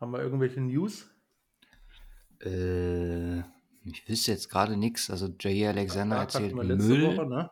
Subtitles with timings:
[0.00, 1.10] Haben wir irgendwelche News?
[2.40, 3.40] Äh,
[3.84, 5.10] ich wüsste jetzt gerade nichts.
[5.10, 7.16] Also Jair Alexander Clark erzählt Müll.
[7.16, 7.50] Woche, ne?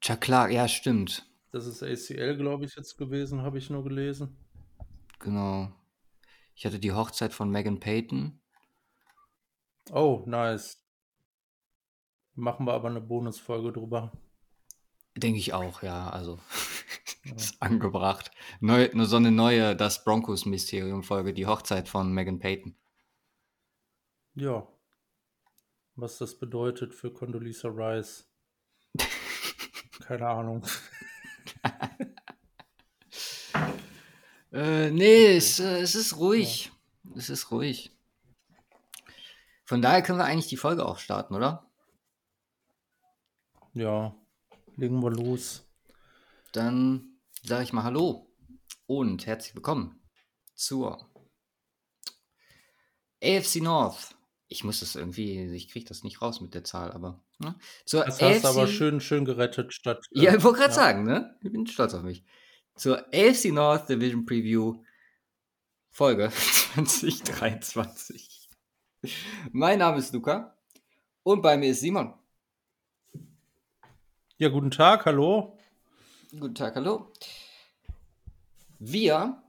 [0.00, 1.26] Chuck Clark, ja, stimmt.
[1.52, 4.36] Das ist ACL, glaube ich, jetzt gewesen, habe ich nur gelesen.
[5.18, 5.72] Genau.
[6.54, 8.40] Ich hatte die Hochzeit von Megan Payton.
[9.92, 10.86] Oh, nice.
[12.34, 14.12] Machen wir aber eine Bonusfolge drüber.
[15.16, 16.10] Denke ich auch, ja.
[16.10, 16.38] Also,
[17.36, 18.30] ist angebracht.
[18.60, 22.76] Neu, nur so eine neue Das Broncos-Mysterium-Folge, die Hochzeit von Megan Payton.
[24.34, 24.66] Ja.
[25.96, 28.28] Was das bedeutet für Condoleezza Rice.
[30.00, 30.66] Keine Ahnung.
[34.52, 36.72] Äh, nee, es, äh, es ist ruhig.
[37.14, 37.96] Es ist ruhig.
[39.64, 41.70] Von daher können wir eigentlich die Folge auch starten, oder?
[43.74, 44.19] Ja,
[44.80, 45.68] legen wir los.
[46.52, 48.34] Dann sage ich mal Hallo
[48.86, 50.00] und herzlich willkommen
[50.54, 51.06] zur
[53.22, 54.16] AFC North.
[54.48, 57.56] Ich muss das irgendwie, ich kriege das nicht raus mit der Zahl, aber ne?
[57.84, 60.06] zur Das hast du aber AFC schön, schön gerettet statt.
[60.14, 60.76] äh, Ja, ich wollte gerade ja.
[60.76, 61.38] sagen, ne?
[61.42, 62.24] Ich bin stolz auf mich.
[62.74, 64.82] Zur AFC North Division Preview
[65.90, 66.30] Folge
[66.74, 68.48] 2023.
[69.52, 70.56] Mein Name ist Luca
[71.22, 72.14] und bei mir ist Simon.
[74.40, 75.58] Ja, guten Tag, hallo.
[76.30, 77.12] Guten Tag, hallo.
[78.78, 79.42] Wir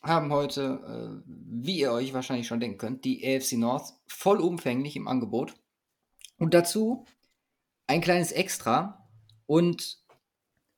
[0.00, 5.08] haben heute, äh, wie ihr euch wahrscheinlich schon denken könnt, die AFC North vollumfänglich im
[5.08, 5.54] Angebot.
[6.38, 7.04] Und dazu
[7.88, 9.08] ein kleines Extra.
[9.46, 9.98] Und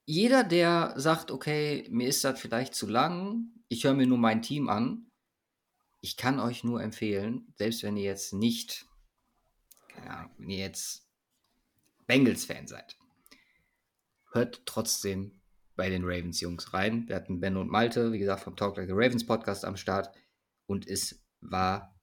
[0.06, 4.41] jeder, der sagt, okay, mir ist das vielleicht zu lang, ich höre mir nur mein
[4.41, 5.11] Team an,
[6.00, 8.87] ich kann euch nur empfehlen, selbst wenn ihr jetzt nicht,
[9.89, 11.06] keine Ahnung, wenn ihr jetzt
[12.06, 12.97] Bengals-Fan seid,
[14.35, 15.41] hört trotzdem
[15.77, 17.09] bei den Ravens-Jungs rein.
[17.09, 20.11] Wir hatten Ben und Malte, wie gesagt, vom Talk Like the Ravens Podcast am Start.
[20.67, 21.95] Und es war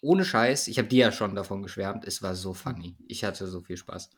[0.00, 2.96] ohne Scheiß, ich habe dir ja schon davon geschwärmt, es war so funny.
[3.08, 4.10] Ich hatte so viel Spaß.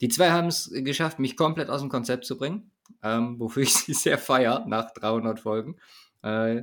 [0.00, 2.72] Die zwei haben es geschafft, mich komplett aus dem Konzept zu bringen,
[3.02, 5.76] ähm, wofür ich sie sehr feier nach 300 Folgen.
[6.22, 6.62] Äh,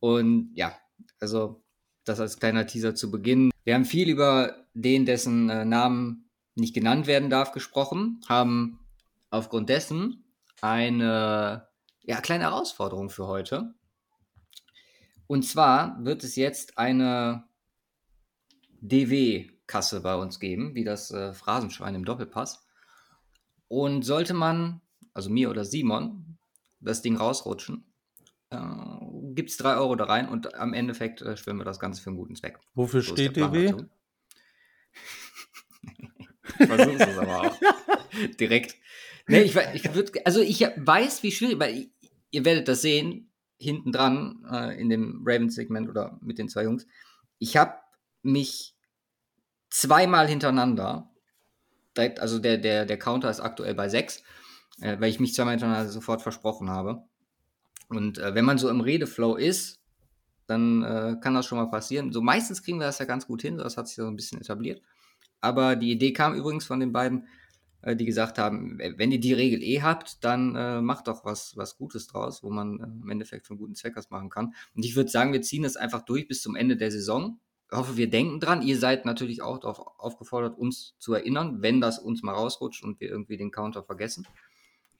[0.00, 0.76] und ja,
[1.20, 1.62] also
[2.04, 3.52] das als kleiner Teaser zu Beginn.
[3.62, 8.80] Wir haben viel über den, dessen äh, Namen nicht genannt werden darf, gesprochen, haben
[9.32, 10.24] aufgrund dessen
[10.60, 11.66] eine
[12.04, 13.74] ja, kleine Herausforderung für heute.
[15.26, 17.44] Und zwar wird es jetzt eine
[18.82, 22.66] DW-Kasse bei uns geben, wie das äh, Phrasenschwein im Doppelpass.
[23.68, 24.82] Und sollte man,
[25.14, 26.36] also mir oder Simon,
[26.80, 27.84] das Ding rausrutschen,
[28.50, 28.58] äh,
[29.34, 32.10] gibt es 3 Euro da rein und am Endeffekt äh, schwimmen wir das Ganze für
[32.10, 32.58] einen guten Zweck.
[32.74, 33.86] Wofür So steht DW?
[36.66, 37.58] versuche es aber auch.
[38.40, 38.76] Direkt.
[39.26, 41.86] Nee, ich, ich würd, also ich weiß, wie schwierig, weil
[42.30, 46.86] ihr werdet das sehen, hinten dran äh, in dem Ravens-Segment oder mit den zwei Jungs.
[47.38, 47.74] Ich habe
[48.22, 48.74] mich
[49.70, 51.10] zweimal hintereinander,
[51.96, 54.22] direkt, also der, der, der Counter ist aktuell bei sechs,
[54.80, 57.04] äh, weil ich mich zweimal hintereinander sofort versprochen habe.
[57.88, 59.80] Und äh, wenn man so im Redeflow ist,
[60.46, 62.12] dann äh, kann das schon mal passieren.
[62.12, 64.40] So meistens kriegen wir das ja ganz gut hin, das hat sich so ein bisschen
[64.40, 64.82] etabliert.
[65.40, 67.26] Aber die Idee kam übrigens von den beiden,
[67.84, 71.56] die gesagt haben, w- wenn ihr die Regel eh habt, dann äh, macht doch was,
[71.56, 74.54] was Gutes draus, wo man äh, im Endeffekt einen guten Zweck was machen kann.
[74.74, 77.38] Und ich würde sagen, wir ziehen das einfach durch bis zum Ende der Saison.
[77.70, 78.62] Ich hoffe, wir denken dran.
[78.62, 83.00] Ihr seid natürlich auch darauf aufgefordert, uns zu erinnern, wenn das uns mal rausrutscht und
[83.00, 84.26] wir irgendwie den Counter vergessen.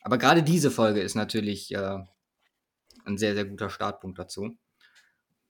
[0.01, 1.99] Aber gerade diese Folge ist natürlich äh,
[3.05, 4.57] ein sehr, sehr guter Startpunkt dazu.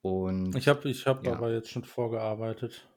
[0.02, 1.34] Und Ich habe ich hab Ja.
[1.34, 2.88] aber jetzt schon vorgearbeitet.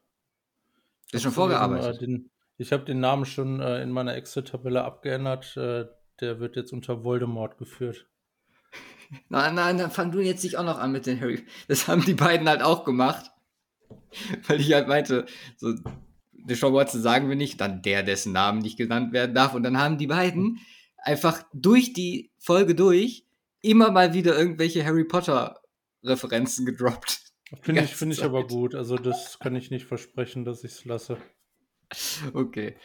[1.11, 1.97] ist schon von vorgearbeitet.
[2.01, 5.55] Äh, den, ich habe den Namen schon äh, in meiner Excel-Tabelle abgeändert.
[5.57, 5.85] Äh,
[6.21, 8.07] der wird jetzt unter Voldemort geführt.
[9.29, 11.45] Nein, nein, dann fang du jetzt nicht auch noch an mit den Harry.
[11.67, 13.29] Das haben die beiden halt auch gemacht.
[14.47, 15.27] Weil ich halt meinte,
[15.57, 15.75] so,
[16.33, 19.53] Deshaun Watson sagen wir nicht, dann der, dessen Namen nicht genannt werden darf.
[19.53, 20.59] Und dann haben die beiden
[20.97, 23.25] einfach durch die Folge durch
[23.61, 25.61] immer mal wieder irgendwelche Harry Potter
[26.03, 27.21] Referenzen gedroppt.
[27.61, 28.75] Finde ich, find ich aber gut.
[28.75, 31.17] Also das kann ich nicht versprechen, dass ich es lasse.
[32.33, 32.75] Okay.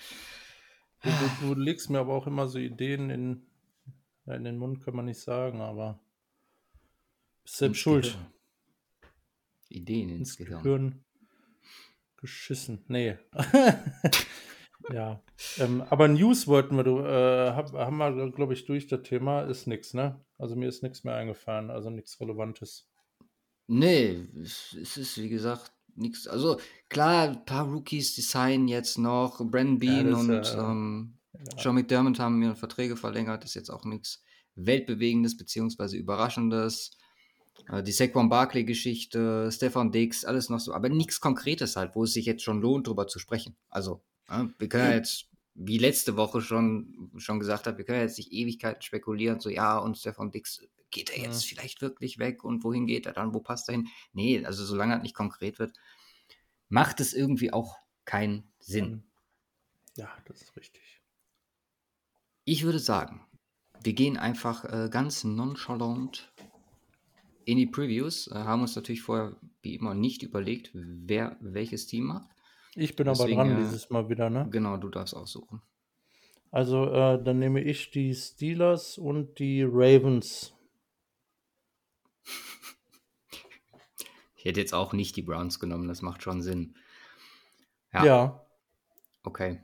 [1.02, 3.46] Du, du, du legst mir aber auch immer so Ideen in,
[4.26, 5.98] in den Mund, kann man nicht sagen, aber
[7.42, 8.18] bist selbst schuld.
[9.68, 11.04] Ideen ins Ins Gehirn.
[12.16, 12.84] Geschissen.
[12.88, 13.16] Nee.
[14.92, 15.22] ja.
[15.58, 19.42] Ähm, aber News wollten wir, du, äh, hab, haben wir, glaube ich, durch das Thema,
[19.42, 20.22] ist nix, ne?
[20.36, 22.90] Also mir ist nichts mehr eingefallen, also nichts Relevantes.
[23.68, 26.26] Nee, es ist wie gesagt nichts.
[26.26, 26.58] Also
[26.88, 29.38] klar, ein paar Rookies, die signen jetzt noch.
[29.38, 31.62] Brandon Bean das, und äh, ähm, Ja.
[31.62, 33.44] Sean McDermott haben ihre Verträge verlängert.
[33.44, 34.22] Ist jetzt auch nichts
[34.56, 36.92] Weltbewegendes beziehungsweise Überraschendes.
[37.68, 42.12] Äh, die Saquon Barkley-Geschichte, Stefan Dix, alles noch so, aber nichts Konkretes halt, wo es
[42.12, 43.56] sich jetzt schon lohnt, drüber zu sprechen.
[43.68, 47.98] Also, ja, wir können ja jetzt, wie letzte Woche schon, schon gesagt habe, wir können
[47.98, 51.48] ja jetzt nicht Ewigkeiten spekulieren, so ja, und Stefan Dix, geht er jetzt Ja.
[51.48, 53.88] vielleicht wirklich weg und wohin geht er dann, wo passt er hin?
[54.12, 55.76] Nee, also solange das nicht konkret wird,
[56.68, 59.04] macht es irgendwie auch keinen Sinn.
[59.96, 61.00] Ja, das ist richtig.
[62.44, 63.26] Ich würde sagen,
[63.82, 66.32] wir gehen einfach äh, ganz nonchalant
[67.44, 68.28] in die Previews.
[68.28, 72.28] Äh, haben uns natürlich vorher wie immer nicht überlegt, wer welches Team macht.
[72.74, 74.48] Ich bin aber Deswegen, dran äh, dieses Mal wieder, ne?
[74.50, 75.60] Genau, du darfst aussuchen.
[76.50, 80.52] Also, äh, dann nehme ich die Steelers und die Ravens.
[84.40, 86.74] Ich hätte jetzt auch nicht die Browns genommen, das macht schon Sinn.
[87.92, 88.04] Ja.
[88.06, 88.46] Ja.
[89.22, 89.60] Okay.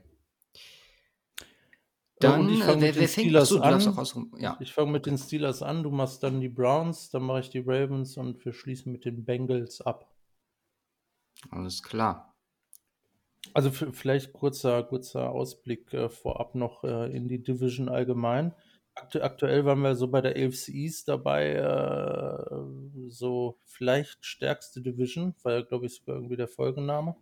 [2.19, 3.07] Dann, ich äh, fange mit den?
[3.07, 4.29] Steelers an.
[4.37, 7.49] Ja, Ich fange mit den Steelers an, du machst dann die Browns, dann mache ich
[7.49, 10.13] die Ravens und wir schließen mit den Bengals ab.
[11.49, 12.35] alles klar.
[13.55, 18.53] Also vielleicht kurzer, kurzer Ausblick äh, vorab noch äh, in die Division allgemein.
[18.97, 25.35] Aktu aktuell waren wir so bei der AFC East dabei, äh, so vielleicht stärkste Division,
[25.43, 27.15] war ja, glaube ich, sogar irgendwie der Folgenname.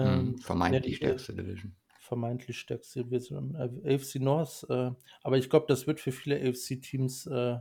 [0.00, 1.76] Hm, Ähm, vermeintlich ja, stärkste Division.
[1.98, 4.66] vermeintlich stärkste Division, äh, AFC North.
[4.68, 4.92] Äh,
[5.22, 7.58] aber ich glaube, das wird für viele AFC-Teams äh,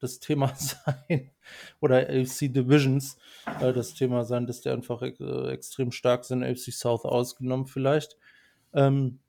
[0.00, 1.32] das Thema sein.
[1.80, 3.18] Oder AFC Divisions
[3.60, 6.42] äh, das Thema sein, dass die einfach äh, extrem stark sind.
[6.44, 8.16] AFC South ausgenommen vielleicht.
[8.74, 9.20] Ähm,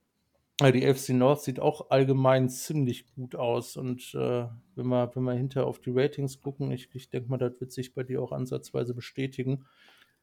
[0.62, 3.76] die AFC North sieht auch allgemein ziemlich gut aus.
[3.76, 4.46] Und äh,
[4.76, 7.72] wenn, wir, wenn wir hinterher auf die Ratings gucken, ich, ich denke mal, das wird
[7.72, 9.66] sich bei dir auch ansatzweise bestätigen.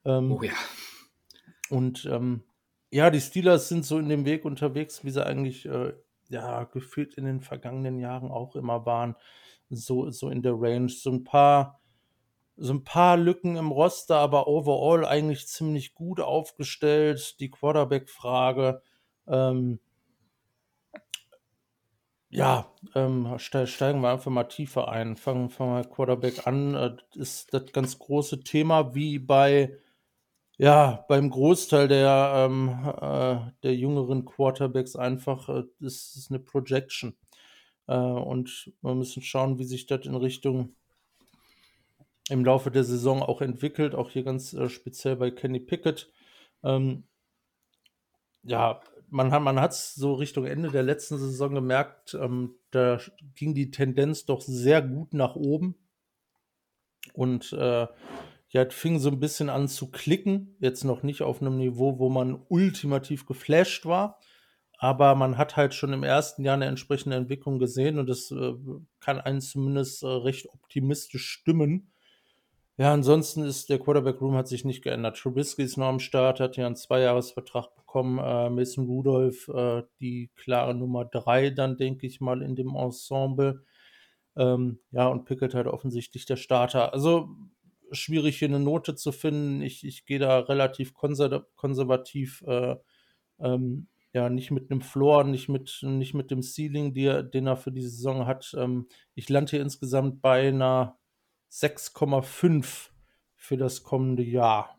[0.04, 0.52] Ähm, Oh ja.
[1.68, 2.44] und ähm,
[2.90, 5.92] ja, die Steelers sind so in dem Weg unterwegs, wie sie eigentlich äh,
[6.28, 9.16] ja gefühlt in den vergangenen Jahren auch immer waren.
[9.68, 10.88] So, so in der Range.
[10.88, 11.80] So ein paar,
[12.56, 17.38] so ein paar Lücken im Roster, aber overall eigentlich ziemlich gut aufgestellt.
[17.40, 18.82] Die Quarterback-Frage.
[19.26, 19.80] Ähm,
[22.30, 25.16] ja, ähm, ste steigen wir einfach mal tiefer ein.
[25.16, 26.74] Fangen, wir Quarterback an.
[26.74, 29.76] Äh, das ist das ganz große Thema, wie bei
[30.60, 32.68] ja, beim Großteil der, ähm,
[33.00, 37.16] äh, der jüngeren Quarterbacks einfach, äh, ist eine Projection.
[37.86, 40.76] Äh, und wir müssen schauen, wie sich das in Richtung
[42.28, 46.12] im Laufe der Saison auch entwickelt, auch hier ganz äh, speziell bei Kenny Pickett.
[46.62, 47.04] Ähm,
[48.42, 52.98] ja, man hat man so Richtung Ende der letzten Saison gemerkt, ähm, da
[53.34, 55.74] ging die Tendenz doch sehr gut nach oben.
[57.12, 57.86] Und äh,
[58.48, 60.56] ja, es fing so ein bisschen an zu klicken.
[60.60, 64.18] Jetzt noch nicht auf einem Niveau, wo man ultimativ geflasht war.
[64.78, 68.54] Aber man hat halt schon im ersten Jahr eine entsprechende Entwicklung gesehen und das äh,
[68.98, 71.89] kann einen zumindest äh, recht optimistisch stimmen.
[72.80, 75.18] Ja, ansonsten ist der Quarterback Room hat sich nicht geändert.
[75.18, 78.18] Trubisky ist noch am Start, hat ja einen Zweijahresvertrag bekommen.
[78.18, 83.66] Äh, Mason Rudolph, äh, die klare Nummer drei, dann denke ich mal in dem Ensemble.
[84.34, 86.94] Ähm, ja, und Pickett halt offensichtlich der Starter.
[86.94, 87.28] Also
[87.92, 89.60] schwierig hier eine Note zu finden.
[89.60, 92.76] Ich, ich gehe da relativ konser konservativ, äh,
[93.40, 97.58] ähm, ja, nicht mit einem Floor, nicht mit, nicht mit dem Ceiling, die den er
[97.58, 98.54] für die Saison hat.
[98.58, 100.96] Ähm, ich lande hier insgesamt bei einer
[101.50, 102.90] 6,5
[103.36, 104.78] für das kommende Jahr.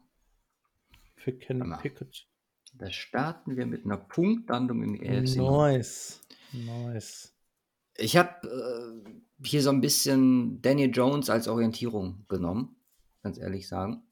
[1.15, 1.77] Für Hammer.
[1.77, 2.27] Pickett.
[2.73, 5.37] Da starten wir mit einer Punktlandung in die AFC.
[5.37, 6.21] Nice.
[6.53, 7.33] Nice.
[7.97, 12.75] Ich habe äh, hier so ein bisschen Daniel Jones als Orientierung genommen,
[13.21, 14.03] ganz ehrlich sagen.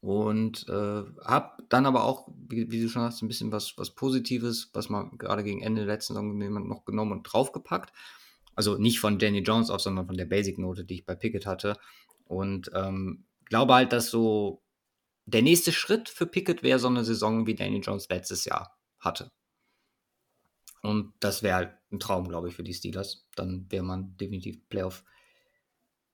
[0.00, 3.94] Und äh, habe dann aber auch, wie, wie, du schon hast, ein bisschen was, was
[3.94, 7.92] Positives, was man gerade gegen Ende der letzten Saison jemand noch genommen und draufgepackt.
[8.54, 11.76] Also nicht von Daniel Jones aus, sondern von der Basic-Note, die ich bei Pickett hatte.
[12.24, 14.62] Und ähm, glaube halt, dass so
[15.26, 19.30] der nächste Schritt für Pickett wäre so eine Saison, wie Daniel Jones letztes Jahr hatte.
[20.82, 23.26] Und das wäre halt ein Traum, glaube ich, für die Steelers.
[23.36, 25.04] Dann wäre man definitiv Playoff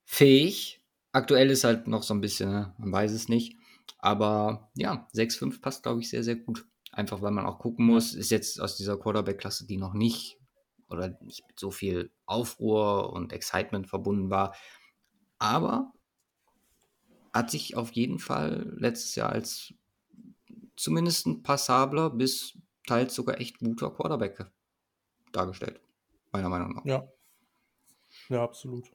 [0.05, 0.83] fähig.
[1.13, 3.57] Aktuell ist halt noch so ein bisschen, ne, man weiß es nicht.
[3.99, 6.67] Aber ja, 6-5 passt, glaube ich, sehr, sehr gut.
[6.93, 10.38] Einfach weil man auch gucken muss, ist jetzt aus dieser Quarterback-Klasse, die noch nicht
[10.91, 14.55] oder nicht mit so viel Aufruhr und Excitement verbunden war.
[15.39, 15.93] Aber
[17.33, 19.75] hat sich auf jeden Fall letztes Jahr als
[20.77, 24.51] zumindest ein passabler bis teils sogar echt guter Quarterback
[25.33, 25.81] dargestellt.
[26.33, 26.85] Meiner Meinung nach.
[26.85, 27.09] Ja.
[28.29, 28.91] Ja, absolut.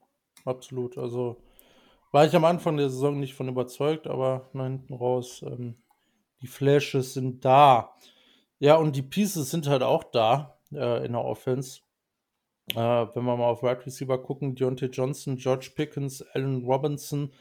[0.46, 0.98] Absolut.
[0.98, 1.38] Also
[2.12, 5.76] war ich am Anfang der Saison nicht von überzeugt, aber nach hinten raus, ähm,
[6.42, 7.96] die Flashes sind da.
[8.60, 11.82] Ja, und die Pieces sind halt auch da äh, in der Offense.
[12.72, 17.34] Äh, wenn wir mal auf Wide Receiver gucken, Deontay Johnson, George Pickens, Allen Robinson,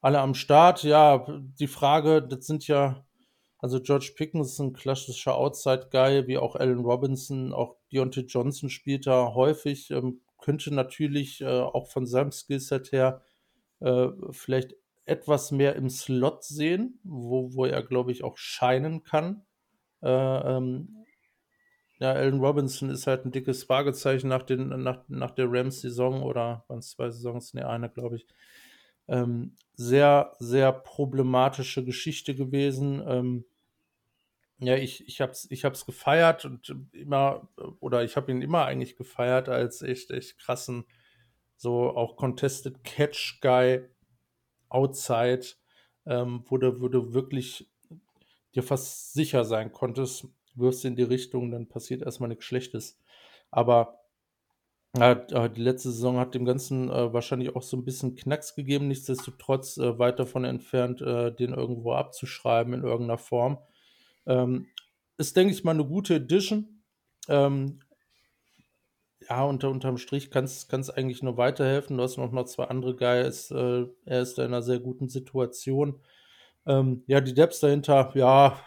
[0.00, 0.82] alle am Start.
[0.84, 1.26] Ja,
[1.58, 3.04] die Frage, das sind ja,
[3.58, 9.06] also George Pickens ist ein klassischer Outside-Guy, wie auch Allen Robinson, auch Deontay Johnson spielt
[9.06, 13.22] da häufig, ähm, könnte natürlich äh, auch von seinem Skillset her
[13.80, 14.74] äh, vielleicht
[15.06, 19.44] etwas mehr im Slot sehen, wo, wo er, glaube ich, auch scheinen kann.
[20.02, 21.03] Äh, ähm,
[21.98, 26.64] ja, Allen Robinson ist halt ein dickes Fragezeichen nach, den, nach, nach der Rams-Saison oder
[26.68, 27.54] waren es zwei Saisons?
[27.54, 28.26] Ne, eine, glaube ich.
[29.06, 33.02] Ähm, sehr, sehr problematische Geschichte gewesen.
[33.06, 33.44] Ähm,
[34.58, 37.48] ja, ich, ich habe es ich hab's gefeiert und immer,
[37.80, 40.84] oder ich habe ihn immer eigentlich gefeiert als echt, echt krassen,
[41.56, 43.88] so auch Contested Catch Guy
[44.68, 45.46] outside,
[46.06, 47.70] ähm, wo, du, wo du wirklich
[48.54, 53.00] dir fast sicher sein konntest, wirfst in die Richtung, dann passiert erstmal nichts Schlechtes.
[53.50, 54.00] Aber
[54.94, 55.16] äh,
[55.50, 59.76] die letzte Saison hat dem Ganzen äh, wahrscheinlich auch so ein bisschen Knacks gegeben, nichtsdestotrotz
[59.76, 63.58] äh, weit davon entfernt, äh, den irgendwo abzuschreiben in irgendeiner Form.
[64.26, 64.68] Ähm,
[65.18, 66.82] ist, denke ich mal, eine gute Edition.
[67.28, 67.80] Ähm,
[69.28, 71.96] ja, unter, unterm Strich kann es eigentlich nur weiterhelfen.
[71.96, 73.50] Du hast noch mal zwei andere Guys.
[73.50, 76.00] Äh, er ist in einer sehr guten Situation.
[76.66, 78.58] Ähm, ja, die Depths dahinter, ja,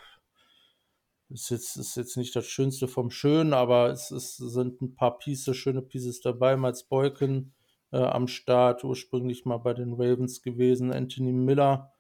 [1.29, 5.17] ist jetzt, ist jetzt nicht das Schönste vom Schönen, aber es, ist, sind ein paar
[5.17, 6.55] Pieces, schöne Pieces dabei.
[6.55, 7.53] Miles Boykin
[7.91, 10.93] äh, am Start, ursprünglich mal bei den Ravens gewesen.
[10.93, 11.91] Anthony Miller,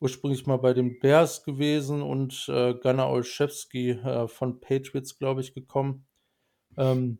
[0.00, 2.02] ursprünglich mal bei den Bears gewesen.
[2.02, 6.06] Und äh, Gunnar Olszewski äh, von Patriots, glaube ich, gekommen.
[6.76, 7.18] Ähm,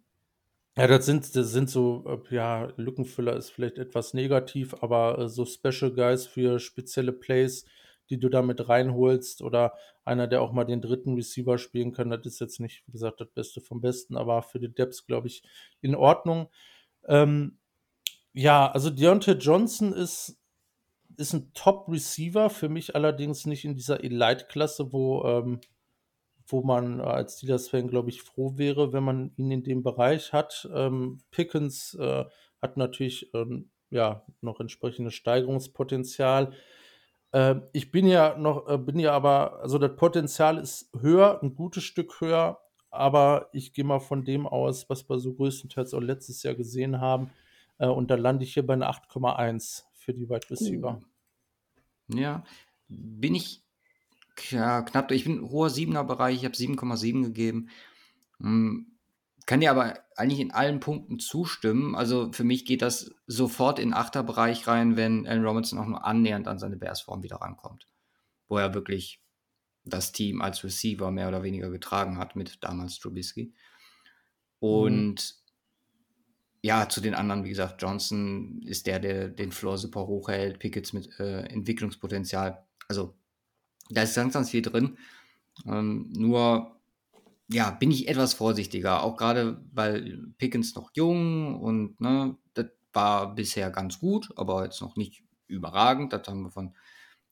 [0.77, 5.29] ja, das sind, das sind so, äh, ja, Lückenfüller ist vielleicht etwas negativ, aber äh,
[5.29, 7.65] so Special Guys für spezielle Plays,
[8.11, 12.27] die du damit reinholst oder einer, der auch mal den dritten Receiver spielen kann, das
[12.27, 15.43] ist jetzt nicht, wie gesagt, das Beste vom Besten, aber für die Depths, glaube ich,
[15.81, 16.49] in Ordnung.
[17.07, 17.59] Ähm,
[18.33, 20.39] ja, also Deontay Johnson ist,
[21.17, 25.61] ist ein Top-Receiver, für mich allerdings nicht in dieser Elite-Klasse, wo ähm,
[26.49, 30.69] wo man als Steelers-Fan, glaube ich, froh wäre, wenn man ihn in dem Bereich hat.
[30.73, 32.25] Ähm, Pickens äh,
[32.63, 36.53] hat natürlich ähm, ja noch entsprechendes Steigerungspotenzial.
[37.37, 41.55] Äh, ich bin ja noch, äh, bin ja aber, also das Potenzial ist höher, ein
[41.55, 42.59] gutes Stück höher,
[42.91, 46.99] aber ich gehe mal von dem aus, was wir so größtenteils auch letztes Jahr gesehen
[46.99, 47.31] haben.
[47.77, 51.03] Äh, und da lande ich hier bei einer 8,1 für die Wide Receiver.
[52.09, 52.43] Ja,
[52.89, 53.63] bin ich
[54.51, 55.11] ja, knapp.
[55.11, 57.69] Ich bin hoher 7er Bereich, ich habe 7,7 gegeben.
[58.39, 58.96] Hm,
[59.47, 61.95] kann dir aber eigentlich in allen Punkten zustimmen.
[61.95, 66.05] Also für mich geht das sofort in 8er Bereich rein, wenn Allen Robinson auch nur
[66.05, 67.87] annähernd an seine Bears-Form wieder rankommt.
[68.49, 69.23] Wo er wirklich
[69.85, 73.55] das Team als Receiver mehr oder weniger getragen hat mit damals Trubisky.
[74.59, 76.59] Und mhm.
[76.63, 80.59] ja, zu den anderen, wie gesagt, Johnson ist der, der den Floor super hoch hält,
[80.59, 82.67] Pickets mit äh, Entwicklungspotenzial.
[82.89, 83.17] Also
[83.91, 84.99] da ist ganz, ganz viel drin.
[85.67, 86.76] Ähm, nur,
[87.49, 89.03] ja, bin ich etwas vorsichtiger.
[89.03, 94.81] Auch gerade, weil Pickens noch jung und ne, das war bisher ganz gut, aber jetzt
[94.81, 96.13] noch nicht überragend.
[96.13, 96.75] Das haben wir von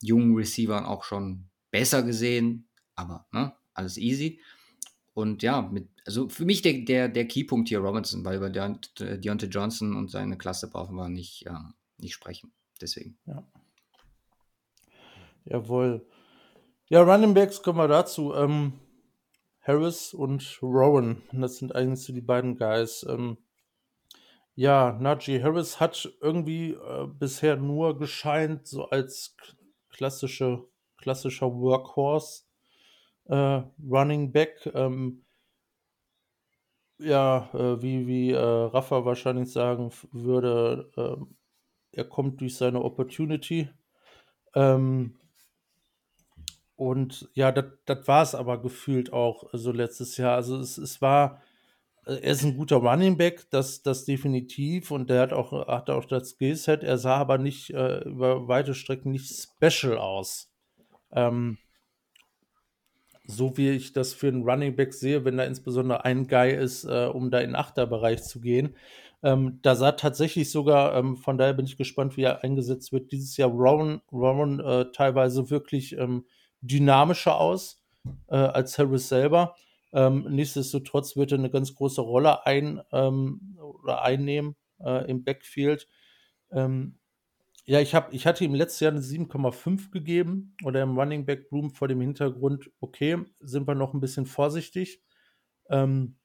[0.01, 2.67] jungen Receivern auch schon besser gesehen.
[2.95, 4.39] Aber ne, alles easy.
[5.13, 9.47] Und ja, mit, also für mich der, der, der Keypunkt hier Robinson, weil über Deontay
[9.47, 12.51] Johnson und seine Klasse brauchen wir nicht, ja, nicht sprechen.
[12.81, 13.17] Deswegen.
[13.25, 13.43] Ja.
[15.45, 16.05] Jawohl.
[16.87, 18.33] Ja, Running Backs kommen wir dazu.
[18.33, 18.73] Ähm,
[19.65, 23.05] Harris und Rowan, das sind eigentlich so die beiden Guys.
[23.09, 23.37] Ähm,
[24.53, 29.35] ja, Najee Harris hat irgendwie äh, bisher nur gescheint, so als
[29.89, 30.65] klassische,
[30.97, 32.43] klassischer Workhorse
[33.25, 34.69] äh, Running Back.
[34.73, 35.25] Ähm,
[36.99, 41.35] ja, äh, wie, wie äh, Rafa wahrscheinlich sagen würde, ähm,
[41.91, 43.69] er kommt durch seine Opportunity.
[44.53, 45.17] Ähm,
[46.75, 50.35] und ja, das war es aber gefühlt auch so letztes Jahr.
[50.35, 51.41] Also es, es war,
[52.05, 54.91] äh, er ist ein guter Running Back, das, das definitiv.
[54.91, 56.83] Und der hat auch, hat auch das Skillset.
[56.83, 60.51] Er sah aber nicht äh, über weite Strecken nicht special aus.
[61.11, 61.57] Ähm,
[63.27, 66.83] so wie ich das für einen Running Back sehe, wenn da insbesondere ein Guy ist,
[66.83, 68.75] äh, um da in den Achterbereich zu gehen.
[69.23, 73.11] Ähm, da sah tatsächlich sogar, ähm, von daher bin ich gespannt, wie er eingesetzt wird,
[73.11, 76.25] dieses Jahr Rowan, Rowan äh, teilweise wirklich ähm,
[76.67, 77.83] dynamischer aus
[78.27, 79.55] äh, als Harris selber.
[79.93, 85.87] Ähm, nichtsdestotrotz wird er eine ganz große Rolle ein, ähm, oder einnehmen äh, im Backfield.
[86.51, 86.99] Ähm,
[87.65, 91.51] ja, ich, hab, ich hatte ihm letztes Jahr eine 7,5 gegeben oder im Running Back
[91.51, 95.01] Room vor dem Hintergrund, okay, sind wir noch ein bisschen vorsichtig.
[95.69, 96.17] Ähm,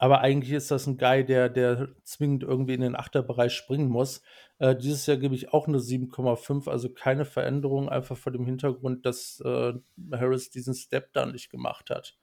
[0.00, 4.22] aber eigentlich ist das ein Guy, der, der zwingend irgendwie in den Achterbereich springen muss.
[4.58, 9.04] Äh, dieses Jahr gebe ich auch eine 7,5, also keine Veränderung, einfach vor dem Hintergrund,
[9.04, 9.74] dass äh,
[10.10, 12.16] Harris diesen Step da nicht gemacht hat.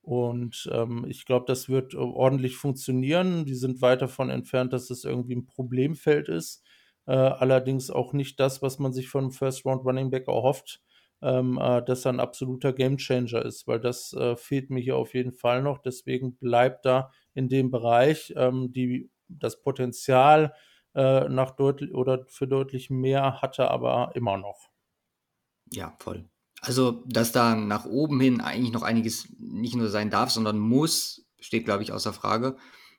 [0.00, 3.44] Und ähm, ich glaube, das wird äh, ordentlich funktionieren.
[3.44, 6.64] Die sind weit davon entfernt, dass es irgendwie ein Problemfeld ist.
[7.04, 10.80] Äh, allerdings auch nicht das, was man sich von First Round Running Back erhofft
[11.22, 15.14] ähm, äh, dass er ein absoluter Gamechanger ist, weil das äh, fehlt mir hier auf
[15.14, 15.78] jeden Fall noch.
[15.78, 20.54] Deswegen bleibt da in dem Bereich ähm, die, das Potenzial
[20.94, 24.70] äh, nach deutlich oder für deutlich mehr hatte aber immer noch.
[25.72, 26.28] Ja, voll.
[26.60, 31.26] Also, dass da nach oben hin eigentlich noch einiges nicht nur sein darf, sondern muss,
[31.38, 32.56] steht, glaube ich, außer Frage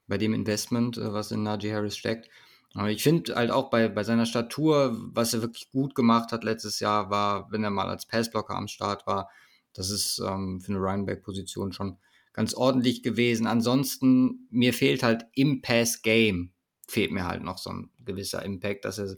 [0.07, 2.29] bei dem Investment, äh, was in Najee Harris steckt.
[2.75, 6.43] Aber ich finde halt auch bei, bei seiner Statur, was er wirklich gut gemacht hat
[6.43, 9.29] letztes Jahr, war, wenn er mal als Passblocker am Start war,
[9.73, 11.97] das ist ähm, für eine Runback-Position schon
[12.33, 13.47] ganz ordentlich gewesen.
[13.47, 16.51] Ansonsten, mir fehlt halt im Pass-Game,
[16.88, 19.15] fehlt mir halt noch so ein gewisser Impact, dass er,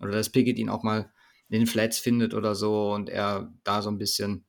[0.00, 1.12] oder dass Pickett ihn auch mal
[1.48, 4.44] in den Flats findet oder so und er da so ein bisschen,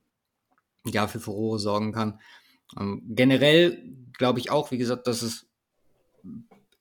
[0.85, 2.19] ja, für Furore sorgen kann.
[2.79, 3.83] Ähm, generell
[4.17, 5.47] glaube ich auch, wie gesagt, dass es,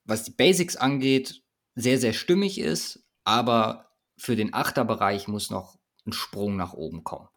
[0.04, 1.41] was die Basics angeht,
[1.74, 7.28] sehr, sehr stimmig ist, aber für den Achterbereich muss noch ein Sprung nach oben kommen.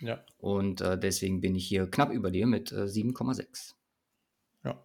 [0.00, 0.22] Ja.
[0.38, 3.74] Und äh, deswegen bin ich hier knapp über dir mit äh, 7,6.
[4.64, 4.82] Ja.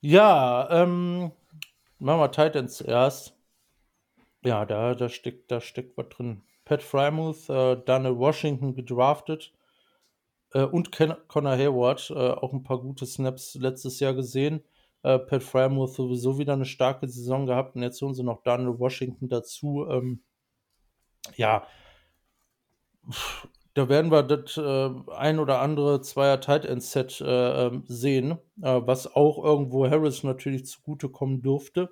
[0.00, 1.32] Ja, ähm,
[1.98, 3.34] machen wir Titans erst.
[4.44, 6.42] Ja, da, da, steckt, da steckt was drin.
[6.64, 9.52] Pat Frymouth, äh, Daniel Washington gedraftet
[10.52, 14.62] äh, und Ken Connor Hayward, äh, auch ein paar gute Snaps letztes Jahr gesehen.
[15.08, 18.78] Äh, Pat Frymouth sowieso wieder eine starke Saison gehabt und jetzt holen sie noch Daniel
[18.78, 19.86] Washington dazu.
[19.88, 20.22] Ähm,
[21.36, 21.66] ja,
[23.72, 28.32] da werden wir das äh, ein oder andere Zweier Tight End Set äh, ähm, sehen,
[28.60, 31.88] äh, was auch irgendwo Harris natürlich zugutekommen dürfte.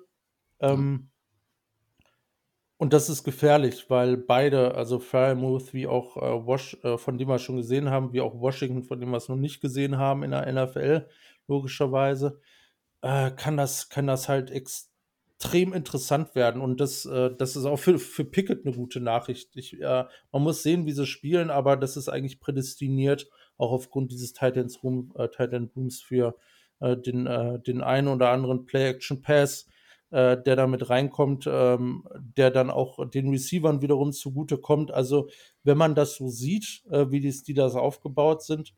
[0.59, 1.09] Ähm,
[2.77, 7.29] und das ist gefährlich, weil beide, also Frymouth wie auch äh, Wash, äh, von dem
[7.29, 10.21] wir schon gesehen haben, wie auch Washington, von dem wir es noch nicht gesehen haben
[10.21, 11.09] in der NFL,
[11.47, 12.39] logischerweise,
[13.01, 16.61] äh, kann, das, kann das halt extrem interessant werden.
[16.61, 19.55] Und das, äh, das ist auch für, für Pickett eine gute Nachricht.
[19.55, 24.11] Ich, äh, man muss sehen, wie sie spielen, aber das ist eigentlich prädestiniert, auch aufgrund
[24.11, 26.35] dieses Titans Room, äh, Titan Rooms für
[26.79, 29.67] äh, den, äh, den einen oder anderen Play-Action-Pass,
[30.09, 34.89] der damit reinkommt, ähm, der dann auch den Receivern wiederum zugute kommt.
[34.89, 35.27] Also,
[35.63, 38.73] wenn man das so sieht, wie die Steelers aufgebaut sind,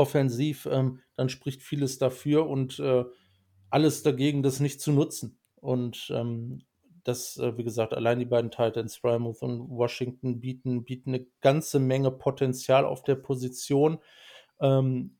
[0.00, 3.04] offensiv, ähm, dann spricht vieles dafür und äh,
[3.68, 5.38] alles dagegen, das nicht zu nutzen.
[5.56, 6.62] Und ähm,
[7.04, 11.78] das, äh, wie gesagt, allein die beiden Titans, Frymouth und Washington, bieten, bieten eine ganze
[11.78, 13.98] Menge Potenzial auf der Position.
[14.58, 15.18] Ähm,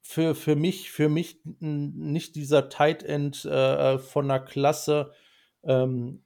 [0.00, 5.12] für, für mich, für mich nicht dieser Tight End äh, von einer Klasse,
[5.62, 6.24] ähm,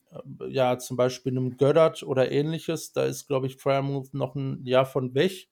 [0.48, 2.92] ja, zum Beispiel einem Göttert oder ähnliches.
[2.92, 5.48] Da ist, glaube ich, Frymouth noch ein Jahr von weg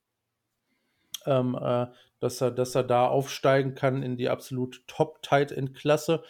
[1.26, 1.87] ähm, äh,
[2.22, 6.22] dass, er, dass er da aufsteigen kann in die absolut Top-Tight-End-Klasse.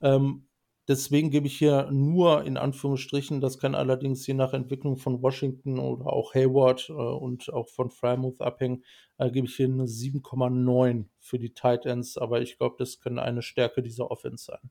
[0.00, 0.46] Ähm,
[0.88, 5.78] deswegen gebe ich hier nur in Anführungsstrichen, das kann allerdings je nach Entwicklung von Washington
[5.78, 8.84] oder auch Hayward äh, und auch von Frymouth abhängen,
[9.18, 13.18] äh, gebe ich hier eine 7,9 für die Tight Ends, aber ich glaube, das kann
[13.18, 14.70] eine Stärke dieser Offense sein.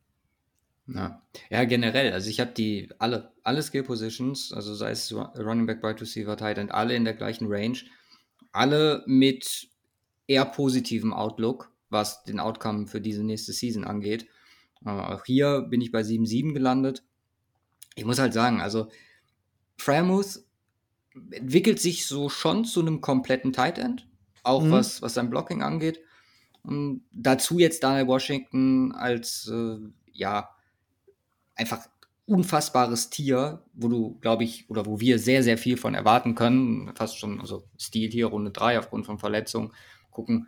[0.87, 1.21] Ja.
[1.49, 5.83] ja, generell, also ich habe die alle, alle Skill Positions, also sei es Running Back,
[5.83, 7.77] Wide Receiver, Tight End, alle in der gleichen Range
[8.51, 9.69] alle mit
[10.27, 14.27] eher positivem Outlook, was den Outcome für diese nächste Season angeht.
[14.85, 17.03] Äh, auch hier bin ich bei 7-7 gelandet.
[17.95, 18.87] Ich muss halt sagen, also
[19.77, 20.43] Frymouth
[21.31, 24.07] entwickelt sich so schon zu einem kompletten Tight End,
[24.43, 24.71] auch mhm.
[24.71, 25.99] was, was sein Blocking angeht.
[26.63, 29.77] Und dazu jetzt Daniel Washington als, äh,
[30.13, 30.49] ja,
[31.55, 31.87] einfach
[32.25, 36.91] unfassbares Tier, wo du, glaube ich, oder wo wir sehr, sehr viel von erwarten können.
[36.95, 39.73] Fast schon, also Stil hier, Runde 3 aufgrund von Verletzungen.
[40.11, 40.47] Gucken,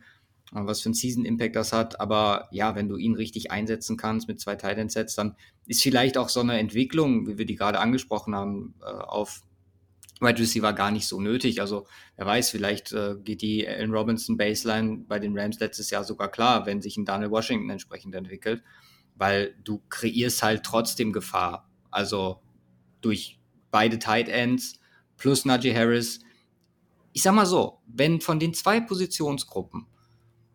[0.52, 2.00] äh, was für ein Season-Impact das hat.
[2.00, 6.30] Aber ja, wenn du ihn richtig einsetzen kannst mit zwei Titan-Sets, dann ist vielleicht auch
[6.30, 9.44] so eine Entwicklung, wie wir die gerade angesprochen haben, äh, auf
[10.22, 11.60] Wide Receiver gar nicht so nötig.
[11.60, 16.04] Also wer weiß, vielleicht äh, geht die Allen Robinson Baseline bei den Rams letztes Jahr
[16.04, 18.64] sogar klar, wenn sich ein Daniel Washington entsprechend entwickelt
[19.16, 21.70] weil du kreierst halt trotzdem Gefahr.
[21.92, 22.42] Also
[23.02, 23.40] durch
[23.72, 24.80] beide Tight Ends
[25.18, 26.20] plus Najee Harris.
[27.14, 29.88] Ich sag mal so, wenn von den zwei Positionsgruppen,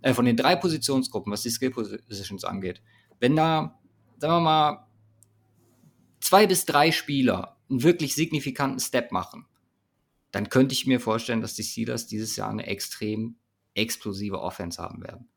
[0.02, 2.82] äh, von den drei Positionsgruppen, was die Skill Positions angeht,
[3.20, 3.80] wenn da,
[4.18, 4.86] sagen wir mal,
[6.20, 9.46] zwei bis drei Spieler einen wirklich signifikanten Step machen,
[10.30, 13.36] dann könnte ich mir vorstellen, dass die Steelers dieses Jahr eine extrem
[13.74, 15.28] explosive Offense haben werden.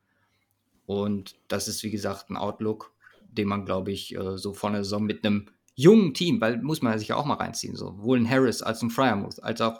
[0.86, 2.92] Und das ist, wie gesagt, ein Outlook,
[3.30, 6.82] den man, glaube ich, äh, so vor der Saison mit einem jungen Team, weil muss
[6.82, 7.86] man sich ja auch mal reinziehen, so.
[7.96, 9.78] Sowohl ein Harris als ein Fryermuth, als auch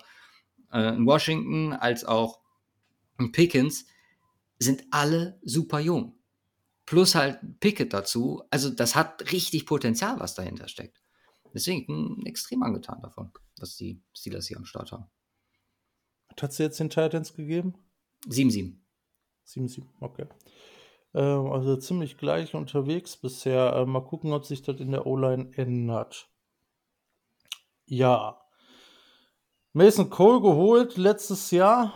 [0.72, 2.40] äh, ein Washington, als auch
[3.18, 3.86] ein Pickens,
[4.58, 6.18] sind alle super jung.
[6.86, 8.42] Plus halt Pickett dazu.
[8.50, 11.00] Also, das hat richtig Potenzial, was dahinter steckt.
[11.54, 15.06] Deswegen bin ich extrem angetan davon, was die Steelers hier am Start haben.
[16.40, 17.74] Hat sie jetzt den Titans gegeben?
[18.26, 18.78] 7-7.
[19.46, 20.26] 7-7, okay.
[21.14, 23.74] Ähm, also ziemlich gleich unterwegs bisher.
[23.74, 26.28] Äh, mal gucken, ob sich das in der O-Line ändert.
[27.86, 28.41] Ja.
[29.72, 31.94] Mason Cole geholt letztes Jahr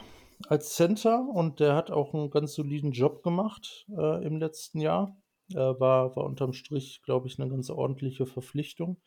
[0.48, 5.16] als Center und der hat auch einen ganz soliden Job gemacht äh, im letzten Jahr.
[5.52, 9.00] Äh, war, war unterm Strich, glaube ich, eine ganz ordentliche Verpflichtung.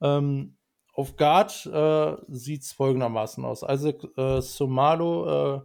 [0.00, 0.56] Ähm,
[0.94, 3.62] auf Guard äh, sieht es folgendermaßen aus.
[3.62, 5.60] Isaac äh, Somalo, äh,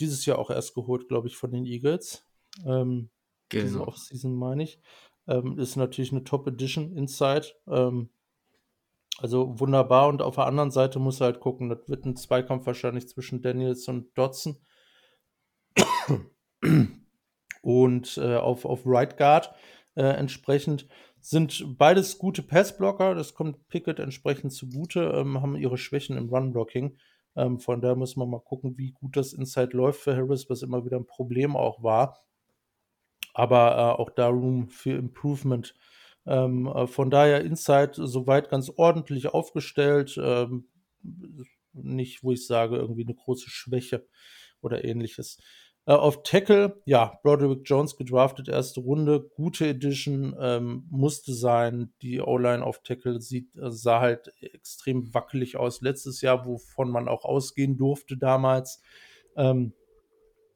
[0.00, 2.26] dieses Jahr auch erst geholt, glaube ich, von den Eagles.
[2.66, 3.10] Ähm,
[3.48, 3.64] genau.
[3.64, 4.80] Diese Offseason meine ich.
[5.26, 7.46] Ähm, ist natürlich eine Top-Edition Inside.
[7.68, 8.10] Ähm,
[9.18, 10.08] also wunderbar.
[10.08, 13.42] Und auf der anderen Seite muss er halt gucken, das wird ein Zweikampf wahrscheinlich zwischen
[13.42, 14.56] Daniels und Dodson.
[17.62, 19.54] und äh, auf, auf Right Guard
[19.94, 20.88] äh, entsprechend
[21.20, 23.14] sind beides gute Passblocker.
[23.14, 26.98] Das kommt Pickett entsprechend zugute, ähm, haben ihre Schwächen im Run-Blocking.
[27.36, 30.62] Ähm, von daher muss man mal gucken, wie gut das Inside läuft für Harris, was
[30.62, 32.24] immer wieder ein Problem auch war.
[33.32, 35.74] Aber äh, auch da Room für Improvement.
[36.26, 40.18] Ähm, äh, von daher Inside soweit ganz ordentlich aufgestellt.
[40.22, 40.68] Ähm,
[41.72, 44.06] nicht, wo ich sage, irgendwie eine große Schwäche
[44.60, 45.38] oder ähnliches.
[45.86, 51.92] Äh, auf Tackle, ja, Broderick Jones gedraftet, erste Runde, gute Edition, ähm, musste sein.
[52.00, 57.06] Die O-Line auf Tackle sieht, äh, sah halt extrem wackelig aus letztes Jahr, wovon man
[57.08, 58.80] auch ausgehen durfte damals.
[59.36, 59.74] Ähm,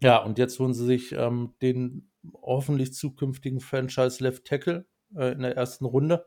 [0.00, 5.40] ja, und jetzt holen sie sich ähm, den hoffentlich zukünftigen Franchise Left Tackle äh, in
[5.40, 6.26] der ersten Runde.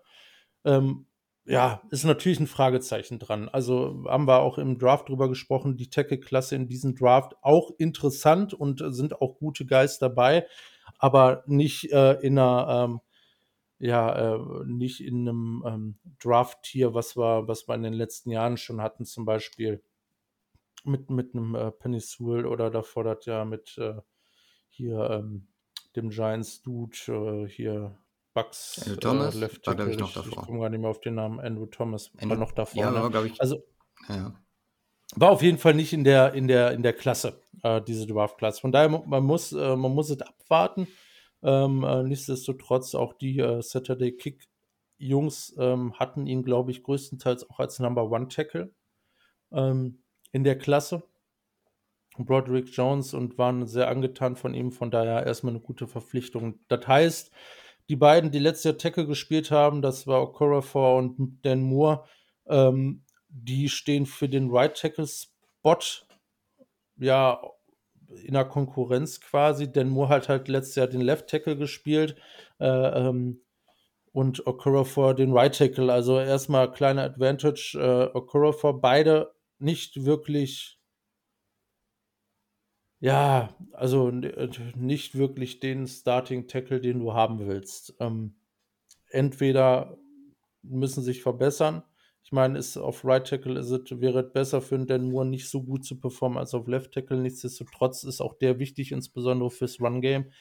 [0.66, 1.06] Ähm,
[1.46, 3.50] ja, ist natürlich ein Fragezeichen dran.
[3.50, 8.54] Also haben wir auch im Draft drüber gesprochen, die Tackle-Klasse in diesem Draft auch interessant
[8.54, 10.46] und sind auch gute Guys dabei,
[11.00, 13.02] aber nicht äh, in einer, ähm,
[13.80, 18.58] ja, äh, nicht in einem ähm, Draft-Tier, was wir, was wir in den letzten Jahren
[18.58, 19.82] schon hatten, zum Beispiel
[20.84, 23.96] mit, mit einem äh, Penny Sewell oder da fordert ja mit äh,
[24.70, 25.48] hier ähm,
[25.96, 27.98] dem Giants-Dude, äh, hier
[28.34, 29.92] Bucks Andrew Thomas äh, Left war, Tackle.
[29.92, 30.32] ich, noch davor.
[30.32, 31.40] ich komme gar nicht mehr auf den Namen.
[31.40, 32.82] Andrew Thomas Andrew, war noch davor.
[32.84, 33.10] ja, ne?
[33.10, 33.40] glaube ich.
[33.42, 33.64] Also
[34.08, 34.34] Ja.
[35.16, 38.62] war auf jeden Fall nicht in der, in der, in der Klasse, äh, diese Draft-Klasse.
[38.62, 40.88] Von daher, man muss, äh, man muss es abwarten.
[41.44, 47.60] Ähm, äh, nichtsdestotrotz, auch die äh, Saturday Kick-Jungs ähm, hatten ihn, glaube ich, größtenteils auch
[47.60, 48.74] als Number One Tackle
[49.52, 51.04] ähm, in der Klasse.
[52.18, 54.72] Broderick Jones und waren sehr angetan von ihm.
[54.72, 56.60] Von daher erstmal eine gute Verpflichtung.
[56.68, 57.32] Das heißt,
[57.92, 62.06] die beiden, die letztes Jahr Tackle gespielt haben, das war Okorafor und Dan Moore,
[62.48, 65.78] ähm, die stehen für den Right Tackle Spot
[66.96, 67.42] ja
[68.24, 69.70] in der Konkurrenz quasi.
[69.70, 72.16] Dan Moore hat halt letztes Jahr den Left Tackle gespielt
[72.62, 73.42] äh, ähm,
[74.14, 75.92] und Okorafor den Right Tackle.
[75.92, 77.78] Also erstmal kleine Advantage.
[77.78, 80.80] Äh, Okorafor beide nicht wirklich
[83.02, 87.96] ja, also äh, nicht wirklich den Starting Tackle, den du haben willst.
[88.00, 88.36] Ähm,
[89.10, 89.98] entweder
[90.62, 91.84] müssen sich verbessern.
[92.24, 95.50] Ich meine, ist auf Right Tackle ist es, wäre es besser für Dan Moore nicht
[95.50, 97.18] so gut zu performen als auf Left Tackle.
[97.18, 100.32] Nichtsdestotrotz ist auch der wichtig, insbesondere fürs Run Game.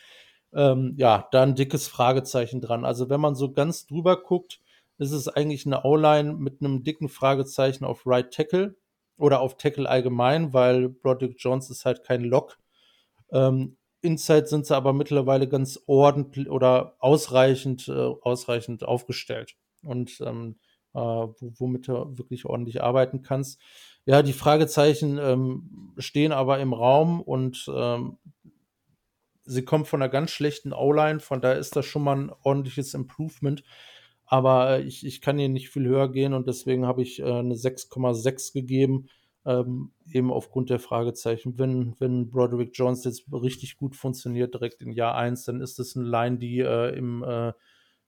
[0.53, 2.85] Ähm, ja, da ein dickes Fragezeichen dran.
[2.85, 4.61] Also wenn man so ganz drüber guckt,
[4.99, 8.77] ist es eigentlich eine O-Line mit einem dicken Fragezeichen auf Right Tackle
[9.21, 12.59] oder auf Tackle allgemein, weil Broderick Jones ist halt kein Lock.
[13.33, 19.57] Ähm, Inside sind sie aber mittlerweile ganz ordentlich oder ausreichend, äh, ausreichend aufgestellt.
[19.83, 20.57] Und ähm,
[20.95, 23.61] äh, wo- womit du wirklich ordentlich arbeiten kannst.
[24.07, 28.19] Ja, die Fragezeichen ähm, stehen aber im Raum und ähm,
[29.45, 32.95] sie kommen von einer ganz schlechten O-Line, von daher ist das schon mal ein ordentliches
[32.95, 33.63] Improvement.
[34.31, 37.25] Aber äh, ich, ich kann hier nicht viel höher gehen und deswegen habe ich äh,
[37.25, 39.09] eine 6,6 gegeben.
[39.45, 41.59] Ähm, eben aufgrund der Fragezeichen.
[41.59, 45.97] Wenn, wenn Broderick Jones jetzt richtig gut funktioniert, direkt in Jahr 1, dann ist das
[45.97, 47.53] eine Line, die äh, im äh,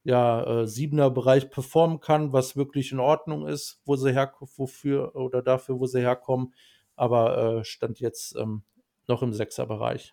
[0.04, 5.16] ja, äh, siebener Bereich performen kann, was wirklich in Ordnung ist, wo sie herkommen, wofür
[5.16, 6.54] oder dafür, wo sie herkommen.
[6.94, 8.62] Aber äh, stand jetzt ähm,
[9.08, 10.12] noch im Sechser-Bereich.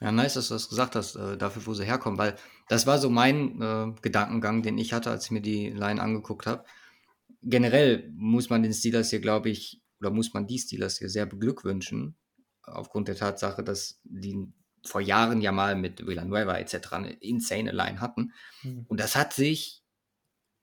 [0.00, 2.36] Ja, nice, dass du das gesagt hast, äh, dafür, wo sie herkommen, weil
[2.68, 6.46] das war so mein äh, Gedankengang, den ich hatte, als ich mir die Line angeguckt
[6.46, 6.64] habe.
[7.42, 11.26] Generell muss man den Steelers hier, glaube ich, oder muss man die Steelers hier sehr
[11.26, 12.16] beglückwünschen,
[12.62, 14.46] aufgrund der Tatsache, dass die
[14.84, 16.92] vor Jahren ja mal mit Villanueva etc.
[16.92, 18.32] eine insane Line hatten.
[18.62, 18.84] Mhm.
[18.88, 19.82] Und das hat sich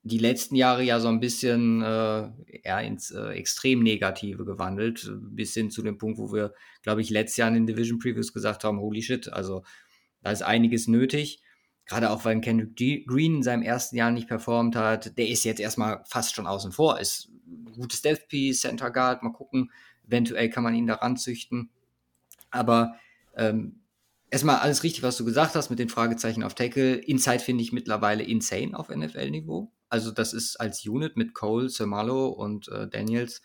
[0.05, 2.29] die letzten Jahre ja so ein bisschen äh,
[2.63, 7.09] eher ins äh, extrem Negative gewandelt, bis hin zu dem Punkt, wo wir, glaube ich,
[7.09, 9.63] letztes Jahr in den Division Previews gesagt haben, holy shit, also
[10.21, 11.41] da ist einiges nötig.
[11.85, 15.17] Gerade auch, weil Kendrick G Green in seinem ersten Jahr nicht performt hat.
[15.17, 16.99] Der ist jetzt erstmal fast schon außen vor.
[16.99, 17.29] Ist
[17.75, 19.21] gutes Death Piece, Center Guard.
[19.21, 19.71] Mal gucken,
[20.07, 21.69] eventuell kann man ihn daran züchten.
[22.51, 22.95] Aber
[23.35, 23.81] ähm,
[24.29, 26.95] erstmal alles richtig, was du gesagt hast mit den Fragezeichen auf Tackle.
[26.95, 29.71] Inside finde ich mittlerweile insane auf NFL-Niveau.
[29.93, 33.43] Also das ist als Unit mit Cole, Sermalo und äh, Daniels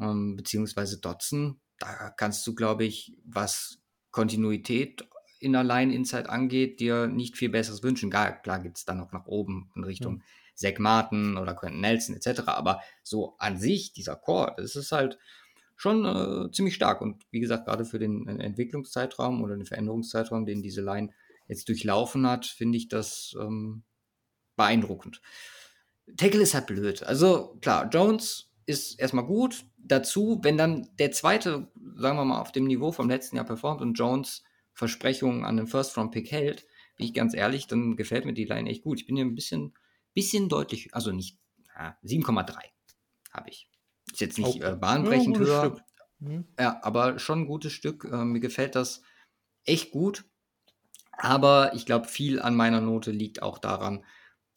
[0.00, 1.60] ähm, beziehungsweise Dotson.
[1.78, 3.78] Da kannst du, glaube ich, was
[4.10, 8.10] Kontinuität in der Line Inside angeht, dir nicht viel Besseres wünschen.
[8.10, 10.24] Klar, klar gibt es dann noch nach oben in Richtung ja.
[10.56, 12.48] Zach Martin oder Quentin Nelson etc.
[12.48, 15.20] Aber so an sich, dieser Core, das ist halt
[15.76, 17.00] schon äh, ziemlich stark.
[17.00, 21.10] Und wie gesagt, gerade für den Entwicklungszeitraum oder den Veränderungszeitraum, den diese Line
[21.46, 23.84] jetzt durchlaufen hat, finde ich das ähm,
[24.56, 25.20] beeindruckend.
[26.16, 27.02] Tackle ist halt blöd.
[27.02, 29.64] Also klar, Jones ist erstmal gut.
[29.78, 33.80] Dazu, wenn dann der zweite, sagen wir mal, auf dem Niveau vom letzten Jahr performt
[33.80, 34.42] und Jones
[34.72, 36.66] Versprechungen an den First-Round-Pick hält,
[36.96, 39.00] bin ich ganz ehrlich, dann gefällt mir die Line echt gut.
[39.00, 39.74] Ich bin hier ein bisschen,
[40.14, 41.38] bisschen deutlich, also nicht,
[42.04, 42.54] 7,3
[43.32, 43.68] habe ich.
[44.10, 45.84] Ist jetzt nicht äh, bahnbrechend ja, höher.
[46.18, 46.46] Mhm.
[46.58, 48.04] Ja, aber schon ein gutes Stück.
[48.04, 49.02] Äh, mir gefällt das
[49.64, 50.24] echt gut.
[51.12, 54.04] Aber ich glaube, viel an meiner Note liegt auch daran,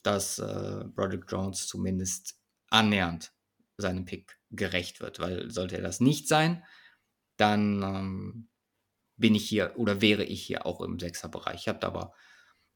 [0.04, 3.34] dass äh, Broderick Jones zumindest annähernd
[3.78, 5.20] seinem Pick gerecht wird.
[5.20, 6.64] Weil sollte er das nicht sein,
[7.38, 8.50] dann ähm,
[9.18, 11.62] bin ich hier oder wäre ich hier auch im Sechserbereich.
[11.62, 12.14] Ich habe da aber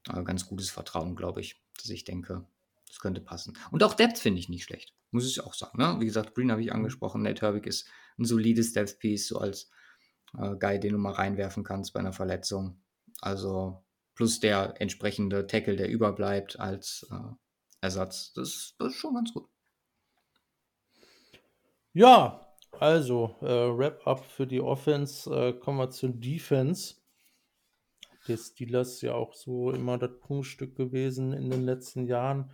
[0.08, 2.46] äh, ganz gutes Vertrauen, glaube ich, dass ich denke,
[2.86, 3.56] das könnte passen.
[3.70, 5.78] Und auch Depth finde ich nicht schlecht, muss ich auch sagen.
[5.78, 5.96] Ne?
[6.00, 6.74] Wie gesagt, Green habe ich mhm.
[6.76, 9.70] angesprochen, Nate Herbig ist ein solides Depth-Piece, so als
[10.38, 12.80] äh, Guy, den du mal reinwerfen kannst bei einer Verletzung.
[13.20, 13.83] Also
[14.14, 17.34] plus der entsprechende Tackle, der überbleibt als äh,
[17.80, 18.32] Ersatz.
[18.32, 19.48] Das, das ist schon ganz gut.
[21.92, 25.30] Ja, also, äh, Wrap-up für die Offense.
[25.30, 26.96] Äh, kommen wir zur Defense.
[28.26, 32.52] Der Steelers ja auch so immer das Punktstück gewesen in den letzten Jahren.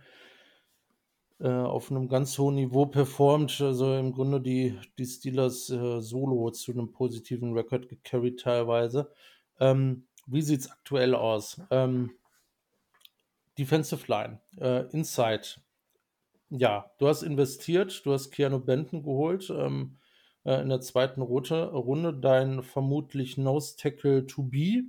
[1.39, 3.59] Äh, auf einem ganz hohen Niveau performt.
[3.61, 9.11] Also im Grunde die, die Steelers äh, solo zu einem positiven Rekord gecarried teilweise.
[9.59, 11.61] Ähm, wie sieht es aktuell aus?
[11.69, 12.11] Ähm,
[13.57, 15.61] Defensive Line, äh, Inside.
[16.49, 19.49] Ja, du hast investiert, du hast Keanu Benton geholt.
[19.49, 19.97] Ähm,
[20.43, 24.83] äh, in der zweiten Rote, Runde dein vermutlich Nose Tackle to be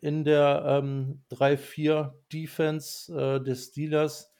[0.00, 4.32] in der ähm, 3-4 Defense äh, des Steelers.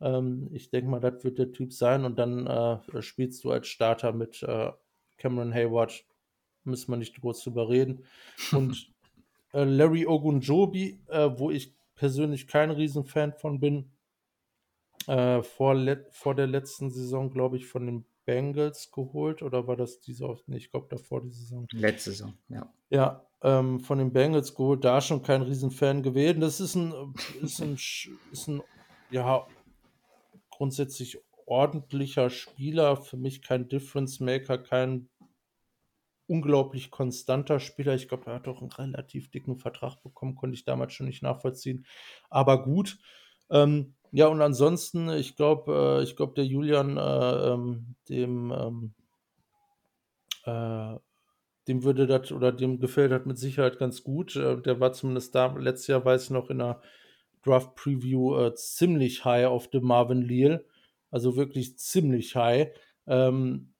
[0.00, 2.04] Ähm, ich denke mal, das wird der Typ sein.
[2.04, 4.72] Und dann äh, spielst du als Starter mit äh,
[5.18, 6.04] Cameron Hayward.
[6.64, 8.04] Müssen wir nicht groß drüber reden.
[8.52, 8.90] Und
[9.52, 13.92] äh, Larry Ogunjobi, äh, wo ich persönlich kein Riesenfan von bin,
[15.06, 15.76] äh, vor,
[16.10, 20.36] vor der letzten Saison, glaube ich, von den Bengals geholt oder war das diese?
[20.46, 21.66] Nee, ich glaube davor die Saison.
[21.72, 22.72] Letzte Saison, ja.
[22.90, 26.40] Ja, ähm, von den Bengals geholt, da schon kein Riesenfan gewesen.
[26.40, 28.62] Das ist ein, ist ein, ist ein,
[29.10, 29.46] ja,
[30.50, 32.96] grundsätzlich ordentlicher Spieler.
[32.96, 35.08] Für mich kein Difference Maker, kein
[36.32, 37.94] unglaublich konstanter Spieler.
[37.94, 41.22] Ich glaube, er hat auch einen relativ dicken Vertrag bekommen, konnte ich damals schon nicht
[41.22, 41.84] nachvollziehen.
[42.30, 42.98] Aber gut.
[43.50, 48.94] Ähm, ja, und ansonsten, ich glaube, äh, ich glaube, der Julian, äh, ähm, dem, ähm,
[50.46, 50.98] äh,
[51.68, 54.34] dem würde das oder dem gefällt das mit Sicherheit ganz gut.
[54.34, 56.80] Äh, der war zumindest da, letztes Jahr weiß ich noch in der
[57.44, 60.64] Draft Preview äh, ziemlich high auf dem Marvin Leal.
[61.10, 62.68] Also wirklich ziemlich high.
[63.06, 63.71] Ähm,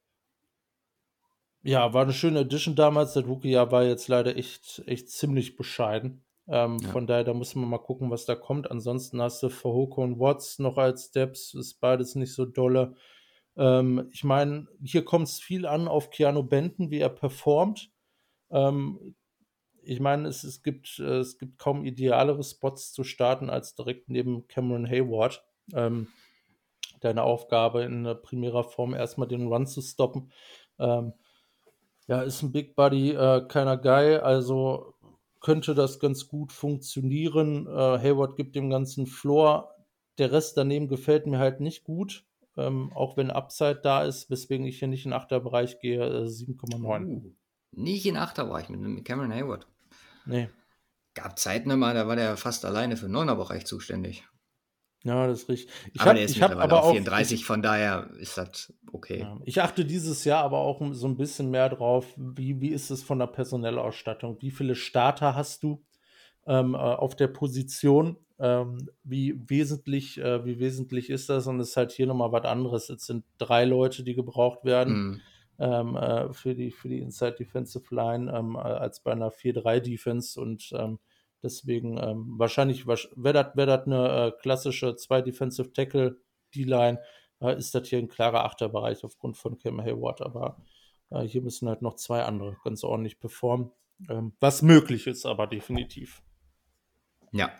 [1.63, 3.13] ja, war eine schöne Edition damals.
[3.13, 6.23] Das Rookie-Jahr war jetzt leider echt, echt ziemlich bescheiden.
[6.47, 6.89] Ähm, ja.
[6.89, 8.69] Von daher, da muss man mal gucken, was da kommt.
[8.69, 12.95] Ansonsten hast du Fahoko und Watts noch als Steps, ist beides nicht so dolle.
[13.55, 17.91] Ähm, ich meine, hier kommt es viel an auf Keanu Benton, wie er performt.
[18.51, 19.15] Ähm,
[19.83, 24.09] ich meine, es, es, gibt, äh, es gibt kaum idealere Spots zu starten als direkt
[24.09, 25.45] neben Cameron Hayward.
[25.73, 26.07] Ähm,
[26.99, 30.31] deine Aufgabe in primärer Form erstmal den Run zu stoppen.
[30.79, 31.13] Ähm,
[32.07, 34.93] ja, ist ein Big Buddy, äh, keiner Guy, also
[35.43, 37.67] könnte das ganz gut funktionieren.
[37.67, 39.75] Äh, Hayward gibt dem ganzen Floor.
[40.17, 42.23] Der Rest daneben gefällt mir halt nicht gut.
[42.55, 47.07] Ähm, auch wenn Upside da ist, weswegen ich hier nicht in Achterbereich gehe, äh, 7,9.
[47.07, 47.31] Uh,
[47.71, 49.67] nicht in Achterbereich mit, mit Cameron Hayward.
[50.25, 50.49] Nee.
[51.15, 54.23] Gab Zeiten immer, da war der fast alleine für den Neunerbereich zuständig.
[55.03, 55.73] Ja, das ist richtig.
[55.93, 59.19] Ich aber hab, der ist ich mittlerweile aber auf 34, von daher ist das okay.
[59.19, 62.89] Ja, ich achte dieses Jahr aber auch so ein bisschen mehr drauf, wie wie ist
[62.89, 64.37] es von der Personellausstattung?
[64.41, 65.83] Wie viele Starter hast du,
[66.47, 68.17] ähm, äh, auf der Position?
[68.39, 71.47] Ähm, wie wesentlich äh, wie wesentlich ist das?
[71.47, 72.89] Und es ist halt hier noch mal was anderes.
[72.89, 75.21] Es sind drei Leute, die gebraucht werden, Mhm.
[75.59, 80.39] ähm, äh, für die für die Inside Defensive Line, ähm, als bei einer 4-3 Defense
[80.39, 80.99] und, ähm,
[81.43, 86.17] deswegen, ähm, wahrscheinlich wahrsch wäre das wäre das 'ne, äh, klassische 2 Defensive Tackle
[86.55, 86.99] D-Line,
[87.41, 90.57] äh, ist das hier ein klarer Achterbereich aufgrund von Cam Hayward, aber,
[91.11, 93.71] äh, hier müssen halt noch 2 andere ganz ordentlich performen,
[94.09, 96.21] ähm, was möglich ist, aber definitiv.
[97.33, 97.51] Ja,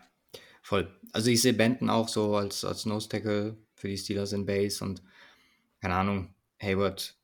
[0.61, 0.99] voll.
[1.13, 4.83] Also, ich sehe Benton auch so als als Nose Tackle für die Steelers in Base
[4.83, 5.01] und
[5.81, 7.17] keine Ahnung, Hayward,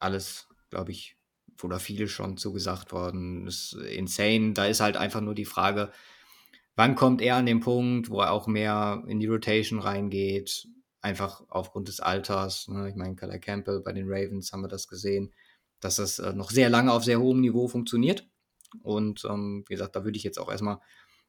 [0.00, 1.15] alles, glaube ich
[1.64, 3.46] oder viele schon zugesagt worden.
[3.46, 4.52] Ist insane.
[4.52, 5.92] Da ist halt einfach nur die Frage,
[6.76, 10.68] wann kommt er an den Punkt, wo er auch mehr in die Rotation reingeht,
[11.00, 12.88] einfach aufgrund des Alters, ne?
[12.88, 15.32] Ich meine, Calais Campbell bei den Ravens haben wir das gesehen,
[15.80, 18.28] dass das, äh, noch sehr lange auf sehr hohem Niveau funktioniert.
[18.82, 20.80] Und, ähm, wie gesagt, da würde ich jetzt auch erst mal,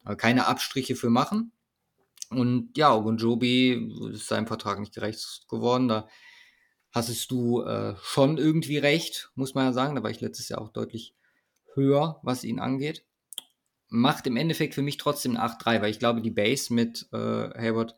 [0.05, 1.51] äh, keine Abstriche für machen.
[2.29, 5.87] Und ja, Ogunjobi ist seinem Vertrag nicht gerecht geworden.
[5.87, 6.07] Da
[6.97, 9.95] hattest du, äh, schon irgendwie recht, muss man ja sagen.
[9.95, 11.15] Da war ich letztes Jahr auch deutlich
[11.75, 13.05] höher, was ihn angeht.
[13.89, 17.17] Macht im Endeffekt für mich trotzdem 'n 8-3, weil ich glaube, die Base mit, äh,
[17.17, 17.95] Hayward,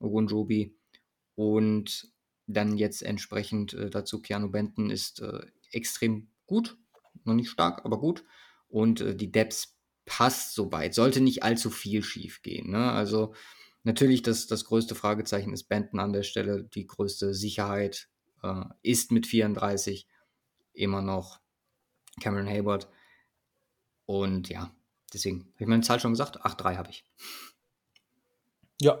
[0.00, 0.76] Ogunjobi
[1.36, 2.12] und
[2.46, 5.40] dann jetzt entsprechend, äh, dazu Keanu Benton ist, äh,
[5.72, 6.78] extrem gut.
[7.24, 8.24] Noch nicht stark, aber gut.
[8.68, 9.68] Und, äh, die Depth
[10.06, 10.94] passt so weit.
[10.94, 12.92] Sollte nicht allzu viel schiefgehen, ne?
[12.92, 13.34] Also,
[13.84, 16.64] natürlich das das größte Fragezeichen ist Benton an der Stelle.
[16.64, 18.08] Die größte Sicherheit,
[18.42, 20.06] äh, ist mit 34
[20.72, 21.40] immer noch
[22.20, 22.88] Cameron Hayward.
[24.06, 24.74] Und ja,
[25.12, 26.44] deswegen habe ich meine Zahl schon gesagt?
[26.44, 27.04] 8-3 habe ich.
[28.80, 28.98] Ja.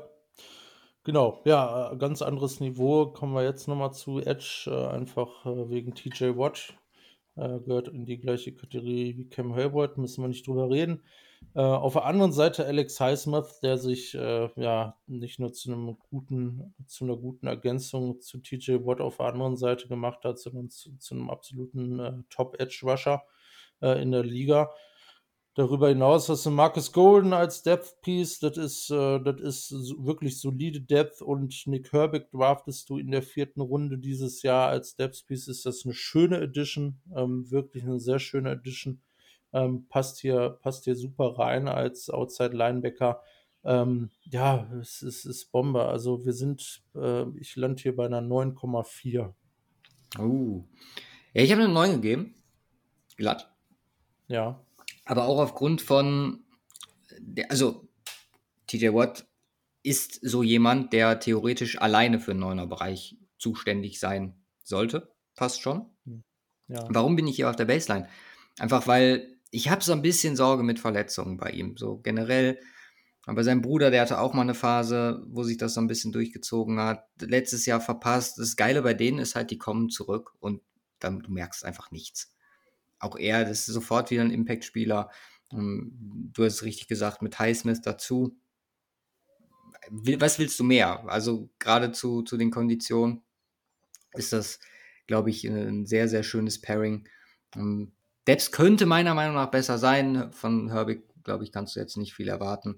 [1.04, 3.06] Genau, ja, äh, ganz anderes Niveau.
[3.06, 6.74] Kommen wir jetzt noch mal zu Edge, äh, einfach, äh, wegen TJ Watt.
[7.34, 11.02] Gehört in die gleiche Kategorie wie Cam Hayward, müssen wir nicht drüber reden.
[11.54, 15.98] Äh, auf der anderen Seite Alex Highsmith, der sich, äh, ja, nicht nur zu 'nem
[16.10, 20.70] guten zu 'ner guten Ergänzung zu TJ Watt auf der anderen Seite gemacht hat, sondern
[20.70, 23.22] zu zu 'nem absoluten, äh, Top Edge Rusher,
[23.82, 24.70] äh, in der Liga.
[25.56, 28.40] Darüber hinaus hast du Marcus Golden als Depth Piece.
[28.40, 33.22] Das ist, äh das ist wirklich solide Depth und Nick Herbig draftest du in der
[33.22, 33.62] 4.
[33.62, 35.48] Runde dieses Jahr als Depth Piece.
[35.48, 39.00] Ist das 'ne schöne Addition, ähm, wirklich 'ne sehr schöne Addition.
[39.52, 43.22] Ähm, passt hier passt hier super rein als Outside Linebacker.
[43.64, 45.84] Ähm, ja, es ist ist Bombe.
[45.86, 49.34] Also, wir sind äh, ich lande hier bei 'ner 9,4.
[50.18, 50.64] Oh.
[51.34, 52.34] Ja, ich habe 'ne 9 gegeben.
[53.16, 53.50] Glatt.
[54.28, 54.64] Ja.
[55.04, 56.44] Aber auch aufgrund von
[57.18, 57.88] der also,
[58.68, 59.26] TJ Watt
[59.84, 64.34] ist so jemand, der theoretisch alleine für 'n Neuner-Bereich zuständig sein
[64.64, 65.86] sollte, fast schon.
[66.68, 66.86] Ja.
[66.90, 68.08] Warum bin ich hier auf der Baseline?
[68.58, 72.58] Einfach, weil ich habe so 'n bisschen Sorge mit Verletzungen bei ihm, so generell.
[73.26, 76.12] Aber sein Bruder, der hatte auch mal 'ne Phase, wo sich das so 'n bisschen
[76.12, 77.06] durchgezogen hat.
[77.20, 78.38] Letztes Jahr verpasst.
[78.38, 80.62] Das Geile bei denen ist halt, die kommen zurück und
[81.00, 82.34] dann du merkst einfach nichts.
[83.00, 85.10] Auch er, das ist sofort wieder 'n Impact-Spieler.
[85.52, 85.92] Ähm,
[86.34, 88.36] du hast es richtig gesagt, mit Highsmith dazu.
[89.90, 91.04] Was willst du mehr?
[91.08, 93.22] Also, grade zu zu den Konditionen
[94.14, 94.60] ist das,
[95.08, 97.08] glaube ich, äh, 'n sehr, sehr schönes Pairing.
[98.26, 100.32] Depth könnte meiner Meinung nach besser sein.
[100.32, 102.76] Von Herbig, glaube ich, kannst du jetzt nicht viel erwarten.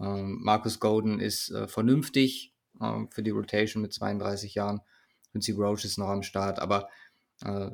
[0.00, 4.80] Ähm, Marcus Golden ist, äh, vernünftig, ähm, für die Rotation mit 32 Jahren.
[5.30, 6.88] Quincy Roche ist noch am Start, aber,
[7.42, 7.70] äh,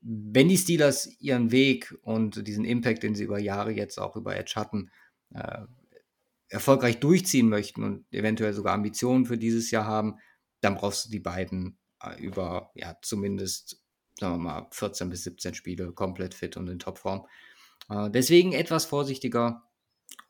[0.00, 4.36] wenn die Steelers ihren Weg und diesen Impact, den sie über Jahre jetzt auch über
[4.36, 4.90] Edge hatten,
[5.34, 5.62] äh,
[6.48, 10.18] erfolgreich durchziehen möchten und eventuell sogar Ambitionen für dieses Jahr haben,
[10.60, 13.83] dann brauchst du die beiden, äh, über, ja, zumindest,
[14.18, 17.26] sagen wir mal, 14 bis 17 Spiele komplett fit und in Topform.
[17.88, 19.62] Äh, deswegen etwas vorsichtiger,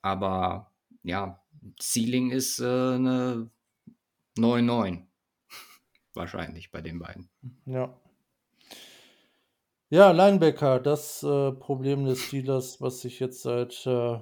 [0.03, 1.43] aber ja,
[1.81, 2.65] Ceiling ist, äh,
[2.99, 3.51] 'ne
[4.37, 5.07] 9-9
[6.15, 7.29] wahrscheinlich bei den beiden.
[7.67, 7.99] Ja.
[9.91, 14.19] Ja, Linebacker, das, äh, Problem des Steelers, was sich jetzt seit, äh,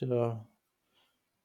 [0.00, 0.46] der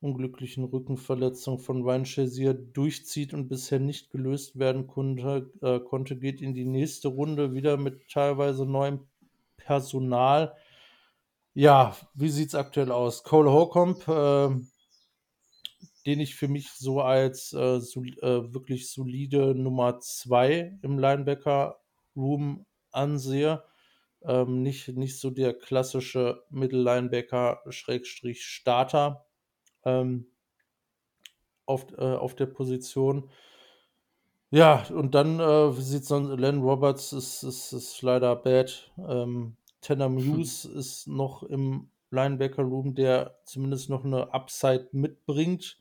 [0.06, 6.42] unglücklichen Rückenverletzung von Ryan Shazier durchzieht und bisher nicht gelöst werden konnte äh, konnte, geht
[6.42, 9.08] in die nächste Runde wieder mit teilweise neuem
[9.58, 10.56] Personal.
[11.56, 13.24] Ja, wie sieht's aktuell aus?
[13.24, 14.68] Cole Holcomb, ähm,
[16.06, 22.66] den ich für mich so als, äh, sol äh, wirklich solide Nummer 2 im Linebacker-Room
[22.92, 23.64] ansehe.
[24.24, 29.25] Ähm, nicht nicht so der klassische Middle-Linebacker Schrägstrich Starter,
[29.86, 30.28] ähm,
[31.68, 33.30] auf äh, auf der Position.
[34.54, 38.92] Ja, und dann, äh, sieht's dann Len Roberts ist ist ist leider bad.
[38.98, 45.80] Ähm, Tanner Muse ist noch im Linebacker-Room, der zumindest noch 'ne Upside mitbringt.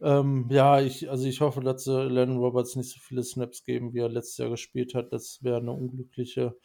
[0.00, 3.92] Ähm, ja, ich also, ich hoffe, dass sie Len Roberts nicht so viele Snaps geben,
[3.94, 5.12] wie er letztes Jahr gespielt hat.
[5.12, 6.56] Das wäre 'ne unglückliche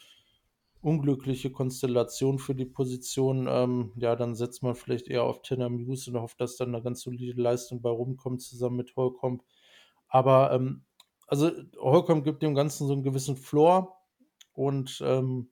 [0.86, 3.48] unglückliche Konstellation für die Position.
[3.50, 6.82] Ähm, ja, dann setzt man vielleicht eher auf Tanner Muse und hofft, dass da 'ne
[6.84, 9.44] ganz solide Leistung bei rumkommt zusammen mit Holcomb.
[10.08, 10.86] Aber, ähm
[11.28, 13.98] also, Holcomb gibt dem Ganzen so 'n gewissen Floor
[14.54, 15.50] und, ähm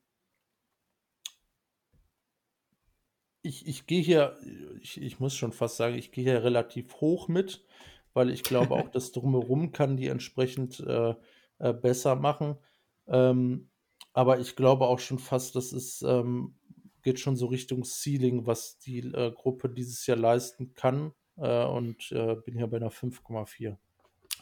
[3.42, 4.38] ich ich gehe hier
[4.82, 7.66] ich ich muss schon fast sagen, ich gehe hier relativ hoch mit,
[8.14, 11.16] weil ich glaube auch, das Drumherum kann die entsprechend, äh,
[11.60, 12.58] äh, besser machen.
[13.08, 13.70] Ähm,
[14.14, 16.56] aber ich glaube auch schon fast, das ist ähm,
[17.04, 22.12] geht schon so Richtung Ceiling, was die, äh, Gruppe dieses Jahr leisten kann, äh, und,
[22.14, 23.80] äh, bin hier bei 'ner 5,4.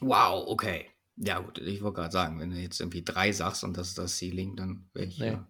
[0.03, 0.87] Wow, okay.
[1.17, 3.97] Ja gut, ich wollte grad sagen, wenn du jetzt irgendwie 3 sagst und das ist
[3.99, 5.41] das Ceiling, dann wäre ich Ne.
[5.41, 5.47] ja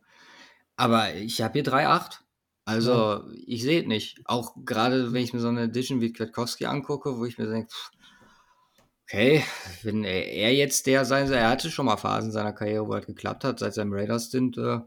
[0.78, 2.26] aber ich habe hier 3,8.
[2.78, 3.12] Ja.
[3.12, 4.22] Also, ich sehe es nicht.
[4.26, 7.70] Auch grade, wenn ich mir so 'ne Edition wie Kwiatkowski angucke, wo ich mir denke:
[9.12, 9.44] „Okay,
[9.84, 12.88] wenn er er jetzt der sein soll“ er hatte schon mal Phasen in seiner Karriere,
[12.88, 14.80] wo halt geklappt hat, seit seinem Raiders-Stint, äh,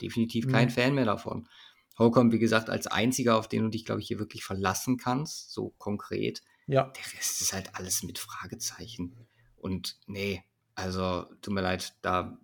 [0.00, 0.72] definitiv kein Mhm.
[0.72, 1.48] Fan mehr davon.
[1.96, 5.52] Holcomb, wie gesagt, als Einziger, auf den du dich, glaube ich, hier wirklich verlassen kannst,
[5.52, 6.42] so konkret.
[6.66, 6.92] Ja.
[6.96, 9.28] Der Rest ist halt alles mit Fragezeichen.
[9.56, 10.42] Und ne,
[10.74, 12.36] also, tut mir leid, da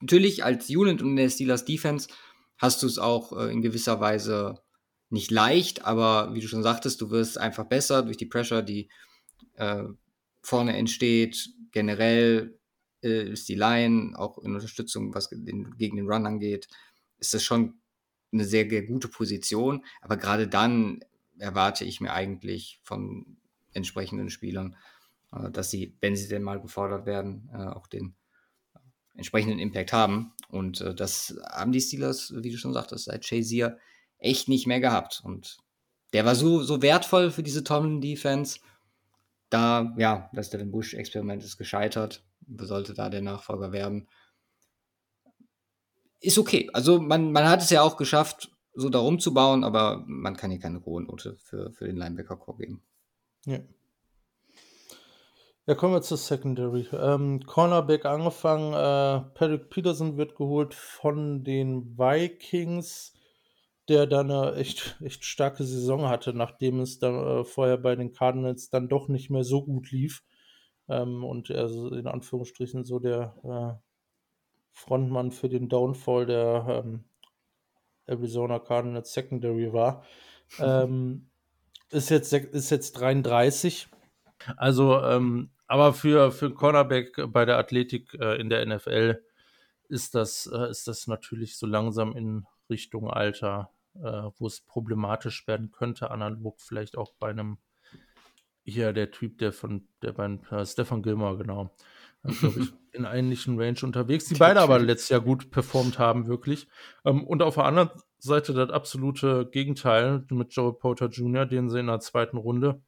[0.00, 2.08] natürlich als Unit und in der Steelers Defense
[2.58, 4.62] hast du's auch, äh, in gewisser Weise
[5.10, 8.88] nicht leicht, aber wie du schon sagtest, du wirst einfach besser durch die Pressure, die,
[9.56, 9.84] äh,
[10.42, 11.50] vorne entsteht.
[11.72, 12.58] Generell,
[13.02, 16.68] äh, ist die Line auch in Unterstützung, was den gegen den Run angeht
[17.18, 17.74] ist das schon
[18.32, 19.84] 'ne sehr, sehr gute Position.
[20.02, 21.00] Aber grade dann
[21.38, 23.36] erwarte ich mir eigentlich von
[23.74, 24.76] entsprechenden Spielern,
[25.32, 28.14] äh, dass sie, wenn sie denn mal gefordert werden, äh, auch den
[29.14, 30.32] entsprechenden Impact haben.
[30.48, 33.78] Und, äh, das haben die Steelers, wie du schon sagtest, seit Shazier
[34.18, 35.20] echt nicht mehr gehabt.
[35.24, 35.58] Und
[36.12, 38.60] der war so so wertvoll für diese Tomlin-Defense.
[39.52, 42.24] Da ja, das Devin Bush-Experiment ist gescheitert.
[42.58, 44.08] Sollte da der Nachfolger werden?
[46.20, 46.70] Ist okay.
[46.72, 50.60] Also, man man hat es ja auch geschafft, so da rumzubauen, aber man kann hier
[50.60, 52.82] keine hohe Note für für den Linebacker-Core geben.
[53.44, 53.58] Ja.
[55.66, 56.88] Ja, kommen wir zur Secondary.
[56.92, 63.12] Ähm, Cornerback angefangen, äh, Patrick Peterson wird geholt von den Vikings,
[63.88, 68.12] der da 'ne echt echt starke Saison hatte, nachdem es da, äh, vorher bei den
[68.12, 70.22] Cardinals dann doch nicht mehr so gut lief,
[70.88, 73.82] ähm, und er so in Anführungsstrichen so der, äh,
[74.72, 77.04] Frontmann für den Downfall der, ähm,
[78.06, 80.04] Arizona Cardinals Secondary war.
[80.58, 81.30] Ähm,
[81.90, 83.88] ist jetzt ist jetzt 33.
[84.56, 89.22] Also, ähm aber für für Cornerback bei der Athletik, äh, in der NFL
[89.88, 95.46] ist das äh, ist das natürlich so langsam in Richtung Alter, äh, wo es problematisch
[95.46, 97.58] werden könnte, analog vielleicht auch bei 'nem
[98.64, 101.74] hier der Typ, der von der beim äh, Stephon Gilmore, genau,
[102.24, 106.26] äh, glaube ich, in ähnlichen Range unterwegs, die beide aber letztes Jahr gut performt haben,
[106.26, 106.68] wirklich.
[107.04, 111.80] Ähm, und auf der anderen Seite das absolute Gegenteil mit Joey Porter Jr., den sie
[111.80, 112.30] in der 2.
[112.34, 112.80] Runde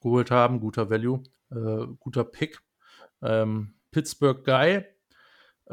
[0.00, 0.60] geholt haben.
[0.60, 2.60] Guter Value, äh, guter Pick.
[3.22, 4.84] Ähm, Pittsburgh Guy,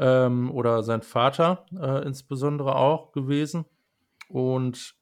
[0.02, 3.66] ähm, oder sein Vater, äh, insbesondere auch gewesen.
[4.28, 4.96] Und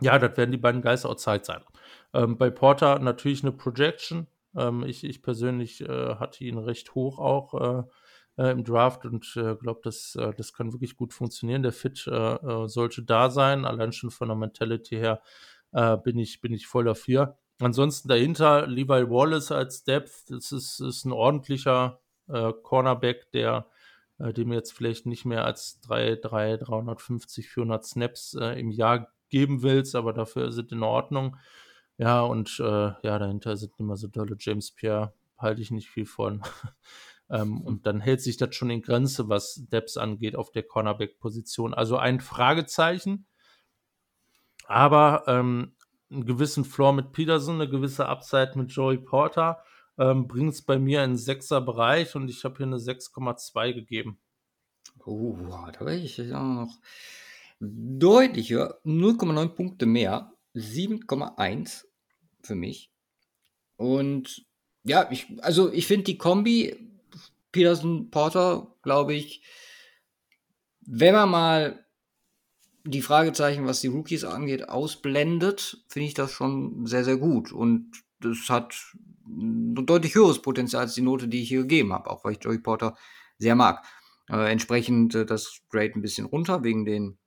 [0.00, 1.62] ja, das werden die beiden Guys outside sein.
[2.12, 4.26] Ähm, bei Porter natürlich 'ne Projection.
[4.56, 9.24] Ähm, ich ich persönlich, äh, hatte ihn recht hoch auch, äh, äh, im Draft und,
[9.36, 11.62] äh, glaube, das äh, das kann wirklich gut funktionieren.
[11.62, 11.98] Der Fit,
[12.66, 13.64] sollte da sein.
[13.64, 15.22] Allein schon von der Mentality her,
[16.04, 17.36] bin ich bin ich voll dafür.
[17.60, 20.30] Ansonsten dahinter Levi Wallace als Depth.
[20.30, 22.00] Das ist ist 'n ordentlicher,
[22.62, 23.66] Cornerback, der
[24.18, 29.08] äh, dem jetzt vielleicht nicht mehr als 3 3 350, 400 Snaps, äh, im Jahr
[29.30, 31.36] geben willst, aber dafür ist es in Ordnung.
[31.98, 36.06] Ja, und, äh, ja, dahinter sind immer so dolle James Pierre, halte ich nicht viel
[36.06, 36.42] von.
[37.30, 41.72] Ähm, und dann hält sich das schon in Grenze, was Depth angeht auf der Cornerback-Position.
[41.74, 43.24] Also, ein Fragezeichen.
[44.68, 45.74] Aber, ähm,
[46.10, 49.62] 'n gewissen Floor mit Peterson, 'ne gewisse Upside mit Joey Porter,
[49.98, 54.18] ähm, bringt's bei mir in 6er Bereich und ich habe hier 'ne 6,2 gegeben.
[55.04, 55.36] Oh,
[55.72, 56.78] da wäre ich ja noch
[57.60, 61.86] deutlich höher, 0,9 Punkte mehr, 7,1
[62.42, 62.90] für mich.
[63.76, 64.46] Und
[64.84, 66.76] ja, ich also, ich finde die Kombi
[67.52, 69.42] Peterson, Porter, glaube ich
[70.86, 71.84] wenn man mal
[72.84, 77.52] die Fragezeichen, was die Rookies angeht, ausblendet, finde ich das schon sehr, sehr gut.
[77.52, 78.74] Und das hat
[79.26, 82.42] ein deutlich höheres Potenzial als die Note, die ich hier gegeben habe, auch weil ich
[82.42, 82.96] Joey Porter
[83.38, 83.84] sehr mag.
[84.28, 87.18] Äh, entsprechend äh, das Grade ein bisschen runter wegen den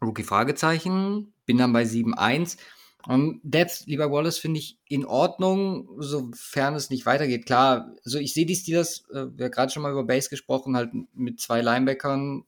[0.00, 1.32] Rookie-Fragezeichen.
[1.46, 2.58] Bin dann bei 7,1.
[3.08, 7.46] Um, Depth, lieber Wallace, finde ich in Ordnung, sofern es nicht weitergeht.
[7.46, 10.76] Klar, also ich sehe die Steelers, äh, wir haben gerade schon mal über Base gesprochen,
[10.76, 12.44] halt mit zwei Linebackern,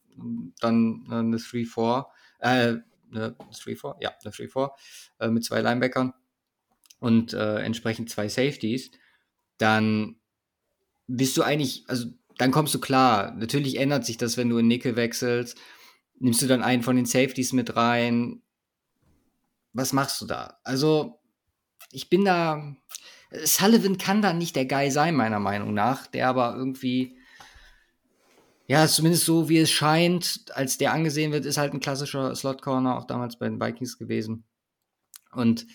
[0.60, 2.06] dann äh, eine 3-4,
[2.38, 4.70] äh, eine 3-4, ja, eine 3-4,
[5.18, 6.14] äh, mit zwei Linebackern
[7.04, 8.90] und äh, entsprechend zwei Safeties.
[9.58, 10.16] Dann
[11.06, 12.06] bist du eigentlich, also
[12.38, 13.32] dann kommst du klar.
[13.32, 15.58] Natürlich ändert sich das, wenn du in Nickel wechselst.
[16.18, 18.40] Nimmst du dann einen von den Safeties mit rein?
[19.74, 20.58] Was machst du da?
[20.64, 21.20] Also,
[21.90, 22.74] ich bin da.
[23.44, 27.18] Sullivan kann da nicht der Guy sein, meiner Meinung nach, der aber irgendwie,
[28.66, 32.96] ja, zumindest so wie es scheint, als der angesehen wird, ist halt ein klassischer Slot-Corner,
[32.96, 34.44] auch damals bei den Vikings gewesen.
[35.32, 35.66] Und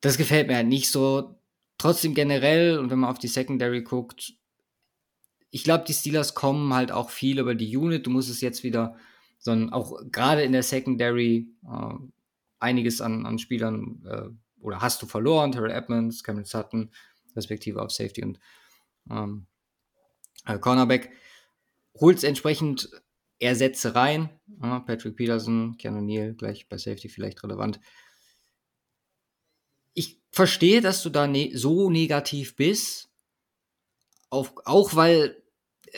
[0.00, 1.40] das gefällt mir halt nicht so.
[1.78, 4.34] Trotzdem generell, und wenn man auf die Secondary guckt,
[5.50, 8.06] ich glaube, die Steelers kommen halt auch viel über die Unit.
[8.06, 8.96] Du musst es jetzt wieder,
[9.38, 11.94] sondern auch gerade in der Secondary äh,
[12.58, 14.28] einiges an, an Spielern äh,
[14.60, 15.52] oder hast du verloren.
[15.52, 16.90] Terrell Edmonds, Cameron Sutton,
[17.34, 18.38] respektive auf Safety und
[19.10, 19.46] ähm,
[20.46, 21.10] äh, Cornerback.
[22.00, 22.90] Holst entsprechend
[23.38, 24.30] Ersätze rein.
[24.62, 27.80] Ja, Patrick Peterson, Keanu Neal, gleich bei Safety vielleicht relevant.
[29.98, 33.10] Ich verstehe, dass du da ne so negativ bist,
[34.30, 35.42] auf, auch weil,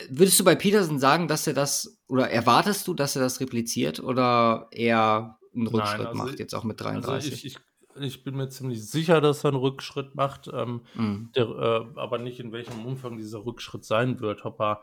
[0.09, 3.99] würdest du bei Peterson sagen, dass er das, oder erwartest du, dass er das repliziert
[3.99, 7.11] oder eher einen Rückschritt Nein, also macht, jetzt auch mit 33?
[7.13, 7.57] Also ich, ich,
[7.99, 11.29] ich, bin mir ziemlich sicher, dass er einen Rückschritt macht, ähm, mhm.
[11.35, 14.45] der, äh, aber nicht in welchem Umfang dieser Rückschritt sein wird.
[14.45, 14.81] Ob er,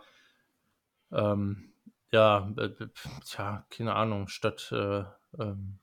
[1.11, 1.73] ähm,
[2.13, 2.71] ja, äh,
[3.25, 5.05] tja, keine Ahnung, statt, äh,
[5.39, 5.79] ähm,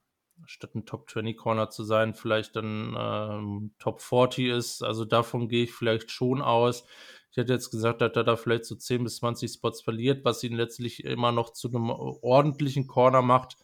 [0.45, 4.83] statt ein Top 20 Corner zu sein, vielleicht dann ähm, Top 40 ist.
[4.83, 6.86] Also davon gehe ich vielleicht schon aus.
[7.31, 10.43] Ich hätte jetzt gesagt, dass er da vielleicht so 10 bis 20 Spots verliert, was
[10.43, 13.57] ihn letztlich immer noch zu einem ordentlichen Corner macht,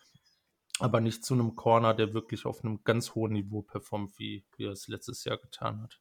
[0.80, 4.66] aber nicht zu einem Corner, der wirklich auf einem ganz hohen Niveau performt, wie, wie
[4.66, 6.00] er es letztes Jahr getan hat.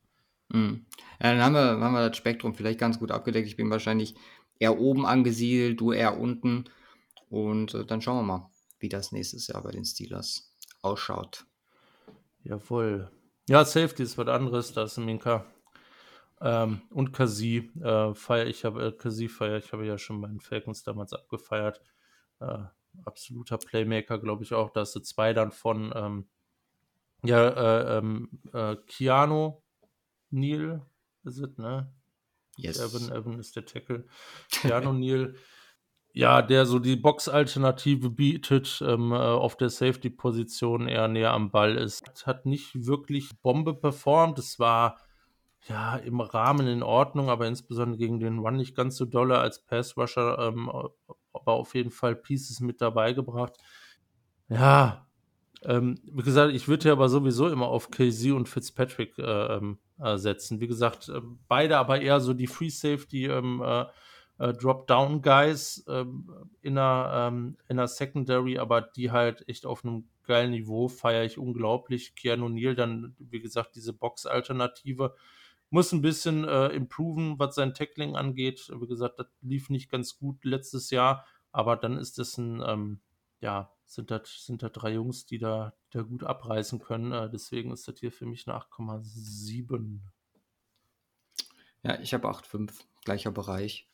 [0.48, 0.86] Mhm.
[1.22, 3.46] Ja, dann haben wir, haben wir das Spektrum vielleicht ganz gut abgedeckt.
[3.46, 4.14] Ich bin wahrscheinlich
[4.58, 6.64] eher oben angesiedelt, du eher unten.
[7.28, 8.50] Und äh, dann schauen wir mal,
[8.80, 10.49] wie das nächstes Jahr bei den Steelers
[10.82, 11.46] ausschaut.
[12.42, 13.10] Jawohl.
[13.48, 15.44] Ja, Safety ist was anderes, da ist Minka
[16.40, 20.28] ähm, und Kasi äh, feiere ich, habe äh, Kasi feiere ich, habe ja schon bei
[20.28, 21.82] den Falcons damals abgefeiert.
[22.40, 22.64] Äh,
[23.04, 24.70] absoluter Playmaker, glaube ich auch.
[24.70, 26.28] Da du zwei dann von ähm,
[27.22, 29.62] ja, äh, ähm, äh, Keanu
[30.30, 30.86] Neal
[31.24, 31.92] ist es, ne?
[32.56, 32.78] Yes.
[32.78, 34.06] Evan, Evan ist der Tackle.
[34.50, 35.34] Keanu Neal.
[36.12, 41.76] Ja, der so die Box-Alternative bietet, ähm, äh, auf der Safety-Position eher näher am Ball
[41.76, 42.26] ist.
[42.26, 44.38] Hat nicht wirklich Bombe performt.
[44.38, 44.98] Es war
[45.68, 49.64] ja, im Rahmen in Ordnung, aber insbesondere gegen den Run nicht ganz so dolle als
[49.64, 50.70] Pass-Rusher, ähm,
[51.32, 53.54] aber auf jeden Fall Pieces mit dabei gebracht.
[54.48, 55.06] Ja,
[55.62, 59.78] ähm, wie gesagt, ich würde ja aber sowieso immer auf KZ und Fitzpatrick äh, ähm,
[59.98, 60.61] äh, setzen.
[60.61, 63.84] Wie gesagt, äh, beide aber eher so die Free Safety ähm, äh,
[64.41, 70.09] äh, Drop-Down-Guys ähm, in, einer, ähm, in einer Secondary, aber die halt echt auf einem
[70.24, 72.14] geilen Niveau feiere ich unglaublich.
[72.14, 75.14] Keanu Neal dann, wie gesagt, diese Box-Alternative
[75.68, 78.72] muss ein bisschen äh, improven, was sein Tackling angeht.
[78.74, 83.01] Wie gesagt, das lief nicht ganz gut letztes Jahr, aber dann ist es ein, ähm,
[83.41, 87.12] ja, sind das sind das drei Jungs, die da, die da gut abreißen können.
[87.12, 89.99] Äh, deswegen ist das hier für mich eine 8,7.
[91.82, 92.72] Ja, ich habe 8,5,
[93.05, 93.89] gleicher Bereich.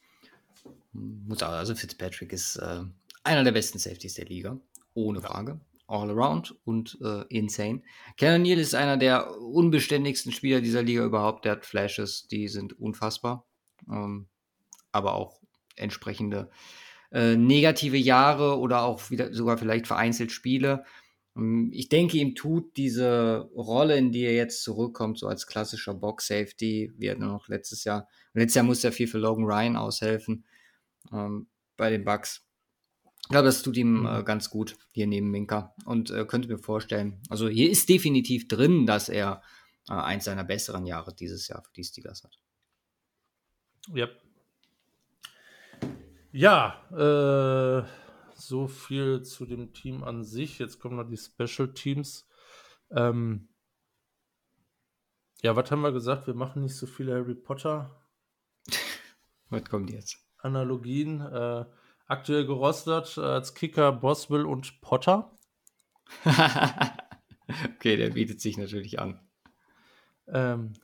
[0.93, 2.83] Muss auch, also Fitzpatrick ist äh,
[3.25, 4.59] einer der besten Safeties der Liga,
[4.95, 7.83] ohne Frage all around und äh, insane.
[8.17, 11.45] Kenan Neal ist einer der unbeständigsten Spieler dieser Liga überhaupt.
[11.45, 13.47] Der hat Flashes, die sind unfassbar.
[13.89, 14.27] Ähm,
[14.93, 15.41] aber auch
[15.77, 16.51] entsprechende
[17.13, 20.85] äh, negative Jahre oder auch wieder sogar vielleicht vereinzelt Spiele.
[21.37, 25.95] Ähm, ich denke, ihm tut diese Rolle, in die er jetzt zurückkommt, so als klassischer
[25.95, 28.09] Box-Safety, wie er noch letztes Jahr.
[28.33, 30.45] letztes Jahr musste er viel für Logan Ryan aushelfen
[31.13, 32.43] ähm, bei den Bucks.
[33.23, 34.25] Ich glaube, das tut ihm äh, mhm.
[34.25, 38.87] ganz gut hier neben Minka und äh, könnte mir vorstellen, also hier ist definitiv drin,
[38.87, 39.43] dass er
[39.89, 42.39] äh, eins seiner besseren Jahre dieses Jahr für die Steelers hat.
[43.95, 44.21] Yep.
[46.33, 48.06] Ja, äh,
[48.39, 50.59] so viel zu dem Team an sich.
[50.59, 52.29] Jetzt kommen noch die Special Teams.
[52.91, 53.49] Ähm,
[55.43, 56.27] ja, was haben wir gesagt?
[56.27, 58.03] Wir machen nicht so viele Harry Potter.
[59.51, 60.19] was kommt jetzt?
[60.39, 61.21] Analogien.
[61.21, 61.67] Äh,
[62.09, 65.33] Aktuell gerostet äh, als Kicker Boswell und Potter.
[66.25, 69.21] okay, der bietet sich natürlich an.
[70.29, 70.75] Ähm,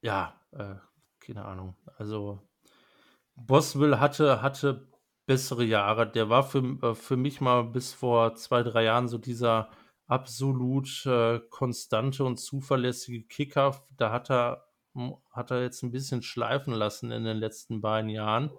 [0.00, 0.74] ja, äh,
[1.20, 1.76] keine Ahnung.
[1.96, 2.42] Also
[3.36, 4.88] Boswell hatte, hatte
[5.26, 6.10] bessere Jahre.
[6.10, 9.70] Der war für, äh, für mich mal bis vor zwei, drei Jahren so dieser
[10.06, 13.86] absolut äh, konstante und zuverlässige Kicker.
[13.96, 14.66] Da hat er,
[15.32, 18.50] hat er jetzt ein bisschen schleifen lassen in den letzten beiden Jahren.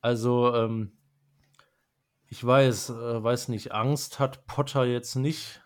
[0.00, 0.92] Also, ähm,
[2.28, 5.62] ich weiß, äh, weiß nicht, Angst hat Potter jetzt nicht.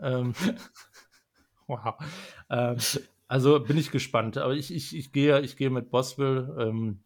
[0.00, 0.34] Ähm,
[1.66, 1.94] wow.
[2.48, 2.78] Ähm,
[3.28, 4.36] also bin ich gespannt.
[4.38, 6.98] Aber ich, ich, ich, gehe, ich gehe mit Boswell.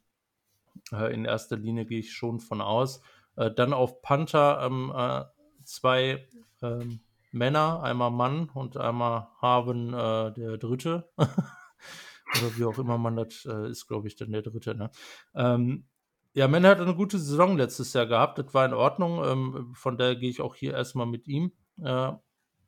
[0.95, 3.03] Äh, in erster Linie gehe ich schon von aus.
[3.37, 5.25] Äh, dann auf Panther ähm, äh,
[5.65, 6.27] zwei
[6.63, 7.01] ähm,
[7.33, 11.11] Männer, einmal Mann und einmal Haben äh, der Dritte.
[11.17, 14.75] Oder wie auch immer man das äh, ist, glaube ich, dann der Dritte.
[14.75, 14.91] Ne?
[15.35, 15.87] Ähm,
[16.33, 18.39] ja, Männer hat eine gute Saison letztes Jahr gehabt.
[18.39, 19.25] Das war in Ordnung.
[19.25, 21.53] Ähm, von daher gehe ich auch hier erstmal mit ihm.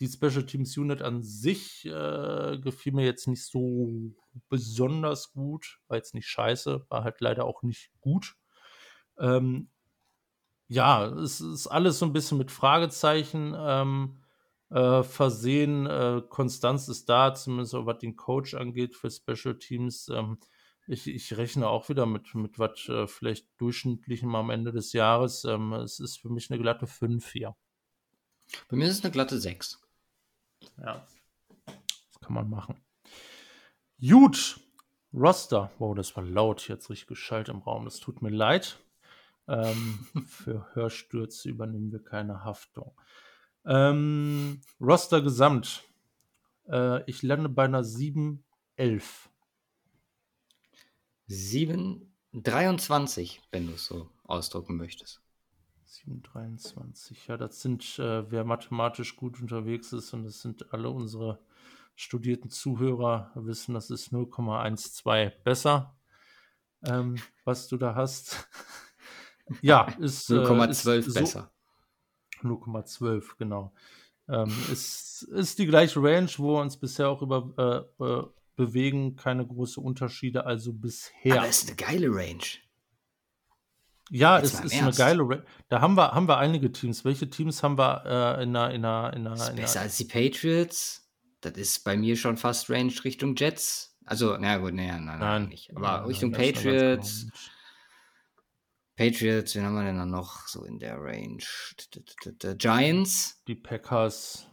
[0.01, 4.15] Die Special Teams Unit an sich äh, gefiel mir jetzt nicht so
[4.49, 5.81] besonders gut.
[5.89, 8.37] War jetzt nicht scheiße, war halt leider auch nicht gut.
[9.19, 9.71] Ähm,
[10.69, 14.19] ja, es ist alles so ein bisschen mit Fragezeichen ähm,
[14.71, 15.87] äh, versehen.
[15.87, 20.09] Äh, Konstanz ist da, zumindest was den Coach angeht für Special Teams.
[20.09, 20.39] Ähm,
[20.89, 25.45] ich, ich, rechne auch wieder mit, mit was äh, vielleicht durchschnittlichem am Ende des Jahres.
[25.45, 27.57] Ähm, es ist für mich eine glatte 5 hier.
[28.69, 29.81] Bei mir ist es eine glatte 6.
[30.79, 31.07] Ja,
[31.67, 32.77] das kann man machen.
[34.01, 34.61] Gut,
[35.13, 35.71] Roster.
[35.79, 37.85] Wow, das war laut, jetzt richtig geschallt im Raum.
[37.85, 38.79] Das tut mir leid.
[39.49, 42.93] Ähm, für Hörstürze übernehmen wir keine Haftung.
[43.65, 45.83] Ähm, Roster gesamt.
[46.69, 48.45] Äh, ich lande bei einer 7,
[48.77, 49.31] 11.
[51.29, 55.26] 7, 23, wenn du es so ausdrucken möchtest.
[55.87, 57.27] 723.
[57.29, 61.39] Ja, das sind, äh, wer mathematisch gut unterwegs ist, und das sind alle unsere
[61.95, 65.97] studierten Zuhörer, wissen, das ist 0,12 besser,
[66.85, 68.49] ähm, was du da hast.
[69.63, 71.51] ja, ist 0,12 äh, besser.
[72.43, 73.73] So, 0,12, genau.
[74.29, 78.25] Ähm, ist, ist die gleiche Range, wo wir uns bisher auch über äh, äh,
[78.57, 81.39] bewegen, keine großen Unterschiede, also bisher.
[81.39, 82.45] Aber ist eine geile Range.
[84.11, 85.45] Ja, Jetzt es ist eine geile.
[85.69, 87.05] Da haben wir, haben wir einige Teams.
[87.05, 88.05] Welche Teams haben wir
[88.39, 88.73] äh, in einer.
[88.73, 91.11] In einer, in einer, in besser als die Patriots.
[91.41, 93.99] Das ist bei mir schon fast Range Richtung Jets.
[94.05, 95.71] Also, na gut, naja, nein, nein, nicht.
[95.77, 97.27] Aber nein, Richtung nein, Patriots.
[98.97, 101.43] Patriots, wen haben wir denn dann noch so in der Range?
[102.43, 103.43] The Giants.
[103.47, 104.47] Die Packers.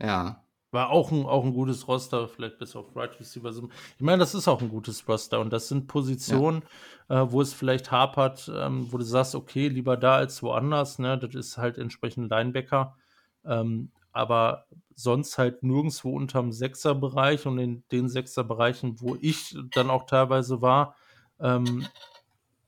[0.00, 0.43] Ja.
[0.74, 3.48] War auch ein, auch ein gutes Roster, vielleicht bis auf Right Receiver.
[3.48, 6.64] Ich meine, das ist auch ein gutes Roster und das sind Positionen,
[7.08, 7.22] ja.
[7.22, 10.98] äh, wo es vielleicht hapert, ähm, wo du sagst, okay, lieber da als woanders.
[10.98, 11.16] Ne?
[11.16, 12.96] Das ist halt entsprechend Linebacker.
[13.44, 14.66] Ähm, aber
[14.96, 20.96] sonst halt nirgendwo unterm Sechser-Bereich und in den Sechser-Bereichen, wo ich dann auch teilweise war,
[21.38, 21.86] ähm,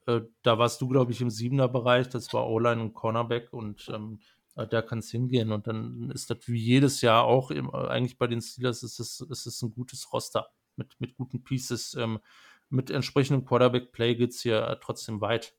[0.06, 4.20] äh, da warst du, glaube ich, im Siebener-Bereich, das war O-Line und Cornerback und ähm,
[4.20, 5.52] äh, da kann es hingehen.
[5.52, 8.98] Und dann ist das wie jedes Jahr auch im, äh, eigentlich bei den Steelers ist
[8.98, 11.94] es, ist es ein gutes Roster mit, mit guten Pieces.
[11.94, 12.20] Ähm,
[12.68, 15.54] mit entsprechendem Quarterback-Play geht es hier äh, trotzdem weit.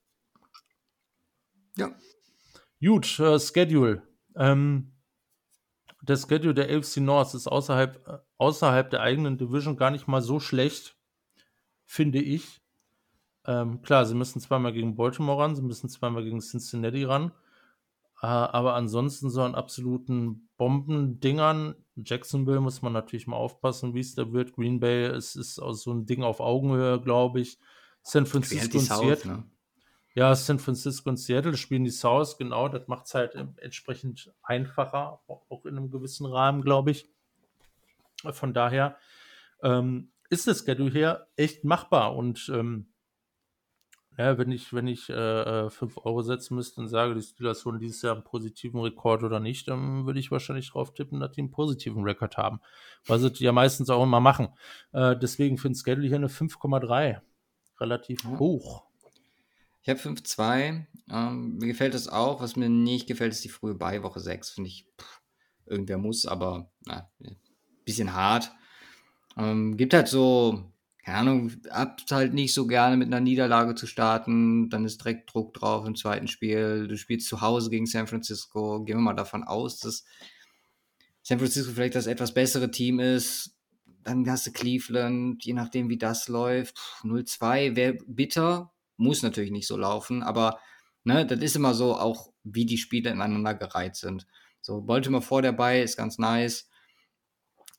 [1.76, 1.94] Ja.
[2.80, 4.02] Gut, äh, Schedule.
[4.34, 4.92] Ähm,
[6.02, 10.40] der Schedule der AFC North ist außerhalb, außerhalb der eigenen Division gar nicht mal so
[10.40, 10.96] schlecht,
[11.84, 12.60] finde ich.
[13.46, 17.32] Ähm, klar, sie müssen zweimal gegen Baltimore ran, sie müssen zweimal gegen Cincinnati ran.
[18.20, 21.74] Äh, aber ansonsten so an absoluten Bombendingern.
[21.96, 24.54] Jacksonville muss man natürlich mal aufpassen, wie es da wird.
[24.54, 27.58] Green Bay ist, ist auch so ein Ding auf Augenhöhe, glaube ich.
[28.02, 29.32] San Francisco und Seattle.
[29.32, 29.44] Ne?
[30.14, 32.68] Ja, San Francisco und Seattle spielen die South, genau.
[32.68, 37.08] Das macht es halt entsprechend einfacher, auch in einem gewissen Rahmen, glaube ich.
[38.32, 38.96] Von daher
[39.62, 42.92] ähm, ist das Schedule hier echt machbar und ähm,
[44.18, 47.64] ja, wenn ich, wenn ich äh, 5 äh, Euro setzen müsste und sage, die Steelers
[47.64, 51.30] holen dieses Jahr einen positiven Rekord oder nicht, dann würde ich wahrscheinlich darauf tippen, dass
[51.32, 52.60] die einen positiven Rekord haben.
[53.06, 54.48] Was sie ja meistens auch immer machen.
[54.92, 57.20] Äh, deswegen finde ich Schedule hier eine 5,3.
[57.78, 58.38] Relativ ja.
[58.40, 58.88] hoch.
[59.82, 60.84] Ich habe 5,2.
[61.10, 62.42] Ähm, mir gefällt das auch.
[62.42, 64.50] Was mir nicht gefällt, ist die frühe Beiwoche 6.
[64.50, 65.22] Finde ich, pff,
[65.64, 67.08] irgendwer muss, aber na,
[67.84, 68.50] bisschen hart.
[69.36, 70.72] Ähm, gibt halt so
[71.08, 75.32] keine Ahnung, habt halt nicht so gerne mit einer Niederlage zu starten, dann ist direkt
[75.32, 76.86] Druck drauf im zweiten Spiel.
[76.86, 78.84] Du spielst zu Hause gegen San Francisco.
[78.84, 80.04] Gehen wir mal davon aus, dass
[81.22, 83.56] San Francisco vielleicht das etwas bessere Team ist.
[84.04, 86.78] Dann hast du Cleveland, je nachdem, wie das läuft.
[87.04, 90.58] 0-2 wäre bitter, muss natürlich nicht so laufen, aber
[91.04, 94.26] ne, das ist immer so, auch wie die Spiele ineinander gereiht sind.
[94.60, 96.68] So, Baltimore vor dabei ist ganz nice.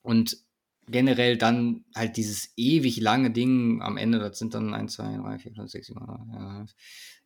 [0.01, 0.48] Und
[0.89, 5.39] generell dann halt dieses ewig lange Ding am Ende, das sind dann 1, 2, 3,
[5.39, 6.75] 4, 5, 6, 7, 8,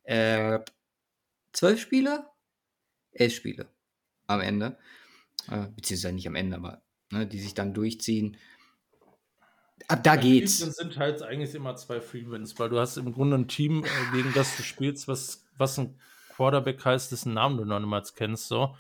[0.03, 0.59] äh,
[1.53, 2.26] 12 Spiele?
[3.14, 3.70] 11 Spiele
[4.28, 4.78] am Ende.
[5.49, 8.38] Äh, beziehungsweise nicht am Ende, aber ne, die sich dann durchziehen.
[9.88, 10.59] Ab da Bei geht's.
[10.59, 13.84] Das sind halt eigentlich immer zwei Free Wins, weil du hast im Grunde ein Team,
[13.84, 15.99] äh, gegen das du spielst, was, was ein
[16.36, 18.76] Quarterback heißt, dessen Namen du noch niemals kennst, so.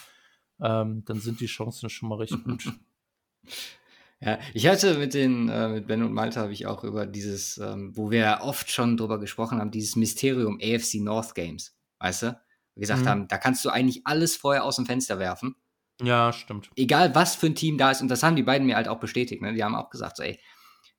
[0.61, 2.71] Ähm, dann sind die Chancen schon mal recht gut.
[4.25, 7.57] Ja, ich hatte mit den, äh, mit Ben und Malta habe ich auch über dieses,
[7.57, 12.39] ähm, wo wir oft schon drüber gesprochen haben, dieses Mysterium AFC North Games, weißt du?
[12.75, 13.07] Wir gesagt mhm.
[13.07, 15.55] haben, da kannst du eigentlich alles vorher aus dem Fenster werfen.
[16.01, 16.69] Ja, stimmt.
[16.75, 18.99] Egal was für ein Team da ist, und das haben die beiden mir halt auch
[18.99, 19.53] bestätigt, ne?
[19.53, 20.39] Die haben auch gesagt, so, ey,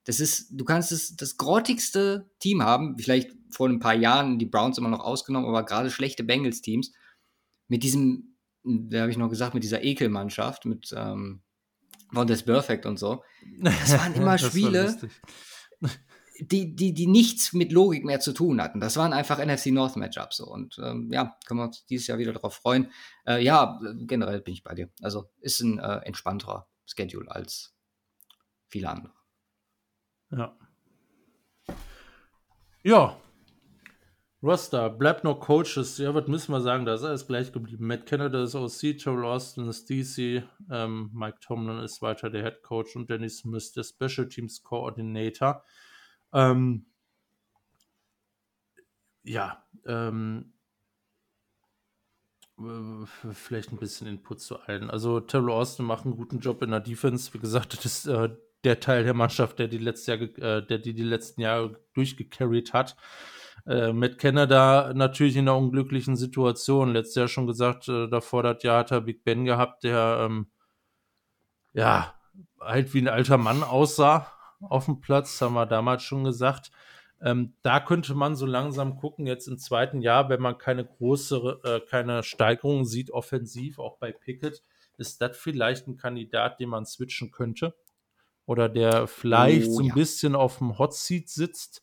[0.05, 4.47] das ist, du kannst es, das grottigste Team haben, vielleicht vor ein paar Jahren die
[4.47, 6.93] Browns immer noch ausgenommen, aber gerade schlechte Bengals-Teams,
[7.69, 11.44] mit diesem, da habe ich noch gesagt, mit dieser Ekelmannschaft, mit, ähm,
[12.13, 13.23] von das Perfect und so.
[13.61, 14.97] Das waren immer Spiele,
[16.41, 18.81] die, die, die nichts mit Logik mehr zu tun hatten.
[18.81, 20.39] Das waren einfach NFC North Matchups.
[20.39, 20.47] So.
[20.47, 22.91] Und ähm, ja, können wir uns dieses Jahr wieder darauf freuen.
[23.27, 24.91] Äh, ja, generell bin ich bei dir.
[25.03, 27.75] Also ist ein äh, entspannterer Schedule als
[28.69, 29.13] viele andere.
[30.31, 30.59] Ja.
[32.83, 33.17] Ja,
[34.45, 35.97] Roster, bleibt noch Coaches.
[35.97, 36.85] Ja, was müssen wir sagen?
[36.85, 37.87] Da ist alles gleich geblieben.
[37.87, 42.63] Matt Canada ist OC, Terrell Austin ist DC, ähm, Mike Tomlin ist weiter der Head
[42.63, 45.65] Coach und Dennis Smith der Special Teams Coordinator.
[46.35, 46.85] Ähm,
[49.23, 50.53] ja, ähm,
[53.33, 54.91] vielleicht ein bisschen Input zu allen.
[54.91, 57.33] Also Terrell Austin macht einen guten Job in der Defense.
[57.33, 58.29] Wie gesagt, das ist äh,
[58.63, 62.75] der Teil der Mannschaft, der die, letztes Jahr, äh, der die, die letzten Jahre durchgecarried
[62.75, 62.95] hat.
[63.67, 66.93] Äh, Matt Canada natürlich in einer unglücklichen Situation.
[66.93, 70.49] Letztes Jahr schon gesagt, äh, davor das Jahr hat er Big Ben gehabt, der ähm,
[71.73, 72.15] ja
[72.61, 76.71] halt wie ein alter Mann aussah auf dem Platz, haben wir damals schon gesagt.
[77.23, 81.61] Ähm, da könnte man so langsam gucken, jetzt im zweiten Jahr, wenn man keine große,
[81.65, 84.63] äh, keine Steigerung sieht, offensiv, auch bei Pickett,
[84.99, 87.75] ist das vielleicht ein Kandidat, den man switchen könnte.
[88.47, 89.95] Oder der vielleicht oh, so ein ja.
[89.95, 91.83] bisschen auf dem Hot Seat sitzt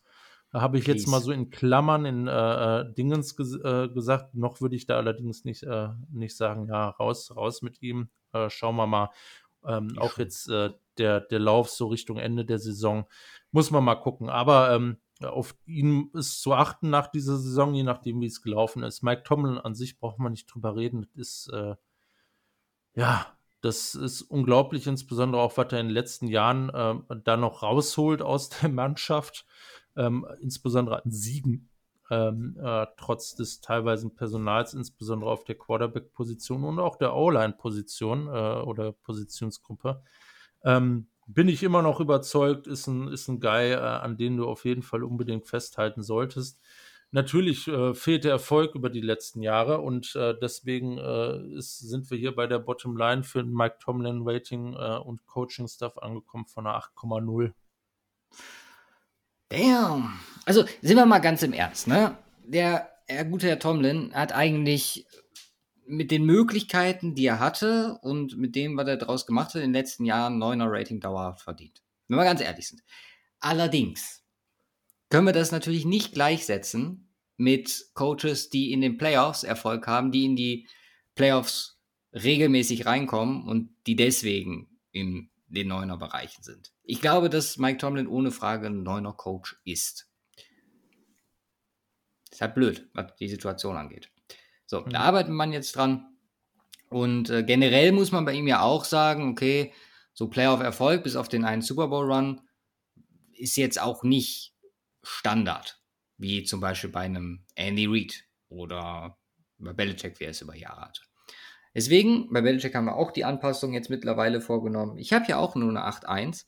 [0.51, 4.35] da habe ich jetzt mal so in Klammern in äh, äh, Dingens ges äh, gesagt.
[4.35, 8.09] Noch würde ich da allerdings nicht, äh, nicht sagen, ja, raus, raus mit ihm.
[8.33, 9.11] Äh, schauen wir mal.
[9.65, 13.05] Ähm, auch jetzt äh, der, der Lauf so Richtung Ende der Saison.
[13.51, 14.29] Muss man mal gucken.
[14.29, 18.83] Aber ähm, auf ihn ist zu achten nach dieser Saison, je nachdem, wie es gelaufen
[18.83, 19.03] ist.
[19.03, 21.07] Mike Tomlin an sich braucht man nicht drüber reden.
[21.15, 21.51] Das ist,
[22.95, 27.63] ja, das ist unglaublich, insbesondere auch, was er in den letzten Jahren äh, da noch
[27.63, 29.45] rausholt aus der Mannschaft
[29.95, 31.69] ähm, insbesondere an Siegen,
[32.09, 38.61] ähm, äh, trotz des teilweise Personals, insbesondere auf der Quarterback-Position und auch der O-Line-Position äh,
[38.61, 40.03] oder Positionsgruppe.
[40.63, 44.47] Ähm, bin ich immer noch überzeugt, ist ein, ist ein Guy, äh, an den du
[44.47, 46.59] auf jeden Fall unbedingt festhalten solltest.
[47.13, 52.09] Natürlich äh, fehlt der Erfolg über die letzten Jahre und äh, deswegen äh, ist, sind
[52.09, 56.45] wir hier bei der Bottom Line für Mike Tomlin Rating äh, und Coaching Stuff angekommen
[56.45, 57.51] von einer 8,0.
[59.49, 60.19] Damn.
[60.45, 62.17] Also sind wir mal ganz im Ernst, ne?
[62.45, 65.05] Der, der gute Herr Tomlin hat eigentlich
[65.85, 69.73] mit den Möglichkeiten, die er hatte und mit dem, was er daraus gemacht hat, in
[69.73, 71.83] den letzten Jahren 9er Rating dauerhaft verdient.
[72.07, 72.81] Wenn wir ganz ehrlich sind.
[73.41, 74.20] Allerdings
[75.11, 80.25] können wir das natürlich nicht gleichsetzen mit Coaches, die in den Playoffs Erfolg haben, die
[80.25, 80.67] in die
[81.13, 81.79] Playoffs
[82.13, 86.73] regelmäßig reinkommen und die deswegen im den Neuner-Bereichen sind.
[86.83, 90.07] Ich glaube, dass Mike Tomlin ohne Frage ein Neuner-Coach ist.
[92.31, 94.09] Ist halt blöd, was die Situation angeht.
[94.65, 94.91] So, mhm.
[94.91, 96.07] da arbeitet man jetzt dran.
[96.89, 99.73] Und äh, generell muss man bei ihm ja auch sagen, okay,
[100.13, 102.41] so Playoff-Erfolg bis auf den einen Super Bowl-Run
[103.33, 104.50] ist jetzt auch nicht
[105.03, 105.81] Standard,
[106.17, 109.17] wie zum Beispiel bei einem Andy Reid oder
[109.57, 111.01] bei Belichick, wie er es über Jahre hatte.
[111.73, 114.97] Deswegen, bei Belichick haben wir auch die Anpassung jetzt mittlerweile vorgenommen.
[114.97, 116.45] Ich habe ja auch nur eine 8.1.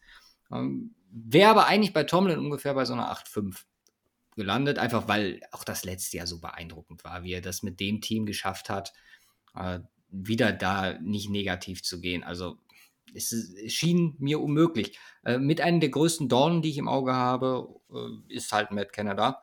[0.52, 3.64] Ähm, Wäre aber eigentlich bei Tomlin ungefähr bei so einer 8.5
[4.36, 8.02] gelandet, einfach weil auch das letzte Jahr so beeindruckend war, wie er das mit dem
[8.02, 8.94] Team geschafft hat,
[9.56, 9.80] äh,
[10.10, 12.24] wieder da nicht negativ zu gehen.
[12.24, 12.58] Also
[13.14, 13.34] es,
[13.68, 14.98] schien mir unmöglich.
[15.24, 18.94] Äh, mit einem der größten Dornen, die ich im Auge habe, äh, ist halt Matt
[18.94, 19.42] Canada.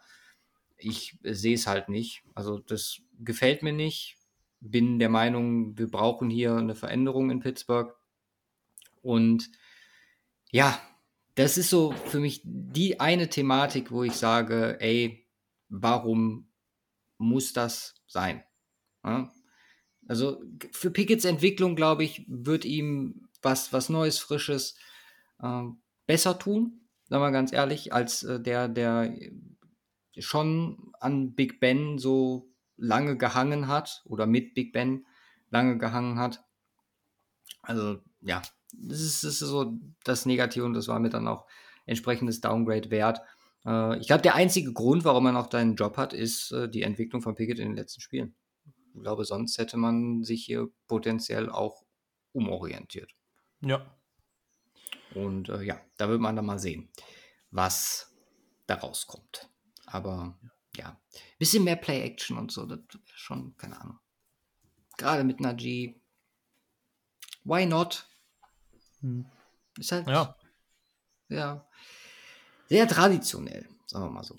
[0.77, 2.23] Ich sehe es halt nicht.
[2.35, 4.21] Also das gefällt mir nicht
[4.61, 7.95] bin der Meinung, wir brauchen hier eine Veränderung in Pittsburgh.
[9.03, 9.51] Und
[10.51, 10.79] ja,
[11.35, 15.27] das ist so für mich die eine Thematik, wo ich sage, ey,
[15.69, 16.51] warum
[17.17, 18.45] muss das sein?
[19.05, 19.33] Ja?
[20.07, 20.43] Also
[20.73, 24.77] für Pickets Entwicklung, glaube ich, wird ihm was, was Neues, Frisches
[25.43, 25.63] äh,
[26.07, 29.15] besser tun, sagen wir ganz ehrlich, als äh, der, der
[30.19, 35.07] schon an Big Ben so lange gehangen hat oder mit Big Ben
[35.51, 36.45] lange gehangen hat.
[37.63, 41.47] Also ja, das ist, das ist so das Negative und das war mir dann auch
[41.87, 43.21] entsprechendes Downgrade wert.
[43.65, 46.83] Äh, ich glaube, der einzige Grund, warum er noch deinen Job hat, ist äh, die
[46.83, 48.35] Entwicklung von Pickett in den letzten Spielen.
[48.95, 51.85] Ich glaube, sonst hätte man sich hier potenziell auch
[52.33, 53.13] umorientiert.
[53.61, 53.95] Ja.
[55.15, 56.91] Und äh, ja, da wird man dann mal sehen,
[57.51, 58.15] was
[58.67, 59.49] da rauskommt.
[59.87, 60.39] Aber
[60.77, 63.99] ja, ein bisschen mehr Play-Action und so, das wäre schon, keine Ahnung.
[64.97, 66.01] Gerade mit Najee.
[67.45, 68.07] Why not?
[69.01, 69.27] Hm.
[69.79, 70.37] Ist halt Ja,
[71.29, 71.67] ja,
[72.69, 74.37] sehr traditionell, sagen wir mal so.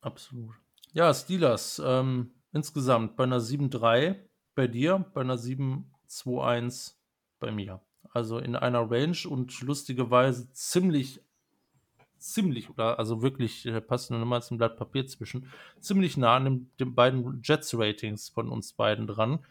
[0.00, 0.54] absolut.
[0.92, 6.94] Ja, Steelers, ähm, insgesamt bei einer 7-3 bei dir, bei einer 7-2-1
[7.40, 7.80] bei mir.
[8.14, 11.20] Also in einer Range und lustigerweise ziemlich,
[12.16, 15.50] ziemlich, oder also wirklich, äh, passt nur mal zum Blatt Papier zwischen,
[15.80, 19.44] ziemlich nah an dem, den beiden Jets-Ratings von uns beiden dran.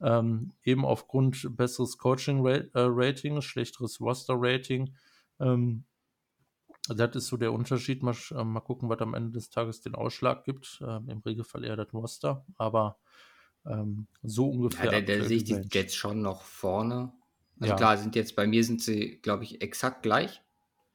[0.00, 4.94] Ähm, eben aufgrund besseres Coaching-Rating, schlechteres Roster-Rating.
[5.40, 5.84] Ähm,
[6.86, 8.04] das ist so der Unterschied.
[8.04, 10.80] Mal, äh, mal gucken, was am Ende des Tages den Ausschlag gibt.
[10.86, 12.96] Ähm, Im Regelfall eher das Roster, aber
[13.66, 14.92] ähm, so ungefähr.
[14.92, 15.60] Ja, da, sehe ich die.
[15.72, 17.12] Jets schon noch vorne.
[17.60, 17.76] Also Ja.
[17.76, 20.42] klar, sind jetzt bei mir sind sie, glaube ich, exakt gleich.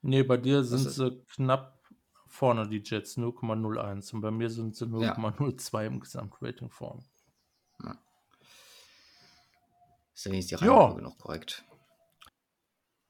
[0.01, 1.79] Nee, bei dir sind ist- sie knapp
[2.27, 4.13] vorne, die Jets, 0,01.
[4.13, 4.91] Und bei mir sind sie Ja.
[5.15, 7.03] 0,02 im Gesamtrating vorne.
[10.13, 10.73] Ist ja wenigstens die Ja.
[10.77, 11.63] Reihenfolge noch korrekt.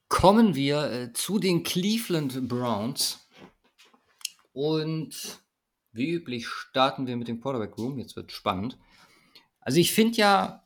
[0.10, 3.28] Kommen wir äh, zu den Cleveland Browns.
[4.54, 5.42] Und
[5.92, 7.98] wie üblich starten wir mit dem Quarterback Room.
[8.00, 8.78] Jetzt wird spannend.
[9.62, 10.64] Also ich finde ja,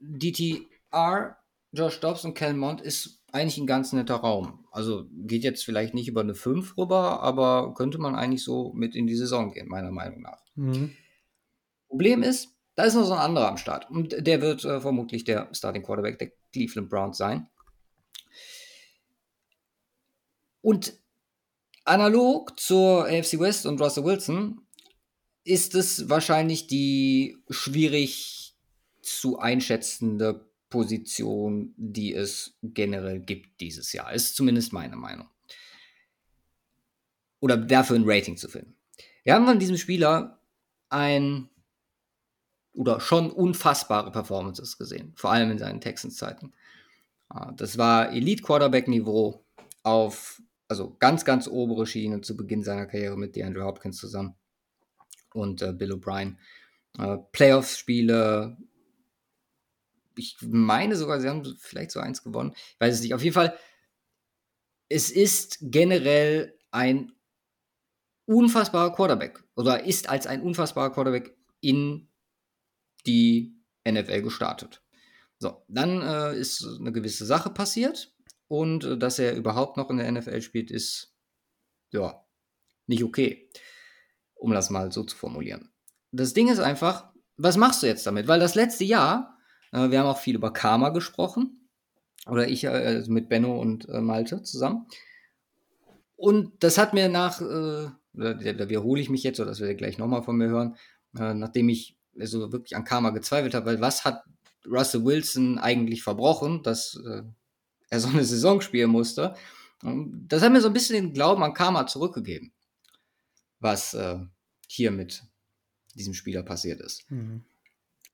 [0.00, 1.36] DTR,
[1.72, 4.66] Josh Dobbs und Cal Mond ist eigentlich ein ganz netter Raum.
[4.72, 8.94] Also geht jetzt vielleicht nicht über eine 5 rüber, aber könnte man eigentlich so mit
[8.96, 10.42] in die Saison gehen, meiner Meinung nach.
[11.88, 13.90] Problem ist, da ist noch so ein anderer am Start.
[13.90, 17.48] Und der wird äh, vermutlich der Starting Quarterback der Cleveland Browns sein.
[20.62, 20.94] Und
[21.84, 24.66] analog zur AFC West und Russell Wilson
[25.44, 28.54] ist es wahrscheinlich die schwierig
[29.02, 34.12] zu einschätzende Position, die es generell gibt dieses Jahr.
[34.12, 35.28] Ist zumindest meine Meinung.
[37.40, 38.76] Oder dafür ein Rating zu finden.
[39.24, 40.40] Wir haben von diesem Spieler
[40.88, 41.48] ein
[42.72, 46.52] oder schon unfassbare Performances gesehen, vor allem in seinen Texans-Zeiten.
[47.28, 49.44] Ah, Das war Elite-Quarterback-Niveau
[49.82, 54.36] auf, also ganz, ganz obere Schiene zu Beginn seiner Karriere mit DeAndre Hopkins zusammen
[55.34, 56.36] und äh, Bill O'Brien.
[56.98, 58.56] Äh, Playoff-Spiele,
[60.16, 63.14] ich meine sogar, sie haben vielleicht so eins gewonnen, ich weiß es nicht.
[63.14, 63.56] Auf jeden Fall,
[64.88, 67.12] es ist generell ein
[68.26, 72.08] unfassbarer Quarterback oder ist als ein unfassbarer Quarterback in
[73.06, 74.82] die NFL gestartet.
[75.38, 78.14] So, dann äh, ist eine gewisse Sache passiert
[78.46, 81.14] und äh, dass er überhaupt noch in der NFL spielt, ist
[81.92, 82.24] ja
[82.86, 83.50] nicht okay,
[84.34, 85.72] um das mal so zu formulieren.
[86.12, 88.28] Das Ding ist einfach, was machst du jetzt damit?
[88.28, 89.38] Weil das letzte Jahr,
[89.72, 91.68] wir haben auch viel über Karma gesprochen,
[92.26, 94.86] oder ich äh, mit Benno und äh, Malte zusammen.
[96.16, 99.78] Und das hat mir nach, äh, da, wiederhole ich mich jetzt, oder das werdet ihr
[99.78, 100.76] gleich nochmal von mir hören,
[101.18, 104.24] äh, nachdem ich so wirklich an Karma gezweifelt habe, weil was hat
[104.66, 107.22] Russell Wilson eigentlich verbrochen, dass äh,
[107.88, 109.34] er so eine Saison spielen musste?
[109.82, 112.52] Das hat mir so ein bisschen den Glauben an Karma zurückgegeben,
[113.60, 114.18] was äh,
[114.68, 115.22] hier mit
[115.94, 117.06] diesem Spieler passiert ist.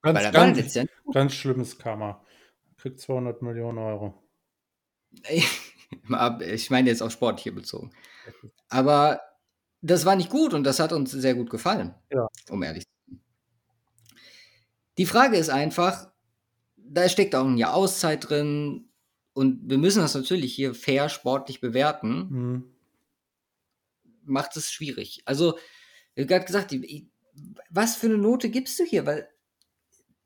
[0.06, 2.22] Ganz, Weil war ganz, letztendlich ganz schlimmes Karma.
[2.76, 4.22] Kriegt 200 Millionen Euro.
[6.40, 7.90] ich meine jetzt auf Sport hier bezogen.
[8.68, 9.20] Aber
[9.80, 12.28] das war nicht gut und das hat uns sehr gut gefallen, Ja.
[12.50, 13.20] um ehrlich zu sein.
[14.98, 16.10] Die Frage ist einfach,
[16.76, 18.88] da steckt auch ein Jahr Auszeit drin
[19.32, 22.64] und wir müssen das natürlich hier fair sportlich bewerten, Mhm.
[24.24, 25.22] macht es schwierig.
[25.24, 25.58] Also,
[26.14, 26.74] wie gerade gesagt,
[27.70, 29.04] was für eine Note gibst du hier?
[29.06, 29.28] Weil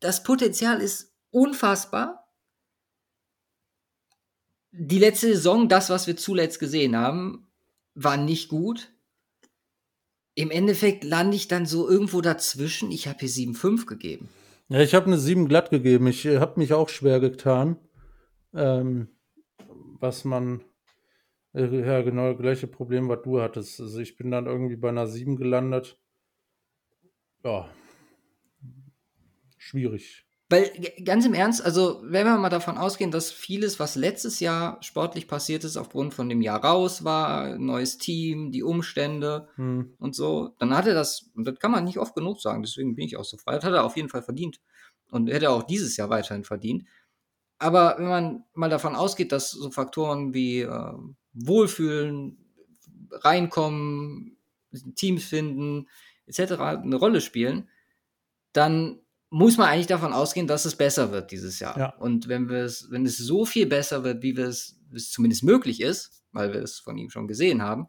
[0.00, 2.26] das Potenzial ist unfassbar.
[4.72, 7.46] Die letzte Saison, das, was wir zuletzt gesehen haben,
[7.94, 8.92] war nicht gut.
[10.34, 12.90] Im Endeffekt lande ich dann so irgendwo dazwischen.
[12.92, 14.28] Ich habe hier 7,5 gegeben.
[14.68, 16.06] Ja, ich habe eine 7 glatt gegeben.
[16.06, 17.76] Ich äh, habe mich auch schwer getan.
[18.54, 19.08] Ähm,
[19.98, 20.62] was man,
[21.52, 23.80] äh, ja, genau gleiche Problem, was du hattest.
[23.80, 25.98] Also ich bin dann irgendwie bei einer 7 gelandet.
[27.44, 27.68] Ja,
[29.60, 30.26] schwierig.
[30.48, 30.72] Weil
[31.04, 35.28] ganz im Ernst, also wenn wir mal davon ausgehen, dass vieles, was letztes Jahr sportlich
[35.28, 39.94] passiert ist, aufgrund von dem Jahr raus war, neues Team, die Umstände hm.
[39.98, 42.96] und so, dann hat er das, und das kann man nicht oft genug sagen, deswegen
[42.96, 44.60] bin ich auch so frei, das hat er auf jeden Fall verdient
[45.12, 46.84] und hätte auch dieses Jahr weiterhin verdient.
[47.60, 50.92] Aber wenn man mal davon ausgeht, dass so Faktoren wie äh,
[51.32, 52.38] Wohlfühlen,
[53.12, 54.36] reinkommen,
[54.96, 55.88] Teams finden,
[56.26, 56.52] etc.
[56.60, 57.68] eine Rolle spielen,
[58.52, 59.00] dann
[59.30, 61.78] muss man eigentlich davon ausgehen, dass es besser wird dieses Jahr.
[61.78, 61.96] Ja.
[61.96, 65.44] Und wenn wir es, wenn es so viel besser wird, wie wir es, es zumindest
[65.44, 67.86] möglich ist, weil wir es von ihm schon gesehen haben,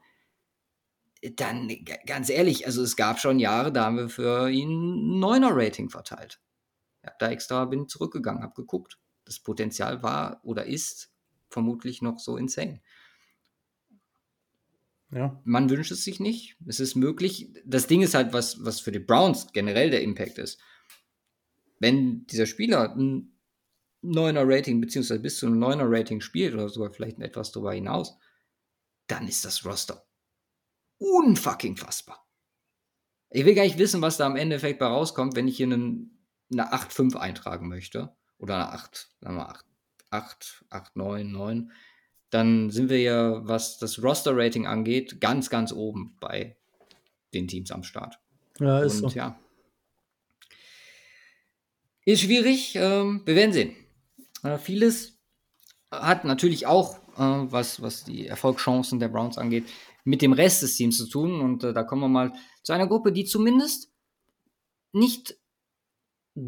[1.35, 1.69] dann
[2.05, 5.89] ganz ehrlich, also es gab schon Jahre, da haben wir für ihn ein neuner Rating
[5.89, 6.39] verteilt.
[7.01, 8.99] Ich habe da extra bin zurückgegangen, habe geguckt.
[9.25, 11.11] Das Potenzial war oder ist
[11.49, 12.81] vermutlich noch so insane.
[15.11, 15.39] Ja.
[15.43, 16.55] Man wünscht es sich nicht.
[16.65, 17.49] Es ist möglich.
[17.65, 20.59] Das Ding ist halt, was, was für die Browns generell der Impact ist
[21.81, 23.33] wenn dieser Spieler ein
[24.03, 28.17] 9er Rating beziehungsweise bis zu einem 9er Rating spielt oder sogar vielleicht etwas darüber hinaus,
[29.07, 30.05] dann ist das Roster
[30.99, 32.25] unfucking fassbar.
[33.31, 36.27] Ich will gar nicht wissen, was da am Endeffekt bei rauskommt, wenn ich hier einen,
[36.51, 38.15] eine 8-5 eintragen möchte.
[38.37, 39.65] Oder eine 8, sagen wir 8,
[40.11, 41.71] 8, 8, 9, 9.
[42.29, 46.57] Dann sind wir ja, was das Roster-Rating angeht, ganz, ganz oben bei
[47.33, 48.19] den Teams am Start.
[48.59, 49.17] Ja, ist Und so.
[49.17, 49.39] ja,
[52.05, 53.75] ist schwierig, ähm, wir werden sehen.
[54.43, 55.19] Äh, vieles
[55.91, 59.65] hat natürlich auch, äh, was, was die Erfolgschancen der Browns angeht,
[60.03, 61.41] mit dem Rest des Teams zu tun.
[61.41, 62.33] Und äh, da kommen wir mal
[62.63, 63.91] zu einer Gruppe, die zumindest
[64.93, 65.37] nicht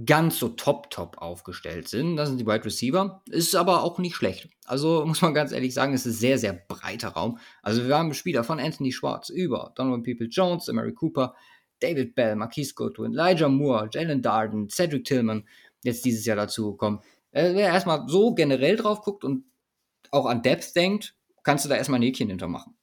[0.06, 2.16] ganz so top, top aufgestellt sind.
[2.16, 3.22] Das sind die Wide Receiver.
[3.30, 4.50] Ist aber auch nicht schlecht.
[4.66, 7.38] Also muss man ganz ehrlich sagen, es ist sehr, sehr breiter Raum.
[7.62, 11.36] Also wir haben Spieler von Anthony Schwartz über Donovan People Jones, Mary Cooper,
[11.80, 15.48] David Bell, Marquise Goodwin, Elijah Moore, Jalen Darden, Cedric Tillman
[15.84, 17.02] jetzt dieses Jahr dazu gekommen.
[17.32, 19.46] Äh, wer erstmal so generell drauf guckt und
[20.12, 22.76] auch an Depth denkt, kannst du da erstmal ein Häkchen hintermachen.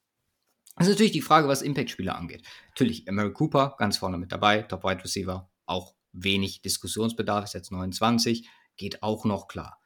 [0.76, 2.42] Das ist natürlich die Frage, was Impact-Spieler angeht.
[2.68, 7.72] Natürlich, Emery Cooper ganz vorne mit dabei, Top Wide Receiver, auch wenig Diskussionsbedarf, ist jetzt
[7.72, 9.78] 29, geht auch noch klar.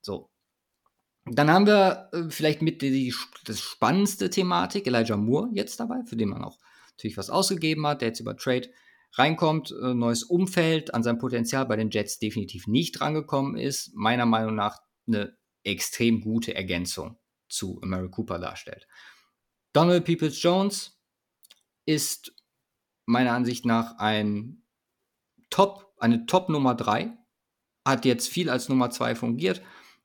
[0.00, 0.30] So.
[1.26, 3.14] Dann haben wir äh, vielleicht mit die,
[3.46, 6.58] das spannendste Thematik, Elijah Moore jetzt dabei, für den man auch
[6.96, 8.70] natürlich was ausgegeben hat, der jetzt über Trade
[9.14, 14.26] reinkommt, äh, neues Umfeld, an sein Potenzial bei den Jets definitiv nicht rangekommen ist, meiner
[14.26, 17.18] Meinung nach eine extrem gute Ergänzung
[17.48, 18.86] zu Mary Cooper darstellt.
[19.72, 21.00] Donald Peoples Jones
[21.86, 22.34] ist
[23.06, 24.62] meiner Ansicht nach ein
[25.50, 27.16] Top, eine Top Nummer 3,
[27.84, 29.62] hat jetzt viel als Nummer 2 fungiert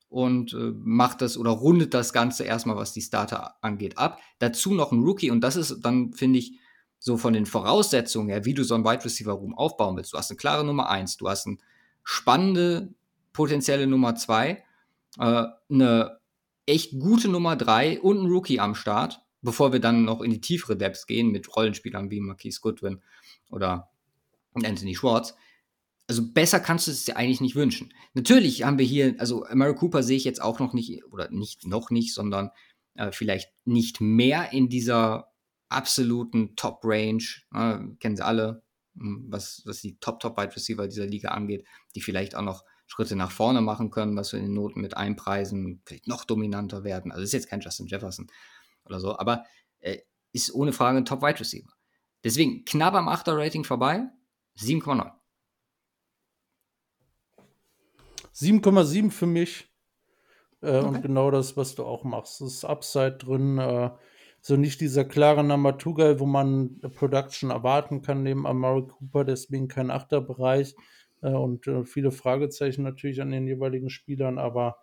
[0.10, 4.20] und äh, macht das oder rundet das Ganze erstmal, was die Starter angeht, ab.
[4.40, 6.60] Dazu noch ein Rookie und das ist dann, finde ich,
[7.00, 10.14] so von den Voraussetzungen her, wie du so ein Wide Receiver Room aufbauen willst.
[10.14, 11.58] Du hast eine klare Nummer eins, du hast eine
[12.04, 12.94] spannende
[13.34, 14.64] potenzielle Nummer zwei,
[15.18, 16.20] äh, eine
[16.66, 20.42] echt gute Nummer drei und ein Rookie am Start, bevor wir dann noch in die
[20.42, 23.02] tiefere Depths gehen mit Rollenspielern wie Marquise Goodwin
[23.50, 23.90] oder
[24.54, 25.34] Anthony Schwartz.
[26.08, 27.94] Also besser kannst du es dir eigentlich nicht wünschen.
[28.14, 31.66] Natürlich haben wir hier, also Mary Cooper sehe ich jetzt auch noch nicht, oder nicht
[31.66, 32.50] noch nicht, sondern
[32.96, 35.29] äh, vielleicht nicht mehr in dieser
[35.70, 37.24] absoluten Top-Range.
[37.52, 38.64] Ne, kennen sie alle,
[38.96, 41.66] hm, was, was die Top-Top-Wide Receiver dieser Liga angeht,
[41.96, 44.98] die vielleicht auch noch Schritte nach vorne machen können, was wir in den Noten mit
[44.98, 47.12] einpreisen, vielleicht noch dominanter werden.
[47.12, 48.28] Also ist jetzt kein Justin Jefferson
[48.86, 49.46] oder so, aber
[49.80, 50.00] äh,
[50.32, 51.70] ist ohne Frage ein Top-Wide Receiver.
[52.24, 54.10] Deswegen knapp am 8er Rating vorbei,
[54.58, 55.12] 7,9.
[58.34, 59.70] 7,7 für mich.
[60.62, 60.88] Äh, okay.
[60.88, 62.42] Und genau das, was du auch machst.
[62.42, 63.58] Es ist Upside drin.
[63.58, 63.92] Äh,
[64.42, 69.26] so nicht dieser klare Number Two Guy, wo man Production erwarten kann neben Amari Cooper,
[69.26, 70.76] deswegen kein Achterbereich
[71.22, 74.78] äh, und äh, viele Fragezeichen natürlich an den jeweiligen Spielern, aber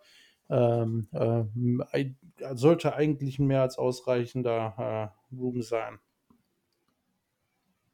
[0.49, 2.05] ähm, äh,
[2.53, 5.99] sollte eigentlich mehr als ausreichender äh, Room sein.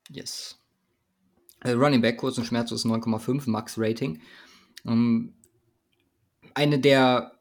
[0.10, 0.60] Yes.
[1.64, 4.22] Äh, Running Back, kurz und schmerzlos 9,5 Max Rating.
[4.86, 5.34] Ähm,
[6.54, 7.32] eine der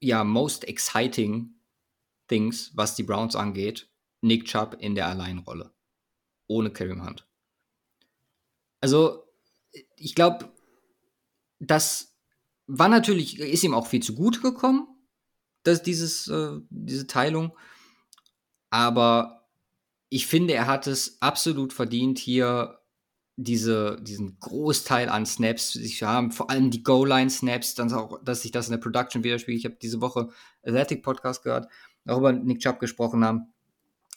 [0.00, 1.54] ja, most exciting
[2.28, 5.72] Things, was die Browns angeht, Nick Chubb in der Alleinrolle.
[6.46, 7.26] Ohne Kareem Hunt.
[8.80, 9.24] Also,
[9.96, 10.52] ich glaube,
[11.58, 12.16] das
[12.66, 14.86] war natürlich, ist ihm auch viel zu gut gekommen,
[15.62, 17.56] dass dieses, äh, diese Teilung.
[18.70, 19.48] Aber
[20.08, 22.78] ich finde, er hat es absolut verdient, hier
[23.36, 28.72] diese, diesen Großteil an Snaps sich haben, vor allem die Goal-Line-Snaps, dass sich das in
[28.72, 29.60] der Production widerspiegelt.
[29.60, 30.28] Ich habe diese Woche
[30.62, 31.68] Athletic Podcast gehört
[32.08, 33.52] auch über Nick Chubb gesprochen haben.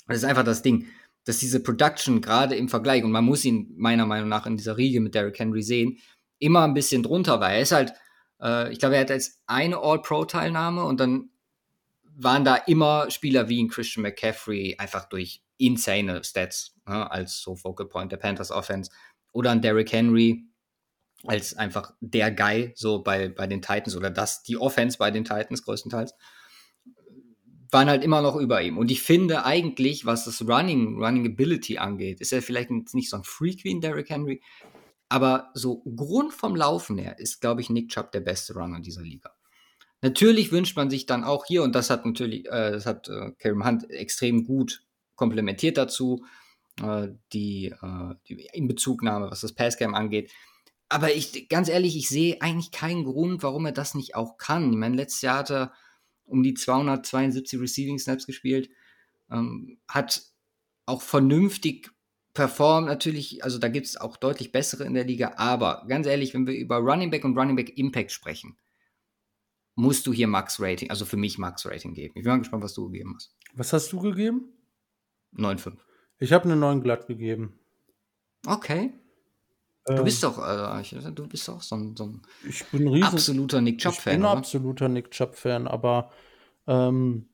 [0.08, 0.88] Das ist einfach das Ding,
[1.26, 4.78] dass diese Production gerade im Vergleich, und man muss ihn meiner Meinung nach in dieser
[4.78, 5.98] Riege mit Derrick Henry sehen,
[6.40, 7.54] immer ein bisschen drunter war.
[7.54, 7.94] Er ist halt,
[8.42, 11.30] äh, ich glaube, er hat jetzt eine All-Pro-Teilnahme und dann
[12.04, 17.56] waren da immer Spieler wie ein Christian McCaffrey einfach durch insane Stats ne, als so
[17.56, 18.92] Focal Point der Panthers Offense
[19.32, 20.46] oder ein Derrick Henry
[21.26, 25.24] als einfach der Guy so bei, bei den Titans oder das die Offense bei den
[25.24, 26.16] Titans größtenteils
[27.72, 28.78] waren halt immer noch über ihm.
[28.78, 33.18] Und ich finde eigentlich, was das Running, Running Ability angeht, ist er vielleicht nicht so
[33.18, 34.42] ein Freak wie ein Derrick Henry,
[35.10, 39.02] aber so Grund vom Laufen her ist, glaube ich, Nick Chubb der beste Runner dieser
[39.02, 39.32] Liga.
[40.02, 43.32] Natürlich wünscht man sich dann auch hier, und das hat natürlich, äh, das hat äh,
[43.38, 44.84] Karim Hunt extrem gut
[45.16, 46.26] komplementiert dazu,
[46.82, 50.32] äh, die, äh, die Inbezugnahme, was das Passcam angeht.
[50.90, 54.72] Aber ich, ganz ehrlich, ich sehe eigentlich keinen Grund, warum er das nicht auch kann.
[54.72, 55.74] Ich meine, letztes Jahr hat er
[56.32, 58.70] um die 272 Receiving Snaps gespielt,
[59.30, 60.24] ähm, hat
[60.86, 61.92] auch vernünftig
[62.34, 66.34] performt natürlich, also da gibt es auch deutlich bessere in der Liga, aber ganz ehrlich,
[66.34, 68.58] wenn wir über Running Back und Running Back Impact sprechen,
[69.76, 72.14] musst du hier Max Rating, also für mich Max Rating geben.
[72.16, 73.36] Ich bin mal gespannt, was du gegeben hast.
[73.54, 74.54] Was hast du gegeben?
[75.36, 75.78] 9,5.
[76.20, 77.60] Ich habe eine 9 glatt gegeben.
[78.46, 78.94] Okay.
[79.86, 83.04] Du ähm, bist doch, äh, du bist doch so ein, so ein ich bin riesen,
[83.04, 84.14] absoluter Nick Chubb-Fan.
[84.14, 84.38] Ich bin oder?
[84.38, 86.12] absoluter Nick Chubb-Fan, aber
[86.68, 87.28] ähm,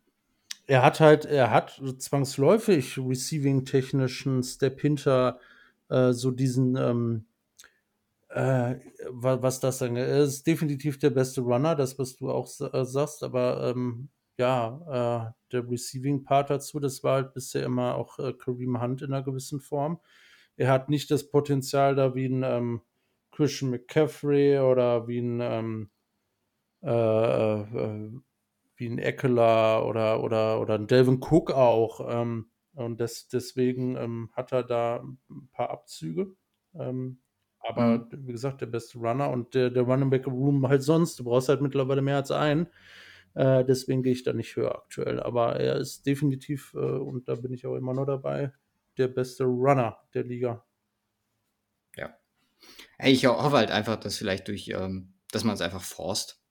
[0.65, 5.39] er hat halt, er hat zwangsläufig receiving-technischen Step hinter
[5.89, 7.25] äh, so diesen, ähm,
[8.29, 8.75] äh,
[9.09, 13.23] was das dann er ist, definitiv der beste Runner, das was du auch äh, sagst,
[13.23, 18.81] aber ähm, ja, äh, der Receiving-Part dazu, das war halt bisher immer auch äh, Kareem
[18.81, 19.99] Hunt in einer gewissen Form.
[20.57, 22.81] Er hat nicht das Potenzial da wie ein ähm,
[23.31, 25.89] Christian McCaffrey oder wie ein ähm,
[26.83, 28.11] äh, äh,
[28.77, 32.07] wie ein Eckler oder, oder, oder ein Delvin Cook auch.
[32.07, 36.35] Ähm, und das, deswegen ähm, hat er da ein paar Abzüge.
[36.75, 37.19] Ähm,
[37.59, 38.27] aber mhm.
[38.27, 41.19] wie gesagt, der beste Runner und der, der Running Back Room halt sonst.
[41.19, 42.67] Du brauchst halt mittlerweile mehr als einen.
[43.33, 45.19] Äh, deswegen gehe ich da nicht höher aktuell.
[45.19, 48.53] Aber er ist definitiv, äh, und da bin ich auch immer noch dabei,
[48.97, 50.65] der beste Runner der Liga.
[51.95, 52.17] Ja.
[52.99, 56.41] Ich hoffe halt einfach, dass vielleicht durch, ähm, dass man es einfach forst.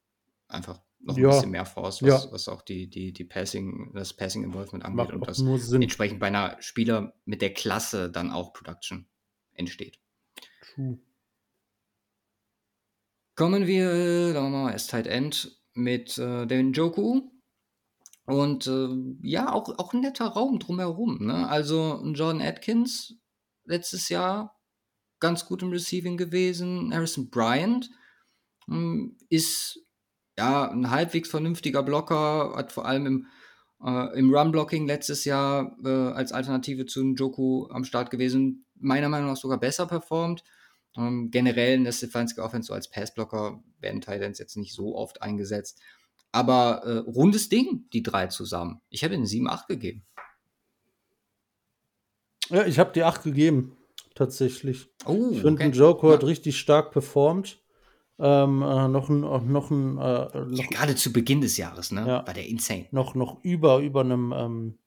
[0.49, 1.29] Einfach noch ja.
[1.29, 2.33] ein bisschen mehr Force, was, ja.
[2.33, 6.27] was auch die, die, die Passing, das Passing Involvement angeht Macht und das entsprechend bei
[6.27, 9.07] einer Spieler mit der Klasse dann auch Production
[9.55, 9.99] entsteht.
[10.61, 10.99] True.
[13.35, 17.31] Kommen wir, sagen wir mal, als Tight End mit äh, Devin Joku.
[18.27, 18.89] Und äh,
[19.23, 21.25] ja, auch, auch ein netter Raum drumherum.
[21.25, 21.49] Ne?
[21.49, 23.15] Also Jordan Atkins
[23.65, 24.61] letztes Jahr
[25.21, 26.93] ganz gut im Receiving gewesen.
[26.93, 27.89] Harrison Bryant
[28.67, 29.79] hm, ist
[30.37, 33.27] ja ein halbwegs vernünftiger Blocker, hat vor allem im,
[33.83, 38.67] äh, im Run-Blocking letztes Jahr äh, als Alternative zu Joku am Start gewesen.
[38.75, 40.43] Meiner Meinung nach sogar besser performt.
[40.97, 45.23] Ähm, generell in der Stefanski Offense so als Passblocker werden Titans jetzt nicht so oft
[45.23, 45.81] eingesetzt.
[46.37, 48.83] Aber äh, rundes Ding, die drei zusammen.
[48.91, 50.05] Ich habe ihnen 7-8 gegeben.
[52.51, 53.79] Ja, ich habe die 8 gegeben,
[54.15, 54.91] tatsächlich.
[55.07, 55.79] Oh, ich finde, okay.
[55.79, 56.13] Joko ja.
[56.13, 57.63] hat richtig stark performt.
[58.19, 62.01] Ähm, äh, noch ein, noch ein, äh, noch, ja, gerade zu Beginn des Jahres, ne?
[62.07, 62.87] Ja, war der insane.
[62.91, 64.79] Noch, noch über, über einem, ähm,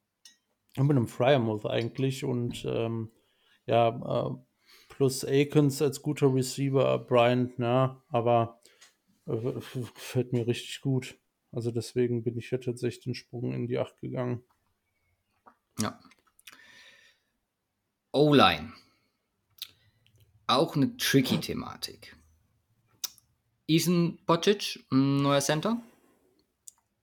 [0.77, 3.11] über einem Fryermouth eigentlich und ähm,
[3.65, 4.35] ja, äh,
[4.89, 8.61] plus Akins als guter Receiver, Bryant, na, aber
[9.25, 9.35] äh,
[9.95, 11.15] gefällt mir richtig gut.
[11.51, 14.43] Also deswegen bin ich ja tatsächlich den Sprung in die 8 gegangen.
[15.79, 15.99] Ja.
[18.11, 18.73] O-Line.
[20.47, 22.15] Auch eine tricky Thematik.
[23.67, 25.81] Ethan Bocic, neuer Center.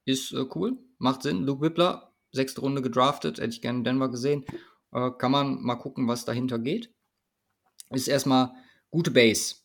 [0.04, 1.44] Ist äh, cool, macht Sinn.
[1.44, 4.44] Luke Wippler, sechste Runde gedraftet, hätte ich gerne in Denver gesehen.
[4.92, 6.92] Äh, kann man mal gucken, was dahinter geht.
[7.90, 8.52] Ist erstmal
[8.90, 9.56] gute Base,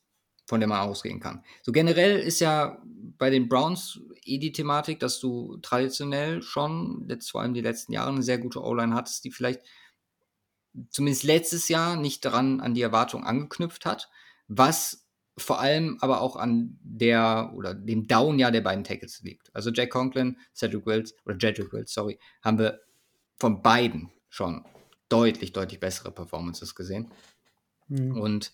[0.52, 1.46] von der man ausgehen kann.
[1.64, 2.78] So generell ist ja
[3.18, 7.94] bei den Browns eh die Thematik, dass du traditionell schon, jetzt vor allem die letzten
[7.94, 9.62] Jahre, eine sehr gute O-Line hattest, die vielleicht
[10.90, 14.10] zumindest letztes Jahr nicht daran an die Erwartung angeknüpft hat,
[14.50, 15.08] was
[15.38, 19.56] vor allem aber auch an der oder dem Down-Jahr der beiden Tackles liegt.
[19.56, 22.82] Also Jack Conklin, Cedric Wills oder Jedrick Wills, sorry, haben wir
[23.38, 24.66] von beiden schon
[25.08, 27.10] deutlich, deutlich bessere Performances gesehen.
[27.88, 28.20] Mhm.
[28.20, 28.52] Und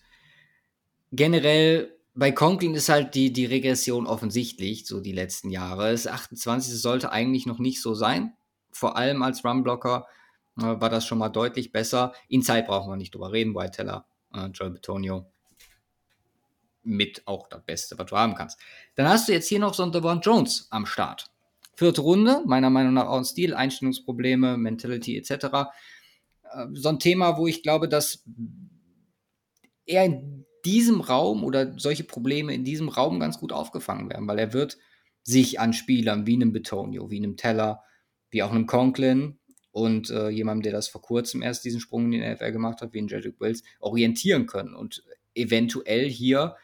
[1.12, 5.92] generell bei Conklin ist halt die, die Regression offensichtlich, so die letzten Jahre.
[5.92, 6.74] Das 28.
[6.80, 8.32] sollte eigentlich noch nicht so sein.
[8.72, 10.06] Vor allem als Runblocker
[10.58, 12.12] äh, war das schon mal deutlich besser.
[12.28, 13.54] Inside brauchen wir nicht drüber reden.
[13.54, 15.30] White Teller, äh, Joel Betonio
[16.82, 18.58] mit auch das Beste, was du haben kannst.
[18.96, 21.26] Dann hast du jetzt hier noch so einen Devon Jones am Start.
[21.76, 25.30] Vierte Runde, meiner Meinung nach auch ein Stil, Einstellungsprobleme, Mentality etc.
[25.30, 28.24] Äh, so ein Thema, wo ich glaube, dass
[29.86, 34.38] er in diesem Raum oder solche Probleme in diesem Raum ganz gut aufgefangen werden, weil
[34.38, 34.78] er wird
[35.22, 37.82] sich an Spielern wie einem Betonio, wie einem Teller,
[38.30, 39.38] wie auch einem Conklin
[39.70, 42.92] und äh, jemandem, der das vor kurzem erst diesen Sprung in den NFL gemacht hat,
[42.92, 45.04] wie ein Jedrick Wills, orientieren können und
[45.34, 46.56] eventuell hier,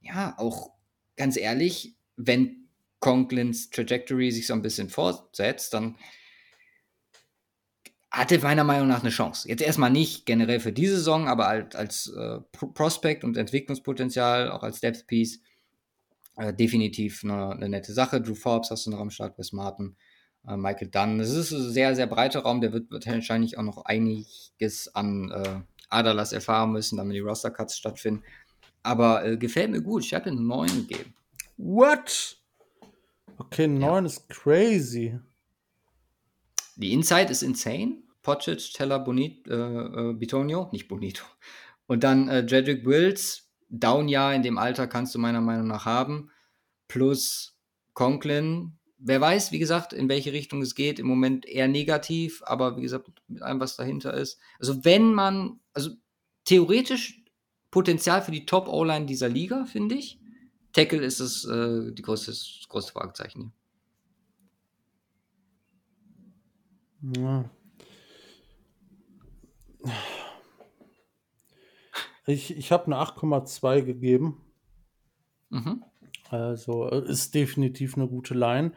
[0.00, 0.72] ja, auch
[1.16, 2.68] ganz ehrlich, wenn
[3.00, 5.96] Conklins Trajectory sich so ein bisschen fortsetzt, dann
[8.14, 9.48] hatte meiner Meinung nach eine Chance.
[9.48, 14.62] Jetzt erstmal nicht generell für diese Saison, aber als, als äh, Prospect und Entwicklungspotenzial, auch
[14.62, 15.40] als Depth Piece,
[16.36, 18.20] äh, definitiv eine, eine, nette Sache.
[18.20, 19.96] Drew Forbes hast du noch am Start, Wes Martin,
[20.46, 21.18] äh, Michael Dunn.
[21.18, 25.60] Das ist ein sehr, sehr breiter Raum, der wird wahrscheinlich auch noch einiges an äh,
[25.88, 28.22] Adalas erfahren müssen, damit die Roster-Cuts stattfinden.
[28.84, 30.04] Aber äh, gefällt mir gut.
[30.04, 31.14] Ich habe einen 9 gegeben.
[31.56, 32.36] What?
[33.38, 34.06] Okay, 9 ja.
[34.06, 35.18] ist crazy.
[36.76, 38.03] Die Inside ist insane.
[38.24, 41.22] Pocic, Teller, Bonito, äh, äh, Bitonio, nicht Bonito.
[41.86, 46.30] Und dann äh, Jedrick Wills, Down-Jahr in dem Alter kannst du meiner Meinung nach haben.
[46.88, 47.56] Plus
[47.92, 48.78] Conklin.
[48.98, 50.98] Wer weiß, wie gesagt, in welche Richtung es geht.
[50.98, 54.40] Im Moment eher negativ, aber wie gesagt, mit allem, was dahinter ist.
[54.58, 55.90] Also, wenn man, also
[56.44, 57.22] theoretisch
[57.70, 60.18] Potenzial für die Top-O-Line dieser Liga, finde ich.
[60.72, 63.52] Tackle ist es äh, die größte, das größte Fragezeichen
[67.12, 67.22] hier.
[67.22, 67.50] Ja.
[72.26, 74.40] Ich, ich habe eine 8,2 gegeben.
[75.50, 75.84] Mhm.
[76.30, 78.72] Also äh, ist definitiv eine gute Line.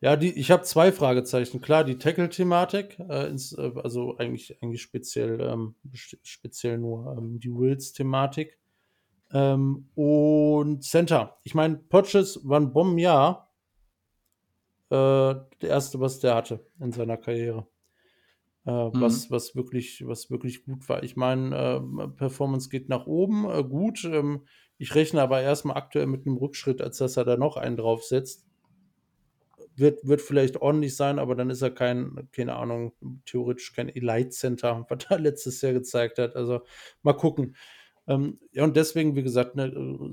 [0.00, 1.60] Ja, die, ich habe zwei Fragezeichen.
[1.60, 8.58] Klar, die Tackle-Thematik, äh, äh, also eigentlich, eigentlich speziell, ähm, speziell nur ähm, die Wills-Thematik.
[9.32, 11.38] Ähm, und Center.
[11.42, 13.52] Ich meine, Potches war ein Bombenjahr.
[14.90, 17.66] Äh, der erste, was der hatte in seiner Karriere.
[18.68, 19.00] Äh, mhm.
[19.00, 21.02] was, was, wirklich, was wirklich gut war.
[21.02, 24.04] Ich meine, äh, Performance geht nach oben, äh, gut.
[24.04, 24.42] Ähm,
[24.76, 28.46] ich rechne aber erstmal aktuell mit einem Rückschritt, als dass er da noch einen draufsetzt
[29.74, 32.92] wird, wird vielleicht ordentlich sein, aber dann ist er kein, keine Ahnung,
[33.24, 36.36] theoretisch kein Elite Center, was er letztes Jahr gezeigt hat.
[36.36, 36.60] Also
[37.02, 37.56] mal gucken.
[38.06, 40.10] Ähm, ja, und deswegen, wie gesagt, eine äh,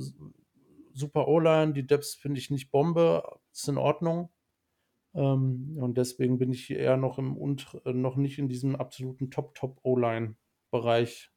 [0.93, 3.21] super O-Line, die Depths finde ich nicht Bombe,
[3.51, 4.29] ist in Ordnung.
[5.15, 9.31] Ähm, und deswegen bin ich eher noch im und äh, noch nicht in diesem absoluten
[9.31, 11.31] Top-Top-O-Line-Bereich.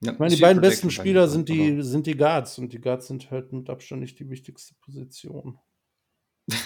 [0.00, 3.06] Ja, ich meine, die beiden besten Spieler sind die, sind die Guards und die Guards
[3.06, 5.58] sind halt mit Abstand nicht die wichtigste Position.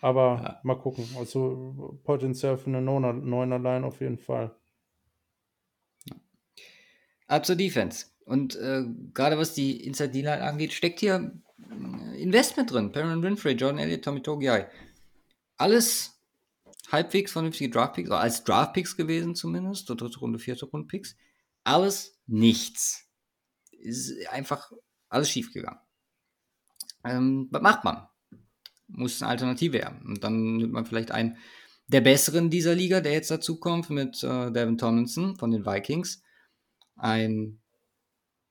[0.00, 0.60] Aber ja.
[0.62, 1.08] mal gucken.
[1.18, 4.54] Also Potenzial für eine neuner Line auf jeden Fall.
[7.26, 8.06] Ab zur Defense.
[8.24, 11.32] Und äh, gerade was die Inside D-Line angeht, steckt hier
[12.16, 12.92] Investment drin.
[12.92, 14.68] Perrin Winfrey, Jordan Elliott, Tommy Togiai.
[15.56, 16.20] Alles
[16.90, 21.16] halbwegs vernünftige Draftpicks, oder als Draftpicks gewesen zumindest, der dritte Runde, vierte Runde Picks.
[21.64, 23.08] Alles nichts.
[23.70, 24.72] Ist einfach
[25.08, 25.80] alles schief gegangen.
[27.04, 28.06] Ähm, was macht man?
[28.88, 30.00] Muss eine Alternative her.
[30.04, 31.36] Und dann nimmt man vielleicht einen
[31.88, 36.22] der besseren dieser Liga, der jetzt dazu kommt, mit äh, Devin Tomlinson von den Vikings.
[36.96, 37.60] Ein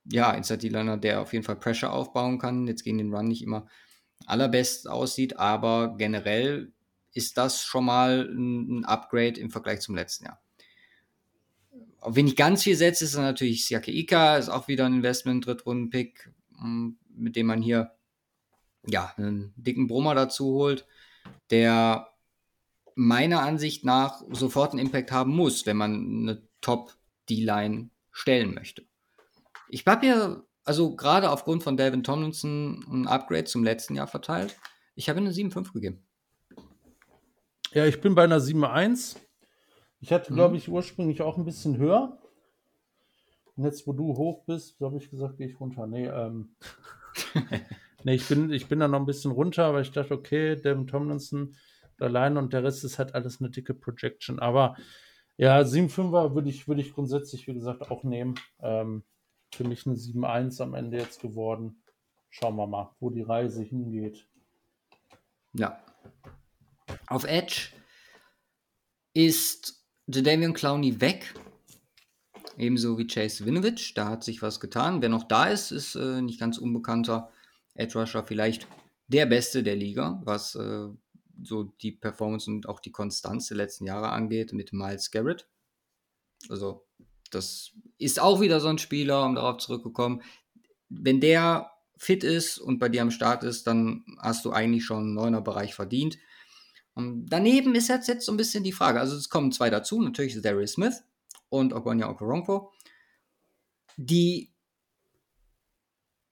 [0.05, 3.67] ja, Inside-Liner, der auf jeden Fall Pressure aufbauen kann, jetzt gegen den Run nicht immer
[4.25, 6.71] allerbest aussieht, aber generell
[7.13, 10.41] ist das schon mal ein Upgrade im Vergleich zum letzten Jahr.
[11.99, 15.45] Auf wen ich ganz viel setze, ist natürlich Siake Ika, ist auch wieder ein Investment,
[15.45, 17.91] Drittrunden-Pick, hm, mit dem man hier
[18.87, 20.85] ja, einen dicken Brummer dazu holt,
[21.49, 22.09] der
[22.95, 28.84] meiner Ansicht nach sofort einen Impact haben muss, wenn man eine Top-D-Line stellen möchte.
[29.75, 34.55] Ich habe hier, also gerade aufgrund von Devin Tomlinson, ein Upgrade zum letzten Jahr verteilt.
[34.95, 36.01] Ich habe eine 7,5 gegeben.
[37.73, 39.17] Ja, ich bin bei einer 7,1.
[39.99, 40.37] Ich hatte, mhm.
[40.37, 42.17] glaube ich, ursprünglich auch ein bisschen höher.
[43.57, 45.87] Und jetzt, wo du hoch bist, habe ich gesagt, gehe ich runter.
[45.87, 46.55] Nee, ähm.
[48.05, 50.85] Nee, ich bin, ich bin da noch ein bisschen runter, weil ich dachte, okay, Devin
[50.85, 51.55] Tomlinson
[51.99, 54.37] allein und der Rest ist halt alles eine dicke Projection.
[54.37, 54.75] Aber
[55.37, 58.35] ja, 7,5er würde ich, würde ich grundsätzlich, wie gesagt, auch nehmen.
[58.61, 59.03] Ähm,
[59.53, 61.81] für mich eine 7,1 am Ende jetzt geworden.
[62.29, 64.27] Schauen wir mal, wo die Reise hingeht.
[65.53, 65.81] Ja.
[67.07, 67.69] Auf Edge
[69.13, 71.33] ist Jadavion Clowney weg.
[72.57, 73.93] Ebenso wie Chase Winovich.
[73.93, 75.01] Da hat sich was getan.
[75.01, 77.31] Wer noch da ist, ist äh, nicht ganz unbekannter
[77.73, 78.67] Edge Rusher vielleicht
[79.07, 80.87] der Beste der Liga, was äh,
[81.43, 85.47] so die Performance und auch die Konstanz der letzten Jahre angeht, mit Miles Garrett.
[86.49, 86.84] Also,
[87.35, 90.21] das ist auch wieder so ein Spieler, um darauf zurückzukommen.
[90.89, 94.99] Wenn der fit ist und bei dir am Start ist, dann hast du eigentlich schon
[94.99, 96.17] einen neuner Bereich verdient.
[96.93, 98.99] Und daneben ist jetzt, jetzt so ein bisschen die Frage.
[98.99, 100.01] Also, es kommen zwei dazu.
[100.01, 101.03] Natürlich Darius Smith
[101.49, 102.71] und Ogonia Okoronkwo.
[103.97, 104.53] die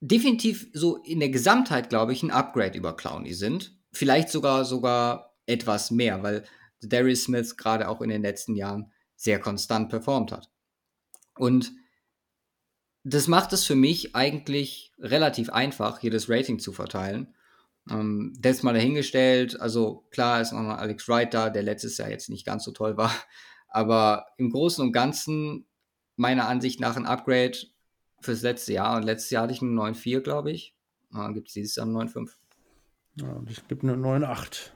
[0.02, 3.78] definitiv so in der Gesamtheit, glaube ich, ein Upgrade über Clowney sind.
[3.94, 6.44] Vielleicht sogar sogar etwas mehr, weil
[6.82, 10.53] Darius Smith gerade auch in den letzten Jahren sehr konstant performt hat.
[11.36, 11.74] Und
[13.04, 17.34] das macht es für mich eigentlich relativ einfach, hier das Rating zu verteilen.
[17.90, 19.60] Ähm, das mal dahingestellt.
[19.60, 22.98] Also klar ist noch Alex Wright da, der letztes Jahr jetzt nicht ganz so toll
[22.98, 23.12] war.
[23.68, 25.66] Aber im Großen und Ganzen
[26.16, 27.58] meiner Ansicht nach ein Upgrade
[28.22, 28.98] fürs letzte Jahr.
[28.98, 30.76] Und letztes Jahr hatte ich eine 9,4, glaube ich.
[31.12, 32.30] Dann gibt es dieses Jahr eine 9,5.
[33.16, 34.72] Ja, und ich gebe eine 9,8.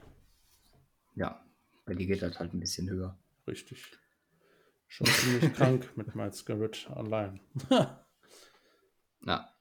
[1.14, 1.44] Ja,
[1.86, 3.16] bei dir geht das halt ein bisschen höher.
[3.46, 3.82] Richtig.
[4.88, 7.40] Schon ziemlich krank mit Miles Garrett allein.
[9.26, 9.54] ja.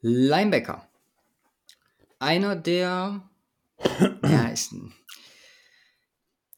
[0.00, 0.88] Linebacker.
[2.18, 3.30] Einer der.
[4.22, 4.74] ja, ist.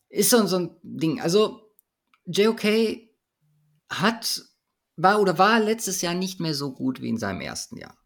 [0.09, 1.21] Ist so, so ein Ding.
[1.21, 1.71] Also,
[2.25, 2.63] JOK
[3.91, 4.43] hat.
[4.97, 7.97] War oder war letztes Jahr nicht mehr so gut wie in seinem ersten Jahr.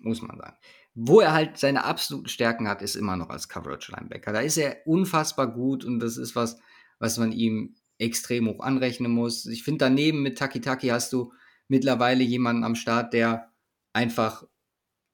[0.00, 0.56] Muss man sagen.
[0.94, 4.32] Wo er halt seine absoluten Stärken hat, ist immer noch als Coverage Linebacker.
[4.32, 6.58] Da ist er unfassbar gut und das ist was,
[6.98, 9.46] was man ihm extrem hoch anrechnen muss.
[9.46, 11.32] Ich finde, daneben mit Taki Taki hast du
[11.68, 13.52] mittlerweile jemanden am Start, der
[13.92, 14.44] einfach,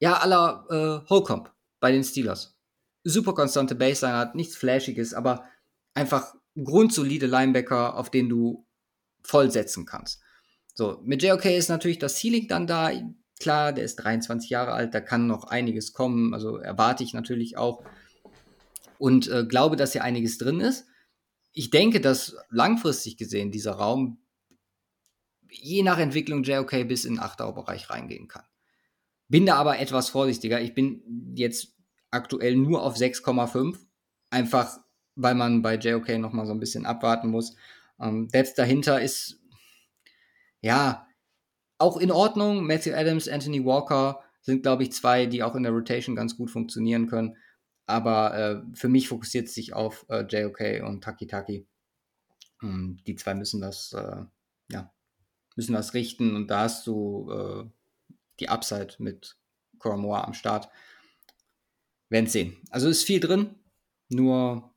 [0.00, 0.66] ja, aller
[1.04, 2.56] äh, Holcomb bei den Steelers.
[3.04, 5.44] Super konstante Baseline hat, nichts Flashiges, aber
[5.94, 8.66] einfach grundsolide Linebacker, auf den du
[9.22, 10.20] vollsetzen kannst.
[10.74, 12.90] So, mit JOK ist natürlich das Ceiling dann da.
[13.40, 17.58] Klar, der ist 23 Jahre alt, da kann noch einiges kommen, also erwarte ich natürlich
[17.58, 17.82] auch
[18.98, 20.86] und äh, glaube, dass hier einiges drin ist.
[21.58, 24.18] Ich denke, dass langfristig gesehen dieser Raum
[25.48, 28.44] je nach Entwicklung JOK bis in den 8 Bereich reingehen kann.
[29.28, 30.60] Bin da aber etwas vorsichtiger.
[30.60, 31.74] Ich bin jetzt
[32.10, 33.78] aktuell nur auf 6,5,
[34.28, 34.78] einfach
[35.14, 37.56] weil man bei JOK noch mal so ein bisschen abwarten muss.
[37.98, 39.40] Ähm, Depth dahinter ist
[40.60, 41.06] ja
[41.78, 42.66] auch in Ordnung.
[42.66, 46.50] Matthew Adams, Anthony Walker sind, glaube ich, zwei, die auch in der Rotation ganz gut
[46.50, 47.38] funktionieren können.
[47.86, 51.66] Aber äh, für mich fokussiert es sich auf äh, JOK und Taki Taki.
[52.62, 54.24] Ähm, die zwei müssen das, äh,
[54.70, 54.92] ja,
[55.54, 57.64] müssen das richten und da hast du äh,
[58.40, 59.36] die Upside mit
[59.78, 60.68] Koromoa am Start.
[62.08, 62.56] Werden sehen.
[62.70, 63.56] Also ist viel drin,
[64.08, 64.70] nur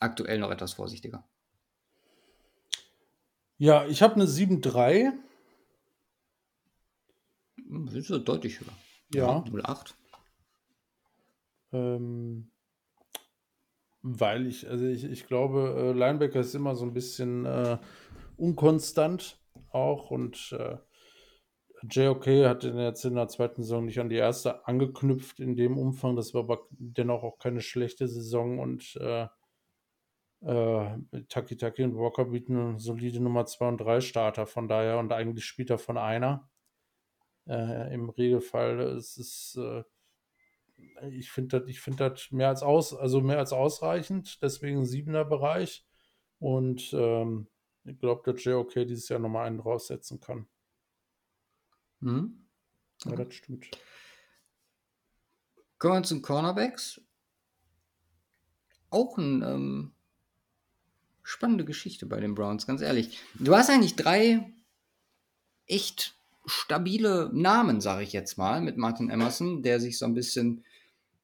[0.00, 1.26] aktuell noch etwas vorsichtiger.
[3.56, 5.12] Ja, ich habe eine 7-3.
[7.56, 8.72] Hm, das ist ja deutlich höher.
[9.14, 9.38] Ja.
[9.38, 9.94] 0,8.
[11.74, 12.50] Ähm,
[14.02, 17.78] weil ich, also ich, ich glaube, äh, Linebacker ist immer so ein bisschen äh,
[18.36, 19.38] unkonstant
[19.70, 20.76] auch und äh,
[21.90, 25.76] JOK hat in jetzt in der zweiten Saison nicht an die erste angeknüpft in dem
[25.76, 26.16] Umfang.
[26.16, 29.26] Das war aber dennoch auch keine schlechte Saison und äh,
[30.42, 30.98] äh,
[31.28, 35.44] Taki Taki und Walker bieten solide Nummer 2 und 3 Starter von daher und eigentlich
[35.44, 36.48] spielt er von einer.
[37.46, 39.82] Äh, Im Regelfall ist es, äh,
[41.10, 45.24] ich finde das, ich finde das mehr als aus, also mehr als ausreichend, deswegen siebener
[45.24, 45.84] Bereich.
[46.38, 47.48] Und ähm,
[47.84, 50.46] ich glaube, dass JOK dieses Jahr nochmal einen draufsetzen kann.
[52.00, 52.46] Mhm.
[53.04, 53.70] Ja, das stimmt.
[55.78, 57.00] Kommen wir zu den Cornerbacks.
[58.90, 59.94] Auch eine ähm,
[61.22, 63.18] spannende Geschichte bei den Browns, ganz ehrlich.
[63.34, 64.52] Du hast eigentlich drei
[65.66, 66.16] echt
[66.46, 70.64] stabile Namen, sage ich jetzt mal, mit Martin Emerson, der sich so ein bisschen,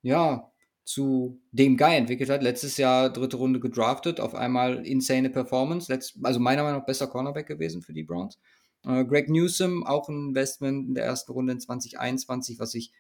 [0.03, 0.51] ja,
[0.85, 2.43] zu dem Guy entwickelt hat.
[2.43, 5.93] Letztes Jahr dritte Runde gedraftet, auf einmal insane Performance.
[5.93, 8.39] Letzt, also meiner Meinung nach besser Cornerback gewesen für die Browns.
[8.85, 12.93] Äh, Greg Newsom, auch ein Investment in der ersten Runde in 2021, was sich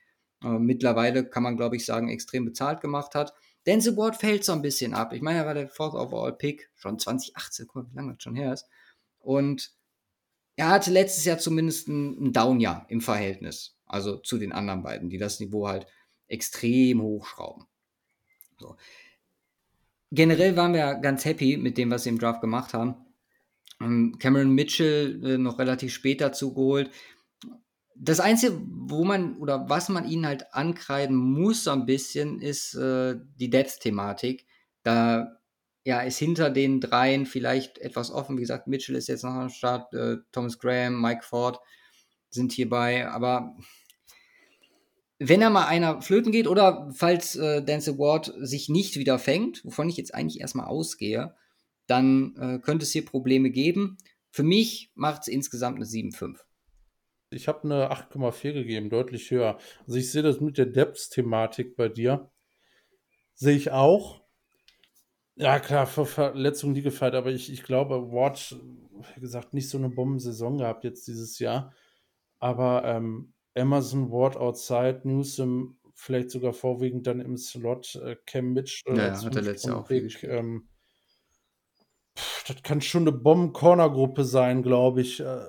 [0.43, 3.35] äh, mittlerweile, kann man glaube ich sagen, extrem bezahlt gemacht hat.
[3.66, 5.12] Denzel Ward fällt so ein bisschen ab.
[5.12, 8.22] Ich meine, er war der Fourth Overall Pick, schon 2018, guck mal, wie lange das
[8.22, 8.66] schon her ist.
[9.18, 9.72] Und
[10.56, 13.77] er hatte letztes Jahr zumindest ein, ein Down-Jahr im Verhältnis.
[13.86, 15.86] Also zu den anderen beiden, die das Niveau halt
[16.31, 17.65] extrem hochschrauben.
[18.59, 18.77] So.
[20.11, 22.97] Generell waren wir ganz happy mit dem, was sie im Draft gemacht haben.
[23.81, 26.90] Ähm, Cameron Mitchell äh, noch relativ spät dazu geholt.
[27.94, 32.74] Das Einzige, wo man oder was man ihnen halt ankreiden muss, so ein bisschen, ist
[32.74, 34.47] äh, die Depth-Thematik.
[34.82, 35.40] Da
[35.85, 38.36] ja, ist hinter den dreien vielleicht etwas offen.
[38.36, 41.59] Wie gesagt, Mitchell ist jetzt noch am Start, äh, Thomas Graham, Mike Ford
[42.31, 43.57] sind hierbei, aber
[45.22, 49.62] wenn er mal einer flöten geht oder falls äh, Dance Ward sich nicht wieder fängt,
[49.66, 51.34] wovon ich jetzt eigentlich erstmal ausgehe,
[51.86, 53.98] dann äh, könnte es hier Probleme geben.
[54.30, 56.38] Für mich macht es insgesamt eine 7,5.
[57.28, 59.59] Ich habe eine 8,4 gegeben, deutlich höher.
[59.86, 62.30] Also ich sehe das mit der Depth-Thematik bei dir.
[63.34, 64.22] Sehe ich auch
[65.36, 68.56] Ja, klar, vor Verletzungen nie gefeiert, aber ich, ich glaube, Ward,
[69.14, 71.74] wie gesagt, nicht so eine Bombensaison gehabt jetzt dieses Jahr.
[72.38, 78.96] Aber ähm, Emerson, Ward outside, Newsom vielleicht sogar vorwiegend dann im Slot, äh, Cam Mitchell
[78.96, 80.22] Ja, ja, hat er letztes Jahr auch Fünftrunden-Pick.
[80.24, 80.68] Ähm,
[82.16, 85.18] pff, das kann schon eine Bomben-Corner-Gruppe sein, glaube ich.
[85.20, 85.46] Äh,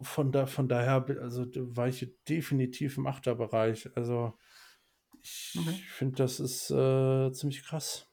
[0.00, 3.90] von, da, von daher, also da war ich definitiv im Achterbereich.
[3.96, 4.34] Also
[5.22, 5.86] ich Okay.
[5.88, 8.08] finde, das ist äh, ziemlich krass.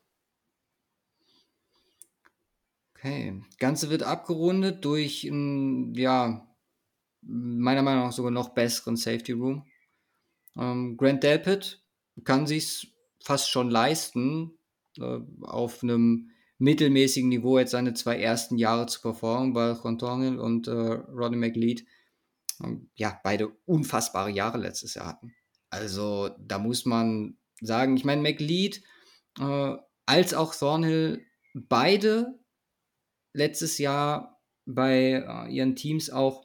[2.95, 3.41] Okay.
[3.59, 6.47] Ganze wird abgerundet durch einen, ja,
[7.25, 9.65] meiner Meinung nach sogar noch besseren Safety Room.
[10.57, 11.83] Ähm, Grant Delpit
[12.23, 14.57] kann sich fast schon leisten,
[14.97, 16.29] äh, auf einem
[16.59, 21.83] mittelmäßigen Niveau jetzt seine zwei ersten Jahre zu performen, weil Contornil und äh, Rodney McLeod
[22.63, 25.33] ähm, ja beide unfassbare Jahre letztes Jahr hatten.
[25.69, 28.81] Also da muss man sagen, ich meine, McLeod
[29.39, 32.39] äh, als auch Thornhill beide
[33.33, 36.42] letztes Jahr bei äh, ihren Teams auch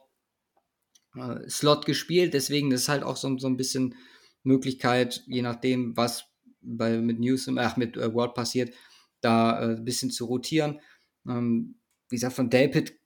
[1.15, 2.33] äh, Slot gespielt.
[2.33, 3.95] Deswegen ist halt auch so, so ein bisschen
[4.43, 6.25] Möglichkeit, je nachdem, was
[6.61, 8.73] bei, mit Newsom, ach, mit äh, Ward passiert,
[9.21, 10.79] da äh, ein bisschen zu rotieren.
[11.27, 11.79] Ähm,
[12.09, 12.97] wie gesagt, von Delpit,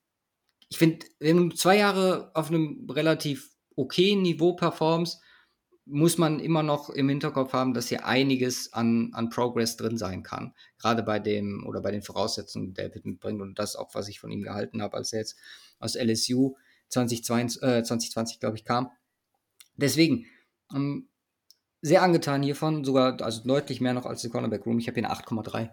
[0.68, 5.20] ich finde, wenn du zwei Jahre auf einem relativ okayen Niveau performst,
[5.86, 10.22] muss man immer noch im Hinterkopf haben, dass hier einiges an, an Progress drin sein
[10.22, 10.54] kann.
[10.78, 14.18] Gerade bei dem oder bei den Voraussetzungen, die David mitbringt und das auch, was ich
[14.18, 15.36] von ihm gehalten habe, als er jetzt
[15.78, 16.56] aus LSU
[16.88, 18.90] 2020, äh, 2020 glaube ich, kam.
[19.76, 20.26] Deswegen,
[20.74, 21.08] ähm,
[21.82, 24.78] sehr angetan hiervon, sogar also deutlich mehr noch als die Cornerback Room.
[24.78, 25.70] Ich habe hier eine 8,3.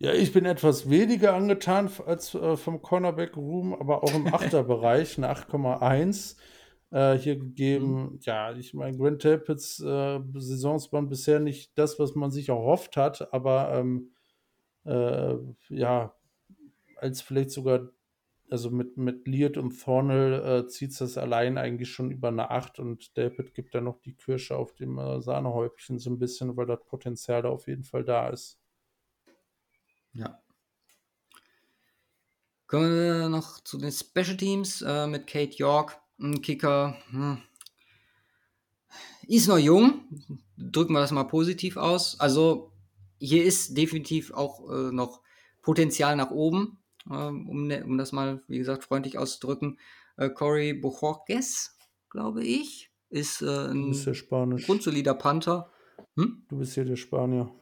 [0.00, 5.16] Ja, ich bin etwas weniger angetan als äh, vom Cornerback Room, aber auch im Achterbereich,
[5.18, 6.36] eine 8,1
[6.90, 8.20] äh, hier gegeben.
[8.22, 12.96] Ja, ich meine, Grant Delpits äh, Saisons waren bisher nicht das, was man sich erhofft
[12.96, 14.12] hat, aber ähm,
[14.84, 15.34] äh,
[15.68, 16.14] ja,
[16.96, 17.88] als vielleicht sogar,
[18.50, 22.50] also mit, mit Leard und Thornhill äh, zieht es das allein eigentlich schon über eine
[22.50, 26.56] 8 und Delpit gibt da noch die Kirsche auf dem äh, Sahnehäubchen so ein bisschen,
[26.56, 28.58] weil das Potenzial da auf jeden Fall da ist.
[30.12, 30.42] Ja.
[32.66, 36.96] Kommen wir noch zu den Special Teams äh, mit Kate York, ein Kicker.
[37.10, 37.42] Hm.
[39.26, 40.02] Ist noch jung,
[40.56, 42.18] drücken wir das mal positiv aus.
[42.18, 42.72] Also
[43.18, 45.22] hier ist definitiv auch äh, noch
[45.62, 46.77] Potenzial nach oben,
[47.08, 49.78] um, ne, um das mal, wie gesagt, freundlich auszudrücken.
[50.16, 51.76] Äh, Cory Bojorges,
[52.10, 54.66] glaube ich, ist äh, ja ein Spanisch.
[54.66, 55.70] grundsolider Panther.
[56.16, 56.44] Hm?
[56.48, 57.54] Du bist hier der Spanier.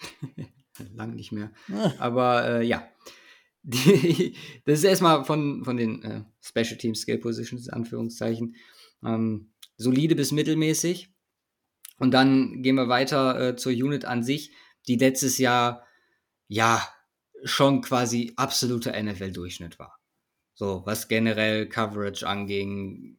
[0.94, 1.52] Lang nicht mehr.
[1.98, 2.88] Aber äh, ja,
[3.62, 4.34] die,
[4.64, 8.56] das ist erstmal von, von den äh, Special Team Skill Positions, in Anführungszeichen,
[9.04, 11.12] ähm, solide bis mittelmäßig.
[11.98, 14.52] Und dann gehen wir weiter äh, zur Unit an sich,
[14.86, 15.84] die letztes Jahr
[16.46, 16.86] ja
[17.44, 19.98] schon quasi absoluter NFL-Durchschnitt war.
[20.54, 23.16] So, was generell Coverage anging,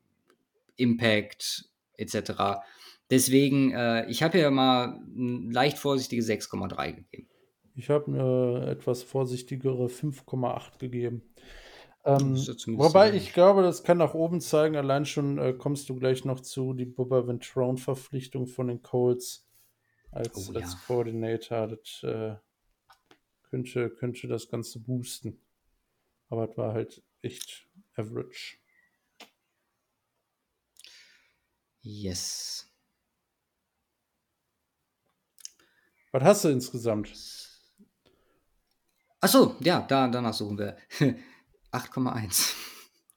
[0.75, 2.61] Impact etc.
[3.09, 7.29] Deswegen, äh, ich habe hier mal ein leicht vorsichtige 6,3 gegeben.
[7.75, 11.23] Ich habe eine etwas vorsichtigere 5,8 gegeben.
[12.05, 14.75] Ähm, ja wobei ich glaube, das kann nach oben zeigen.
[14.75, 19.47] Allein schon äh, kommst du gleich noch zu die Bubba Ventrone-Verpflichtung von den Colts
[20.11, 20.79] als, Oh als ja.
[20.87, 21.67] Coordinator.
[21.67, 22.35] Das äh,
[23.49, 25.39] könnte, könnte das Ganze boosten.
[26.29, 28.57] Aber es war halt echt average.
[31.81, 32.65] Yes.
[36.11, 37.11] Was hast du insgesamt?
[39.21, 40.77] Achso, ja, da, danach suchen wir.
[41.71, 42.53] 8,1.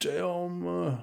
[0.01, 1.03] Damn,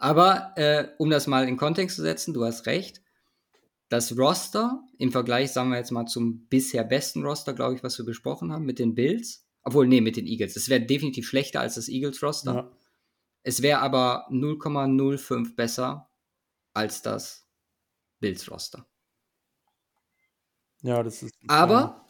[0.00, 3.02] Aber äh, um das mal in Kontext zu setzen, du hast recht.
[3.90, 7.98] Das Roster im Vergleich, sagen wir jetzt mal, zum bisher besten Roster, glaube ich, was
[7.98, 9.46] wir besprochen haben, mit den Bills.
[9.62, 10.56] Obwohl, nee, mit den Eagles.
[10.56, 12.54] Es wäre definitiv schlechter als das Eagles-Roster.
[12.54, 12.70] Ja.
[13.42, 16.08] Es wäre aber 0,05 besser
[16.72, 17.46] als das
[18.20, 18.86] Bills-Roster.
[20.80, 21.34] ja, das ist.
[21.46, 22.08] Aber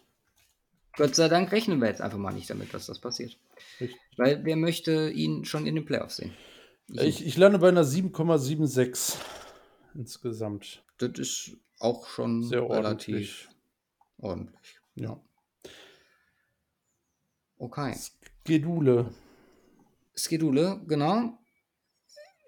[0.97, 3.37] Gott sei Dank rechnen wir jetzt einfach mal nicht damit, dass das passiert.
[3.81, 4.01] Richtig.
[4.17, 6.37] Weil wer möchte ihn schon in den Playoffs sehen?
[6.93, 9.17] Ich, ich lande bei einer 7,76.
[9.95, 10.83] insgesamt.
[10.99, 13.49] Das ist auch schon Sehr relativ
[14.19, 14.49] ordentlich.
[14.59, 14.81] ordentlich.
[14.95, 15.21] Ja.
[17.59, 17.95] Okay.
[18.45, 19.13] Gedule.
[20.15, 21.39] Schedule, genau.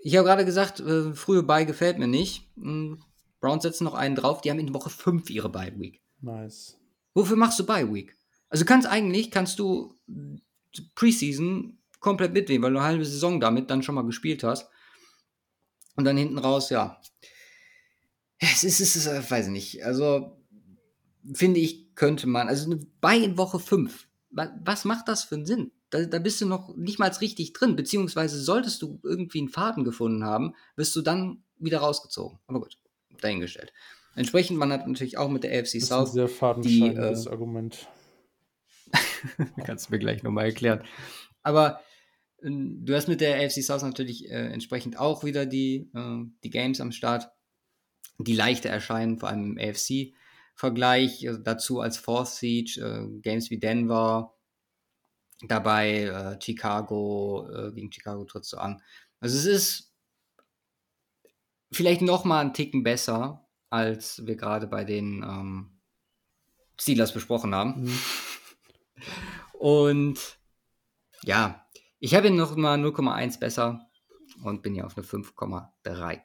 [0.02, 2.50] Ich habe gerade gesagt, äh, frühe Bye gefällt mir nicht.
[2.56, 3.02] Hm,
[3.40, 6.02] Browns setzen noch einen drauf, die haben in Woche 5 ihre Bye Week.
[6.20, 6.78] Nice.
[7.14, 8.16] Wofür machst du Bye Week?
[8.48, 9.94] Also kannst eigentlich, kannst du
[10.94, 14.68] Preseason komplett mitnehmen, weil du eine halbe Saison damit dann schon mal gespielt hast.
[15.96, 17.00] Und dann hinten raus, ja.
[18.38, 19.84] Es ist, es ist, äh, weiß ich nicht.
[19.84, 20.36] Also,
[21.32, 24.08] finde ich, könnte man, also Bye in Woche 5.
[24.30, 25.72] Was macht das für einen Sinn?
[25.90, 29.84] Da, da bist du noch nicht mal richtig drin, beziehungsweise solltest du irgendwie einen Faden
[29.84, 32.38] gefunden haben, wirst du dann wieder rausgezogen.
[32.46, 32.78] Aber gut,
[33.20, 33.72] dahingestellt.
[34.14, 37.26] Entsprechend, man hat natürlich auch mit der AFC Das ist ein South sehr die, fadenscheiniges
[37.26, 37.88] äh, Argument.
[39.64, 40.82] Kannst du mir gleich nochmal erklären.
[41.42, 41.80] Aber
[42.42, 46.80] du hast mit der AFC South natürlich äh, entsprechend auch wieder die, äh, die Games
[46.80, 47.30] am Start,
[48.18, 51.28] die leichter erscheinen, vor allem im AFC-Vergleich.
[51.28, 54.34] Also dazu als Fourth Siege, äh, Games wie Denver,
[55.42, 58.80] dabei äh, Chicago, äh, gegen Chicago trittst du an.
[59.20, 59.94] Also es ist
[61.70, 65.80] vielleicht noch mal einen Ticken besser, als wir gerade bei den ähm,
[66.80, 67.84] Steelers besprochen haben.
[67.84, 67.98] Mhm.
[69.58, 70.38] Und
[71.24, 71.61] ja,
[72.02, 73.88] ich habe ihn noch mal 0,1 besser
[74.42, 76.20] und bin hier auf eine 5,3.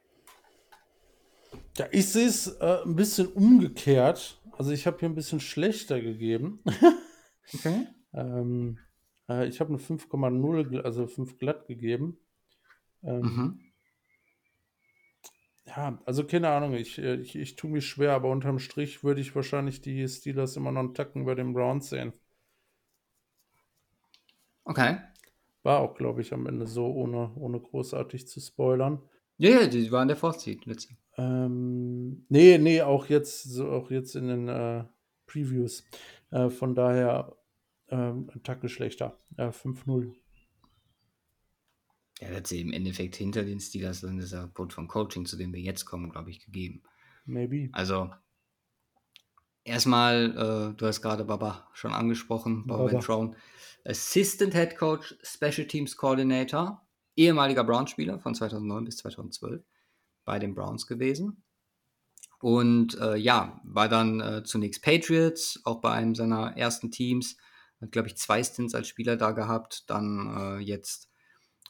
[1.78, 4.42] Ja, ich sehe es äh, ein bisschen umgekehrt.
[4.58, 6.64] Also ich habe hier ein bisschen schlechter gegeben.
[7.54, 7.88] Okay.
[8.14, 8.78] ähm,
[9.30, 12.18] äh, ich habe eine 5,0, gl- also 5 glatt gegeben.
[13.04, 13.62] Ähm, Mhm.
[15.66, 19.22] Ja, also keine Ahnung, ich, äh, ich, ich tue mich schwer, aber unterm Strich würde
[19.22, 22.12] ich wahrscheinlich die Steelers immer noch einen Tacken bei den Browns sehen.
[24.66, 24.98] Okay.
[25.64, 29.02] War auch, glaube ich, am Ende so, ohne, ohne großartig zu spoilern.
[29.38, 30.18] Ja, ja, die waren der
[30.66, 30.96] letzte.
[31.18, 34.86] Ähm, nee, nee, auch jetzt, so auch jetzt in den äh,
[35.26, 35.84] Previews.
[36.32, 37.36] Äh, von daher
[37.90, 39.20] ähm, ein Tacke schlechter.
[39.38, 40.14] Äh, 5-0.
[42.22, 45.54] Der hat sie im Endeffekt hinter den Steelers dann dieser Punkt von Coaching, zu dem
[45.54, 46.82] wir jetzt kommen, glaube ich, gegeben.
[47.26, 47.70] Maybe.
[47.74, 48.10] Also,
[49.68, 52.94] erstmal, äh, du hast gerade Baba schon angesprochen, Baba Baba.
[52.94, 53.36] Ventrone,
[53.86, 56.82] Assistant Head Coach, Special Teams Coordinator,
[57.16, 59.64] ehemaliger Browns-Spieler von 2009 bis 2012
[60.26, 61.44] bei den Browns gewesen.
[62.40, 67.38] Und äh, ja, war dann äh, zunächst Patriots, auch bei einem seiner ersten Teams,
[67.82, 71.10] hat, glaube ich, zwei Stints als Spieler da gehabt, dann äh, jetzt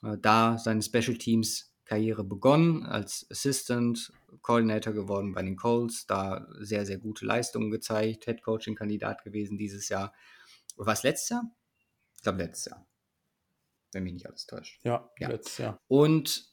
[0.04, 4.12] äh, da seine Special Teams Karriere begonnen, als Assistant
[4.42, 9.58] Coordinator geworden bei den Colts, da sehr, sehr gute Leistungen gezeigt, Head Coaching Kandidat gewesen
[9.58, 10.14] dieses Jahr.
[10.76, 11.44] War es letztes Jahr?
[12.16, 12.86] Ich glaube letztes Jahr.
[13.94, 14.80] Wenn mich nicht alles täuscht.
[14.84, 15.30] Ja, Ja.
[15.30, 15.80] letztes Jahr.
[15.88, 16.52] Und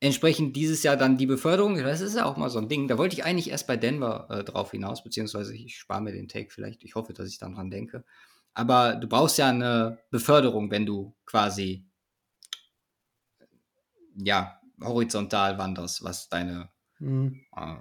[0.00, 2.88] entsprechend dieses Jahr dann die Beförderung, das ist ja auch mal so ein Ding.
[2.88, 6.28] Da wollte ich eigentlich erst bei Denver äh, drauf hinaus, beziehungsweise ich spare mir den
[6.28, 6.82] Take vielleicht.
[6.84, 8.04] Ich hoffe, dass ich dann dran denke.
[8.54, 11.86] Aber du brauchst ja eine Beförderung, wenn du quasi
[14.16, 16.68] ja horizontal wanderst, was deine
[17.02, 17.44] Mhm.
[17.56, 17.76] äh,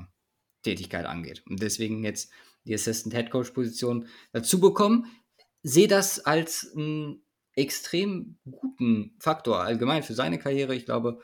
[0.64, 1.44] Tätigkeit angeht.
[1.48, 2.32] Und deswegen jetzt
[2.66, 5.06] die Assistant Head Coach Position dazu bekommen.
[5.64, 7.24] Sehe das als einen
[7.56, 10.76] extrem guten Faktor allgemein für seine Karriere.
[10.76, 11.20] Ich glaube,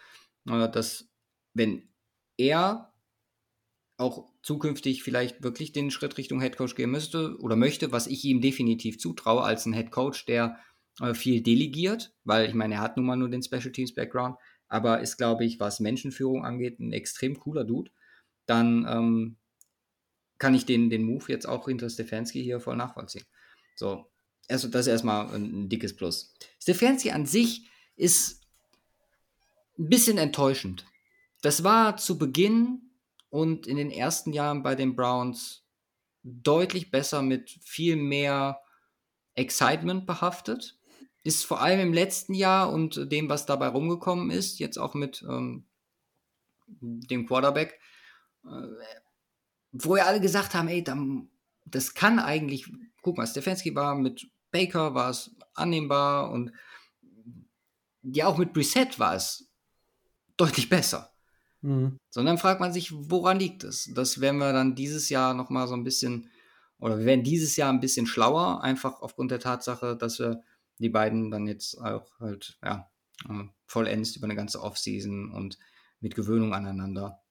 [0.48, 1.10] äh, dass
[1.54, 1.90] wenn
[2.38, 2.94] er
[3.98, 8.24] auch zukünftig vielleicht wirklich den Schritt Richtung Head Coach gehen müsste oder möchte, was ich
[8.26, 10.60] ihm definitiv zutraue als ein Head Coach, der
[11.02, 14.38] äh, viel delegiert, weil ich meine, er hat nun mal nur den Special Teams Background,
[14.68, 17.92] aber ist, glaube ich, was Menschenführung angeht, ein extrem cooler Dude,
[18.46, 19.38] dann ähm,
[20.38, 23.26] kann ich den, den Move jetzt auch hinter Stefanski hier voll nachvollziehen.
[23.76, 24.10] So,
[24.48, 26.34] also das ist erstmal ein, ein dickes Plus.
[26.62, 28.44] Stefanski an sich ist
[29.78, 30.86] ein bisschen enttäuschend.
[31.42, 32.82] Das war zu Beginn
[33.30, 35.64] und in den ersten Jahren bei den Browns
[36.24, 38.62] deutlich besser mit viel mehr
[39.36, 40.77] Excitement behaftet.
[41.28, 45.26] Ist vor allem im letzten Jahr und dem, was dabei rumgekommen ist, jetzt auch mit
[45.28, 45.66] ähm,
[46.70, 47.82] dem Quarterback,
[48.46, 48.68] äh,
[49.74, 51.28] wo ja alle gesagt haben, ey, dann,
[51.66, 52.72] das kann eigentlich,
[53.02, 56.54] guck mal, Stefanski war mit Baker, war es annehmbar und
[58.04, 59.52] ja, auch mit Brissett war es
[60.38, 61.12] deutlich besser.
[61.60, 61.98] Mhm.
[62.10, 63.92] Sondern fragt man sich, woran liegt es?
[63.94, 66.30] Das werden wir dann dieses Jahr nochmal so ein bisschen,
[66.80, 70.42] oder wir werden dieses Jahr ein bisschen schlauer, einfach aufgrund der Tatsache, dass wir
[70.80, 72.90] die beiden dann jetzt auch halt, ja,
[73.30, 75.58] äh, vollends über eine ganze Offseason und
[76.00, 77.22] mit Gewöhnung aneinander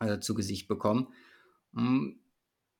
[0.00, 1.08] äh, zu Gesicht bekommen.
[1.72, 2.20] Mm,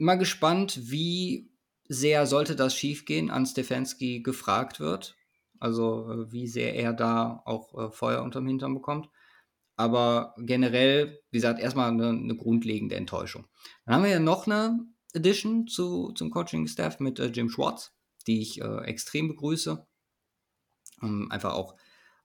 [0.02, 1.52] Mal gespannt, wie
[1.86, 5.14] sehr sollte das schiefgehen, an Stefanski gefragt wird.
[5.58, 9.10] Also äh, wie sehr er da auch äh, Feuer unterm Hintern bekommt.
[9.76, 13.46] aber generell, wie gesagt, erstmal eine, eine grundlegende Enttäuschung.
[13.84, 14.78] Dann haben wir ja noch eine
[15.14, 17.92] Edition zu, zum Coaching-Staff mit äh, Jim Schwartz,
[18.26, 19.86] die ich äh, extrem begrüße.
[21.02, 21.76] Ähm, einfach auch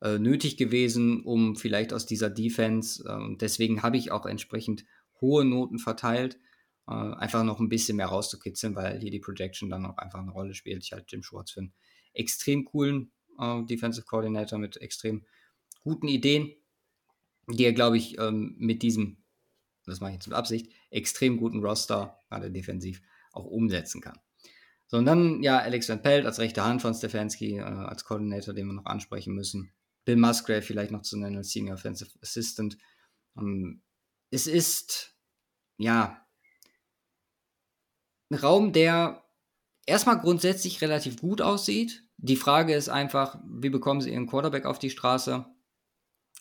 [0.02, 4.86] äh, nötig gewesen, um vielleicht aus dieser Defense, und deswegen habe ich auch entsprechend
[5.22, 6.40] hohe Noten verteilt,
[6.88, 10.32] äh, einfach noch ein bisschen mehr rauszukitzeln, weil hier die Projection dann auch einfach eine
[10.32, 10.84] Rolle spielt.
[10.84, 11.74] Ich halte Jim Schwartz für einen
[12.14, 15.26] extrem coolen äh, Defensive Coordinator mit extrem
[15.82, 16.54] guten Ideen,
[17.48, 19.18] die er, glaube ich, ähm, mit diesem,
[19.86, 23.02] das mache ich jetzt mit Absicht, extrem guten Roster, gerade defensiv,
[23.32, 24.20] auch umsetzen kann.
[24.88, 28.53] So, und dann, ja, Alex Van Pelt als rechte Hand von Stefanski, äh, als Coordinator,
[28.53, 29.72] den wir noch ansprechen müssen.
[30.06, 32.78] Bill Musgrave vielleicht noch zu nennen als Senior Offensive Assistant.
[33.34, 33.82] Um,
[34.30, 35.16] es ist,
[35.78, 36.26] ja,
[38.30, 39.24] ein Raum, der
[39.86, 42.03] erstmal grundsätzlich relativ gut aussieht.
[42.18, 45.45] Die Frage ist einfach, wie bekommen sie ihren Quarterback auf die Straße?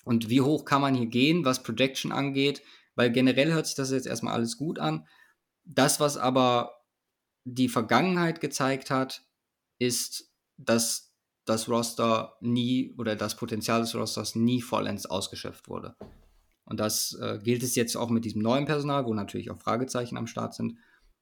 [0.04, 2.62] Und wie hoch kann man hier gehen, was Projection angeht?
[2.94, 5.06] Weil generell hört sich das jetzt erstmal alles gut an.
[5.64, 6.73] Das, was aber
[7.44, 9.22] die Vergangenheit gezeigt hat,
[9.78, 11.12] ist, dass
[11.44, 15.94] das Roster nie oder das Potenzial des Rosters nie vollends ausgeschöpft wurde.
[16.64, 20.16] Und das äh, gilt es jetzt auch mit diesem neuen Personal, wo natürlich auch Fragezeichen
[20.16, 20.78] am Start sind,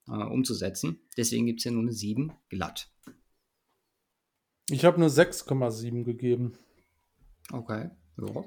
[0.06, 1.00] äh, umzusetzen.
[1.16, 2.88] Deswegen gibt es hier nur eine 7 glatt.
[4.70, 6.52] Ich habe nur 6,7 gegeben.
[7.50, 8.44] Okay, ja.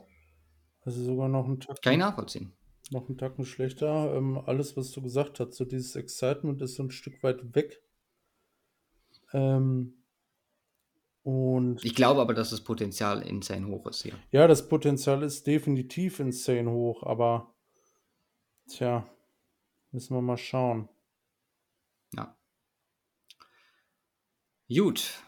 [0.81, 1.81] Also sogar noch einen Tag.
[1.81, 2.53] Kann ich nachvollziehen.
[2.91, 4.16] Noch einen Tacken schlechter.
[4.16, 7.82] Ähm, alles, was du gesagt hast, so dieses Excitement ist so ein Stück weit weg.
[9.34, 10.03] Ähm,
[11.24, 14.14] und ich glaube aber, dass das Potenzial insane hoch ist hier.
[14.32, 17.56] Ja, das Potenzial ist definitiv insane hoch, aber
[18.68, 19.10] tja,
[19.91, 20.88] müssen wir mal schauen.
[22.14, 22.38] Ja.
[24.70, 25.24] Gut.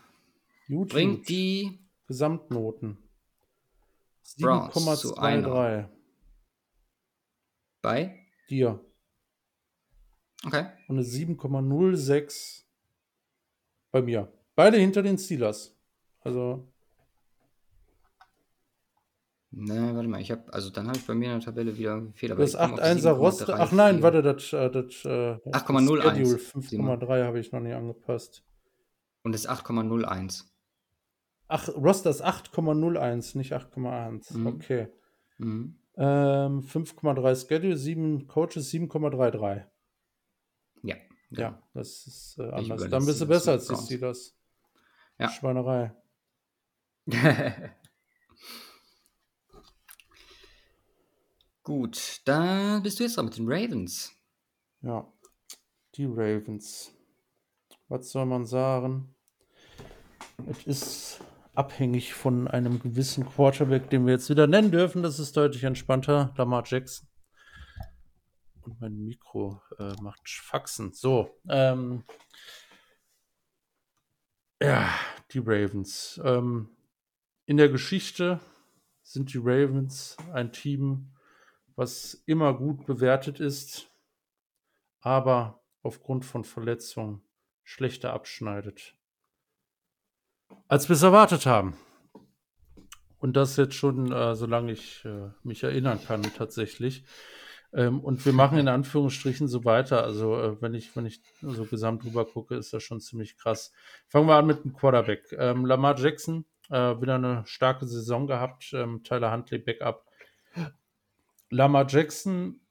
[0.67, 0.89] Gut.
[0.89, 1.29] Bringt gut.
[1.29, 2.99] die Gesamtnoten.
[4.39, 5.47] Browns zu einer.
[5.47, 5.96] 7,23
[7.87, 8.19] bei
[8.49, 8.83] dir.
[10.45, 10.65] Okay.
[10.89, 12.63] Und eine 7,06
[13.91, 14.31] bei mir.
[14.55, 15.73] Beide hinter den Steelers.
[16.19, 16.67] Also.
[19.51, 21.95] Ne, warte mal, ich habe, also dann habe ich bei mir in der Tabelle wieder
[21.95, 22.35] einen Fehler.
[22.35, 23.55] Das 8,1er Roster.
[23.57, 26.37] Ach nein, warte, das, äh, das, äh, 8,01.
[26.37, 28.43] 5,3 habe ich noch nie angepasst.
[29.23, 30.43] Und das 8,01.
[31.47, 34.37] Ach, Roster ist 8,01, nicht 8,1.
[34.37, 34.47] Mhm.
[34.47, 34.87] Okay.
[35.37, 35.79] Mhm.
[35.97, 39.65] Ähm, 5,3 Schedule, 7 Coaches, 7,33.
[40.83, 40.95] Ja.
[41.31, 42.87] Ja, das ist äh, anders.
[42.89, 43.75] Dann bist du besser als die.
[43.75, 44.37] Steelers.
[45.19, 45.29] Ja.
[45.29, 45.93] Schweinerei.
[51.63, 54.13] Gut, dann bist du jetzt dran mit den Ravens.
[54.81, 55.11] Ja.
[55.95, 56.93] Die Ravens.
[57.89, 59.13] Was soll man sagen?
[60.45, 61.19] Es ist
[61.57, 65.01] abhängig von einem gewissen Quarterback, den wir jetzt wieder nennen dürfen.
[65.01, 66.33] Das ist deutlich entspannter.
[66.37, 67.07] Lamar Jackson.
[68.61, 70.93] Und mein Mikro äh, macht Faxen.
[70.93, 71.39] So.
[71.49, 72.03] Ähm,
[74.61, 74.89] ja,
[75.31, 76.21] die Ravens.
[76.23, 76.69] Ähm,
[77.45, 78.39] in der Geschichte
[79.01, 81.13] sind die Ravens ein Team,
[81.75, 83.89] was immer gut bewertet ist,
[84.99, 87.21] aber aufgrund von Verletzungen
[87.63, 88.96] schlechter abschneidet,
[90.67, 91.75] als wir es erwartet haben.
[93.19, 97.03] Und das jetzt schon, äh, solange ich äh, mich erinnern kann, tatsächlich.
[97.73, 100.03] Ähm, und wir machen in Anführungsstrichen so weiter.
[100.03, 103.73] Also, äh, wenn ich, wenn ich so gesamt drüber gucke, ist das schon ziemlich krass.
[104.07, 105.31] Fangen wir an mit dem Quarterback.
[105.37, 108.71] Ähm, Lamar Jackson, äh, wieder eine starke Saison gehabt.
[108.73, 110.05] Ähm, Tyler Huntley Backup.
[111.49, 112.61] Lamar Jackson,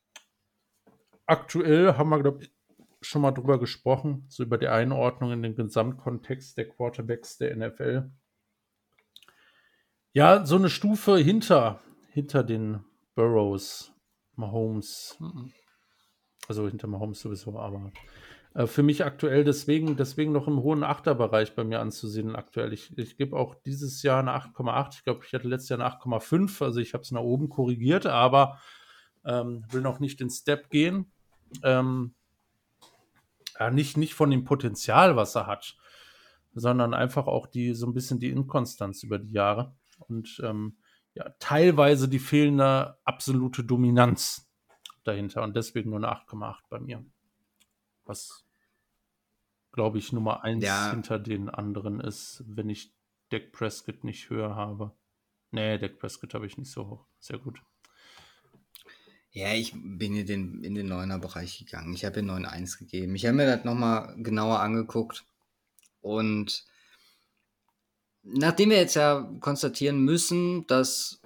[1.27, 2.56] aktuell haben wir, glaube ich,
[3.07, 8.11] schon mal drüber gesprochen, so über die Einordnung in den Gesamtkontext der Quarterbacks der NFL.
[10.13, 11.81] Ja, so eine Stufe hinter,
[12.13, 12.85] hinter den
[13.15, 13.93] Burrows,
[14.35, 15.19] Mahomes,
[16.49, 17.93] also hinter Mahomes sowieso, aber
[18.57, 22.73] äh, für mich aktuell deswegen, deswegen noch im hohen Achterbereich bei mir anzusehen aktuell.
[22.73, 24.95] Ich, ich gebe auch dieses Jahr eine 8,8.
[24.95, 26.65] Ich glaube, ich hatte letztes Jahr eine 8,5.
[26.65, 28.59] Also ich habe es nach oben korrigiert, aber
[29.25, 31.13] ähm, will noch nicht den Step gehen.
[31.63, 32.15] Ähm,
[33.59, 35.77] ja, nicht, nicht von dem Potenzial, was er hat,
[36.55, 39.75] sondern einfach auch die so ein bisschen die Inkonstanz über die Jahre
[40.09, 40.79] und ähm,
[41.15, 44.51] ja, teilweise die fehlende absolute Dominanz
[45.05, 47.05] dahinter und deswegen nur eine 8,8 bei mir.
[48.05, 48.45] Was,
[49.73, 50.91] glaube ich, Nummer 1 Ja.
[50.91, 52.93] hinter den anderen ist, wenn ich
[53.31, 54.93] Dak Prescott nicht höher habe.
[55.51, 57.07] Nee, Dak Prescott habe ich nicht so hoch.
[57.19, 57.63] Sehr gut.
[59.37, 61.93] Ja, ich bin in den, in den 9er Bereich gegangen.
[61.93, 63.15] Ich habe ihm 9,1 gegeben.
[63.17, 65.27] Ich habe mir das nochmal genauer angeguckt.
[66.01, 66.65] Und
[68.23, 71.21] nachdem wir jetzt ja konstatieren müssen, dass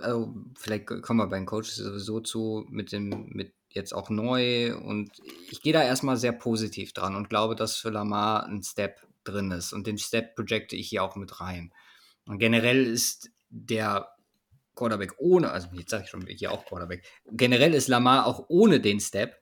[0.00, 4.76] also vielleicht kommen wir bei den Coaches sowieso zu, mit dem, mit jetzt auch neu
[4.76, 5.10] und
[5.50, 9.50] ich gehe da erstmal sehr positiv dran und glaube, dass für Lamar ein Step drin
[9.50, 11.72] ist und den Step projecte ich hier auch mit rein.
[12.26, 14.13] Und generell ist der
[14.74, 18.80] Quarterback ohne, also jetzt sage ich schon hier auch Quarterback, generell ist Lamar auch ohne
[18.80, 19.40] den Step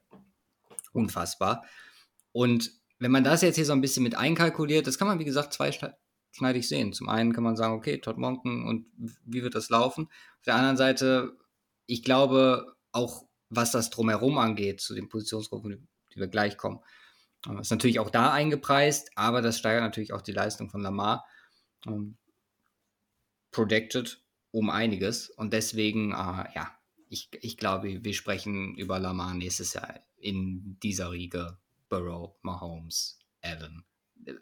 [0.93, 1.65] unfassbar.
[2.33, 5.25] Und wenn man das jetzt hier so ein bisschen mit einkalkuliert, das kann man wie
[5.25, 6.93] gesagt zweischneidig sehen.
[6.93, 8.87] Zum einen kann man sagen, okay, Todd Monken und
[9.25, 10.05] wie wird das laufen?
[10.39, 11.37] Auf der anderen Seite,
[11.87, 16.81] ich glaube auch, was das drumherum angeht, zu den Positionsgruppen, die wir gleich kommen,
[17.61, 21.27] ist natürlich auch da eingepreist, aber das steigert natürlich auch die Leistung von Lamar.
[21.87, 22.17] Ähm,
[23.51, 24.23] projected
[24.53, 26.71] um einiges und deswegen, äh, ja,
[27.09, 31.59] ich, ich glaube, wir sprechen über Lamar nächstes Jahr in dieser Riege
[31.89, 33.85] Burrow, Mahomes, Allen.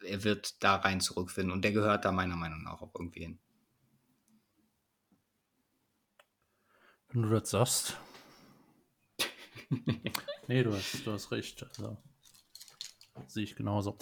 [0.04, 3.38] Er wird da rein zurückfinden und der gehört da meiner Meinung nach auch irgendwie hin.
[7.08, 7.96] Wenn du das sagst.
[10.48, 11.64] nee, du hast, du hast recht.
[11.76, 11.96] Also,
[13.26, 13.96] sehe ich genauso.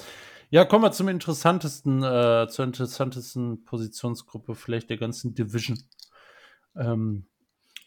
[0.51, 5.78] Ja, kommen wir zum interessantesten, äh, zur interessantesten Positionsgruppe vielleicht der ganzen Division
[6.78, 7.26] ähm,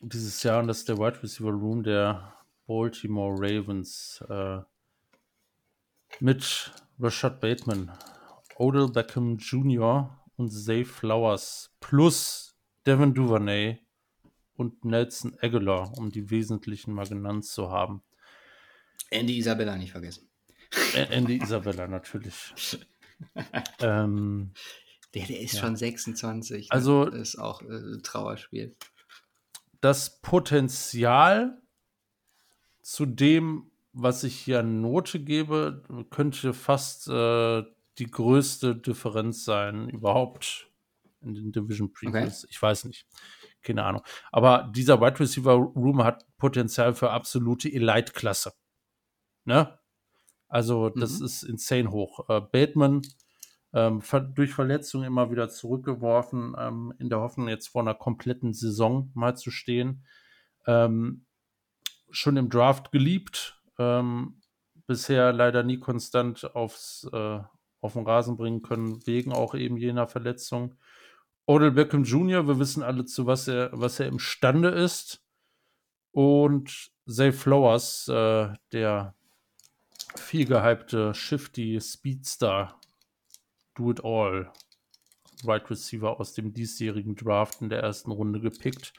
[0.02, 2.36] dieses Jahr und das ist der Wide Receiver Room der
[2.68, 4.60] Baltimore Ravens äh,
[6.20, 7.92] mit Rashad Bateman,
[8.58, 10.18] Odell Beckham Jr.
[10.36, 12.56] und Zay Flowers plus
[12.86, 13.80] Devin Duvernay
[14.56, 18.04] und Nelson Aguilar, um die wesentlichen mal genannt zu haben.
[19.10, 20.30] Andy Isabella nicht vergessen.
[20.94, 22.80] Andy Isabella natürlich.
[23.80, 24.54] ähm,
[25.14, 25.62] der, der ist ja.
[25.62, 26.70] schon 26.
[26.70, 26.72] Ne?
[26.72, 28.76] Also das ist auch äh, ein Trauerspiel.
[29.82, 31.62] Das Potenzial
[32.82, 37.64] zu dem, was ich hier an Note gebe, könnte fast äh,
[37.98, 40.68] die größte Differenz sein überhaupt
[41.22, 42.44] in den Division Previews.
[42.44, 42.48] Okay.
[42.50, 43.06] Ich weiß nicht.
[43.62, 44.02] Keine Ahnung.
[44.32, 48.54] Aber dieser Wide Receiver Room hat Potenzial für absolute Elite-Klasse.
[49.46, 49.78] Ne?
[50.48, 51.26] Also, das mhm.
[51.26, 52.28] ist insane hoch.
[52.28, 53.02] Äh, Bateman
[53.74, 54.02] ähm,
[54.36, 59.36] durch Verletzungen immer wieder zurückgeworfen, ähm, in der Hoffnung, jetzt vor einer kompletten Saison mal
[59.38, 60.06] zu stehen.
[60.66, 61.26] Ähm,
[62.10, 64.42] schon im Draft geliebt, ähm,
[64.88, 67.40] bisher leider nie konstant aufs, äh,
[67.80, 70.76] auf den Rasen bringen können, wegen auch eben jener Verletzung.
[71.46, 75.24] Odell Beckham Jr., wir wissen alle, zu was er, was er imstande ist.
[76.12, 79.16] Und Zay Flowers, äh, der
[80.18, 82.81] viel gehypte Shifty Speedstar
[83.82, 84.52] Do It All
[85.44, 88.94] Wide Receiver aus dem diesjährigen Draft in der ersten Runde gepickt.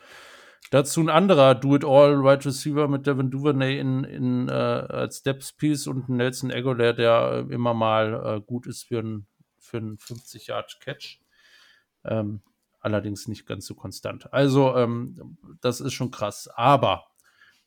[0.71, 5.23] Dazu ein anderer Do It All Wide Receiver mit Devin Duvernay in, in, äh, als
[5.23, 9.27] Depth Piece und Nelson Aguilar, der äh, immer mal äh, gut ist für einen
[9.59, 11.21] für 50 Yard Catch.
[12.05, 12.43] Ähm,
[12.81, 14.33] allerdings nicht ganz so konstant.
[14.33, 16.49] Also ähm, das ist schon krass.
[16.49, 17.07] Aber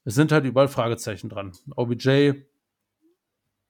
[0.03, 1.53] es sind halt überall Fragezeichen dran.
[1.75, 2.33] OBJ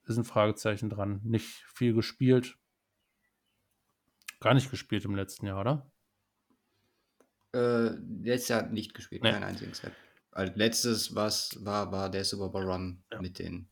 [0.06, 1.20] ist ein Fragezeichen dran.
[1.22, 2.56] Nicht viel gespielt.
[4.40, 5.90] Gar nicht gespielt im letzten Jahr, oder?
[7.54, 9.30] Äh, letztes Jahr nicht gespielt, nee.
[9.30, 9.92] kein einziges Set.
[10.30, 13.22] Also letztes, was war, war der Super Bowl Run ja.
[13.22, 13.68] mit den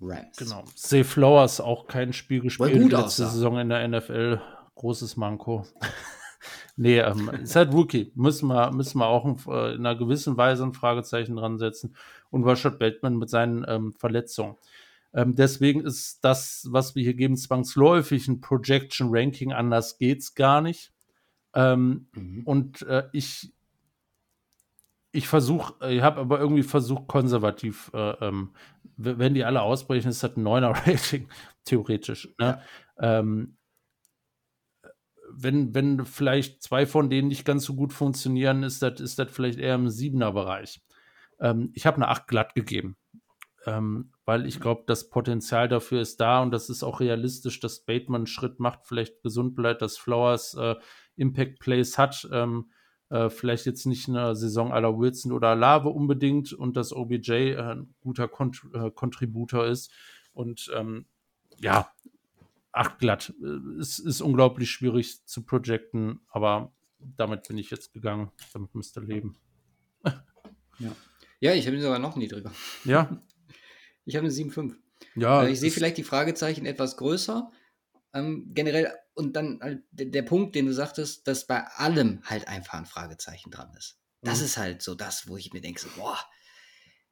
[0.00, 0.36] Rams.
[0.36, 0.64] Genau.
[0.74, 3.28] Safe Flowers auch kein Spiel gespielt gut letzte aussah.
[3.28, 4.40] Saison in der NFL.
[4.74, 5.64] Großes Manko.
[6.76, 8.12] nee, ähm, ist halt Rookie.
[8.14, 11.94] Müssen wir, müssen wir auch äh, in einer gewissen Weise ein Fragezeichen dran setzen.
[12.30, 14.56] Und Rashad Bateman mit seinen ähm, Verletzungen.
[15.16, 19.50] Ähm, deswegen ist das, was wir hier geben, zwangsläufig ein Projection Ranking.
[19.50, 20.92] Anders geht's gar nicht.
[21.54, 22.42] Ähm, mhm.
[22.44, 23.50] Und äh, ich,
[25.12, 28.52] ich versuche, ich habe aber irgendwie versucht, konservativ, äh, ähm,
[28.98, 31.28] wenn die alle ausbrechen, ist das ein 9er Rating,
[31.64, 32.28] theoretisch.
[32.38, 32.60] Ne?
[33.00, 33.18] Ja.
[33.18, 33.56] Ähm,
[35.32, 39.58] wenn, wenn vielleicht zwei von denen nicht ganz so gut funktionieren, ist das ist vielleicht
[39.58, 40.82] eher im 7er Bereich.
[41.40, 42.98] Ähm, ich habe eine 8 glatt gegeben
[43.66, 47.84] ähm, weil ich glaube, das Potenzial dafür ist da und das ist auch realistisch, dass
[47.84, 50.76] Bateman einen Schritt macht, vielleicht gesund bleibt, dass Flowers äh,
[51.16, 52.70] Impact Plays hat, ähm,
[53.10, 57.56] äh, vielleicht jetzt nicht eine Saison aller Wilson oder Lave unbedingt und dass OBJ äh,
[57.56, 59.92] ein guter Kont äh, Contributor ist
[60.32, 61.06] und ähm,
[61.58, 61.90] ja,
[62.72, 63.34] acht glatt.
[63.80, 68.30] Es ist unglaublich schwierig zu projecten, aber damit bin ich jetzt gegangen.
[68.52, 69.36] Damit müsste leben.
[70.78, 70.94] ja.
[71.40, 72.52] ja, ich habe ihn sogar noch niedriger.
[72.84, 73.20] Ja.
[74.06, 74.74] Ich habe eine 7,5.
[75.16, 75.40] Ja.
[75.40, 77.50] Also ich sehe vielleicht die Fragezeichen etwas größer.
[78.14, 82.48] Ähm, generell, und dann halt der, der, Punkt, den du sagtest, dass bei allem halt
[82.48, 83.98] einfach ein Fragezeichen dran ist.
[84.22, 84.44] Das mhm.
[84.46, 86.18] ist halt so das, wo ich mir denke, so, boah,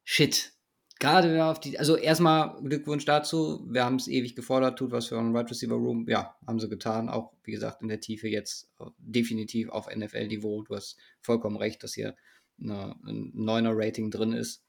[0.03, 0.53] shit.
[0.99, 3.67] gerade auf die, also erstmal Glückwunsch dazu.
[3.69, 6.07] Wir haben es ewig gefordert, tut was für einen Wide Receiver Room.
[6.07, 7.09] Ja, haben sie getan.
[7.09, 10.63] Auch wie gesagt in der Tiefe jetzt definitiv auf NFL-Niveau.
[10.63, 12.15] Du hast vollkommen recht, dass hier
[12.59, 14.64] eine, ein neuner Rating drin ist.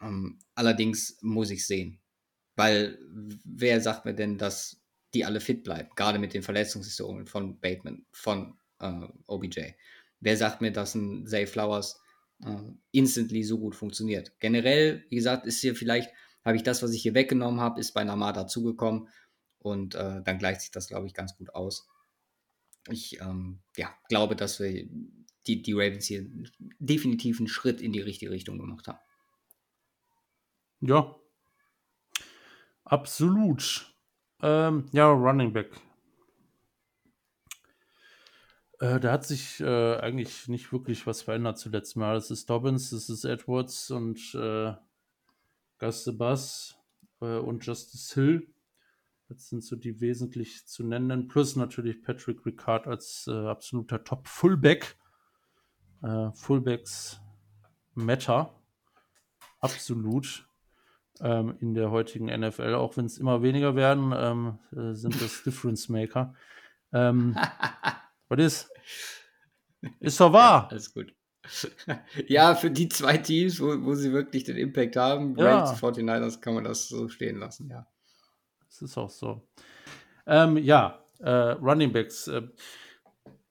[0.00, 2.00] Ähm, allerdings muss ich sehen,
[2.54, 2.98] weil
[3.44, 4.82] wer sagt mir denn, dass
[5.14, 5.90] die alle fit bleiben?
[5.96, 9.60] Gerade mit den Verletzungshistorien von Bateman, von äh, OBJ.
[10.20, 12.00] Wer sagt mir, dass ein Zay Flowers
[12.44, 12.56] äh,
[12.92, 14.38] instantly so gut funktioniert?
[14.40, 16.10] Generell, wie gesagt, ist hier vielleicht,
[16.44, 19.08] habe ich das, was ich hier weggenommen habe, ist bei Namar dazugekommen
[19.58, 21.88] und äh, dann gleicht sich das, glaube ich, ganz gut aus.
[22.88, 24.88] Ich ähm, ja, glaube, dass wir
[25.46, 26.26] die, die Ravens hier
[26.78, 28.98] definitiv einen Schritt in die richtige Richtung gemacht haben.
[30.80, 31.14] Ja,
[32.84, 33.94] absolut.
[34.42, 35.70] Ähm, ja, Running Back.
[38.78, 42.16] Äh, da hat sich äh, eigentlich nicht wirklich was verändert zuletzt mal.
[42.16, 44.74] Es ist Dobbins, es ist Edwards und äh,
[45.78, 46.78] Gus the Bus
[47.22, 48.52] äh, und Justice Hill.
[49.28, 51.26] Das sind so die wesentlich zu nennen.
[51.26, 54.96] Plus natürlich Patrick Ricard als äh, absoluter Top-Fullback.
[56.02, 57.20] Äh, Fullbacks
[57.94, 58.54] Meta.
[59.60, 60.46] Absolut.
[61.20, 65.42] Ähm, in der heutigen NFL, auch wenn es immer weniger werden, ähm, äh, sind das
[65.44, 66.34] Difference Maker.
[66.92, 67.36] Ähm,
[68.28, 68.70] was ist?
[70.00, 70.64] Ist doch wahr.
[70.64, 71.14] Ja, alles gut.
[72.26, 75.64] ja, für die zwei Teams, wo, wo sie wirklich den Impact haben, Ja.
[75.64, 77.86] Rams, 49ers, kann man das so stehen lassen, ja.
[78.66, 79.48] Das ist auch so.
[80.26, 82.28] Ähm, ja, äh, Running Backs.
[82.28, 82.42] Äh,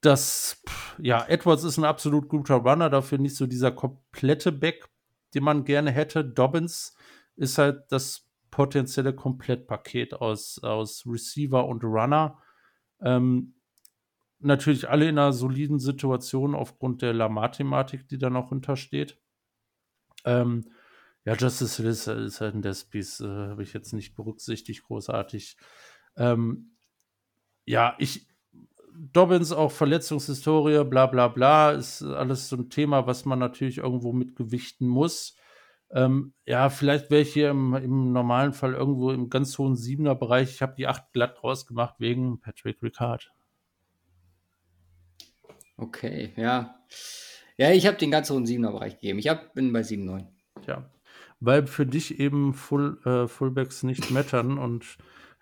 [0.00, 4.88] das, pff, ja, Edwards ist ein absolut guter Runner, dafür nicht so dieser komplette Back,
[5.34, 6.24] den man gerne hätte.
[6.24, 6.95] Dobbins
[7.36, 12.38] ist halt das potenzielle Komplettpaket aus, aus Receiver und Runner.
[13.00, 13.54] Ähm,
[14.38, 19.20] natürlich alle in einer soliden Situation aufgrund der Lamar-Thematik, die da noch hintersteht.
[20.24, 20.70] Ähm,
[21.24, 25.56] ja, Justice Hill ist, ist halt ein Despiece, äh, habe ich jetzt nicht berücksichtigt, großartig.
[26.16, 26.76] Ähm,
[27.64, 28.28] ja, ich,
[28.94, 34.12] Dobbins auch Verletzungshistorie, bla bla bla, ist alles so ein Thema, was man natürlich irgendwo
[34.12, 35.36] mitgewichten muss.
[35.90, 40.50] Ähm, ja, vielleicht wäre ich hier im, im normalen Fall irgendwo im ganz hohen Siebener-Bereich.
[40.50, 43.32] Ich habe die 8 glatt rausgemacht wegen Patrick Ricard.
[45.76, 46.74] Okay, ja.
[47.56, 49.18] Ja, ich habe den ganz hohen 7er Bereich gegeben.
[49.18, 50.26] Ich hab, bin bei 7,9.
[50.62, 50.90] Tja,
[51.40, 54.98] weil für dich eben Full, äh, Fullbacks nicht mattern und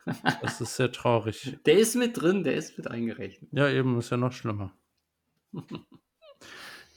[0.43, 1.57] das ist sehr traurig.
[1.67, 3.51] Der ist mit drin, der ist mit eingerechnet.
[3.53, 4.73] Ja, eben, ist ja noch schlimmer.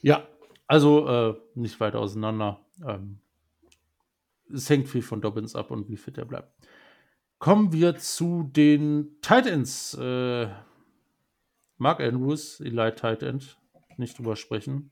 [0.02, 0.26] ja,
[0.66, 2.60] also äh, nicht weit auseinander.
[2.86, 3.20] Ähm,
[4.52, 6.52] es hängt viel von Dobbins ab und wie fit er bleibt.
[7.38, 9.94] Kommen wir zu den Titans.
[9.94, 10.48] Äh,
[11.76, 13.56] Mark Andrews, Eli Tight End,
[13.96, 14.90] nicht drüber sprechen.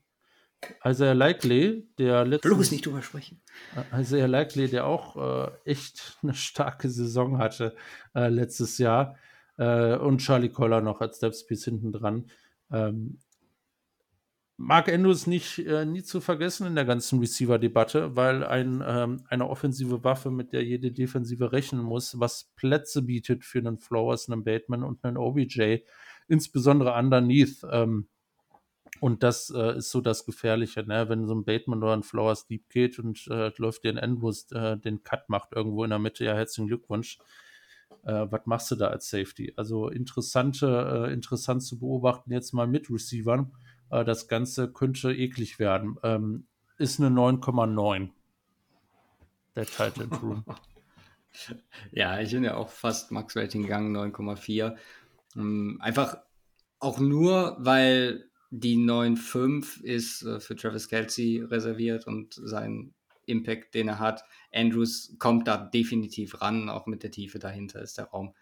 [0.83, 2.49] Isaiah Likely, der letzte.
[2.49, 3.41] Bloß nicht drüber sprechen.
[3.93, 5.15] Isaiah Likely, der auch
[5.45, 7.75] äh, echt eine starke Saison hatte
[8.15, 9.17] äh, letztes Jahr.
[9.57, 12.29] Äh, und Charlie Coller noch als Stepspiece hinten dran.
[12.71, 13.19] Ähm,
[14.59, 19.47] Mark Andrews nicht äh, nie zu vergessen in der ganzen Receiver-Debatte, weil ein, ähm, eine
[19.47, 24.43] offensive Waffe, mit der jede Defensive rechnen muss, was Plätze bietet für einen Flowers, einen
[24.43, 25.77] Bateman und einen OBJ,
[26.27, 27.63] insbesondere underneath.
[27.71, 28.07] Ähm,
[28.99, 31.07] und das äh, ist so das Gefährliche, ne?
[31.07, 34.51] wenn so ein Bateman oder ein Flowers Deep geht und äh, läuft dir ein Andrews
[34.51, 37.19] äh, den Cut macht irgendwo in der Mitte, ja, herzlichen Glückwunsch.
[38.03, 39.53] Äh, was machst du da als Safety?
[39.55, 43.51] Also interessante, äh, interessant zu beobachten jetzt mal mit Receivern.
[43.91, 45.97] Äh, das Ganze könnte eklig werden.
[46.03, 46.47] Ähm,
[46.77, 48.09] ist eine 9,9.
[49.55, 50.45] Der Titan Room.
[51.91, 54.75] Ja, ich bin ja auch fast Max-Rating gegangen, 9,4.
[55.35, 56.17] Ähm, einfach
[56.79, 62.93] auch nur, weil die 9,5 ist äh, für Travis Kelsey reserviert und sein
[63.25, 64.23] Impact, den er hat.
[64.53, 68.33] Andrews kommt da definitiv ran, auch mit der Tiefe dahinter ist der Raum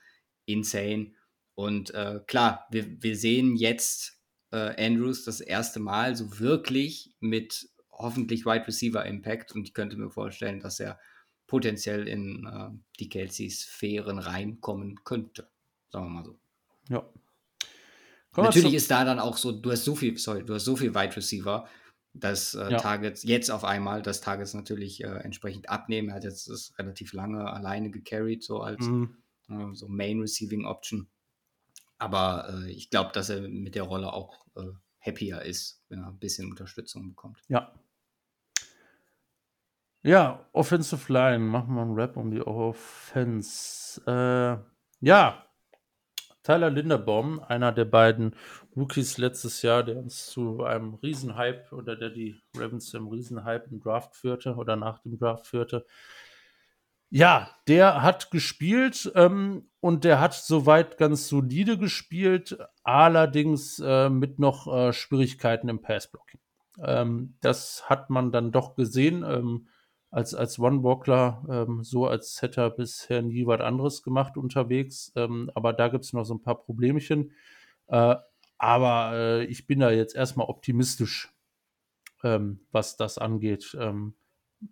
[0.45, 1.11] insane.
[1.55, 4.14] Und äh, klar, wir, wir sehen jetzt
[4.51, 9.95] äh, Andrews das erste Mal so wirklich mit hoffentlich Wide Receiver Impact und ich könnte
[9.97, 10.99] mir vorstellen, dass er
[11.47, 12.69] potenziell in äh,
[12.99, 15.49] die Kelsey-Sphären reinkommen könnte.
[15.89, 16.39] Sagen wir mal so.
[16.89, 17.07] Ja.
[18.33, 20.75] Wir Natürlich ist da dann auch so, du hast so viel, sorry, du hast so
[20.75, 21.67] viel Wide Receiver,
[22.13, 22.77] dass äh, Ja.
[22.77, 26.09] Targets jetzt auf einmal, dass Targets natürlich äh, entsprechend abnehmen.
[26.09, 29.15] Er hat jetzt das relativ lange alleine gecarried, so als Mhm.
[29.49, 31.07] äh, so Main Receiving Option.
[31.97, 36.07] Aber äh, ich glaube, dass er mit der Rolle auch äh, happier ist, wenn er
[36.07, 37.39] ein bisschen Unterstützung bekommt.
[37.47, 37.73] Ja.
[40.03, 41.39] Ja, Offensive Line.
[41.39, 44.01] Machen wir einen Rap um die Offense.
[44.05, 45.41] Äh, ja.
[46.43, 48.35] Tyler Linderbaum, einer der beiden
[48.75, 53.79] Rookies letztes Jahr, der uns zu einem Riesenhype oder der die Ravens zum Riesenhype im
[53.79, 55.87] Draft führte oder nach dem Draft führte.
[57.17, 64.37] Ja, der hat gespielt ähm, und der hat soweit ganz solide gespielt, allerdings äh, mit
[64.37, 66.41] noch äh, Schwierigkeiten im Passblocking.
[66.77, 69.23] Ähm, das hat man dann doch gesehen.
[69.23, 69.69] Ähm,
[70.11, 75.13] als, als One-Walkler, ähm, so als hätte er bisher nie was anderes gemacht unterwegs.
[75.15, 77.31] Ähm, aber da gibt es noch so ein paar Problemchen.
[77.87, 78.17] Äh,
[78.57, 81.33] aber äh, ich bin da jetzt erstmal optimistisch,
[82.25, 83.77] ähm, was das angeht.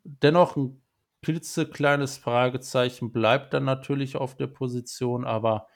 [0.04, 0.83] Dennoch ein
[1.24, 5.68] klitzekleines Fragezeichen bleibt dann natürlich auf der Position, aber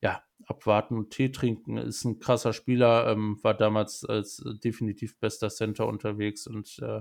[0.00, 5.18] ja, abwarten und Tee trinken ist ein krasser Spieler, ähm, war damals als äh, definitiv
[5.20, 7.00] bester Center unterwegs und äh,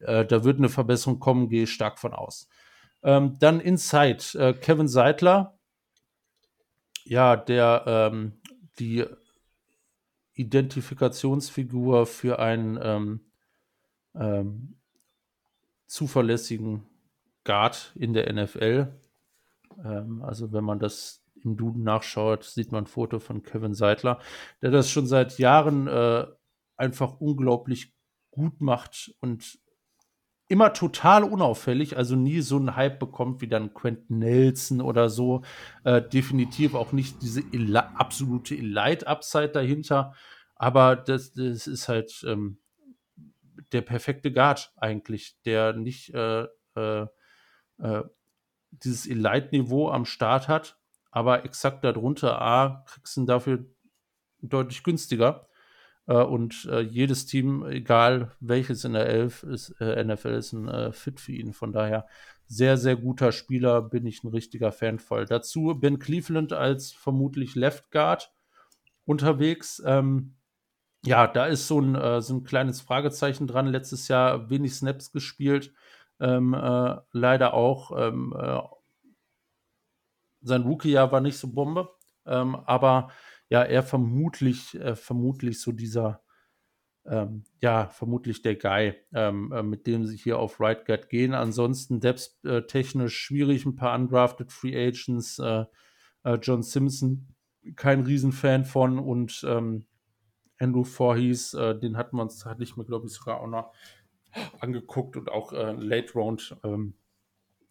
[0.00, 2.48] äh, da wird eine Verbesserung kommen, gehe ich stark von aus.
[3.02, 5.58] Ähm, dann Inside, äh, Kevin Seidler,
[7.04, 8.40] ja, der ähm,
[8.78, 9.04] die
[10.34, 13.20] Identifikationsfigur für einen ähm,
[14.14, 14.76] ähm,
[15.86, 16.86] zuverlässigen
[17.44, 18.88] Guard in der NFL.
[19.84, 24.20] Ähm, also wenn man das im Duden nachschaut, sieht man ein Foto von Kevin Seidler,
[24.60, 26.26] der das schon seit Jahren äh,
[26.76, 27.94] einfach unglaublich
[28.30, 29.58] gut macht und
[30.48, 35.42] immer total unauffällig, also nie so einen Hype bekommt wie dann Quentin Nelson oder so.
[35.84, 40.14] Äh, definitiv auch nicht diese Eli absolute Elite-Upside dahinter,
[40.56, 42.58] aber das, das ist halt ähm,
[43.72, 46.46] der perfekte Guard eigentlich, der nicht äh,
[47.82, 48.02] äh,
[48.70, 50.78] dieses Elite-Niveau am Start hat,
[51.10, 53.66] aber exakt darunter, A, kriegst du ihn dafür
[54.40, 55.46] deutlich günstiger.
[56.06, 60.68] Äh, und äh, jedes Team, egal welches in der Elf ist, äh, NFL ist ein
[60.68, 61.52] äh, Fit für ihn.
[61.52, 62.06] Von daher
[62.46, 65.26] sehr, sehr guter Spieler, bin ich ein richtiger Fan voll.
[65.26, 68.32] Dazu Ben Cleveland als vermutlich Left Guard
[69.04, 69.82] unterwegs.
[69.86, 70.34] Ähm,
[71.04, 73.66] ja, da ist so ein, so ein kleines Fragezeichen dran.
[73.66, 75.72] Letztes Jahr wenig Snaps gespielt.
[76.22, 78.32] Ähm, äh, leider auch ähm,
[80.42, 81.88] sein Rookie-Jahr war nicht so Bombe.
[82.26, 83.10] Ähm, aber
[83.48, 86.22] ja, er vermutlich, äh, vermutlich so dieser,
[87.04, 91.34] ähm, ja, vermutlich der Guy, ähm, äh, mit dem sie hier auf Right Guard gehen.
[91.34, 95.64] Ansonsten Depth äh, technisch schwierig, ein paar undrafted Free Agents, äh,
[96.24, 97.34] äh, John Simpson,
[97.76, 99.86] kein Riesenfan von und ähm,
[100.58, 103.72] Andrew Voorhees, äh, den hatten wir uns, hatte ich mir, glaube ich, sogar auch noch
[104.60, 106.94] angeguckt und auch Late Round ähm,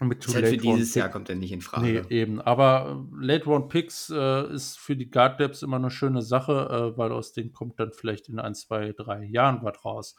[0.06, 2.06] mit halt für dieses Jahr kommt er nicht in Frage.
[2.10, 2.42] Nee, eben.
[2.42, 6.94] Aber äh, Late Round Picks äh, ist für die Guard Depths immer eine schöne Sache,
[6.94, 10.16] äh, weil aus denen kommt dann vielleicht in ein, zwei, drei Jahren was raus.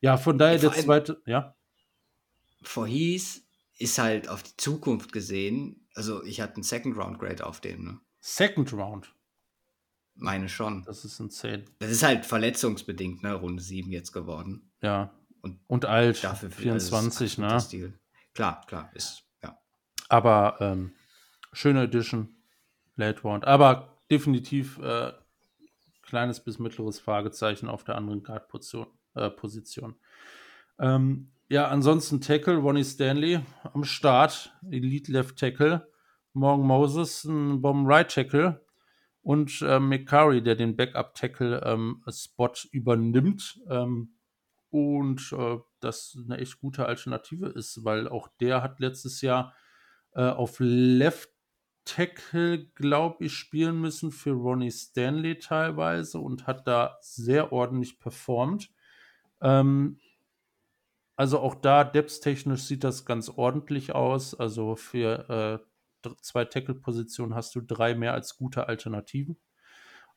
[0.00, 1.56] Ja, von daher Vor der zweite, ja.
[2.62, 3.44] Voorhees
[3.78, 5.88] ist halt auf die Zukunft gesehen.
[5.94, 7.84] Also, ich hatte einen Second Round Grade auf dem.
[7.84, 8.00] Ne?
[8.20, 9.12] Second Round?
[10.14, 10.84] Meine schon.
[10.84, 11.64] Das ist insane.
[11.80, 13.34] Das ist halt verletzungsbedingt, ne?
[13.34, 14.70] Runde 7 jetzt geworden.
[14.80, 15.12] Ja.
[15.40, 16.22] Und, und alt.
[16.24, 17.60] Dafür 24, ne?
[17.60, 17.98] Stil.
[18.34, 19.58] Klar, klar, ist, ja.
[20.08, 20.92] Aber ähm,
[21.52, 22.36] schöne Edition,
[22.96, 23.44] Late Round.
[23.46, 25.12] Aber definitiv äh,
[26.02, 28.86] kleines bis mittleres Fragezeichen auf der anderen Guard-Position.
[29.14, 29.96] Äh, Position.
[30.78, 33.40] Ähm, ja, ansonsten Tackle, Ronnie Stanley
[33.72, 35.88] am Start, Elite Left Tackle,
[36.34, 38.64] Morgan Moses, ein Bomb Right Tackle
[39.22, 43.60] und äh, McCurry, der den Backup Tackle ähm, Spot übernimmt.
[43.68, 44.14] Ähm,
[44.70, 49.54] und äh, das eine echt gute Alternative ist, weil auch der hat letztes Jahr
[50.14, 51.30] äh, auf Left
[51.84, 58.70] Tackle, glaube ich, spielen müssen für Ronnie Stanley teilweise und hat da sehr ordentlich performt.
[59.40, 59.98] Ähm,
[61.16, 64.34] also auch da, depth-technisch sieht das ganz ordentlich aus.
[64.34, 65.62] Also für
[66.04, 69.38] äh, zwei Tackle-Positionen hast du drei mehr als gute Alternativen.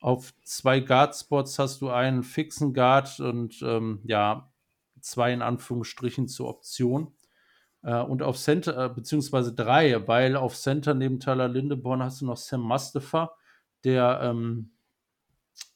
[0.01, 4.51] Auf zwei Guard-Spots hast du einen fixen Guard und ähm, ja,
[4.99, 7.13] zwei in Anführungsstrichen zur Option.
[7.83, 12.25] Äh, und auf Center, äh, beziehungsweise drei, weil auf Center neben Tyler Lindeborn hast du
[12.25, 13.35] noch Sam Mustafa,
[13.83, 14.71] der ähm,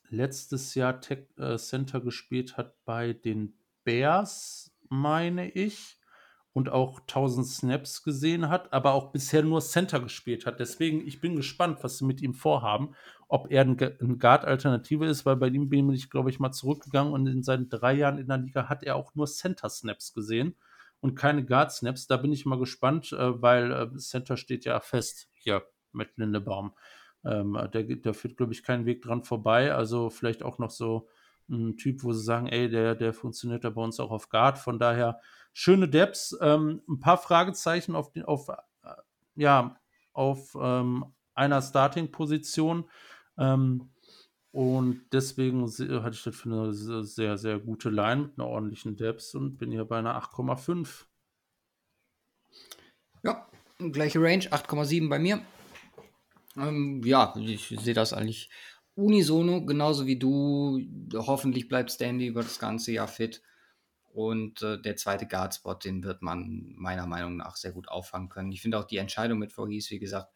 [0.10, 6.00] letztes Jahr Tech, äh, Center gespielt hat bei den Bears, meine ich
[6.54, 10.60] und auch 1000 Snaps gesehen hat, aber auch bisher nur Center gespielt hat.
[10.60, 12.96] Deswegen, ich bin gespannt, was sie mit ihm vorhaben,
[13.28, 17.28] ob er ein, Guard-Alternative ist, weil bei ihm bin ich, glaube ich, mal zurückgegangen und
[17.28, 20.56] in seinen drei Jahren in der Liga hat er auch nur Center-Snaps gesehen
[21.00, 22.08] und keine Guard-Snaps.
[22.08, 26.74] Da bin ich mal gespannt, äh, weil äh, Center steht ja fest hier mit Lindebaum.
[27.24, 29.74] Ähm, der, der führt, glaube ich, keinen Weg dran vorbei.
[29.74, 31.08] Also vielleicht auch noch so
[31.50, 34.58] ein Typ, wo sie sagen, ey, der, der funktioniert da bei uns auch auf Guard.
[34.58, 35.20] Von daher
[35.54, 38.54] schöne Depths, ähm, ein paar Fragezeichen auf, den, auf, äh,
[39.36, 39.80] ja,
[40.14, 42.90] auf ähm, einer Starting-Position.
[43.38, 43.90] Ähm,
[44.52, 49.36] und deswegen hatte ich das für eine sehr, sehr gute Line mit einer ordentlichen Depth
[49.36, 51.06] und bin hier bei einer 8,5.
[53.24, 53.50] Ja,
[53.92, 55.42] gleiche Range, 8,7 bei mir.
[56.56, 58.50] Ähm, ja, ich sehe das eigentlich
[58.96, 60.80] unisono, genauso wie du.
[61.14, 63.42] Hoffentlich bleibt Stanley über das ganze Jahr fit.
[64.14, 68.54] Und äh, der zweite Guardspot, den wird man meiner Meinung nach sehr gut auffangen können.
[68.54, 70.32] Ich finde auch die Entscheidung mit Voorhees, wie gesagt,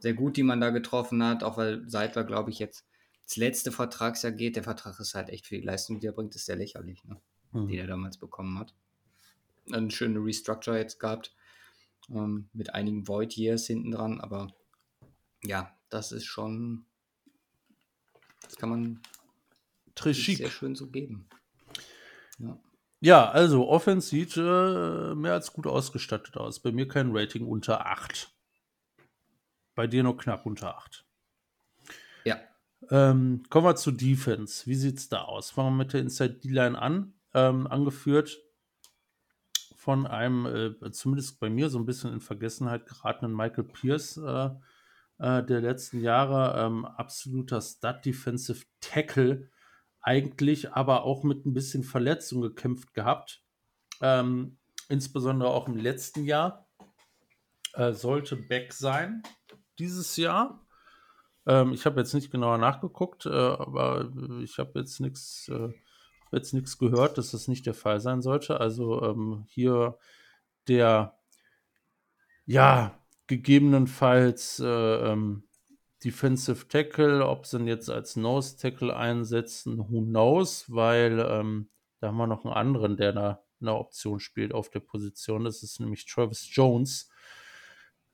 [0.00, 2.86] sehr gut, die man da getroffen hat, auch weil Seidler, glaube ich, jetzt
[3.26, 4.56] das letzte Vertragsjahr geht.
[4.56, 7.20] Der Vertrag ist halt echt für die Leistung, die er bringt, ist sehr lächerlich, ne?
[7.52, 7.68] mhm.
[7.68, 8.74] die er damals bekommen hat.
[9.72, 11.34] Eine schöne Restructure jetzt gehabt,
[12.10, 14.48] ähm, mit einigen Void Years hinten dran, aber
[15.42, 16.84] ja, das ist schon,
[18.42, 19.00] das kann man
[20.38, 21.28] sehr schön so geben.
[22.38, 22.58] Ja.
[23.00, 26.60] Ja, also Offense sieht äh, mehr als gut ausgestattet aus.
[26.60, 28.33] Bei mir kein Rating unter 8.
[29.74, 31.04] Bei dir nur knapp unter 8.
[32.24, 32.38] Ja.
[32.90, 34.66] Ähm, kommen wir zu Defense.
[34.66, 35.50] Wie sieht es da aus?
[35.50, 37.14] Fangen wir mit der Inside D-Line an.
[37.32, 38.38] Ähm, angeführt
[39.76, 44.50] von einem, äh, zumindest bei mir, so ein bisschen in Vergessenheit geratenen Michael Pierce äh,
[45.18, 46.64] äh, der letzten Jahre.
[46.64, 49.50] Ähm, absoluter Stud Defensive Tackle
[50.00, 53.42] eigentlich aber auch mit ein bisschen Verletzung gekämpft gehabt.
[54.00, 56.68] Ähm, insbesondere auch im letzten Jahr.
[57.72, 59.22] Äh, sollte back sein
[59.78, 60.66] dieses Jahr.
[61.46, 64.10] Ähm, ich habe jetzt nicht genauer nachgeguckt, äh, aber
[64.42, 65.70] ich habe jetzt nichts äh,
[66.32, 68.60] jetzt nichts gehört, dass das nicht der Fall sein sollte.
[68.60, 69.98] Also ähm, hier
[70.68, 71.18] der
[72.46, 75.44] ja gegebenenfalls äh, ähm,
[76.04, 81.70] Defensive Tackle, ob sie ihn jetzt als Nose Tackle einsetzen, who knows, weil ähm,
[82.00, 85.44] da haben wir noch einen anderen, der da eine Option spielt auf der Position.
[85.44, 87.10] Das ist nämlich Travis Jones,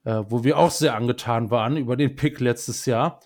[0.04, 3.20] äh, wo wir auch sehr angetan waren über den Pick letztes Jahr.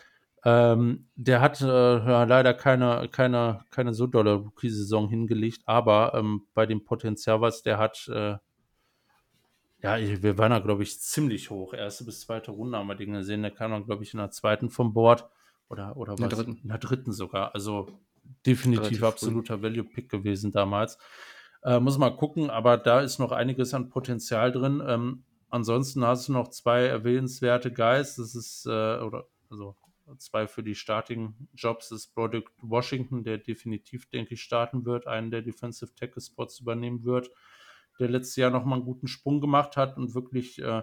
[0.45, 6.43] Ähm, der hat äh, ja, leider keine, keine, keine so dolle Rookie-Saison hingelegt, aber ähm,
[6.53, 8.37] bei dem Potenzial, was der hat, äh,
[9.83, 11.75] ja, wir waren da, glaube ich, ziemlich hoch.
[11.75, 13.43] Erste bis zweite Runde haben wir den gesehen.
[13.43, 15.29] Der kam dann, glaube ich, in der zweiten vom Board.
[15.69, 16.61] Oder, oder in der dritten.
[16.63, 17.55] In der dritten sogar.
[17.55, 17.89] Also
[18.47, 20.97] definitiv Relativ absoluter Value-Pick gewesen damals.
[21.63, 24.83] Äh, muss mal gucken, aber da ist noch einiges an Potenzial drin.
[24.87, 28.16] Ähm, ansonsten hast du noch zwei erwähnenswerte Guys.
[28.16, 29.76] Das ist, äh, oder, also
[30.18, 31.89] zwei für die Starting-Jobs.
[31.89, 37.05] Das ist Product Washington, der definitiv, denke ich, starten wird, einen der Defensive Tackle-Spots übernehmen
[37.05, 37.31] wird
[37.98, 40.82] der letztes Jahr nochmal einen guten Sprung gemacht hat und wirklich äh,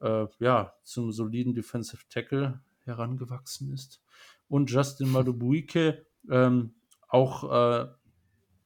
[0.00, 4.02] äh, ja, zum soliden Defensive Tackle herangewachsen ist.
[4.48, 6.74] Und Justin Madubuike, ähm,
[7.08, 7.88] auch äh,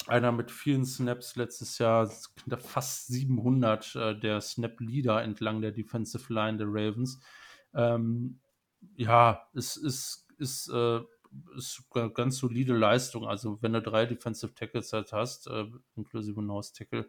[0.09, 2.11] einer mit vielen Snaps letztes Jahr,
[2.59, 7.21] fast 700 äh, der Snap-Leader entlang der Defensive Line der Ravens.
[7.75, 8.41] Ähm,
[8.97, 11.01] ja, es ist, ist, äh,
[11.57, 11.85] ist
[12.15, 13.27] ganz solide Leistung.
[13.27, 15.67] Also, wenn du drei Defensive Tackles halt hast, äh,
[15.97, 17.09] inklusive Nose Tackle,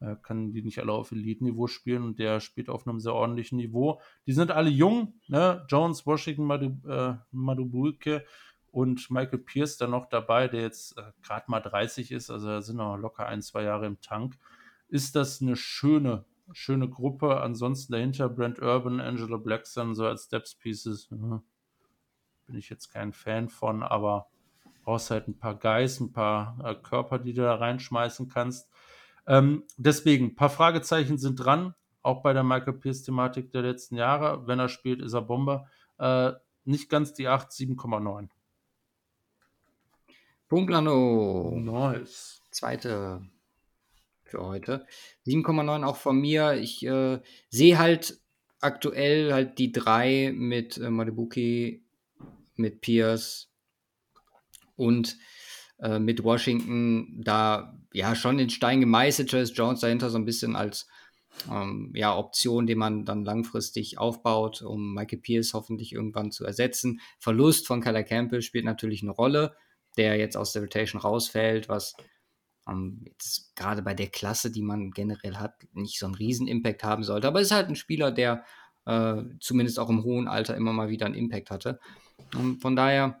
[0.00, 3.58] äh, kann die nicht alle auf Elite-Niveau spielen und der spielt auf einem sehr ordentlichen
[3.58, 4.00] Niveau.
[4.26, 5.66] Die sind alle jung, ne?
[5.68, 8.24] Jones, Washington, Madu, äh, Madubulke
[8.78, 12.62] und Michael Pierce dann noch dabei, der jetzt äh, gerade mal 30 ist, also da
[12.62, 14.38] sind noch locker ein, zwei Jahre im Tank.
[14.86, 17.40] Ist das eine schöne, schöne Gruppe?
[17.40, 21.08] Ansonsten dahinter Brent Urban, Angela Blackson, so als Depth Pieces.
[21.10, 21.42] Ja,
[22.46, 24.28] bin ich jetzt kein Fan von, aber
[24.84, 28.70] brauchst halt ein paar Guys, ein paar äh, Körper, die du da reinschmeißen kannst.
[29.26, 34.46] Ähm, deswegen, ein paar Fragezeichen sind dran, auch bei der Michael Pierce-Thematik der letzten Jahre.
[34.46, 35.66] Wenn er spielt, ist er Bomber.
[35.98, 36.34] Äh,
[36.64, 38.28] nicht ganz die 8, 7,9.
[40.48, 41.64] Punktlandung.
[41.64, 42.40] Nice.
[42.50, 43.22] Zweite
[44.24, 44.86] für heute.
[45.26, 46.54] 7,9 auch von mir.
[46.54, 47.20] Ich äh,
[47.50, 48.18] sehe halt
[48.60, 51.84] aktuell halt die drei mit äh, Malibuki,
[52.56, 53.50] mit Pierce
[54.76, 55.16] und
[55.80, 59.30] äh, mit Washington da ja schon in Stein gemeißelt.
[59.30, 60.88] Travis Jones dahinter so ein bisschen als
[61.50, 67.00] ähm, ja, Option, die man dann langfristig aufbaut, um Michael Pierce hoffentlich irgendwann zu ersetzen.
[67.18, 69.54] Verlust von Kyler Campbell spielt natürlich eine Rolle,
[69.96, 71.94] der jetzt aus der Rotation rausfällt, was
[72.68, 76.84] ähm, jetzt gerade bei der Klasse, die man generell hat, nicht so einen riesen Impact
[76.84, 77.26] haben sollte.
[77.26, 78.44] Aber es ist halt ein Spieler, der
[78.86, 81.80] äh, zumindest auch im hohen Alter immer mal wieder einen Impact hatte.
[82.34, 83.18] Und von daher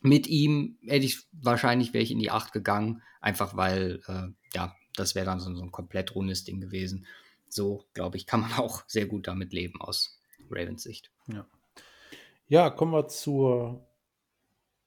[0.00, 4.74] mit ihm hätte ich wahrscheinlich wäre ich in die 8 gegangen, einfach weil, äh, ja,
[4.94, 7.06] das wäre dann so, so, ein komplett rundes Ding gewesen.
[7.48, 10.20] So, glaube ich, kann man auch sehr gut damit leben aus
[10.50, 11.10] Ravens Sicht.
[11.26, 11.46] Ja,
[12.48, 13.86] ja kommen wir zur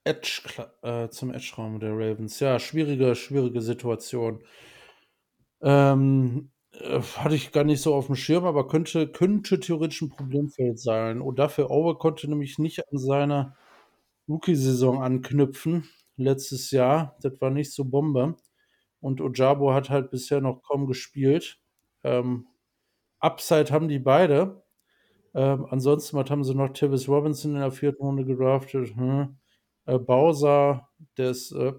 [0.06, 0.42] Edge,
[0.82, 2.40] äh, zum Edge-Raum der Ravens.
[2.40, 4.44] Ja, schwierige, schwierige Situation.
[5.62, 10.10] Ähm, äh, hatte ich gar nicht so auf dem Schirm, aber könnte, könnte theoretisch ein
[10.10, 11.22] Problemfeld sein.
[11.22, 13.56] Und dafür Owe konnte nämlich nicht an seine
[14.30, 15.90] Rookie-Saison anknüpfen.
[16.18, 18.36] Letztes Jahr, das war nicht so Bombe.
[19.02, 21.60] Und Ojabo hat halt bisher noch kaum gespielt.
[22.04, 22.48] Ähm,
[23.20, 24.64] Upside haben die beide.
[25.36, 26.70] Ähm, ansonsten, was haben sie noch?
[26.74, 28.96] Travis Robinson in der vierten Runde gedraftet.
[28.96, 29.38] Hm.
[29.86, 31.74] Äh, Bowser, der ist äh,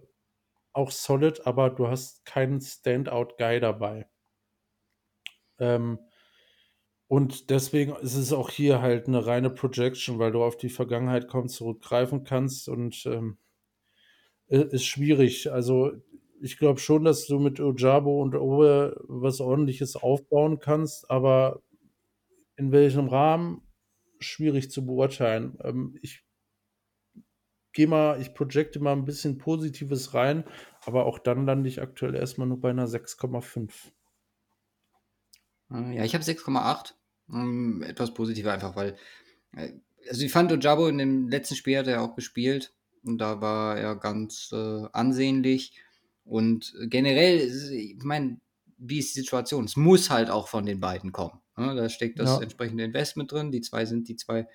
[0.73, 4.09] auch solid, aber du hast keinen Standout-Guy dabei.
[5.59, 5.99] Ähm,
[7.07, 11.29] und deswegen ist es auch hier halt eine reine Projection, weil du auf die Vergangenheit
[11.29, 13.39] kaum zurückgreifen kannst und ähm,
[14.47, 15.53] ist schwierig.
[15.53, 15.93] Also
[16.41, 21.63] ich glaube schon, dass du mit Ojabo und Owe was ordentliches aufbauen kannst, aber
[22.57, 23.63] in welchem Rahmen
[24.21, 25.59] schwierig zu beurteilen.
[25.63, 26.25] Ähm, ich
[27.75, 30.45] gehe mal, ich projecte mal ein bisschen Positives rein,
[30.85, 33.71] aber auch dann lande ich aktuell erstmal nur bei einer 6,5.
[35.71, 36.95] Äh, ja, ich habe 6,8.
[37.31, 38.97] Ähm, etwas positiver einfach, weil,
[39.53, 39.73] äh,
[40.09, 43.79] also ich fand Ojabo in dem letzten Spiel hat er auch gespielt und da war
[43.79, 45.79] er ganz äh, ansehnlich.
[46.25, 48.41] Und generell, ich meine,
[48.79, 49.65] wie ist die Situation?
[49.65, 51.41] Es muss halt auch von den beiden kommen.
[51.57, 51.75] Ne?
[51.75, 52.43] Da steckt das ja.
[52.43, 53.51] entsprechende Investment drin.
[53.51, 54.49] Die zwei sind die zwei,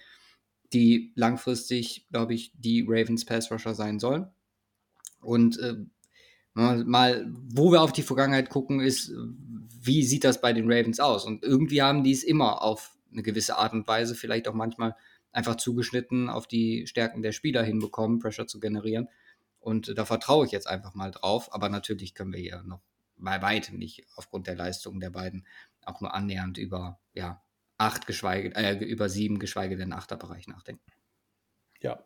[0.74, 4.28] die langfristig, glaube ich, die Ravens Pass Rusher sein sollen.
[5.22, 5.76] Und äh,
[6.54, 9.12] mal, wo wir auf die Vergangenheit gucken, ist,
[9.82, 11.26] wie sieht das bei den Ravens aus?
[11.26, 14.96] Und irgendwie haben die es immer auf eine gewisse Art und Weise, vielleicht auch manchmal
[15.32, 19.08] einfach zugeschnitten auf die Stärken der Spieler hinbekommen, Pressure zu generieren.
[19.60, 21.54] Und da vertraue ich jetzt einfach mal drauf.
[21.54, 22.82] Aber natürlich können wir hier noch
[23.18, 25.46] bei weitem nicht aufgrund der Leistung der beiden
[25.84, 27.41] auch nur annähernd über ja,
[27.80, 30.91] acht geschweige, äh, über sieben, geschweige denn Achterbereich nachdenken.
[31.81, 32.03] Ja,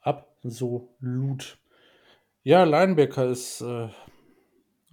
[0.00, 1.58] absolut.
[2.44, 3.88] Ja, Linebacker ist, äh,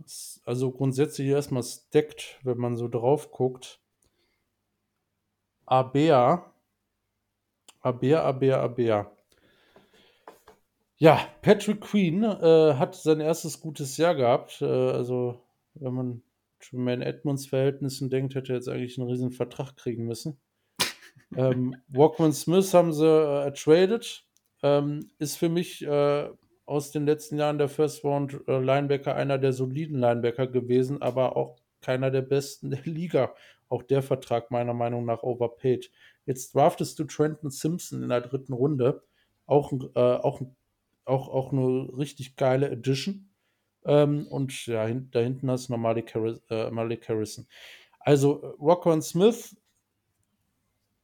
[0.03, 3.79] ist also grundsätzlich erstmal stacked, wenn man so drauf guckt.
[5.65, 6.51] Abea,
[7.81, 9.11] Abea, Abea, Abea.
[10.97, 14.61] Ja, Patrick Queen äh, hat sein erstes gutes Jahr gehabt.
[14.61, 15.41] Äh, also,
[15.75, 16.23] wenn man
[16.61, 20.39] Jermaine Edmonds Verhältnissen denkt, hätte er jetzt eigentlich einen riesen Vertrag kriegen müssen.
[21.35, 24.25] ähm, Walkman Smith haben sie äh, ertradet.
[24.63, 26.29] Ähm, ist für mich äh,
[26.65, 31.35] aus den letzten Jahren der First Round äh, Linebacker einer der soliden Linebacker gewesen, aber
[31.35, 33.35] auch keiner der besten der Liga.
[33.69, 35.91] Auch der Vertrag meiner Meinung nach overpaid.
[36.25, 39.03] Jetzt draftest du Trenton Simpson in der dritten Runde.
[39.45, 40.41] Auch, äh, auch,
[41.05, 43.29] auch, auch eine richtig geile Edition.
[43.85, 47.47] Ähm, und ja, hin, da hinten hast du noch Malik, Harris, äh, Malik Harrison.
[47.99, 49.55] Also äh, Rockwell Smith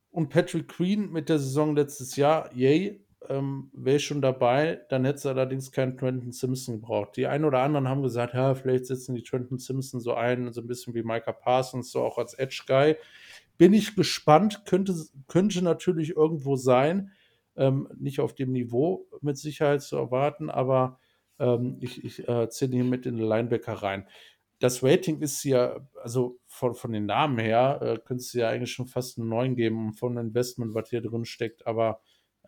[0.10, 4.82] und Patrick Queen mit der Saison letztes Jahr, yay, ähm, wäre ich schon dabei.
[4.90, 7.16] Dann hätte es allerdings keinen Trenton Simpson gebraucht.
[7.18, 10.62] Die einen oder anderen haben gesagt, ja, vielleicht setzen die Trenton Simpson so ein, so
[10.62, 12.96] ein bisschen wie Micah Parsons, so auch als Edge-Guy.
[13.58, 14.96] Bin ich gespannt, könnte,
[15.28, 17.12] könnte natürlich irgendwo sein.
[17.56, 21.00] Ähm, nicht auf dem Niveau mit Sicherheit zu erwarten, aber
[21.40, 24.08] ähm, ich ich äh, zähle hier mit in den Linebacker rein.
[24.60, 28.72] Das Rating ist ja, also von, von den Namen her, äh, könntest du ja eigentlich
[28.72, 32.02] schon fast einen 9 geben von Investment, was hier drin steckt, aber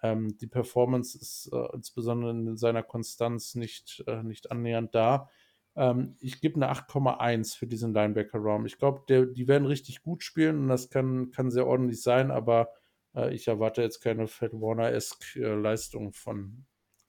[0.04, 5.30] ähm, die Performance ist äh, insbesondere in seiner Konstanz nicht, äh, nicht annähernd da.
[5.76, 8.66] Ähm, ich gebe eine 8,1 für diesen Linebacker-Raum.
[8.66, 12.70] Ich glaube, die werden richtig gut spielen und das kann, kann sehr ordentlich sein, aber
[13.16, 16.66] äh, ich erwarte jetzt keine Fat Warner-esque äh, Leistung von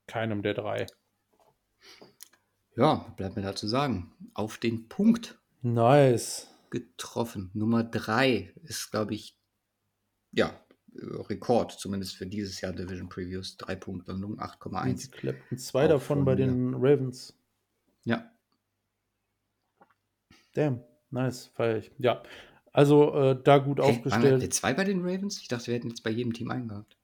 [0.07, 0.87] keinem der drei.
[2.77, 4.13] Ja, bleibt mir da zu sagen.
[4.35, 5.39] Auf den Punkt.
[5.63, 6.49] Nice.
[6.71, 7.51] Getroffen.
[7.55, 9.39] Nummer 3 ist, glaube ich,
[10.33, 10.61] ja,
[10.97, 13.57] Rekord, zumindest für dieses Jahr Division Previews.
[13.57, 15.11] Drei Punktlandung, 8,1.
[15.11, 17.35] Clapton, zwei davon bei den Ravens.
[18.05, 18.31] Ja.
[20.55, 20.81] Damn,
[21.11, 21.91] nice, feier ich.
[21.99, 22.23] Ja,
[22.73, 24.25] also äh, da gut hey, aufgestellt.
[24.25, 25.41] Waren wir zwei bei den Ravens?
[25.41, 26.97] Ich dachte, wir hätten jetzt bei jedem Team einen gehabt.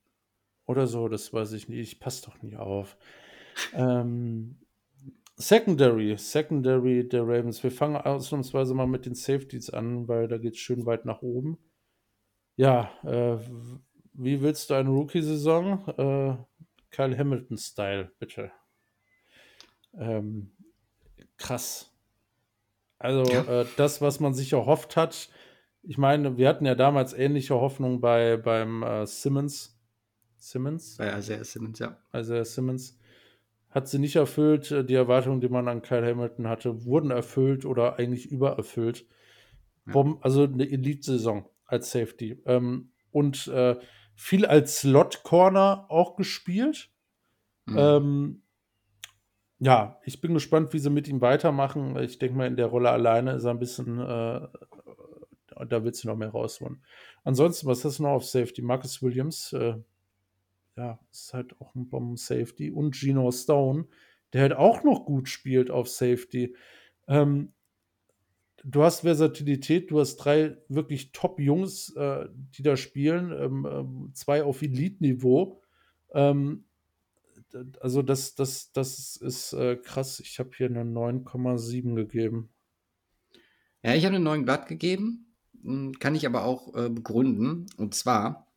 [0.65, 1.79] Oder so, das weiß ich nicht.
[1.79, 2.97] Ich passe doch nicht auf.
[3.73, 4.57] ähm,
[5.41, 7.63] Secondary, Secondary der Ravens.
[7.63, 11.21] Wir fangen ausnahmsweise mal mit den Safeties an, weil da geht es schön weit nach
[11.21, 11.57] oben.
[12.55, 13.37] Ja, äh,
[14.13, 15.87] wie willst du eine Rookie-Saison?
[15.97, 16.37] Äh,
[16.91, 18.51] Kyle Hamilton-Style, bitte.
[19.97, 20.51] Ähm,
[21.37, 21.91] krass.
[22.99, 23.61] Also ja.
[23.61, 25.29] äh, das, was man sich erhofft hat.
[25.81, 29.79] Ich meine, wir hatten ja damals ähnliche Hoffnungen bei beim äh, Simmons.
[30.37, 30.97] Simmons?
[30.97, 31.97] Bei Isaiah Simmons, ja.
[32.13, 32.99] Isaiah Simmons.
[33.71, 34.89] Hat sie nicht erfüllt.
[34.89, 39.05] Die Erwartungen, die man an Kyle Hamilton hatte, wurden erfüllt oder eigentlich übererfüllt.
[39.87, 40.17] Ja.
[40.21, 42.41] Also eine Elite-Saison als Safety.
[42.45, 43.77] Ähm, und äh,
[44.15, 46.91] viel als Slot-Corner auch gespielt.
[47.65, 47.77] Mhm.
[47.77, 48.43] Ähm,
[49.59, 51.97] ja, ich bin gespannt, wie sie mit ihm weitermachen.
[51.99, 54.47] Ich denke mal, in der Rolle alleine ist er ein bisschen, äh,
[55.67, 56.83] da willst du noch mehr rausholen.
[57.23, 58.61] Ansonsten, was hast du noch auf Safety?
[58.61, 59.75] Marcus Williams, äh,
[60.77, 62.71] ja, ist halt auch ein Bomben-Safety.
[62.71, 63.87] Und Gino Stone,
[64.33, 66.55] der halt auch noch gut spielt auf Safety.
[67.07, 67.53] Ähm,
[68.63, 74.43] du hast Versatilität, du hast drei wirklich Top-Jungs, äh, die da spielen, ähm, ähm, zwei
[74.43, 75.61] auf Elite-Niveau.
[76.13, 76.65] Ähm,
[77.79, 80.19] also das, das, das ist äh, krass.
[80.19, 82.49] Ich habe hier eine 9,7 gegeben.
[83.83, 85.33] Ja, ich habe einen neuen Blatt gegeben,
[85.63, 87.65] hm, kann ich aber auch äh, begründen.
[87.77, 88.50] Und zwar,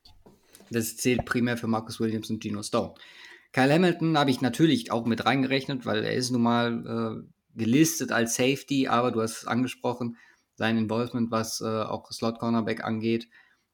[0.70, 2.94] das zählt primär für Marcus Williams und Gino Stone.
[3.52, 8.10] Kyle Hamilton habe ich natürlich auch mit reingerechnet, weil er ist nun mal äh, gelistet
[8.10, 10.16] als Safety, aber du hast es angesprochen,
[10.56, 13.28] sein Involvement, was äh, auch Slot Cornerback angeht,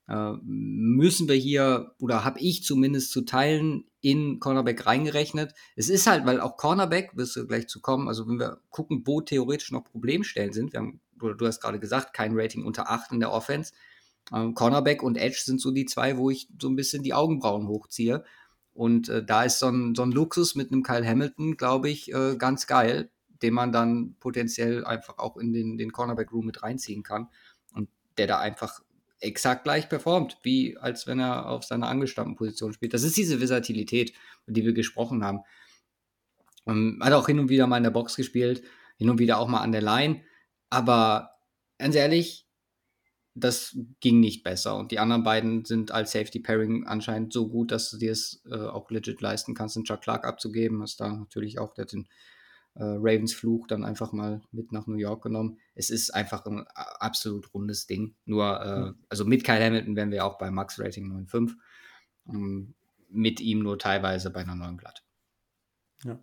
[0.08, 5.54] äh, müssen wir hier, oder habe ich zumindest zu Teilen in Cornerback reingerechnet.
[5.76, 9.02] Es ist halt, weil auch Cornerback, wirst du gleich zu kommen, also wenn wir gucken,
[9.06, 12.90] wo theoretisch noch Problemstellen sind, wir haben, oder du hast gerade gesagt, kein Rating unter
[12.90, 13.72] 8 in der Offense.
[14.32, 17.68] Ähm, Cornerback und Edge sind so die zwei, wo ich so ein bisschen die Augenbrauen
[17.68, 18.24] hochziehe.
[18.72, 22.12] Und äh, da ist so ein, so ein Luxus mit einem Kyle Hamilton, glaube ich,
[22.12, 23.10] äh, ganz geil,
[23.42, 27.28] den man dann potenziell einfach auch in den, den Cornerback-Room mit reinziehen kann.
[27.74, 28.80] Und der da einfach
[29.20, 32.94] exakt gleich performt, wie als wenn er auf seiner angestammten Position spielt.
[32.94, 34.14] Das ist diese Versatilität,
[34.46, 35.40] die wir gesprochen haben.
[36.66, 38.62] Ähm, hat auch hin und wieder mal in der Box gespielt,
[38.96, 40.22] hin und wieder auch mal an der Line.
[40.70, 41.32] Aber
[41.78, 42.46] ganz ehrlich,
[43.34, 44.76] das ging nicht besser.
[44.76, 48.42] Und die anderen beiden sind als Safety Pairing anscheinend so gut, dass du dir es
[48.50, 50.80] äh, auch legit leisten kannst, den Chuck Clark abzugeben.
[50.80, 52.08] Was da natürlich auch der den
[52.74, 55.58] äh, Ravens Fluch dann einfach mal mit nach New York genommen.
[55.74, 58.14] Es ist einfach ein absolut rundes Ding.
[58.24, 61.52] Nur, äh, also mit Kyle Hamilton wären wir auch bei Max Rating 9,5.
[62.28, 62.74] Ähm,
[63.08, 65.02] mit ihm nur teilweise bei einer neuen Blatt.
[66.04, 66.18] Ja.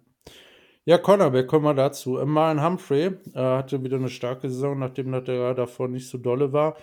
[0.87, 2.11] Ja, Cornerback, kommen wir dazu.
[2.11, 6.77] Marlon Humphrey äh, hatte wieder eine starke Saison, nachdem er davor nicht so dolle war.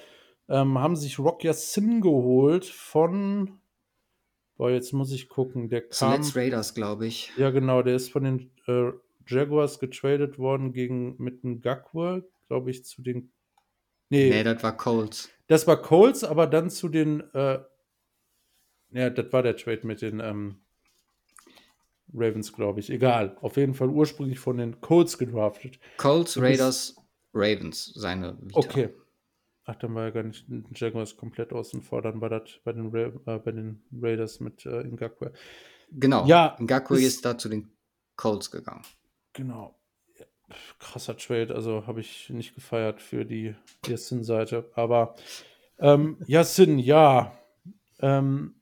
[0.47, 3.61] Ähm, haben sich Rock Sin geholt von.
[4.59, 5.71] Boah, jetzt muss ich gucken.
[5.71, 5.91] Der kam.
[6.21, 7.33] Zuletzt Raiders, glaube ich.
[7.39, 7.81] Ja, genau.
[7.81, 8.93] Der ist von den äh,
[9.27, 13.33] Jaguars getradet worden gegen mit einem Gagwell, glaube ich, zu den.
[14.11, 15.31] Nee, nee, das war Colts.
[15.47, 17.21] Das war Colts, aber dann zu den.
[17.33, 17.61] Äh,
[18.91, 20.59] ja, das war der Trade mit den ähm,
[22.15, 22.91] Ravens, glaube ich.
[22.91, 23.37] Egal.
[23.41, 25.79] Auf jeden Fall ursprünglich von den Colts gedraftet.
[25.97, 26.97] Colts, Raiders,
[27.33, 28.59] Ravens, seine Vita.
[28.59, 28.89] Okay.
[29.67, 32.03] Ach, dann war ja gar nicht Jaguars komplett außen vor.
[32.03, 35.33] Dann war das bei den, Ra äh, bei den Raiders mit äh, Ngakwe.
[35.91, 36.27] Genau.
[36.27, 37.73] Ja, Ngakwe ist, ist da zu den
[38.17, 38.83] Colts gegangen.
[39.33, 39.79] Genau.
[40.79, 43.55] Krasser Trade, also habe ich nicht gefeiert für die
[43.87, 44.71] Yassin-Seite.
[44.75, 45.15] Aber
[45.79, 47.37] ähm, Yassin, ja,
[48.01, 48.55] ähm,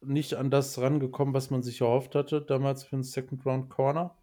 [0.00, 4.16] nicht an das rangekommen, was man sich erhofft hatte, damals für einen Second Round Corner.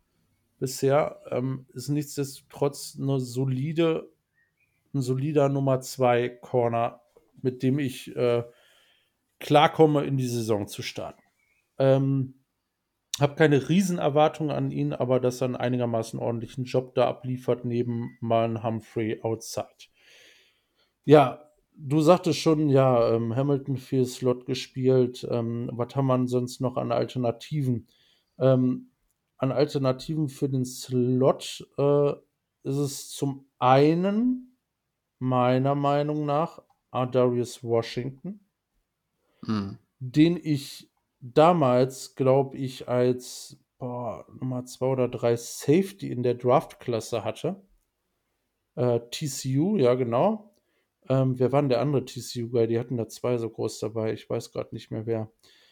[0.60, 4.10] Bisher ähm, ist nichtsdestotrotz eine solide,
[4.94, 7.02] ein solider Nummer 2 Corner,
[7.42, 8.44] mit dem ich äh,
[9.40, 11.22] klarkomme, in die Saison zu starten.
[11.78, 12.36] Ähm,
[13.20, 18.18] habe keine Riesenerwartungen an ihn, aber dass er einen einigermaßen ordentlichen Job da abliefert, neben
[18.20, 19.68] Malen Humphrey outside.
[21.06, 25.28] Ja, du sagtest schon, ja, ähm, Hamilton viel Slot gespielt.
[25.30, 27.88] Ähm, was haben wir sonst noch an Alternativen?
[28.38, 28.92] Ähm,
[29.38, 32.12] an Alternativen für den Slot äh,
[32.64, 34.58] ist es zum einen,
[35.20, 36.62] meiner Meinung nach,
[36.92, 38.40] Darius Washington,
[39.46, 39.78] hm.
[40.00, 40.90] den ich
[41.20, 47.62] damals, glaube ich, als boah, Nummer zwei oder drei Safety in der Draftklasse hatte.
[48.76, 50.55] Äh, TCU, ja, genau.
[51.10, 52.68] Ähm, wer war denn der andere TCU-Guy?
[52.68, 54.14] Die hatten da zwei so groß dabei.
[54.14, 55.32] Ich weiß gerade nicht mehr wer.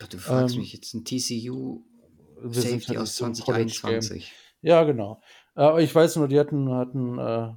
[0.09, 1.83] Du fragst ähm, mich jetzt ein TCU
[2.43, 4.33] Safety halt aus 2021.
[4.61, 5.21] Ja, genau.
[5.55, 7.53] Aber ich weiß nur, die hatten, hatten äh,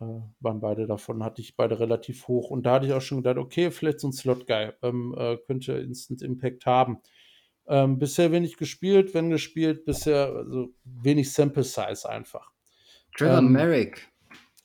[0.00, 2.50] äh, waren beide davon, hatte ich beide relativ hoch.
[2.50, 5.72] Und da hatte ich auch schon gedacht, okay, vielleicht so ein Slot-Guy ähm, äh, könnte
[5.72, 6.98] Instant Impact haben.
[7.68, 12.52] Ähm, bisher wenig gespielt, wenn gespielt, bisher also wenig Sample Size einfach.
[13.16, 14.08] Trevor ähm, Merrick.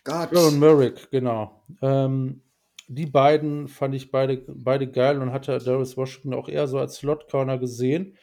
[0.04, 0.30] Gott.
[0.30, 1.64] Trevor Merrick, genau.
[1.82, 2.42] Ähm,
[2.88, 6.96] die beiden fand ich beide, beide geil und hatte Darius Washington auch eher so als
[6.96, 8.18] Slot-Corner gesehen.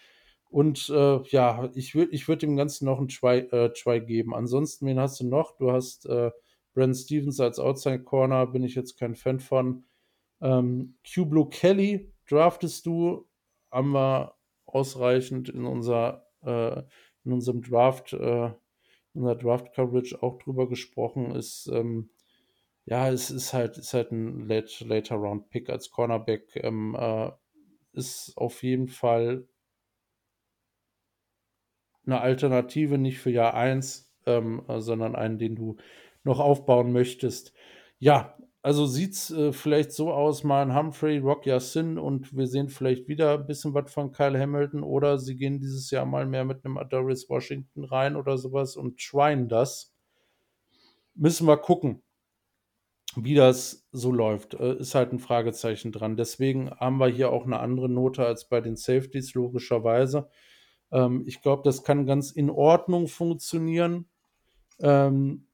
[0.51, 4.35] Und äh, ja, ich würde ich würd dem Ganzen noch einen Try, äh, Try geben.
[4.35, 5.57] Ansonsten, wen hast du noch?
[5.57, 6.31] Du hast äh,
[6.75, 9.85] Brent Stevens als Outside Corner, bin ich jetzt kein Fan von.
[10.41, 13.27] Ähm, Q Blue Kelly draftest du,
[13.71, 14.35] haben wir
[14.67, 16.83] ausreichend in unser äh,
[17.25, 18.51] in unserem Draft, äh,
[19.15, 22.11] in unserer Draft Coverage auch drüber gesprochen, ist ähm,
[22.87, 26.57] ja, es ist halt, ist halt ein late, later Round Pick als Cornerback.
[26.57, 27.31] Ähm, äh,
[27.93, 29.47] ist auf jeden Fall
[32.07, 35.77] eine Alternative, nicht für Jahr 1, ähm, äh, sondern einen, den du
[36.25, 37.53] noch aufbauen möchtest.
[37.99, 42.47] Ja, also sieht es äh, vielleicht so aus, mal ein Humphrey, Rock Yassin und wir
[42.47, 46.27] sehen vielleicht wieder ein bisschen was von Kyle Hamilton oder sie gehen dieses Jahr mal
[46.27, 49.95] mehr mit einem Adoris Washington rein oder sowas und schreien das.
[51.15, 52.03] Müssen wir gucken,
[53.17, 54.55] wie das so läuft.
[54.55, 56.17] Äh, ist halt ein Fragezeichen dran.
[56.17, 60.29] Deswegen haben wir hier auch eine andere Note als bei den Safeties, logischerweise.
[60.93, 64.09] Ähm, ich glaube, das kann ganz in Ordnung funktionieren.
[64.81, 65.47] Ähm,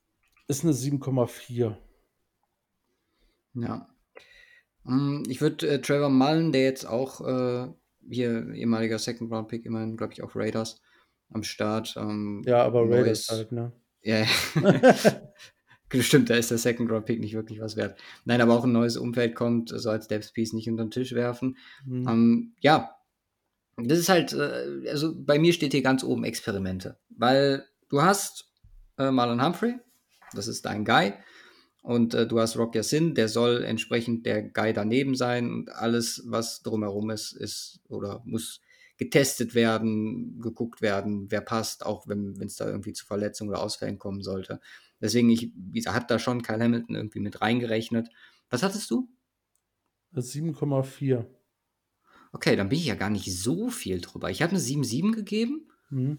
[0.48, 1.76] ist eine 7,4.
[3.55, 3.89] Ja.
[4.85, 7.68] Mm, Ich würde äh, Trevor Mullen, der jetzt auch äh,
[8.09, 10.81] hier ehemaliger Second Round Pick, immerhin, glaube ich, auch Raiders
[11.31, 11.94] am Start.
[11.97, 13.72] Ähm, Ja, aber Raiders neues- halt, ne?
[14.02, 14.26] Ja, ja.
[16.01, 17.98] Stimmt, da ist der Second Round Pick nicht wirklich was wert.
[18.24, 21.12] Nein, aber auch ein neues Umfeld kommt, so als Depth Piece nicht unter den Tisch
[21.14, 21.56] werfen.
[21.85, 22.09] Hm.
[22.09, 22.97] Ähm, ja,
[23.76, 28.51] das ist halt, äh, also bei mir steht hier ganz oben Experimente, weil du hast
[28.98, 29.76] äh, Marlon Humphrey,
[30.32, 31.12] das ist dein Guy,
[31.85, 36.23] und äh, du hast Rock Yassin, der soll entsprechend der Guy daneben sein und alles,
[36.24, 38.62] was drumherum ist, ist oder muss
[38.97, 43.98] getestet werden, geguckt werden, wer passt, auch wenn es da irgendwie zu Verletzungen oder Ausfällen
[43.98, 44.61] kommen sollte.
[44.98, 48.09] Deswegen, ich, gesagt, hat da schon Kyle Hamilton irgendwie mit reingerechnet.
[48.48, 49.11] Was hattest du?
[50.15, 51.27] 7,4.
[52.32, 54.31] Okay, dann bin ich ja gar nicht so viel drüber.
[54.31, 56.19] Ich habe eine 7,7 gegeben Hm.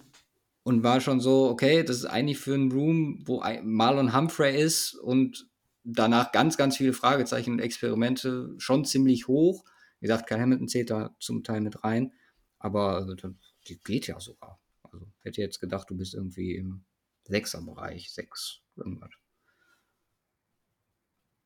[0.61, 4.93] und war schon so, okay, das ist eigentlich für einen Room, wo Marlon Humphrey ist
[4.93, 5.49] und
[5.85, 9.63] danach ganz, ganz viele Fragezeichen und Experimente schon ziemlich hoch.
[9.99, 12.11] Wie gesagt, Kyle Hamilton zählt da zum Teil mit rein,
[12.59, 13.31] aber also, das
[13.67, 14.59] die geht ja sogar.
[14.83, 16.85] Also hätte jetzt gedacht, du bist irgendwie im
[17.23, 19.11] Sechser-Bereich, sechs, irgendwas.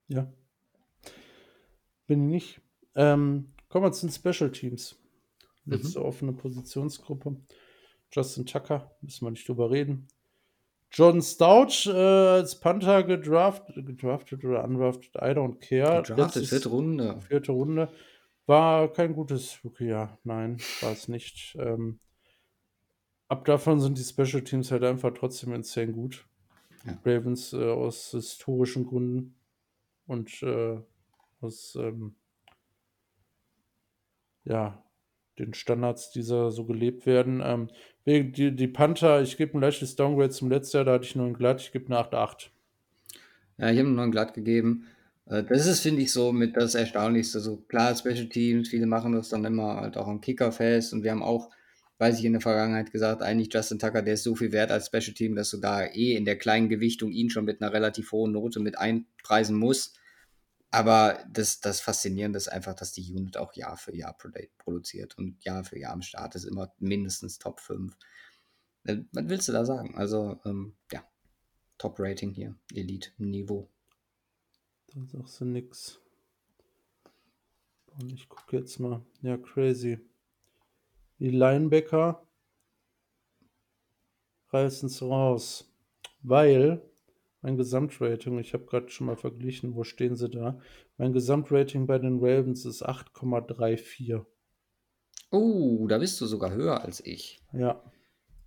[0.08, 0.32] Ja.
[2.08, 2.62] Bin ich nicht.
[2.96, 4.98] Ähm, kommen wir zu den Special Teams.
[5.66, 7.40] Letzte offene Positionsgruppe.
[8.12, 10.08] Justin Tucker, müssen wir nicht drüber reden.
[10.92, 16.02] John Stouch äh, als Panther gedraftet, gedraftet oder undrafted, I don't care.
[16.02, 17.20] Gedraftet, vierte Runde.
[17.22, 17.90] vierte Runde.
[18.48, 20.18] War kein gutes Rookie-Jahr.
[20.24, 21.56] Nein, war es nicht.
[21.60, 22.00] Ähm,
[23.28, 26.26] ab davon sind die Special Teams halt einfach trotzdem insane gut.
[26.86, 26.98] Ja.
[27.06, 29.36] Ravens äh, aus historischen Gründen
[30.08, 30.80] und äh,
[31.42, 32.16] aus ähm,
[34.46, 34.84] ja,
[35.38, 37.42] den Standards, die da so gelebt werden.
[37.44, 37.70] Ähm,
[38.10, 41.28] die, die Panther, ich gebe ein leichtes Downgrade zum letzten Jahr, da hatte ich nur
[41.28, 42.50] ein glatt, ich gebe eine 8,8.
[43.58, 44.88] Ja, ich habe einen neuen glatt gegeben.
[45.26, 47.40] Äh, Das ist, finde ich, so mit das Erstaunlichste.
[47.40, 50.94] So klar, Special Teams, viele machen das dann immer halt auch am Kicker fest.
[50.94, 51.50] Und wir haben auch,
[51.98, 54.88] weiß ich, in der Vergangenheit gesagt, eigentlich Justin Tucker, der ist so viel wert als
[54.88, 58.12] Special Team, dass du da eh in der kleinen Gewichtung ihn schon mit einer relativ
[58.12, 59.99] hohen Note mit einpreisen musst.
[60.72, 65.18] Aber das, das Faszinierende ist einfach, dass die Unit auch Jahr für Jahr produ- produziert
[65.18, 67.98] und Jahr für Jahr am Start ist immer mindestens Top 5.
[68.84, 69.96] Äh, Was willst du da sagen?
[69.98, 71.04] Also, ähm, ja,
[71.80, 73.70] Top-Rating hier, Elite-Niveau.
[74.88, 76.00] Da sagst du nix.
[78.00, 79.02] Und ich gucke jetzt mal.
[79.22, 80.00] Ja, crazy.
[81.20, 82.26] Die Linebacker
[84.52, 85.70] reißen es raus.
[86.22, 86.82] Weil
[87.42, 90.60] mein Gesamtrating, ich habe gerade schon mal verglichen, wo stehen sie da?
[90.98, 94.26] Mein Gesamtrating bei den Ravens ist 8,34.
[95.32, 97.40] Oh, da bist du sogar höher als ich.
[97.54, 97.82] Ja,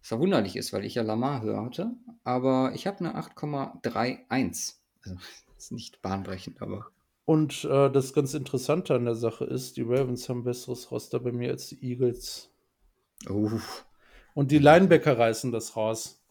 [0.00, 1.92] Was verwunderlich ist, weil ich ja Lamar höher hatte.
[2.24, 4.74] Aber ich habe eine 8,31.
[5.04, 5.16] Also,
[5.56, 6.86] ist nicht bahnbrechend, aber.
[7.24, 11.20] und äh, das ganz Interessante an der Sache ist, die Ravens haben ein besseres Roster
[11.20, 12.50] bei mir als die Eagles.
[13.30, 13.60] Uh,
[14.34, 16.21] Und die Linebacker reißen das raus.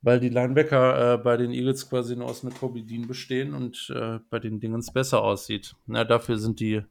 [0.00, 3.92] Weil die Linebacker äh, bei den Eagles quasi nur aus einer Kobe Dean bestehen und
[3.94, 5.74] äh, bei den Dingens besser aussieht.
[5.86, 6.82] Na, dafür sind die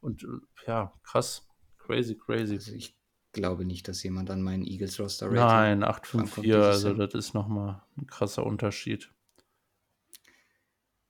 [0.00, 0.26] und äh,
[0.66, 1.46] ja, krass.
[1.78, 2.54] Crazy, crazy.
[2.54, 2.96] also ich
[3.32, 5.40] glaube nicht, dass jemand an meinen Eagles Roster Rating.
[5.40, 9.10] Nein, rankommt 854, dieses also das ist nochmal ein krasser Unterschied.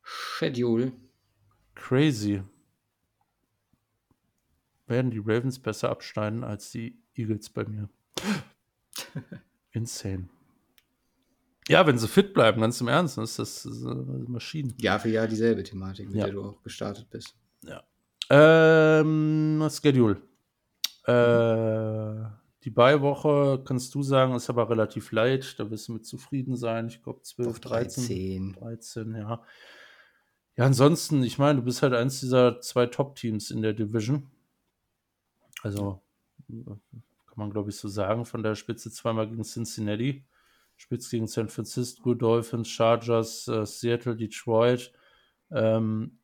[0.03, 0.93] Schedule.
[1.75, 2.43] Crazy.
[4.87, 7.89] Werden die Ravens besser abschneiden als die Eagles bei mir?
[9.73, 10.29] Insane.
[11.69, 13.67] Ja, wenn sie fit bleiben, ganz im Ernst, dann ist das
[14.29, 14.75] Maschinen.
[14.81, 16.25] Jahr für Jahr dieselbe Thematik, mit Ja.
[16.27, 17.35] der du auch gestartet bist.
[18.31, 20.17] Ähm, Schedule.
[21.07, 22.25] Äh,
[22.65, 25.61] die Beiwoche, kannst du sagen, ist aber relativ leicht.
[25.61, 26.87] Da wirst du mit zufrieden sein.
[26.87, 28.53] Ich glaube 12, Auf 13.
[28.53, 28.53] 13.
[28.55, 29.43] 13, ja.
[30.57, 34.31] Ja, ansonsten, ich meine, du bist halt eins dieser zwei Top-Teams in der Division.
[35.63, 36.01] Also,
[36.49, 36.81] kann
[37.37, 38.25] man, glaube ich, so sagen.
[38.25, 40.25] Von der Spitze zweimal gegen Cincinnati,
[40.77, 44.93] Spitze gegen San Francisco, Dolphins, Chargers, äh, Seattle, Detroit.
[45.51, 46.19] Ähm,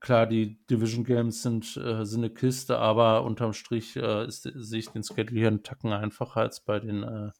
[0.00, 4.78] klar, die Division Games sind, äh, sind eine Kiste, aber unterm Strich äh, ist, sehe
[4.78, 7.30] ich den Schedule hier einen Tacken einfacher als bei den äh,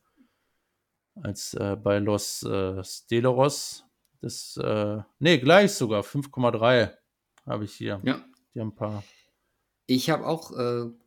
[1.23, 3.85] als äh, bei Los äh, Steleros.
[4.21, 6.03] Das, äh, nee, gleich sogar.
[6.03, 6.93] 5,3
[7.47, 8.01] habe ich hier.
[8.05, 8.25] Ja.
[8.55, 9.03] Die haben ein paar.
[9.87, 10.53] Ich habe auch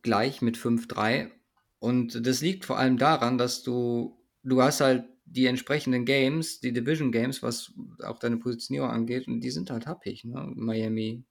[0.02, 1.30] gleich mit 5,3.
[1.78, 6.72] Und das liegt vor allem daran, dass du, du hast halt die entsprechenden Games, die
[6.72, 7.72] Division Games, was
[8.02, 10.52] auch deine Positionierung angeht, und die sind halt happig, ne?
[10.54, 11.24] Miami,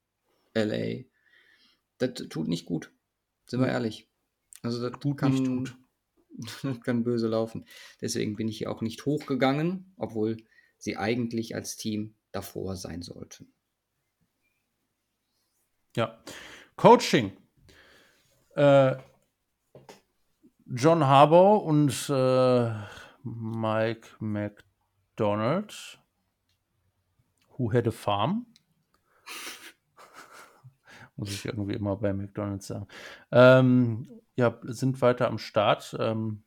[0.53, 1.03] LA.
[1.99, 2.91] Das tut nicht gut.
[3.45, 4.09] Sind wir ehrlich.
[4.61, 5.77] Also das Tut kann, nicht tut.
[6.63, 7.65] das kann böse laufen.
[8.01, 10.37] Deswegen bin ich hier auch nicht hochgegangen, obwohl
[10.77, 13.53] sie eigentlich als Team davor sein sollten.
[15.95, 16.23] Ja.
[16.75, 17.31] Coaching.
[18.55, 18.95] Äh,
[20.65, 25.99] John Harbaugh und äh, Mike McDonald.
[27.57, 28.47] Who had a farm?
[31.15, 32.87] Muss ich irgendwie immer bei McDonalds sagen.
[33.31, 35.95] Ähm, ja, sind weiter am Start.
[35.99, 36.43] Ähm,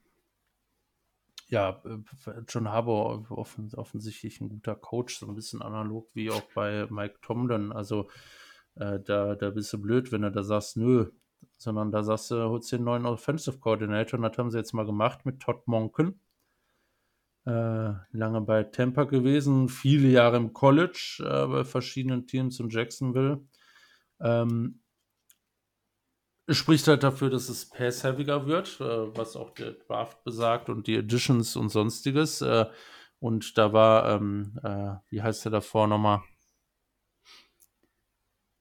[1.48, 6.42] ja, äh, John Harbour offen, offensichtlich ein guter Coach, so ein bisschen analog wie auch
[6.54, 7.72] bei Mike Tomlin.
[7.72, 8.08] Also
[8.74, 11.10] äh, da, da bist du blöd, wenn du da sagst, nö,
[11.56, 14.86] sondern da sagst du, holst einen neuen Offensive Coordinator und das haben sie jetzt mal
[14.86, 16.20] gemacht mit Todd Monken.
[17.46, 23.46] Äh, lange bei Tampa gewesen, viele Jahre im College äh, bei verschiedenen Teams in Jacksonville.
[24.20, 24.80] Ähm,
[26.48, 30.96] spricht halt dafür, dass es pass-heaviger wird, äh, was auch der Draft besagt und die
[30.96, 32.40] Editions und sonstiges.
[32.40, 32.66] Äh,
[33.20, 36.22] und da war, ähm, äh, wie heißt der davor nochmal?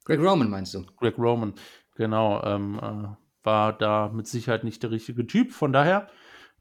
[0.03, 0.85] Greg Roman meinst du?
[0.97, 1.55] Greg Roman,
[1.95, 5.51] genau, ähm, äh, war da mit Sicherheit nicht der richtige Typ.
[5.51, 6.07] Von daher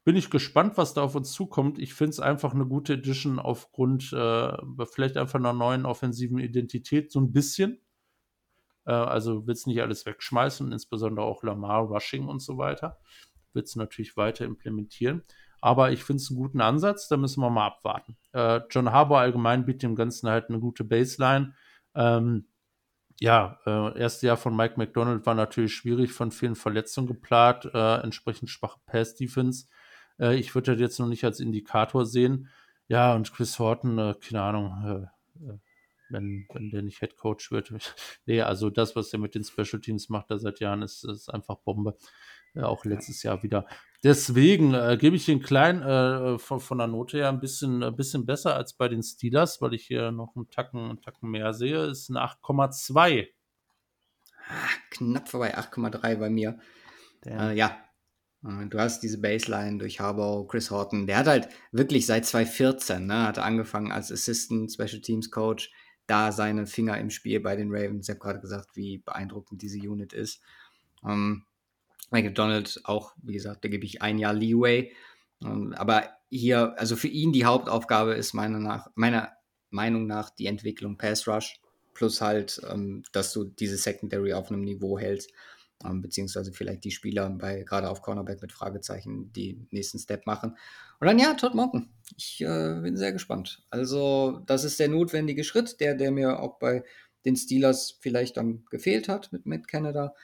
[0.04, 1.78] bin ich gespannt, was da auf uns zukommt.
[1.78, 7.10] Ich finde es einfach eine gute Edition aufgrund äh, vielleicht einfach einer neuen offensiven Identität,
[7.10, 7.80] so ein bisschen.
[8.84, 12.98] Äh, also wird es nicht alles wegschmeißen, insbesondere auch Lamar, Rushing und so weiter.
[13.54, 15.22] Wird es natürlich weiter implementieren.
[15.62, 18.18] Aber ich finde es einen guten Ansatz, da müssen wir mal abwarten.
[18.32, 21.54] Äh, John Harbour allgemein bietet dem Ganzen halt eine gute Baseline.
[21.94, 22.48] Ähm,
[23.20, 27.96] ja, äh, erste Jahr von Mike McDonald war natürlich schwierig, von vielen Verletzungen geplagt, äh,
[28.02, 29.66] entsprechend schwache Pass-Defense.
[30.18, 32.48] Äh, ich würde das jetzt noch nicht als Indikator sehen.
[32.88, 35.58] Ja, und Chris Horton, äh, keine Ahnung, äh, äh,
[36.10, 37.72] wenn, wenn der nicht Head Coach wird.
[38.26, 41.28] nee, also das, was er mit den Special Teams macht, da seit Jahren, ist, ist
[41.28, 41.96] einfach Bombe.
[42.60, 43.66] auch letztes Jahr wieder.
[44.04, 47.96] Deswegen äh, gebe ich den kleinen äh, von, von der Note her ein bisschen, ein
[47.96, 51.54] bisschen besser als bei den Steelers, weil ich hier noch einen Tacken, einen Tacken mehr
[51.54, 51.86] sehe.
[51.86, 53.28] Ist eine 8,2.
[54.46, 56.58] Ah, knapp vorbei, 8,3 bei mir.
[57.24, 57.83] Äh, ja, äh,
[58.44, 61.06] Du hast diese Baseline durch Harbaugh, Chris Horton.
[61.06, 65.72] Der hat halt wirklich seit 2014, ne, hat angefangen als Assistant Special Teams Coach,
[66.06, 68.06] da seine Finger im Spiel bei den Ravens.
[68.06, 70.42] Ich habe gerade gesagt, wie beeindruckend diese Unit ist.
[71.02, 71.46] Ähm,
[72.10, 74.92] Mike Donald auch, wie gesagt, da gebe ich ein Jahr Leeway.
[75.42, 79.32] Ähm, aber hier, also für ihn die Hauptaufgabe ist meiner, nach, meiner
[79.70, 81.60] Meinung nach die Entwicklung Pass Rush.
[81.94, 85.30] Plus halt, ähm, dass du diese Secondary auf einem Niveau hältst.
[85.84, 90.56] Ähm, beziehungsweise vielleicht die Spieler bei gerade auf Cornerback mit Fragezeichen die nächsten Step machen.
[91.00, 91.90] Und dann ja, Todd Monken.
[92.16, 93.64] Ich äh, bin sehr gespannt.
[93.70, 96.84] Also, das ist der notwendige Schritt, der, der mir auch bei
[97.24, 100.14] den Steelers vielleicht dann gefehlt hat mit Matt Canada.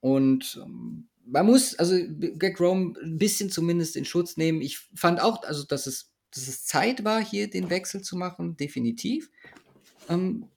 [0.00, 1.94] Und ähm, man muss, also
[2.38, 4.62] Greg Rome ein bisschen zumindest in Schutz nehmen.
[4.62, 8.56] Ich fand auch, also dass es, dass es Zeit war, hier den Wechsel zu machen,
[8.56, 9.30] definitiv.
[10.08, 10.48] Ähm,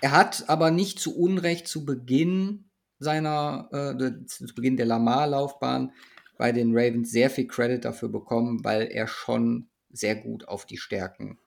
[0.00, 2.67] er hat aber nicht zu Unrecht zu Beginn
[2.98, 5.92] seiner, äh, zu Beginn der Lamar-Laufbahn
[6.36, 10.76] bei den Ravens sehr viel Credit dafür bekommen, weil er schon sehr gut auf die
[10.76, 11.38] Stärken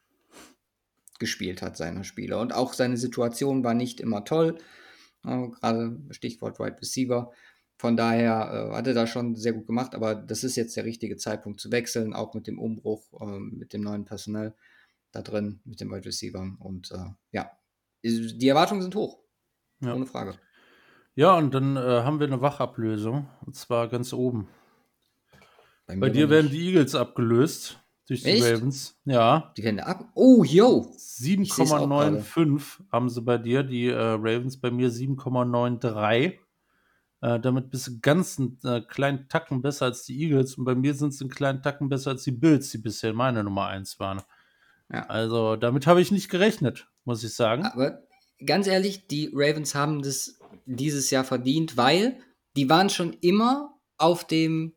[1.20, 2.40] gespielt hat seiner Spieler.
[2.40, 4.58] Und auch seine Situation war nicht immer toll.
[5.26, 7.32] Äh, Gerade Stichwort Wide right Receiver.
[7.78, 10.86] Von daher äh, hat er da schon sehr gut gemacht, aber das ist jetzt der
[10.86, 14.56] richtige Zeitpunkt zu wechseln, auch mit dem Umbruch, äh, mit dem neuen Personal
[15.12, 16.56] da drin, mit dem Wide Receiver.
[16.60, 17.52] Und äh, ja,
[18.04, 19.20] die Erwartungen sind hoch.
[19.80, 19.96] Ja.
[19.96, 20.36] Ohne Frage.
[21.16, 23.28] Ja, und dann äh, haben wir eine Wachablösung.
[23.46, 24.48] Und zwar ganz oben.
[25.88, 28.44] Bei, Bei dir werden die Eagles abgelöst durch die Echt?
[28.44, 29.00] Ravens.
[29.06, 29.54] Ja.
[29.58, 30.10] Die werden ab.
[30.16, 30.94] Oh, yo.
[30.98, 33.64] 7,95 haben sie bei dir.
[33.64, 36.38] Die äh, Ravens bei mir 7,93.
[37.22, 40.56] Äh, damit bist du ganz einen äh, kleinen Tacken besser als die Eagles.
[40.56, 43.44] Und bei mir sind es einen kleinen Tacken besser als die Bills, die bisher meine
[43.44, 44.22] Nummer 1 waren.
[44.92, 45.06] Ja.
[45.08, 47.64] Also damit habe ich nicht gerechnet, muss ich sagen.
[47.66, 48.02] Aber
[48.46, 52.20] ganz ehrlich, die Ravens haben das dieses Jahr verdient, weil
[52.56, 54.76] die waren schon immer auf dem,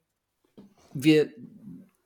[0.92, 1.32] wir,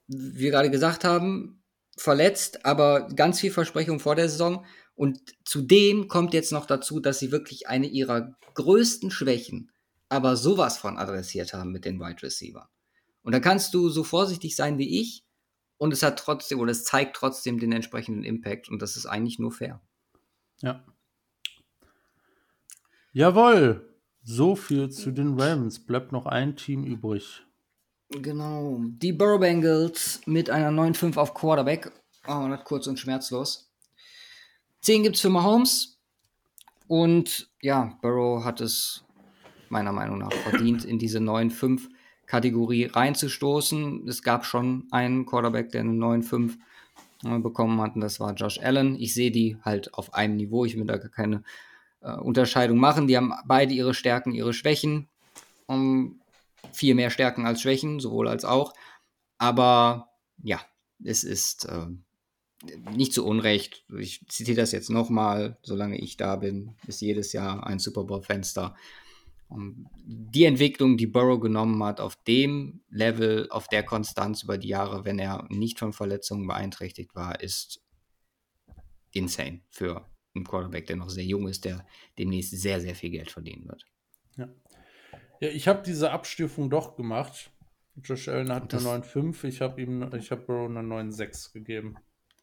[0.06, 1.62] wir gerade gesagt haben,
[1.96, 4.64] verletzt, aber ganz viel Versprechung vor der Saison.
[4.94, 9.70] Und zudem kommt jetzt noch dazu, dass sie wirklich eine ihrer größten Schwächen,
[10.08, 12.68] aber sowas von adressiert haben mit den Wide Receivers.
[13.22, 15.24] Und da kannst du so vorsichtig sein wie ich
[15.76, 19.38] und es hat trotzdem oder es zeigt trotzdem den entsprechenden Impact und das ist eigentlich
[19.38, 19.80] nur fair.
[20.60, 20.84] Ja.
[23.12, 23.84] Jawohl.
[24.22, 25.78] So viel zu den Rams.
[25.78, 27.42] Bleibt noch ein Team übrig.
[28.10, 28.78] Genau.
[28.80, 31.90] Die Burrow Bengals mit einer 9-5 auf Quarterback.
[32.26, 33.70] Oh, kurz und schmerzlos.
[34.82, 35.98] 10 gibt es für Mahomes.
[36.86, 39.04] Und ja, Burrow hat es
[39.68, 41.88] meiner Meinung nach verdient, in diese 9-5
[42.26, 44.06] Kategorie reinzustoßen.
[44.08, 46.56] Es gab schon einen Quarterback, der eine 9-5
[47.24, 48.96] äh, bekommen hat, und das war Josh Allen.
[48.96, 50.64] Ich sehe die halt auf einem Niveau.
[50.64, 51.42] Ich will da gar keine
[52.00, 53.06] äh, Unterscheidung machen.
[53.06, 55.08] Die haben beide ihre Stärken, ihre Schwächen.
[55.66, 56.20] Um,
[56.72, 58.72] viel mehr Stärken als Schwächen, sowohl als auch.
[59.38, 60.10] Aber
[60.42, 60.60] ja,
[61.04, 61.86] es ist äh,
[62.94, 63.84] nicht zu Unrecht.
[63.98, 65.58] Ich zitiere das jetzt nochmal.
[65.62, 68.74] Solange ich da bin, ist jedes Jahr ein Super Bowl-Fenster.
[69.50, 75.04] Die Entwicklung, die Burrow genommen hat, auf dem Level, auf der Konstanz über die Jahre,
[75.04, 77.80] wenn er nicht von Verletzungen beeinträchtigt war, ist
[79.12, 81.86] insane für einen Quarterback, der noch sehr jung ist, der
[82.18, 83.86] demnächst sehr, sehr viel Geld verdienen wird.
[84.36, 84.48] Ja,
[85.40, 87.50] ja ich habe diese Abstufung doch gemacht.
[88.02, 91.96] Josh Allen hat eine 9,5, ich habe ihm, ich habe Burrow eine 9,6 gegeben.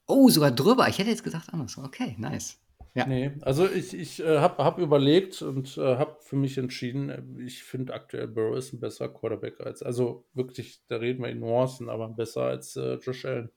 [0.07, 0.87] Oh, sogar drüber.
[0.89, 1.77] Ich hätte jetzt gesagt anders.
[1.77, 2.59] Okay, nice.
[2.95, 3.05] Ja.
[3.07, 7.21] Nee, also ich, ich äh, habe hab überlegt und äh, habe für mich entschieden, äh,
[7.43, 11.39] ich finde aktuell Burrow ist ein besserer Quarterback als, also wirklich, da reden wir in
[11.39, 13.49] Nuancen, aber besser als äh, Josh Allen.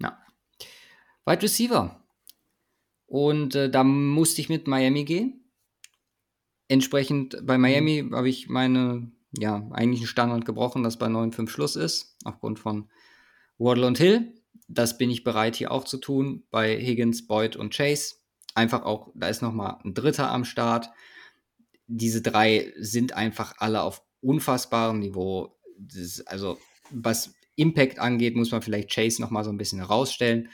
[0.00, 0.18] Ja.
[1.24, 2.01] Wide Receiver.
[3.12, 5.44] Und äh, da musste ich mit Miami gehen.
[6.68, 8.14] Entsprechend bei Miami mhm.
[8.14, 12.88] habe ich meine, ja, eigentlichen Standard gebrochen, dass bei 9-5 Schluss ist, aufgrund von
[13.58, 14.34] Waddle und Hill.
[14.68, 18.14] Das bin ich bereit hier auch zu tun bei Higgins, Boyd und Chase
[18.54, 20.90] einfach auch, da ist nochmal ein Dritter am Start.
[21.86, 25.58] Diese drei sind einfach alle auf unfassbarem Niveau.
[26.26, 26.58] Also,
[26.90, 30.48] was Impact angeht, muss man vielleicht Chase nochmal so ein bisschen herausstellen.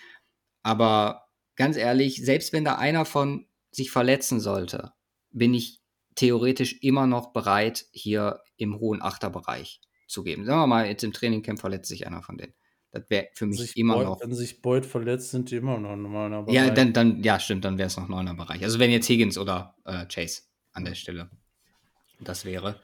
[0.62, 1.27] Aber
[1.58, 4.92] ganz ehrlich, selbst wenn da einer von sich verletzen sollte,
[5.30, 5.82] bin ich
[6.14, 10.46] theoretisch immer noch bereit, hier im hohen Achterbereich zu geben.
[10.46, 12.54] Sagen wir mal, jetzt im Trainingcamp verletzt sich einer von denen.
[12.90, 14.20] Das wäre für mich immer Boyd, noch.
[14.22, 16.54] Wenn sich Boyd verletzt, sind die immer noch normaler Bereich.
[16.54, 18.64] Ja, dann, dann, ja, stimmt, dann wäre es noch neuner Bereich.
[18.64, 21.30] Also wenn jetzt Higgins oder äh, Chase an der Stelle
[22.20, 22.80] das wäre.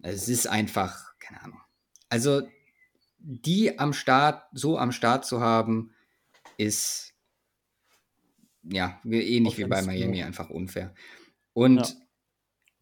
[0.00, 1.60] Es ist einfach, keine Ahnung.
[2.08, 2.42] Also
[3.18, 5.94] die am Start, so am Start zu haben,
[6.56, 7.14] ist
[8.70, 10.94] ja ähnlich wie bei Miami einfach unfair.
[11.52, 11.94] Und ja.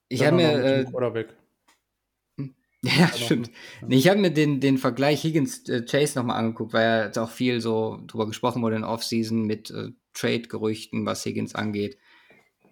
[0.08, 0.64] ich habe mir.
[0.64, 0.86] Äh,
[2.82, 3.50] ja, stimmt.
[3.86, 7.30] Nee, ich habe mir den, den Vergleich Higgins-Chase äh, nochmal angeguckt, weil ja jetzt auch
[7.30, 11.98] viel so drüber gesprochen wurde in Offseason mit äh, Trade-Gerüchten, was Higgins angeht.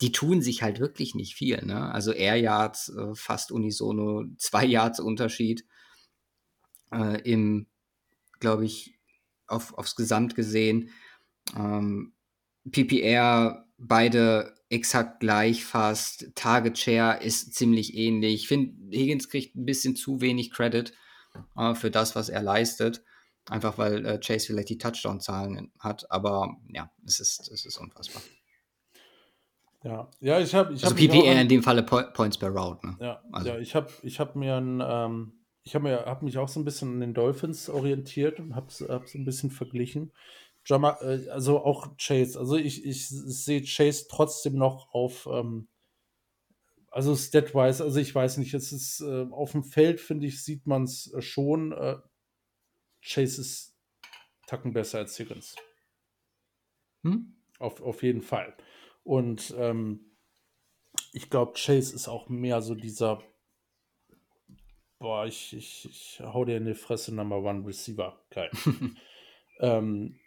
[0.00, 1.64] Die tun sich halt wirklich nicht viel.
[1.64, 1.92] Ne?
[1.92, 5.64] Also Air Yards äh, fast unisono, zwei Yards Unterschied
[6.92, 7.66] äh, im,
[8.40, 8.98] glaube ich,
[9.47, 10.90] auf, aufs Gesamt gesehen.
[11.56, 12.12] Ähm,
[12.70, 16.34] PPR beide exakt gleich fast.
[16.34, 18.34] Target Share ist ziemlich ähnlich.
[18.34, 20.93] Ich finde, Higgins kriegt ein bisschen zu wenig Credit
[21.57, 23.02] äh, für das, was er leistet.
[23.49, 26.10] Einfach weil äh, Chase vielleicht die Touchdown-Zahlen hat.
[26.10, 28.23] Aber ja, es ist, es ist unfassbar.
[29.83, 30.73] Ja, ja ich habe.
[30.73, 32.86] Ich also hab PPR in dem Falle po Points per Route.
[32.86, 32.97] Ne?
[33.01, 33.51] Ja, also.
[33.51, 34.83] ja, ich habe ich hab mir ein.
[34.83, 38.67] Ähm, ich habe hab mich auch so ein bisschen an den Dolphins orientiert und habe
[38.89, 40.12] hab so ein bisschen verglichen.
[40.67, 42.39] Jama, äh, also auch Chase.
[42.39, 45.68] Also ich, ich sehe Chase trotzdem noch auf, ähm,
[46.91, 50.67] also statwise, also ich weiß nicht, es ist äh, auf dem Feld, finde ich, sieht
[50.67, 51.73] man es äh, schon.
[51.73, 51.97] Äh,
[53.02, 53.76] Chase ist
[54.47, 55.57] Tacken besser als Higgins.
[57.02, 57.36] Hm?
[57.59, 58.57] Auf, auf jeden Fall.
[59.02, 60.17] Und ähm,
[61.12, 63.23] ich glaube, Chase ist auch mehr so dieser,
[64.99, 68.25] boah, ich, ich, ich hau dir in die Fresse Number One Receiver.
[68.31, 68.51] Geil.
[69.60, 70.18] ähm,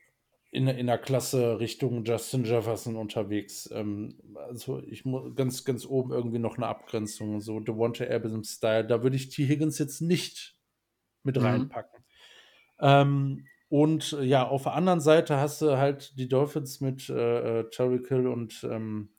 [0.52, 3.70] in, in der Klasse Richtung Justin Jefferson unterwegs.
[3.72, 8.86] Ähm, also ich muss ganz, ganz oben irgendwie noch eine Abgrenzung, so Devonta Adams Style.
[8.86, 9.46] Da würde ich T.
[9.46, 10.58] Higgins jetzt nicht
[11.24, 11.46] mit mhm.
[11.46, 12.04] reinpacken.
[12.80, 17.70] Ähm, und ja, auf der anderen Seite hast du halt die Dolphins mit äh, äh
[17.70, 19.10] Tyreek Hill und ähm,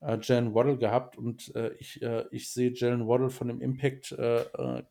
[0.00, 4.12] äh, Jalen Waddle gehabt und äh, ich, äh, ich sehe Jalen Waddle von dem Impact
[4.12, 4.82] äh, äh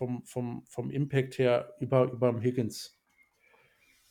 [0.00, 2.98] vom, vom, vom Impact her über, über Higgins.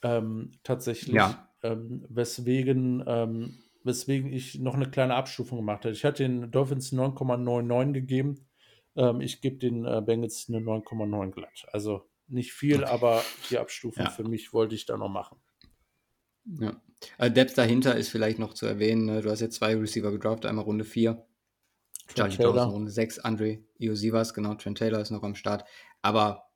[0.03, 1.15] Ähm, tatsächlich.
[1.15, 1.49] Ja.
[1.63, 5.93] Ähm, weswegen, ähm, weswegen ich noch eine kleine Abstufung gemacht habe.
[5.93, 8.47] Ich hatte den Dolphins 9,99 gegeben.
[8.95, 11.65] Ähm, ich gebe den äh, Bengals eine 9,9 glatt.
[11.71, 14.11] Also nicht viel, aber die Abstufung ja.
[14.11, 15.39] für mich wollte ich da noch machen.
[16.45, 16.79] Ja.
[17.17, 19.05] Also Depth dahinter ist vielleicht noch zu erwähnen.
[19.05, 19.21] Ne?
[19.21, 21.25] Du hast jetzt zwei Receiver gedraft, einmal Runde 4.
[22.15, 25.65] Charlie Dawson Runde 6, Andre Iosivas, genau, Trent Taylor ist noch am Start.
[26.01, 26.49] Aber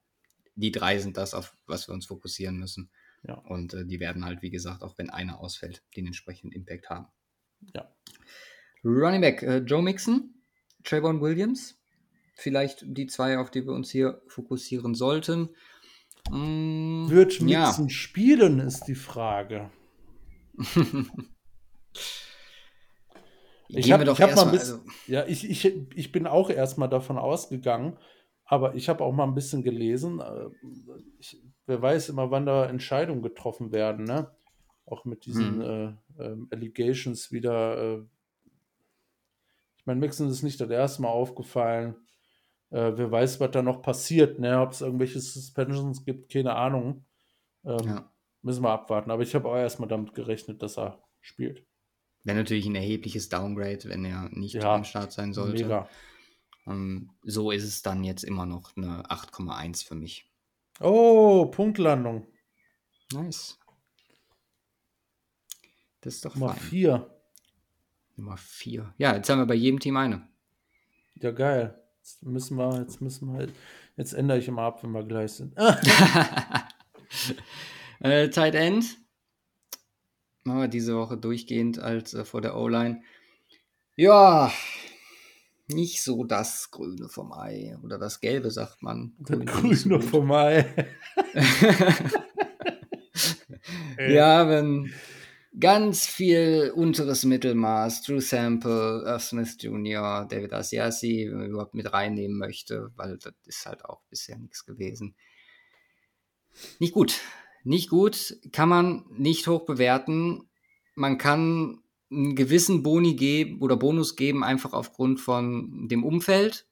[0.56, 2.91] die drei sind das, auf was wir uns fokussieren müssen.
[3.27, 3.35] Ja.
[3.35, 7.07] Und äh, die werden halt, wie gesagt, auch wenn einer ausfällt, den entsprechenden Impact haben.
[7.73, 7.93] Ja.
[8.83, 10.33] Running Back, äh, Joe Mixon,
[10.83, 11.80] Trayvon Williams,
[12.35, 15.49] vielleicht die zwei, auf die wir uns hier fokussieren sollten.
[16.30, 17.67] Mm, Wird ja.
[17.67, 19.72] Mixon spielen, ist die Frage.
[23.76, 26.50] Ich Gehen habe wir doch hab mal erstmal, also, ja, ich, ich, ich bin auch
[26.50, 27.98] erstmal davon ausgegangen,
[28.45, 30.19] aber ich habe auch mal ein bisschen gelesen.
[30.19, 30.50] äh,
[31.19, 34.32] Ich, wer weiß immer, wann da Entscheidungen getroffen werden, ne?
[34.85, 35.98] Auch mit diesen Hm.
[36.18, 37.77] äh, ähm, Allegations wieder.
[37.77, 38.03] Äh,
[39.77, 41.95] ich meine, Mixon ist nicht das erste Mal aufgefallen.
[42.69, 44.60] Äh, wer weiß, was da noch passiert, ne?
[44.61, 47.06] Ob es irgendwelche Suspensions gibt, keine Ahnung.
[47.66, 48.11] Ähm, ja.
[48.42, 49.10] Müssen wir abwarten.
[49.10, 51.66] Aber ich habe auch erstmal damit gerechnet, dass er spielt.
[52.24, 55.64] Wäre natürlich ein erhebliches Downgrade, wenn er nicht Ja, am Start sein sollte.
[55.64, 55.90] Mega.
[56.66, 60.30] Ähm, so ist es dann jetzt immer noch eine 8,1 für mich.
[60.80, 62.26] Oh, Punktlandung.
[63.11, 63.60] Nice.
[66.02, 66.69] Das ist doch Nummer fein.
[66.69, 67.10] 4.
[68.16, 68.93] Nummer 4.
[68.98, 70.27] Ja, jetzt haben wir bei jedem Team eine.
[71.16, 71.80] Ja, geil.
[72.00, 73.50] Jetzt müssen wir, jetzt müssen wir,
[73.95, 75.56] jetzt ändere ich immer ab, wenn wir gleich sind.
[78.00, 78.98] äh, Tight End.
[80.43, 83.01] Machen wir diese Woche durchgehend als äh, vor der O-Line.
[83.95, 84.51] Ja,
[85.67, 87.77] nicht so das Grüne vom Ei.
[87.83, 89.13] Oder das Gelbe, sagt man.
[89.25, 90.65] So Grüne vom Ei.
[93.97, 94.91] Wir haben
[95.59, 98.03] ganz viel unteres Mittelmaß.
[98.03, 103.33] Drew Sample, Irv Smith Jr., David Asiasi, wenn man überhaupt mit reinnehmen möchte, weil das
[103.45, 105.15] ist halt auch bisher nichts gewesen.
[106.80, 107.22] Nicht gut.
[107.64, 108.38] Nicht gut.
[108.51, 110.50] Kann man nicht hoch bewerten.
[110.95, 111.80] Man kann
[112.11, 116.67] einen gewissen Boni geben oder Bonus geben, einfach aufgrund von dem Umfeld,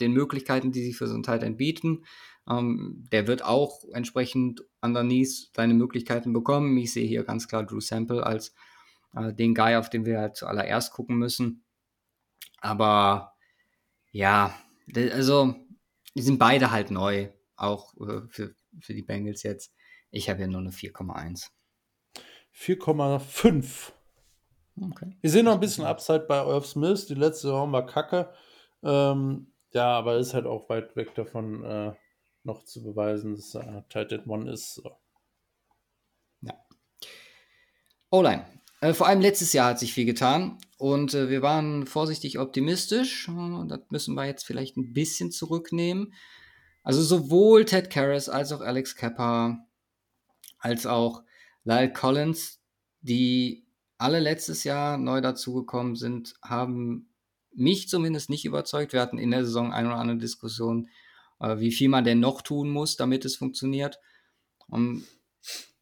[0.00, 2.04] den Möglichkeiten, die sich für so ein Tight End bieten.
[2.48, 6.76] Ähm, der wird auch entsprechend underneath seine Möglichkeiten bekommen.
[6.76, 8.54] Ich sehe hier ganz klar Drew Sample als
[9.14, 11.64] äh, den Guy, auf den wir halt zuallererst gucken müssen.
[12.60, 13.34] Aber
[14.12, 14.54] ja,
[14.94, 15.54] also
[16.14, 19.72] die sind beide halt neu, auch äh, für, für die Bengals jetzt.
[20.14, 21.48] Ich habe hier nur eine 4,1.
[22.56, 23.92] 4,5.
[24.80, 25.16] Okay.
[25.20, 27.06] Wir sehen noch ein bisschen Upside bei Irv Smith.
[27.06, 28.32] Die letzte Saison war kacke.
[28.84, 31.92] Ähm, ja, aber ist halt auch weit weg davon, äh,
[32.44, 34.74] noch zu beweisen, dass er äh, Tight End One ist.
[34.74, 34.96] So.
[38.10, 38.46] O-Line.
[38.82, 43.28] Äh, vor allem letztes Jahr hat sich viel getan und äh, wir waren vorsichtig optimistisch.
[43.66, 46.14] Das müssen wir jetzt vielleicht ein bisschen zurücknehmen.
[46.84, 49.66] Also sowohl Ted Karras als auch Alex Kepper
[50.64, 51.22] als auch
[51.64, 52.60] Lyle Collins,
[53.02, 53.66] die
[53.98, 57.10] alle letztes Jahr neu dazugekommen sind, haben
[57.54, 58.92] mich zumindest nicht überzeugt.
[58.92, 60.88] Wir hatten in der Saison eine oder andere Diskussion,
[61.38, 63.98] äh, wie viel man denn noch tun muss, damit es funktioniert.
[64.66, 65.04] Und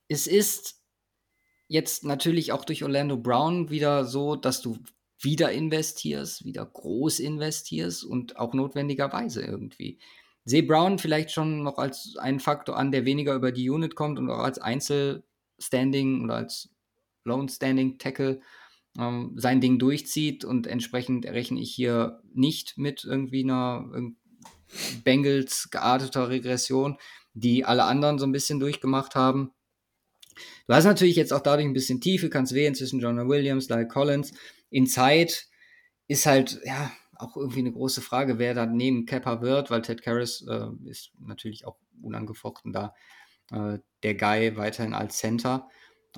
[0.08, 0.82] es ist
[1.68, 4.78] jetzt natürlich auch durch Orlando Brown wieder so, dass du
[5.20, 10.00] wieder investierst, wieder groß investierst und auch notwendigerweise irgendwie.
[10.44, 14.18] Sehe Brown vielleicht schon noch als einen Faktor an, der weniger über die Unit kommt
[14.18, 16.70] und auch als Einzelstanding oder als
[17.24, 18.40] Lone Standing Tackle
[18.98, 23.90] ähm, sein Ding durchzieht und entsprechend rechne ich hier nicht mit irgendwie einer
[25.04, 26.98] Bengals gearteter Regression,
[27.34, 29.52] die alle anderen so ein bisschen durchgemacht haben.
[30.66, 33.88] Du hast natürlich jetzt auch dadurch ein bisschen Tiefe, kannst wählen zwischen Jonah Williams, Lyle
[33.88, 34.32] Collins.
[34.70, 35.46] In Zeit
[36.08, 36.90] ist halt, ja,
[37.22, 41.12] auch irgendwie eine große Frage, wer da neben Kepper wird, weil Ted Karras äh, ist
[41.18, 42.94] natürlich auch unangefochten da
[43.50, 45.68] äh, der Guy weiterhin als Center.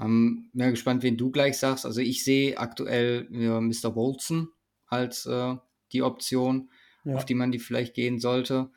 [0.01, 1.87] Ähm, bin ja gespannt, wen du gleich sagst.
[1.87, 3.91] Also ich sehe aktuell ja, Mr.
[3.91, 4.49] Bolton
[4.87, 5.57] als äh,
[5.93, 6.71] die Option,
[7.05, 7.17] Ja.
[7.17, 8.71] auf die man die vielleicht gehen sollte.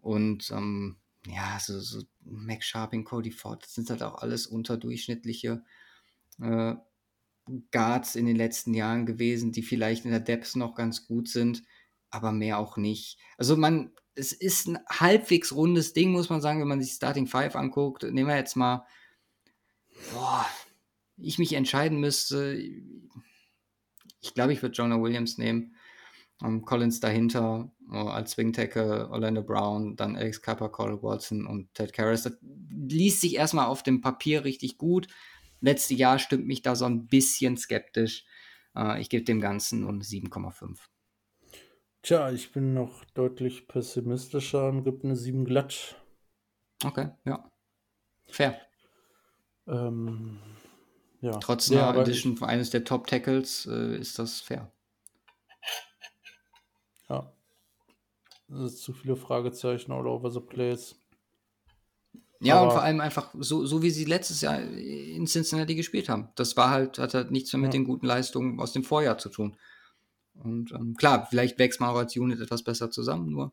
[0.00, 5.64] Und ähm, ja, so, so Mac Sharping, Cody Ford, das sind halt auch alles unterdurchschnittliche
[6.40, 6.74] äh,
[7.70, 11.62] Guards in den letzten Jahren gewesen, die vielleicht in der Depth noch ganz gut sind,
[12.10, 13.18] aber mehr auch nicht.
[13.36, 17.26] Also man, es ist ein halbwegs rundes Ding, muss man sagen, wenn man sich Starting
[17.26, 18.04] Five anguckt.
[18.04, 18.86] Nehmen wir jetzt mal,
[20.12, 20.46] boah,
[21.16, 22.58] ich mich entscheiden müsste,
[24.22, 25.74] ich glaube, ich würde Jonah Williams nehmen.
[26.42, 31.72] Ähm, Collins dahinter äh, als Swing Tackle, Orlando Brown, dann Alex Kappa, Corey Watson und
[31.74, 32.22] Ted Karras.
[32.22, 32.36] Das
[32.70, 35.08] liest sich erstmal auf dem Papier richtig gut.
[35.62, 38.24] Letztes Jahr stimmt mich da so ein bisschen skeptisch.
[38.76, 40.76] Äh, ich gebe dem Ganzen nur eine 7,5.
[42.02, 45.96] Tja, ich bin noch deutlich pessimistischer und gebe eine 7 glatt.
[46.84, 47.48] Okay, ja.
[48.26, 48.60] Fair.
[49.68, 50.40] Ähm,
[51.20, 51.38] ja.
[51.38, 54.72] Trotz einer Edition von eines der Top Tackles äh, ist das fair.
[55.60, 57.32] Ich, ja.
[58.48, 60.96] Das ist zu viele Fragezeichen all over the place.
[62.44, 66.08] Ja, und Aber- vor allem einfach so, so wie sie letztes Jahr in Cincinnati gespielt
[66.08, 66.28] haben.
[66.34, 67.78] Das war halt, hat halt nichts mehr mit Ja.
[67.80, 69.56] den guten Leistungen aus dem Vorjahr zu tun.
[70.34, 73.52] Und ähm, klar, vielleicht wächst man auch als Unit etwas besser zusammen, nur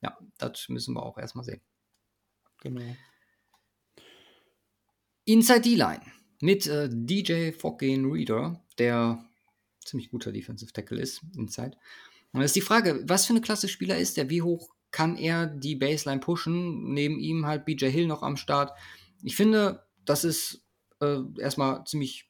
[0.00, 1.60] ja, das müssen wir auch erstmal sehen.
[2.60, 2.82] Genau.
[5.24, 6.00] Inside D-Line
[6.40, 9.24] mit äh, DJ Foggin Reader, der
[9.84, 11.76] ziemlich guter Defensive Tackle ist, Inside.
[12.32, 14.30] Und das ist die Frage, was für eine Klasse Spieler ist der?
[14.30, 16.92] Wie hoch kann er die Baseline pushen?
[16.92, 18.72] Neben ihm halt BJ Hill noch am Start.
[19.22, 20.64] Ich finde, das ist
[21.00, 22.28] äh, erstmal ziemlich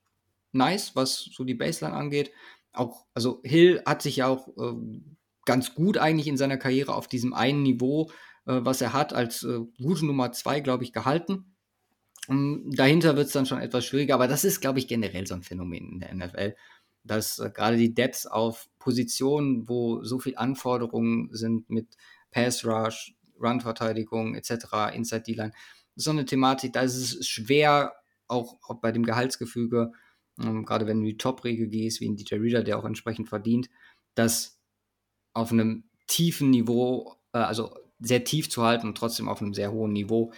[0.53, 2.33] nice, was so die Baseline angeht.
[2.73, 5.01] Auch, also Hill hat sich ja auch äh,
[5.45, 8.11] ganz gut eigentlich in seiner Karriere auf diesem einen Niveau,
[8.47, 11.55] äh, was er hat, als äh, gute Nummer zwei, glaube ich, gehalten.
[12.29, 15.35] Um, dahinter wird es dann schon etwas schwieriger, aber das ist, glaube ich, generell so
[15.35, 16.55] ein Phänomen in der NFL,
[17.03, 21.97] dass äh, gerade die Depths auf Positionen, wo so viel Anforderungen sind mit
[22.31, 25.53] Pass Rush, Run-Verteidigung etc., Inside D-Line,
[25.97, 27.93] so eine Thematik, da ist es schwer,
[28.29, 29.93] auch, bei dem Gehaltsgefüge,
[30.41, 33.69] ähm, gerade wenn du die Top-Riege gehst, wie in DJ Reader, der auch entsprechend verdient,
[34.15, 34.59] das
[35.33, 39.73] auf einem tiefen Niveau, äh, also sehr tief zu halten und trotzdem auf einem sehr
[39.73, 40.33] hohen Niveau,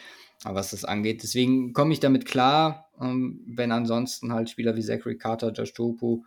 [0.44, 1.23] äh, was das angeht.
[1.23, 6.25] Deswegen komme ich damit klar, ähm, wenn ansonsten halt Spieler wie Zachary Carter, Josh Topu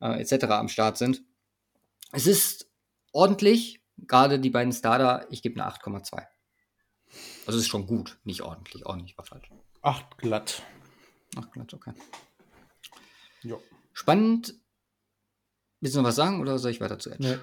[0.00, 0.44] äh, etc.
[0.46, 1.22] am Start sind.
[2.12, 2.70] Es ist
[3.12, 6.26] ordentlich, gerade die beiden Starter, ich gebe eine 8,2.
[7.46, 9.50] Also es ist schon gut, nicht ordentlich, ordentlich war falsch.
[9.82, 10.62] Acht glatt.
[11.36, 11.92] Ach, glatt, okay.
[13.42, 13.62] Jo.
[13.92, 14.54] Spannend.
[15.80, 17.22] Willst du noch was sagen oder soll ich weiter zu Edge?
[17.22, 17.38] Nee.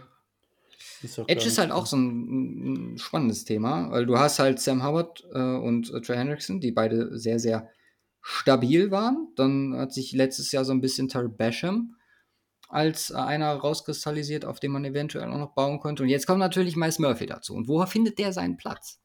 [1.01, 4.83] Ist Edge ist halt auch so ein, ein spannendes Thema, weil du hast halt Sam
[4.83, 7.69] Howard äh, und äh, Trey Hendrickson, die beide sehr, sehr
[8.21, 9.29] stabil waren.
[9.35, 11.95] Dann hat sich letztes Jahr so ein bisschen Terry Basham
[12.67, 16.03] als äh, einer rauskristallisiert, auf den man eventuell auch noch bauen könnte.
[16.03, 17.53] Und jetzt kommt natürlich Miles Murphy dazu.
[17.53, 18.99] Und wo findet der seinen Platz?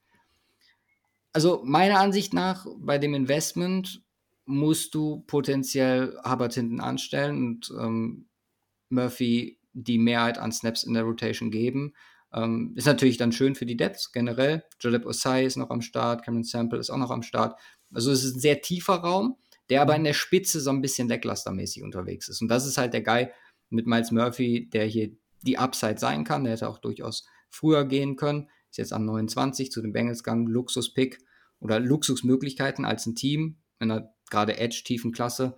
[1.32, 4.02] Also meiner Ansicht nach, bei dem Investment
[4.46, 8.26] musst du potenziell Hubbard hinten anstellen und ähm,
[8.88, 11.94] Murphy die Mehrheit an Snaps in der Rotation geben.
[12.32, 14.64] Ähm, ist natürlich dann schön für die Depths generell.
[14.80, 17.58] Jaleb Osai ist noch am Start, Cameron Sample ist auch noch am Start.
[17.92, 19.36] Also es ist ein sehr tiefer Raum,
[19.68, 22.40] der aber in der Spitze so ein bisschen lacklustermäßig unterwegs ist.
[22.42, 23.28] Und das ist halt der Guy
[23.70, 25.10] mit Miles Murphy, der hier
[25.42, 26.44] die Upside sein kann.
[26.44, 28.48] Der hätte auch durchaus früher gehen können.
[28.70, 30.46] Ist jetzt an 29 zu den Bengals gegangen.
[30.46, 31.18] Luxus-Pick
[31.58, 35.56] oder Luxusmöglichkeiten als ein Team in einer gerade Edge-tiefen Klasse.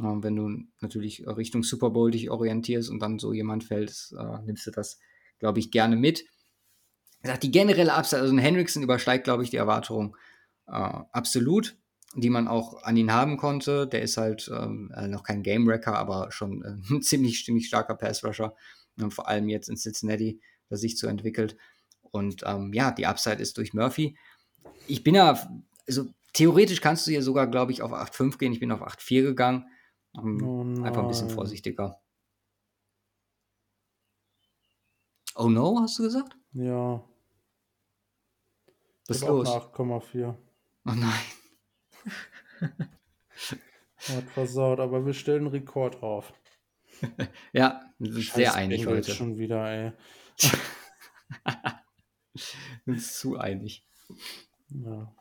[0.00, 4.42] Ähm, wenn du natürlich Richtung Super Bowl dich orientierst und dann so jemand fällt, äh,
[4.44, 4.98] nimmst du das,
[5.38, 6.24] glaube ich, gerne mit.
[7.22, 10.16] Gesagt, die generelle Upside, also ein Hendrickson übersteigt, glaube ich, die Erwartung
[10.66, 11.76] äh, absolut,
[12.16, 13.86] die man auch an ihn haben konnte.
[13.86, 17.66] Der ist halt ähm, äh, noch kein Game Wrecker, aber schon äh, ein ziemlich, ziemlich
[17.66, 18.54] starker Pass-Rusher.
[19.00, 21.56] Und vor allem jetzt in Cincinnati, der sich so entwickelt.
[22.02, 24.16] Und ähm, ja, die Upside ist durch Murphy.
[24.86, 25.48] Ich bin ja,
[25.86, 28.52] also theoretisch kannst du hier sogar, glaube ich, auf 8,5 gehen.
[28.52, 29.66] Ich bin auf 8,4 gegangen.
[30.16, 32.00] Ähm, Oh einfach ein bisschen vorsichtiger.
[35.36, 36.36] Oh no, hast du gesagt?
[36.52, 37.02] Ja.
[39.08, 39.50] Was ist los?
[39.50, 40.34] eine 8,4.
[40.86, 41.33] Oh nein.
[44.08, 46.32] Hat versaut, aber wir stellen einen Rekord auf.
[47.52, 49.16] Ja, wir sind sehr Scheiß einig Bengals heute.
[49.16, 49.92] schon wieder, ey.
[52.86, 53.86] Sind zu einig.
[54.68, 55.14] Ja.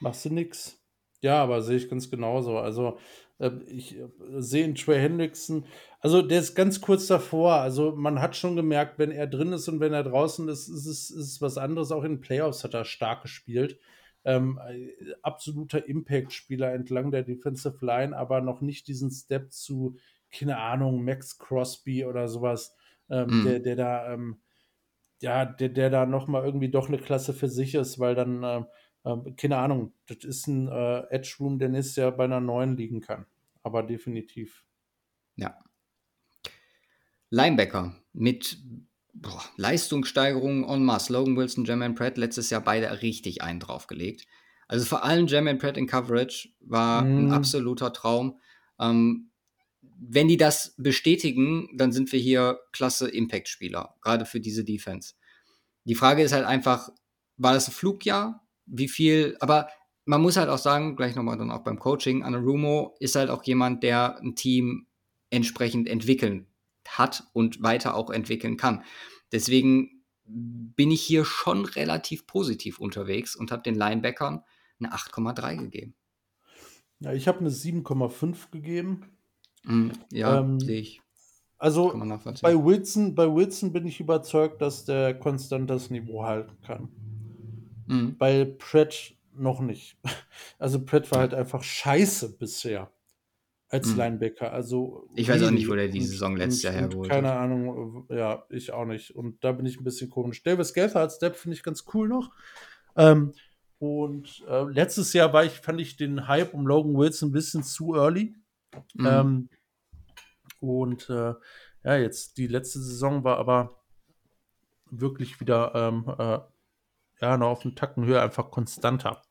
[0.00, 0.78] Machst du nix.
[1.20, 2.58] Ja, aber sehe ich ganz genauso.
[2.58, 2.98] Also,
[3.38, 5.66] äh, ich äh, sehe in Trey Hendrickson,
[6.00, 7.54] also der ist ganz kurz davor.
[7.54, 10.86] Also, man hat schon gemerkt, wenn er drin ist und wenn er draußen ist, ist
[10.86, 11.92] es, ist es was anderes.
[11.92, 13.78] Auch in den Playoffs hat er stark gespielt.
[14.24, 19.96] Ähm, äh, absoluter Impact-Spieler entlang der Defensive Line, aber noch nicht diesen Step zu,
[20.30, 22.76] keine Ahnung, Max Crosby oder sowas,
[23.08, 23.40] ähm, Mhm.
[23.40, 24.42] der, der da, ähm,
[25.22, 28.66] ja, der, der da nochmal irgendwie doch eine Klasse für sich ist, weil dann, ähm,
[29.04, 32.76] ähm, keine Ahnung, das ist ein äh, Edge Room, der nächstes Jahr bei einer neuen
[32.76, 33.26] liegen kann.
[33.62, 34.64] Aber definitiv.
[35.36, 35.58] Ja.
[37.30, 38.58] Linebacker mit
[39.20, 41.12] boah, Leistungssteigerung en masse.
[41.12, 44.26] Logan Wilson, Jermaine Pratt letztes Jahr beide richtig einen draufgelegt.
[44.66, 47.30] Also vor allem Jermaine Pratt in Coverage war ein Mhm.
[47.32, 48.38] absoluter Traum.
[48.80, 49.30] Ähm,
[49.82, 55.14] wenn die das bestätigen, dann sind wir hier klasse Impact-Spieler, gerade für diese Defense.
[55.84, 56.88] Die Frage ist halt einfach,
[57.36, 58.46] war das ein Flugjahr?
[58.66, 59.36] Wie viel?
[59.40, 59.68] Aber
[60.04, 63.44] man muss halt auch sagen, gleich nochmal dann auch beim Coaching, Anarumo ist halt auch
[63.44, 64.86] jemand, der ein Team
[65.30, 66.49] entsprechend entwickeln
[66.88, 68.84] hat und weiter auch entwickeln kann.
[69.32, 74.44] Deswegen bin ich hier schon relativ positiv unterwegs und habe den Linebackern
[74.78, 75.94] eine 8,3 gegeben.
[77.00, 79.16] Ja, ich habe eine 7,5 gegeben.
[79.64, 81.00] Mm, Ja, Ähm, sehe ich.
[81.58, 81.92] Also
[82.40, 86.88] bei Wilson, bei Wilson bin ich überzeugt, dass der konstant das Niveau halten kann.
[87.86, 88.16] Mhm.
[88.16, 89.96] Bei Pratt noch nicht.
[90.58, 92.90] Also Pratt war halt einfach scheiße bisher
[93.70, 93.96] als Mhm.
[93.98, 94.52] Linebacker.
[94.52, 97.38] Also Ich weiß auch nicht, wo der die Saison letztes Jahr hergeholt Keine hat.
[97.38, 99.14] Ahnung, ja, ich auch nicht.
[99.14, 100.42] Und da bin ich ein bisschen komisch.
[100.42, 102.30] Davis Gather als Depp finde ich ganz cool noch.
[102.96, 103.32] Ähm,
[103.78, 107.62] und äh, letztes Jahr war ich, fand ich den Hype um Logan Wilson ein bisschen
[107.62, 108.34] zu early.
[108.94, 109.06] Mhm.
[109.06, 109.48] Ähm,
[110.58, 111.34] und äh,
[111.84, 113.80] ja, jetzt die letzte Saison war aber
[114.90, 116.38] wirklich wieder ähm, äh,
[117.22, 119.22] ja, noch auf einen Tacken höher, einfach konstanter.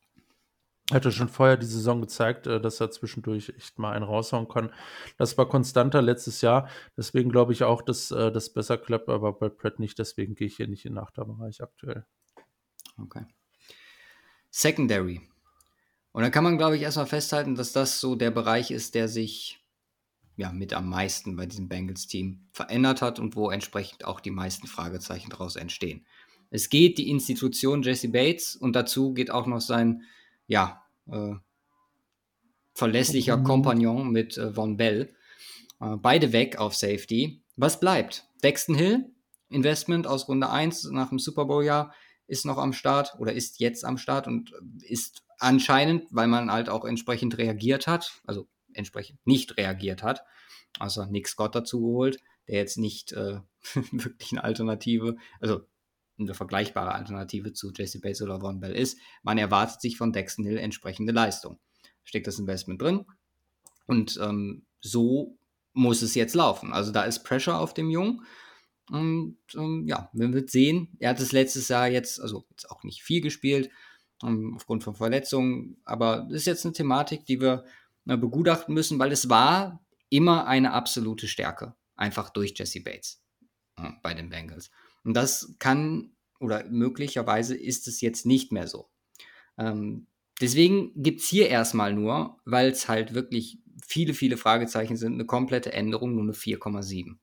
[0.90, 4.72] Hatte schon vorher die Saison gezeigt, äh, dass er zwischendurch echt mal einen raushauen kann.
[5.18, 6.68] Das war konstanter letztes Jahr.
[6.96, 9.98] Deswegen glaube ich auch, dass äh, das besser klappt, aber bei Pratt nicht.
[9.98, 12.04] Deswegen gehe ich hier nicht in den Achterbereich aktuell.
[12.98, 13.24] Okay.
[14.50, 15.20] Secondary.
[16.12, 19.08] Und da kann man, glaube ich, erstmal festhalten, dass das so der Bereich ist, der
[19.08, 19.60] sich
[20.36, 24.66] ja mit am meisten bei diesem Bengals-Team verändert hat und wo entsprechend auch die meisten
[24.66, 26.06] Fragezeichen daraus entstehen.
[26.50, 30.02] Es geht die Institution Jesse Bates und dazu geht auch noch sein,
[30.50, 31.34] ja, äh,
[32.74, 33.44] verlässlicher Mhm.
[33.44, 35.14] Kompagnon mit äh, Von Bell.
[35.80, 37.42] Äh, beide weg auf Safety.
[37.56, 38.26] Was bleibt?
[38.42, 39.12] Dexton Hill,
[39.48, 41.94] Investment aus Runde 1 nach dem Super Bowl-Jahr,
[42.26, 46.68] ist noch am Start oder ist jetzt am Start und ist anscheinend, weil man halt
[46.68, 50.24] auch entsprechend reagiert hat, also entsprechend nicht reagiert hat,
[50.80, 53.40] also Nick Scott dazu geholt, der jetzt nicht äh,
[53.92, 55.60] wirklich eine Alternative, also
[56.20, 58.98] eine vergleichbare Alternative zu Jesse Bates oder Von Bell ist.
[59.22, 61.58] Man erwartet sich von Dexton Hill entsprechende Leistung.
[62.04, 63.06] Steckt das Investment drin
[63.86, 65.38] und ähm, so
[65.72, 66.72] muss es jetzt laufen.
[66.72, 68.24] Also da ist Pressure auf dem Jungen.
[68.90, 70.96] Und ähm, ja, man wird sehen.
[70.98, 73.70] Er hat es letztes Jahr jetzt, also jetzt auch nicht viel gespielt,
[74.22, 75.76] ähm, aufgrund von Verletzungen.
[75.84, 77.64] Aber das ist jetzt eine Thematik, die wir
[78.06, 81.74] äh, begutachten müssen, weil es war immer eine absolute Stärke.
[81.94, 83.22] Einfach durch Jesse Bates
[83.76, 84.70] äh, bei den Bengals.
[85.04, 88.88] Und das kann oder möglicherweise ist es jetzt nicht mehr so.
[89.58, 90.06] Ähm,
[90.40, 95.26] deswegen gibt es hier erstmal nur, weil es halt wirklich viele, viele Fragezeichen sind, eine
[95.26, 97.18] komplette Änderung, nur eine 4,7.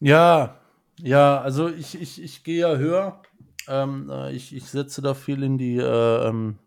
[0.00, 0.60] Ja,
[1.00, 3.22] ja, also ich, ich, ich gehe ja höher.
[3.68, 6.58] Ähm, äh, ich, ich setze da viel in die äh, ähm,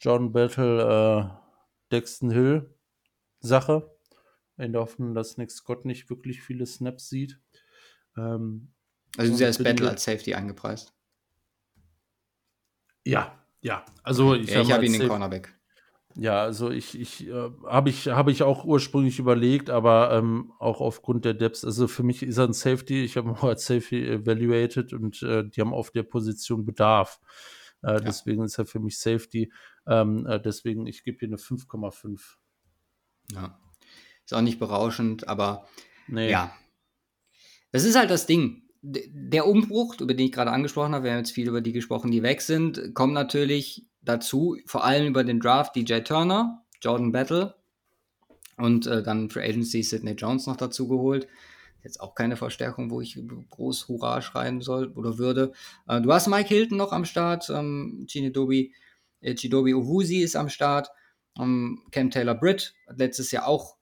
[0.00, 2.74] John Battle äh, Dexton Hill
[3.40, 3.93] Sache.
[4.56, 7.40] In der Hoffnung, dass Nick Scott nicht wirklich viele Snaps sieht.
[8.16, 8.72] Ähm,
[9.16, 10.92] Also hast bin Battle als Safety eingepreist.
[13.04, 13.84] ja, ja.
[14.02, 15.58] Also ich, ja, ich habe ihn als in Safe- Cornerback.
[16.16, 20.80] Ja, also ich, ich äh, habe ich, hab ich auch ursprünglich überlegt, aber ähm, auch
[20.80, 23.66] aufgrund der Depths, also für mich ist er ein Safety, ich habe ihn auch als
[23.66, 27.18] Safety evaluated und äh, die haben auf der Position Bedarf.
[27.82, 29.52] Äh, Deswegen ist er für mich Safety.
[29.88, 32.36] Ähm, äh, deswegen, ich gebe hier eine 5,5.
[33.32, 33.58] Ja.
[34.24, 35.66] Ist auch nicht berauschend, aber
[36.08, 36.30] Nee.
[36.30, 36.52] Ja.
[37.72, 38.62] Das ist halt das Ding.
[38.82, 42.10] Der Umbruch, über den ich gerade angesprochen habe, wir haben jetzt viel über die gesprochen,
[42.10, 47.54] die weg sind, kommt natürlich dazu, vor allem über den Draft DJ Turner, Jordan Battle
[48.58, 51.26] und äh, dann für Agency Sidney Jones noch dazu geholt.
[51.82, 53.18] Jetzt auch keine Verstärkung, wo ich
[53.50, 55.52] groß Hurra schreien soll oder würde.
[55.88, 58.74] Äh, du hast Mike Hilton noch am Start, ähm, Chinedobi,
[59.22, 60.90] äh, Chidobi Owusi ist am Start,
[61.38, 63.78] ähm, Cam Taylor Britt hat letztes Jahr auch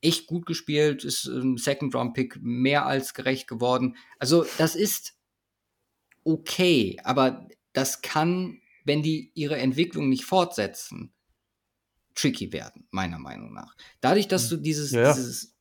[0.00, 3.96] echt gut gespielt, ist ein Second-Round-Pick mehr als gerecht geworden.
[4.18, 5.16] Also das ist
[6.24, 11.12] okay, aber das kann, wenn die ihre Entwicklung nicht fortsetzen,
[12.14, 13.76] tricky werden, meiner Meinung nach.
[14.00, 15.56] Dadurch, dass du dieses, Ja, dieses,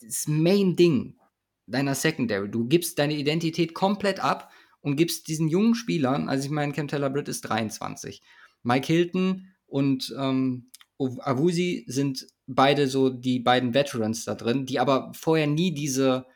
[0.00, 1.18] dieses Main-Ding
[1.66, 6.50] deiner Secondary, du gibst deine Identität komplett ab und gibst diesen jungen Spielern, also ich
[6.50, 8.22] meine, Cam Taylor Britt ist 23,
[8.62, 15.12] Mike Hilton und ähm, Awusi sind beide so die beiden Veterans da drin, die aber
[15.14, 16.26] vorher nie diese,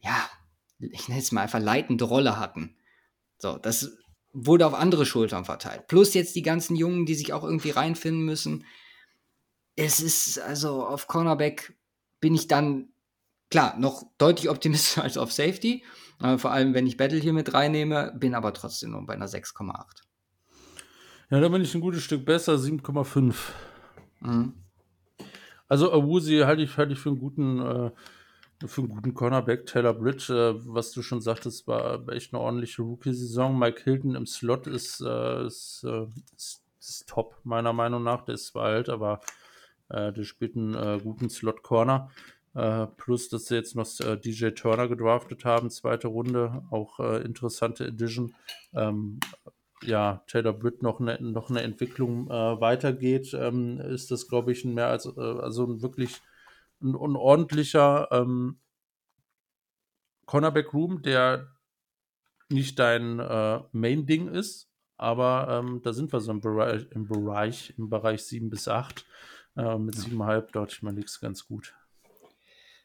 [0.00, 0.28] ja,
[0.78, 2.76] ich nenne es mal einfach leitende Rolle hatten.
[3.38, 3.96] So, das
[4.32, 5.86] wurde auf andere Schultern verteilt.
[5.88, 8.64] Plus jetzt die ganzen Jungen, die sich auch irgendwie reinfinden müssen.
[9.76, 11.76] Es ist, also auf Cornerback
[12.20, 12.88] bin ich dann,
[13.50, 15.84] klar, noch deutlich optimistischer als auf Safety.
[16.20, 19.28] Äh, vor allem, wenn ich Battle hier mit reinnehme, bin aber trotzdem nur bei einer
[19.28, 20.02] 6,8.
[21.30, 23.34] Ja, da bin ich ein gutes Stück besser, 7,5.
[24.20, 24.61] Mhm.
[25.72, 27.90] Also Awusi halte ich, halte ich für einen guten, äh,
[28.66, 29.64] für einen guten Cornerback.
[29.64, 33.58] Taylor Bridge, äh, was du schon sagtest, war echt eine ordentliche Rookie-Saison.
[33.58, 38.20] Mike Hilton im Slot ist, äh, ist, äh, ist, ist top, meiner Meinung nach.
[38.20, 39.20] Der ist zwar alt, aber
[39.88, 42.10] äh, der spielt einen äh, guten Slot-Corner.
[42.98, 43.86] Plus, dass sie jetzt noch
[44.20, 46.62] DJ Turner gedraftet haben, zweite Runde.
[46.70, 48.34] Auch interessante Edition.
[48.74, 49.20] Ähm,
[49.82, 54.64] ja, Taylor Britt noch eine, noch eine Entwicklung äh, weitergeht, ähm, ist das, glaube ich,
[54.64, 56.20] ein mehr als, äh, also ein wirklich
[56.80, 58.58] ein, ein ordentlicher ähm,
[60.26, 61.48] Cornerback-Room, der
[62.48, 67.74] nicht dein äh, Main-Ding ist, aber ähm, da sind wir so im Bereich, im Bereich,
[67.76, 69.04] im Bereich 7 bis 8.
[69.56, 70.02] Äh, mit Ja.
[70.02, 71.74] 7,5 dort ich mal nichts ganz gut.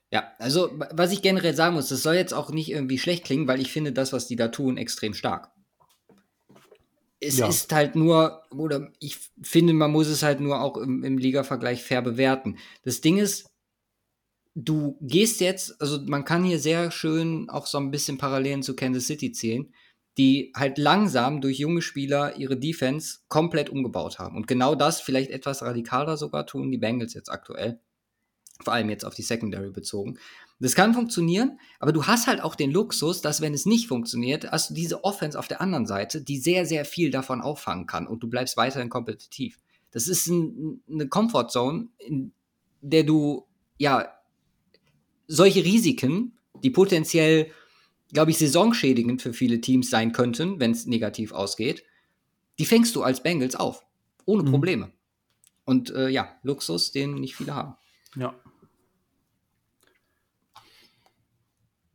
[0.10, 3.48] Ja, also was ich generell sagen muss, das soll jetzt auch nicht irgendwie schlecht klingen,
[3.48, 5.52] weil ich finde das, was die da tun, extrem stark.
[7.20, 7.48] Es Ja.
[7.48, 11.84] ist halt nur, oder ich finde, man muss es halt nur auch im, im Liga-Vergleich
[11.84, 12.58] fair bewerten.
[12.84, 13.48] Das Ding ist,
[14.56, 18.76] du gehst jetzt, also man kann hier sehr schön auch so ein bisschen Parallelen zu
[18.76, 19.74] Kansas City ziehen,
[20.18, 24.36] die halt langsam durch junge Spieler ihre Defense komplett umgebaut haben.
[24.36, 27.80] Und genau das vielleicht etwas radikaler sogar tun die Bengals jetzt aktuell.
[28.64, 30.18] Vor allem jetzt auf die Secondary bezogen.
[30.60, 34.52] Das kann funktionieren, aber du hast halt auch den Luxus, dass wenn es nicht funktioniert,
[34.52, 38.08] hast du diese Offense auf der anderen Seite, die sehr, sehr viel davon auffangen kann
[38.08, 39.60] und du bleibst weiterhin kompetitiv.
[39.92, 42.32] Das ist ein, eine Comfortzone, in
[42.82, 43.46] der du
[43.78, 44.12] ja
[45.28, 47.52] solche Risiken, die potenziell,
[48.12, 51.84] glaube ich, saisonschädigend für viele Teams sein könnten, wenn es negativ ausgeht,
[52.58, 53.86] die fängst du als Bengals auf.
[54.26, 54.52] Ohne Mhm.
[54.52, 54.92] Probleme.
[55.66, 57.76] Und äh, ja, Luxus, den nicht viele haben.
[58.16, 58.34] Ja.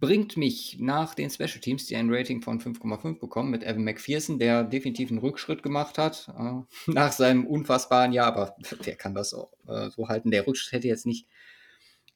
[0.03, 4.41] Bringt mich nach den Special Teams, die ein Rating von 5,5 bekommen, mit Evan McPherson,
[4.41, 9.33] der definitiv einen Rückschritt gemacht hat äh, nach seinem unfassbaren Jahr, aber wer kann das
[9.33, 10.33] auch, äh, so halten?
[10.33, 11.29] Der Rückschritt hätte jetzt nicht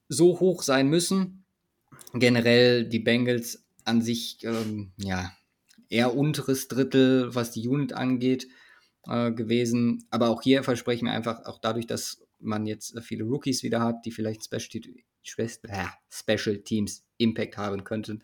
[0.08, 1.44] so hoch sein müssen.
[2.12, 5.32] Generell die Bengals an sich, ähm, ja,
[5.88, 8.48] eher unteres Drittel, was die Unit angeht,
[9.06, 10.08] äh, gewesen.
[10.10, 13.80] Aber auch hier verspreche ich mir einfach, auch dadurch, dass man jetzt viele Rookies wieder
[13.80, 14.82] hat, die vielleicht Special,
[15.22, 18.22] Spe- Special Teams Impact haben könnten,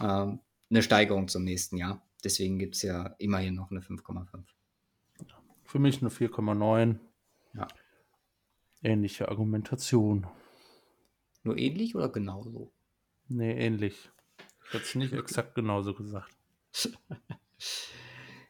[0.00, 0.40] ähm,
[0.70, 2.02] eine Steigerung zum nächsten Jahr.
[2.22, 4.44] Deswegen gibt es ja immerhin noch eine 5,5.
[5.64, 6.98] Für mich eine 4,9.
[7.54, 7.68] Ja.
[8.82, 10.26] Ähnliche Argumentation.
[11.42, 12.72] Nur ähnlich oder genauso?
[13.28, 14.10] Nee, ähnlich.
[14.66, 16.34] Ich hätte es nicht exakt genauso gesagt.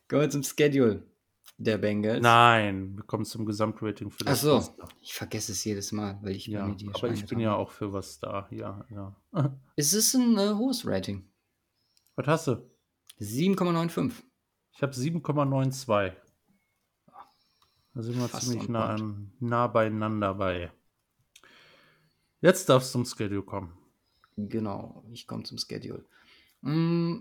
[0.09, 1.03] Kommen wir zum Schedule
[1.57, 2.23] der Bengals.
[2.23, 4.89] Nein, wir kommen zum Gesamtrating für Ach das so, Roster.
[5.01, 7.93] ich vergesse es jedes Mal, weil ich Ja, die aber ich bin ja auch für
[7.93, 8.49] was da.
[8.51, 9.15] Ja, ja.
[9.77, 11.29] Es ist ein äh, hohes Rating.
[12.17, 12.71] Was hast du?
[13.21, 14.13] 7,95.
[14.73, 16.13] Ich habe 7,92.
[17.95, 18.97] Da sind wir Fast ziemlich nah,
[19.39, 20.73] nah beieinander bei.
[22.41, 23.79] Jetzt darfst du zum Schedule kommen.
[24.37, 26.05] Genau, ich komme zum Schedule.
[26.63, 27.19] Mm,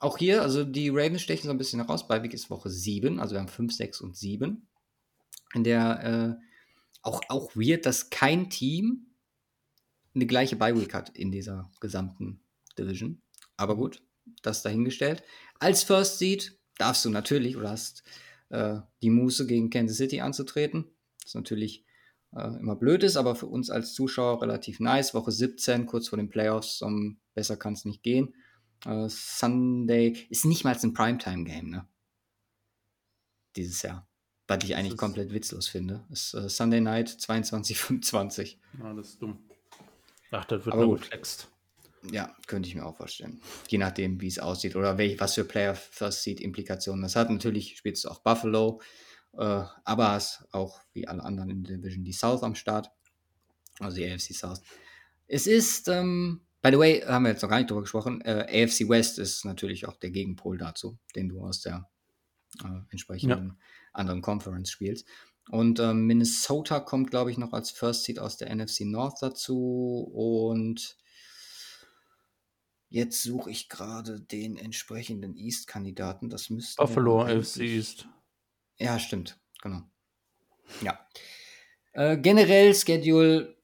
[0.00, 2.08] auch hier, also die Ravens stechen so ein bisschen heraus.
[2.08, 4.66] Bei Week ist Woche 7, also wir haben 5, 6 und 7.
[5.54, 6.44] In der äh,
[7.02, 9.06] auch, auch weird, dass kein Team
[10.14, 12.40] eine gleiche Bye-Week hat in dieser gesamten
[12.78, 13.22] Division.
[13.56, 14.02] Aber gut,
[14.42, 15.22] das dahingestellt.
[15.58, 18.02] Als First Seed darfst du natürlich oder hast
[18.48, 20.86] äh, die Muße gegen Kansas City anzutreten.
[21.22, 21.84] Das natürlich
[22.34, 25.14] äh, immer blöd ist, aber für uns als Zuschauer relativ nice.
[25.14, 28.34] Woche 17, kurz vor den Playoffs, um, besser kann es nicht gehen.
[28.84, 31.86] Äh, Sunday ist nicht mal ein Primetime-Game, ne?
[33.56, 34.06] Dieses Jahr.
[34.46, 36.04] Was ich eigentlich komplett witzlos finde.
[36.10, 38.56] Ist äh, Sunday Night 22:25.
[38.80, 39.38] Ja, das ist dumm.
[40.32, 41.02] Ach, das wird Aber nur gut.
[41.02, 41.48] geflext.
[42.10, 43.40] Ja, könnte ich mir auch vorstellen.
[43.68, 47.30] Je nachdem, wie es aussieht oder welch, was für Player First Seed Implikationen das hat.
[47.30, 48.80] Natürlich spielt es auch Buffalo,
[49.34, 52.90] äh, aber es auch wie alle anderen in der Division die South am Start.
[53.78, 54.62] Also die AFC South.
[55.26, 58.64] Es ist, ähm, by the way, haben wir jetzt noch gar nicht drüber gesprochen, äh,
[58.64, 61.88] AFC West ist natürlich auch der Gegenpol dazu, den du aus der
[62.62, 63.58] äh, entsprechenden
[63.92, 65.06] anderen Conference spielst.
[65.50, 70.08] Und ähm, Minnesota kommt, glaube ich, noch als First Seed aus der NFC North dazu.
[70.12, 70.96] Und
[72.88, 76.30] jetzt suche ich gerade den entsprechenden East-Kandidaten.
[76.30, 76.80] Das müsste.
[76.80, 78.06] Buffalo, AFC East.
[78.78, 79.40] Ja, stimmt.
[79.60, 79.82] Genau.
[80.82, 81.00] Ja.
[81.92, 83.56] Äh, generell Schedule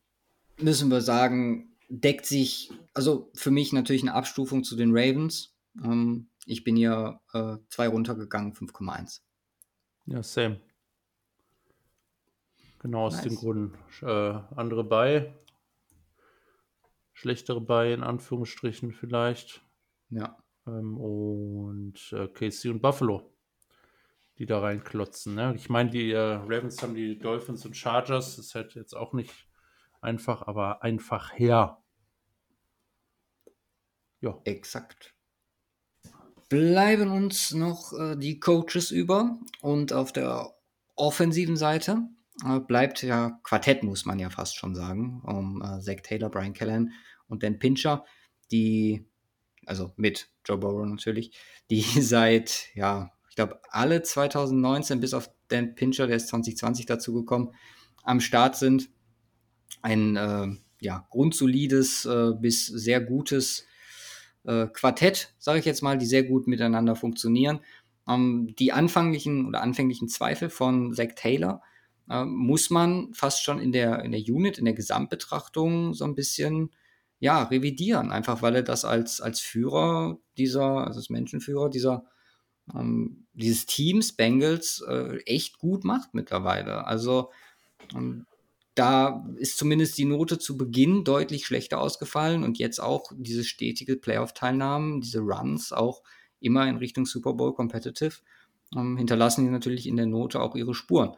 [0.58, 5.54] müssen wir sagen, deckt sich, also für mich natürlich eine Abstufung zu den Ravens.
[5.82, 9.20] Ähm, ich bin hier äh, zwei runtergegangen, 5,1.
[10.06, 10.60] Ja, same.
[12.78, 13.24] Genau aus Nice.
[13.24, 13.74] dem Grund.
[14.02, 15.34] Äh, andere bei.
[17.12, 19.62] Schlechtere bei, in Anführungsstrichen vielleicht.
[20.10, 20.38] Ja.
[20.66, 23.32] Ähm, und äh, KC und Buffalo,
[24.38, 25.34] die da reinklotzen.
[25.34, 25.54] Ne?
[25.56, 28.36] Ich meine, die äh, Ravens haben die Dolphins und Chargers.
[28.36, 29.45] Das ist halt jetzt auch nicht
[30.06, 31.82] einfach, aber einfach her.
[34.20, 35.14] Ja, Exakt.
[36.48, 40.54] Bleiben uns noch äh, die Coaches über und auf der
[40.94, 42.08] offensiven Seite
[42.44, 46.54] äh, bleibt ja Quartett, muss man ja fast schon sagen, um äh, Zach Taylor, Brian
[46.54, 46.92] Callahan
[47.28, 48.04] und Dan Pincher,
[48.52, 49.06] die,
[49.66, 51.36] also mit Joe Burrow natürlich,
[51.68, 57.52] die seit, ja, ich glaube, alle 2019 bis auf Dan Pincher, der ist 2020 dazugekommen,
[58.02, 58.88] am Start sind.
[59.82, 60.48] Ein äh,
[60.80, 63.64] ja, grundsolides äh, bis sehr gutes
[64.44, 67.60] äh, Quartett, sage ich jetzt mal, die sehr gut miteinander funktionieren.
[68.08, 71.62] Ähm, die anfänglichen oder anfänglichen Zweifel von Zach Taylor
[72.08, 76.14] äh, muss man fast schon in der, in der Unit, in der Gesamtbetrachtung so ein
[76.14, 76.70] bisschen
[77.18, 82.04] ja, revidieren, einfach weil er das als, als Führer dieser, also als Menschenführer dieser,
[82.74, 86.86] ähm, dieses Teams Bengals äh, echt gut macht mittlerweile.
[86.86, 87.30] Also
[87.94, 88.26] ähm,
[88.76, 93.96] da ist zumindest die Note zu Beginn deutlich schlechter ausgefallen und jetzt auch diese stetige
[93.96, 96.02] Playoff-Teilnahmen, diese Runs auch
[96.40, 98.16] immer in Richtung Super Bowl Competitive,
[98.76, 101.16] ähm, hinterlassen die natürlich in der Note auch ihre Spuren.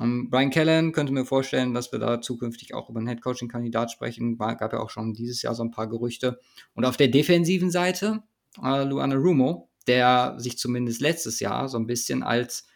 [0.00, 4.38] Ähm, Brian Callan könnte mir vorstellen, dass wir da zukünftig auch über einen Headcoaching-Kandidat sprechen.
[4.38, 6.40] War, gab ja auch schon dieses Jahr so ein paar Gerüchte.
[6.74, 8.22] Und auf der defensiven Seite
[8.62, 12.66] äh, Luana Rumo, der sich zumindest letztes Jahr so ein bisschen als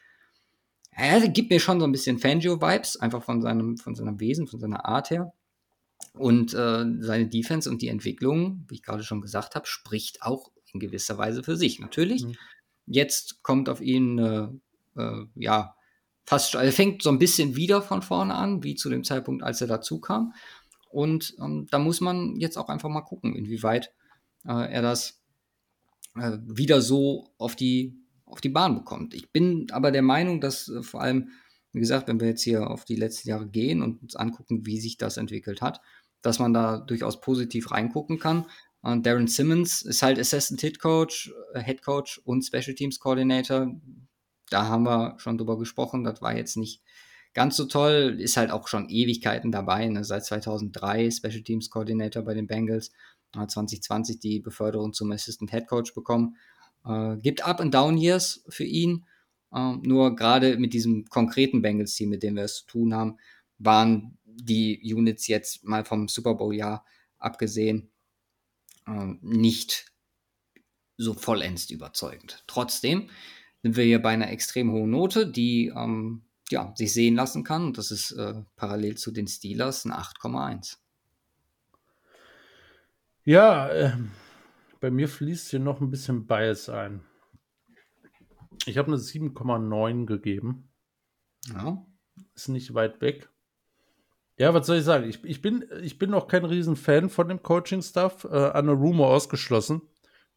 [0.97, 4.58] er gibt mir schon so ein bisschen Fangio-Vibes, einfach von seinem, von seinem Wesen, von
[4.58, 5.33] seiner Art her.
[6.15, 10.50] Und äh, seine Defense und die Entwicklung, wie ich gerade schon gesagt habe, spricht auch
[10.73, 11.78] in gewisser Weise für sich.
[11.78, 12.36] Natürlich, mhm.
[12.86, 14.49] jetzt kommt auf ihn, äh,
[15.00, 15.75] äh, ja,
[16.25, 19.60] fast, er fängt so ein bisschen wieder von vorne an, wie zu dem Zeitpunkt, als
[19.60, 20.33] er dazu kam.
[20.91, 23.92] Und ähm, da muss man jetzt auch einfach mal gucken, inwieweit
[24.47, 25.20] äh, er das
[26.15, 27.94] äh, wieder so auf die
[28.27, 29.15] auf die Bahn bekommt.
[29.15, 31.31] Ich bin aber der Meinung, dass äh, vor allem,
[31.73, 34.81] wie gesagt, wenn wir jetzt hier auf die letzten Jahre gehen und uns angucken, wie
[34.81, 35.81] sich das entwickelt hat,
[36.23, 38.47] dass man da durchaus positiv reingucken kann.
[38.83, 43.73] Und Darren Simmons ist halt Assistant Hit Coach, äh, Head Coach und Special Teams Coordinator.
[44.51, 46.05] Da haben wir schon drüber gesprochen.
[46.05, 46.83] Das war jetzt nicht
[47.35, 48.17] ganz so toll.
[48.19, 49.87] Ist halt auch schon Ewigkeiten dabei.
[49.89, 50.05] Ne?
[50.05, 52.93] Seit 2003 Special Teams Coordinator bei den Bengals.
[53.33, 56.37] 2020 die Beförderung zum Assistant Head Coach bekommen.
[56.87, 59.07] Äh, gibt Up and Down Years für ihn.
[59.53, 63.19] Äh, nur gerade mit diesem konkreten Bengals-Team, mit dem wir es zu tun haben,
[63.59, 66.85] waren die Units jetzt mal vom Super Bowl-Jahr
[67.19, 67.91] abgesehen
[68.87, 69.93] äh, nicht
[70.97, 72.43] so vollends überzeugend.
[72.47, 73.11] Trotzdem
[73.63, 77.67] sind wir hier bei einer extrem hohen Note, die ähm, ja, sich sehen lassen kann.
[77.67, 80.77] Und das ist äh, parallel zu den Steelers ein 8,1.
[83.25, 84.13] Ja, ähm,
[84.81, 87.05] bei mir fließt hier noch ein bisschen Bias ein.
[88.67, 90.73] Ich habe eine 7,9 gegeben.
[91.49, 91.85] Ja.
[92.35, 93.31] Ist nicht weit weg.
[94.39, 95.09] Ja, was soll ich sagen?
[95.09, 98.25] Ich, ich, bin, ich bin noch kein Riesenfan von dem Coaching-Stuff.
[98.25, 99.83] Äh, Anne Rumor ausgeschlossen.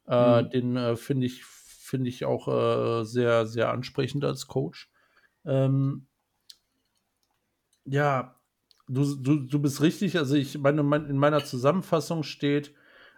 [0.07, 0.49] Äh, mhm.
[0.51, 4.89] Den äh, finde ich, find ich auch äh, sehr, sehr ansprechend als Coach.
[5.45, 6.07] Ähm,
[7.85, 8.39] ja,
[8.87, 10.17] du, du, du bist richtig.
[10.17, 12.73] Also ich meine, in meiner Zusammenfassung steht,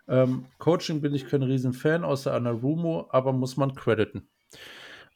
[0.07, 4.29] ähm, Coaching bin ich kein Riesenfan, außer Anna Rumo, aber muss man crediten.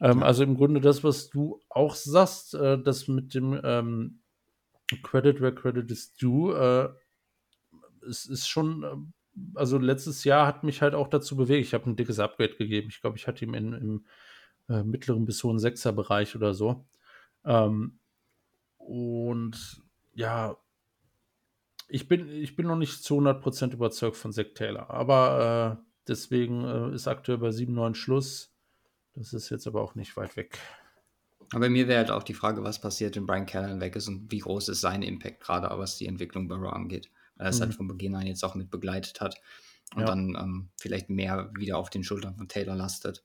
[0.00, 0.22] Ähm.
[0.22, 4.20] Also im Grunde das, was du auch sagst, äh, das mit dem ähm,
[5.02, 6.88] Credit where Credit is due, äh,
[8.08, 8.96] es ist schon, äh,
[9.54, 11.66] also letztes Jahr hat mich halt auch dazu bewegt.
[11.66, 12.88] Ich habe ein dickes Upgrade gegeben.
[12.90, 14.06] Ich glaube, ich hatte ihn in, im
[14.68, 16.86] äh, mittleren bis hohen Sechser-Bereich oder so.
[17.44, 17.98] Ähm,
[18.78, 19.82] und
[20.14, 20.56] ja,
[21.88, 26.64] ich bin, ich bin noch nicht zu 100% überzeugt von Zack Taylor, aber äh, deswegen
[26.64, 28.52] äh, ist aktuell bei 7-9 Schluss.
[29.14, 30.58] Das ist jetzt aber auch nicht weit weg.
[31.52, 34.08] Aber bei mir wäre halt auch die Frage, was passiert, wenn Brian Callahan weg ist
[34.08, 37.10] und wie groß ist sein Impact, gerade was die Entwicklung bei Raw angeht.
[37.36, 37.72] Weil er es halt mhm.
[37.72, 39.40] halt von Beginn an jetzt auch mit begleitet hat
[39.94, 40.06] und ja.
[40.06, 43.24] dann ähm, vielleicht mehr wieder auf den Schultern von Taylor lastet.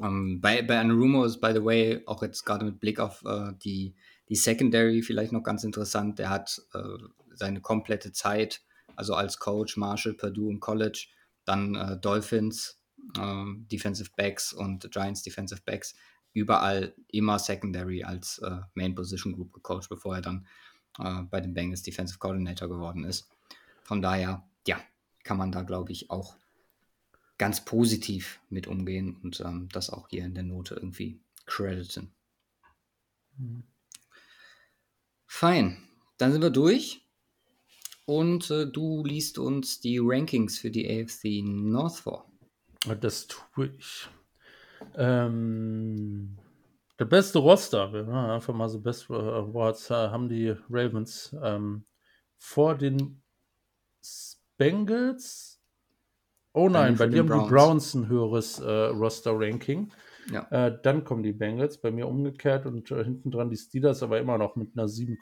[0.00, 3.52] Ähm, bei, bei Anarumo ist, by the way, auch jetzt gerade mit Blick auf äh,
[3.64, 3.94] die,
[4.28, 6.18] die Secondary vielleicht noch ganz interessant.
[6.18, 6.78] Der hat äh,
[7.36, 8.62] seine komplette Zeit,
[8.96, 11.08] also als Coach, Marshall, Purdue im College,
[11.44, 12.80] dann äh, Dolphins,
[13.16, 15.94] äh, Defensive Backs und Giants Defensive Backs,
[16.32, 20.46] überall immer Secondary als äh, Main Position Group gecoacht, bevor er dann
[20.98, 23.28] äh, bei den Bengals Defensive Coordinator geworden ist.
[23.82, 24.80] Von daher, ja,
[25.22, 26.36] kann man da, glaube ich, auch
[27.38, 32.12] ganz positiv mit umgehen und ähm, das auch hier in der Note irgendwie crediten.
[33.36, 33.64] Mhm.
[35.26, 35.82] Fein,
[36.16, 37.03] dann sind wir durch.
[38.06, 42.30] Und äh, du liest uns die Rankings für die AFC North vor.
[43.00, 44.08] Das tue ich.
[44.96, 46.36] Ähm,
[46.98, 51.86] der beste Roster, ja, einfach mal so Best Awards, haben die Ravens ähm,
[52.38, 53.22] vor den
[54.58, 55.60] Bengals.
[56.52, 57.44] Oh nein, bei dir haben Browns.
[57.48, 59.92] die Browns ein höheres äh, Roster-Ranking.
[60.30, 60.46] Ja.
[60.50, 64.20] Äh, dann kommen die Bengals, bei mir umgekehrt und äh, hinten dran die Steelers, aber
[64.20, 65.18] immer noch mit einer 7,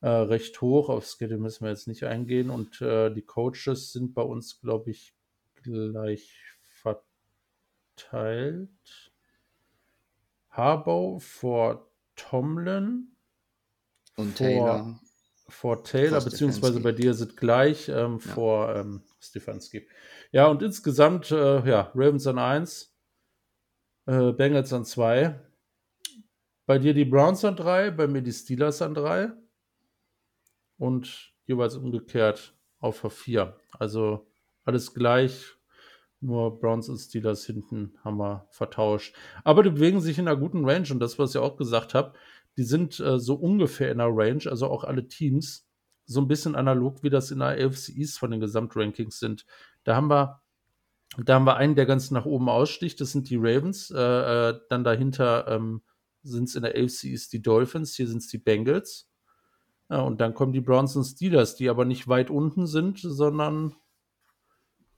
[0.00, 0.88] äh, recht hoch.
[0.88, 2.50] Auf Schedule müssen wir jetzt nicht eingehen.
[2.50, 5.14] Und äh, die Coaches sind bei uns, glaube ich,
[5.62, 6.32] gleich
[7.96, 8.70] verteilt.
[10.50, 13.12] Harbaugh vor Tomlin.
[14.16, 15.00] Und vor, Taylor.
[15.48, 16.82] vor Taylor, Vor beziehungsweise Stefanski.
[16.82, 19.86] bei dir sind gleich ähm, vor ähm, Stefanski.
[20.32, 22.94] Ja, und insgesamt, äh, ja, Ravens an 1,
[24.06, 25.38] äh, Bengals an 2.
[26.64, 29.32] Bei dir die Browns an 3, bei mir die Steelers an 3.
[30.78, 33.56] Und jeweils umgekehrt auf 4.
[33.78, 34.26] Also
[34.64, 35.56] alles gleich,
[36.20, 39.14] nur Browns und Steelers hinten haben wir vertauscht.
[39.44, 42.14] Aber die bewegen sich in einer guten Range und das, was ich auch gesagt habe,
[42.56, 45.68] die sind äh, so ungefähr in der Range, also auch alle Teams,
[46.06, 49.44] so ein bisschen analog, wie das in der AFC East von den Gesamtrankings sind.
[49.84, 50.40] Da haben wir,
[51.22, 53.90] da haben wir einen, der ganz nach oben aussticht, das sind die Ravens.
[53.90, 53.98] Äh,
[54.50, 55.82] äh, dann dahinter ähm,
[56.22, 59.10] sind es in der AFC East die Dolphins, hier sind es die Bengals.
[59.88, 63.76] Ja, und dann kommen die Browns und Steelers, die aber nicht weit unten sind, sondern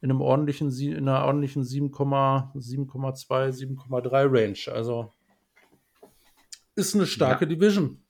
[0.01, 4.75] in einem ordentlichen, in einer ordentlichen 7,2, 7,3 Range.
[4.75, 5.13] Also
[6.75, 8.03] ist eine starke Division.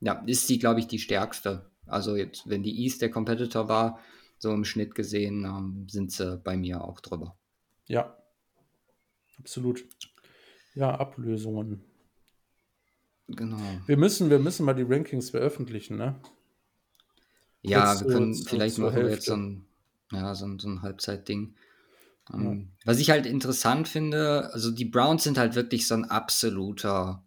[0.00, 1.70] Ja, ist die, glaube ich, die stärkste.
[1.86, 4.00] Also jetzt, wenn die East der Competitor war,
[4.38, 7.38] so im Schnitt gesehen, ähm, sind sie bei mir auch drüber.
[7.86, 8.16] Ja,
[9.38, 9.86] absolut.
[10.74, 11.84] Ja, Ablösungen.
[13.28, 13.58] Genau.
[13.86, 16.20] Wir müssen, wir müssen mal die Rankings veröffentlichen, ne?
[17.62, 19.66] Ja, Kurz wir können, zur- vielleicht zur machen wir jetzt so ein,
[20.12, 21.56] ja, so ein, so ein Halbzeitding.
[22.32, 27.24] Ähm, Was ich halt interessant finde, also die Browns sind halt wirklich so ein absoluter,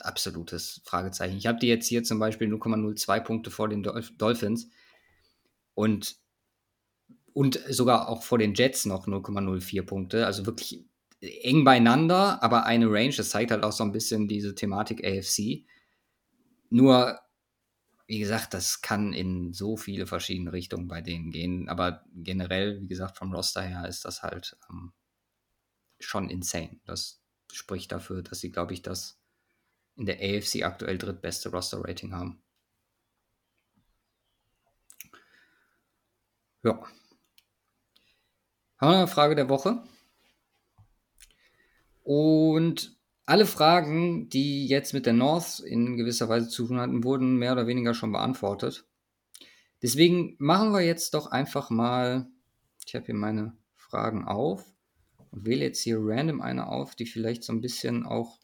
[0.00, 1.36] absolutes Fragezeichen.
[1.36, 4.68] Ich habe die jetzt hier zum Beispiel 0,02 Punkte vor den Dolph Dolphins
[5.74, 6.16] und,
[7.34, 10.24] und sogar auch vor den Jets noch 0,04 Punkte.
[10.26, 10.84] Also wirklich
[11.22, 13.14] eng beieinander, aber eine Range.
[13.16, 15.64] Das zeigt halt auch so ein bisschen diese Thematik AFC.
[16.70, 17.20] Nur,
[18.06, 21.68] wie gesagt, das kann in so viele verschiedene Richtungen bei denen gehen.
[21.68, 24.92] Aber generell, wie gesagt, vom Roster her ist das halt ähm,
[26.00, 26.80] schon insane.
[26.84, 29.20] Das spricht dafür, dass sie, glaube ich, das
[29.96, 32.42] in der AFC aktuell drittbeste Roster-Rating haben.
[36.64, 36.72] Ja.
[38.78, 39.82] Haben wir eine Frage der Woche?
[42.02, 47.36] Und alle Fragen, die jetzt mit der North in gewisser Weise zu tun hatten, wurden
[47.36, 48.84] mehr oder weniger schon beantwortet.
[49.80, 52.26] Deswegen machen wir jetzt doch einfach mal,
[52.86, 54.64] ich habe hier meine Fragen auf
[55.30, 58.38] und wähle jetzt hier random eine auf, die vielleicht so ein bisschen auch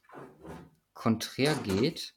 [0.94, 2.14] konträr geht.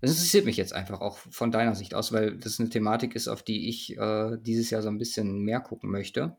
[0.00, 3.28] Das interessiert mich jetzt einfach auch von deiner Sicht aus, weil das eine Thematik ist,
[3.28, 6.36] auf die ich äh, dieses Jahr so ein bisschen mehr gucken möchte.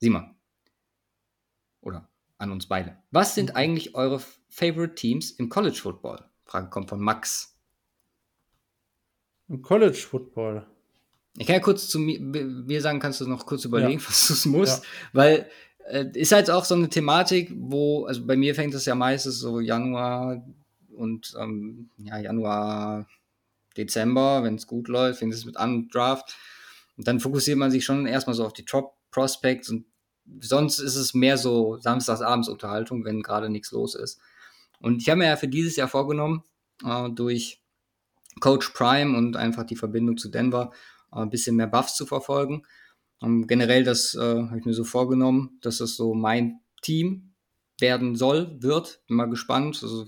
[0.00, 0.34] Simon.
[1.80, 2.11] Oder
[2.42, 2.96] an uns beide.
[3.10, 6.24] Was sind eigentlich eure Favorite Teams im College Football?
[6.44, 7.56] Frage kommt von Max.
[9.48, 10.66] Im College Football.
[11.38, 14.06] Ich kann ja kurz zu mir, mir sagen, kannst du noch kurz überlegen, Ja.
[14.08, 14.88] was du musst, Ja.
[15.12, 15.50] weil
[15.86, 19.38] äh, ist halt auch so eine Thematik, wo, also bei mir fängt es ja meistens
[19.38, 20.44] so Januar
[20.94, 23.08] und ähm, ja, Januar,
[23.76, 26.36] Dezember, wenn es gut läuft, fängt es mit an, Draft.
[26.96, 29.86] Und dann fokussiert man sich schon erstmal so auf die Top Prospects und
[30.40, 34.20] sonst ist es mehr so samstagsabends Unterhaltung, wenn gerade nichts los ist.
[34.80, 36.42] Und ich habe mir ja für dieses Jahr vorgenommen,
[36.84, 37.62] äh, durch
[38.40, 40.72] Coach Prime und einfach die Verbindung zu Denver
[41.12, 42.62] äh, ein bisschen mehr Buffs zu verfolgen.
[43.22, 47.34] Ähm, generell, das äh, habe ich mir so vorgenommen, dass das so mein Team
[47.80, 49.02] werden soll, wird.
[49.06, 49.80] Bin mal gespannt.
[49.82, 50.06] Also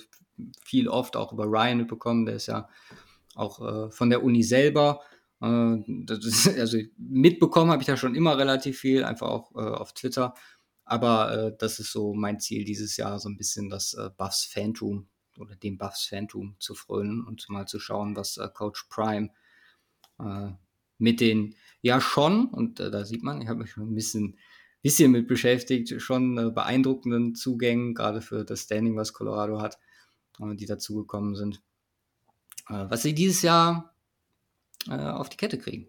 [0.65, 2.69] viel oft auch über Ryan mitbekommen, der ist ja
[3.35, 5.01] auch äh, von der Uni selber.
[5.45, 9.93] Äh, ist, also mitbekommen habe ich da schon immer relativ viel, einfach auch äh, auf
[9.93, 10.35] Twitter.
[10.85, 14.45] Aber äh, das ist so mein Ziel dieses Jahr, so ein bisschen das äh, Buffs
[14.45, 15.09] Phantom
[15.39, 19.31] oder dem Buffs Phantom zu frönen und mal zu schauen, was äh, Coach Prime
[20.21, 20.51] äh,
[20.99, 24.39] mit den, ja schon, und da sieht man, ich habe mich schon ein bisschen,
[24.81, 29.79] bisschen mit beschäftigt, schon beeindruckenden Zugängen, gerade für das Standing, was Colorado hat,
[30.39, 31.63] die dazugekommen sind.
[32.69, 33.94] Was sie dieses Jahr
[34.89, 35.87] äh, auf die Kette kriegen.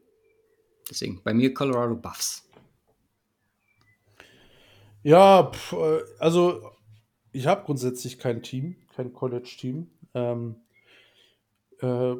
[0.89, 2.47] Deswegen, bei mir Colorado Buffs.
[5.03, 6.71] Ja, pf, äh, also
[7.31, 9.89] ich habe grundsätzlich kein Team, kein College-Team.
[10.13, 10.55] Ähm,
[11.81, 12.15] äh,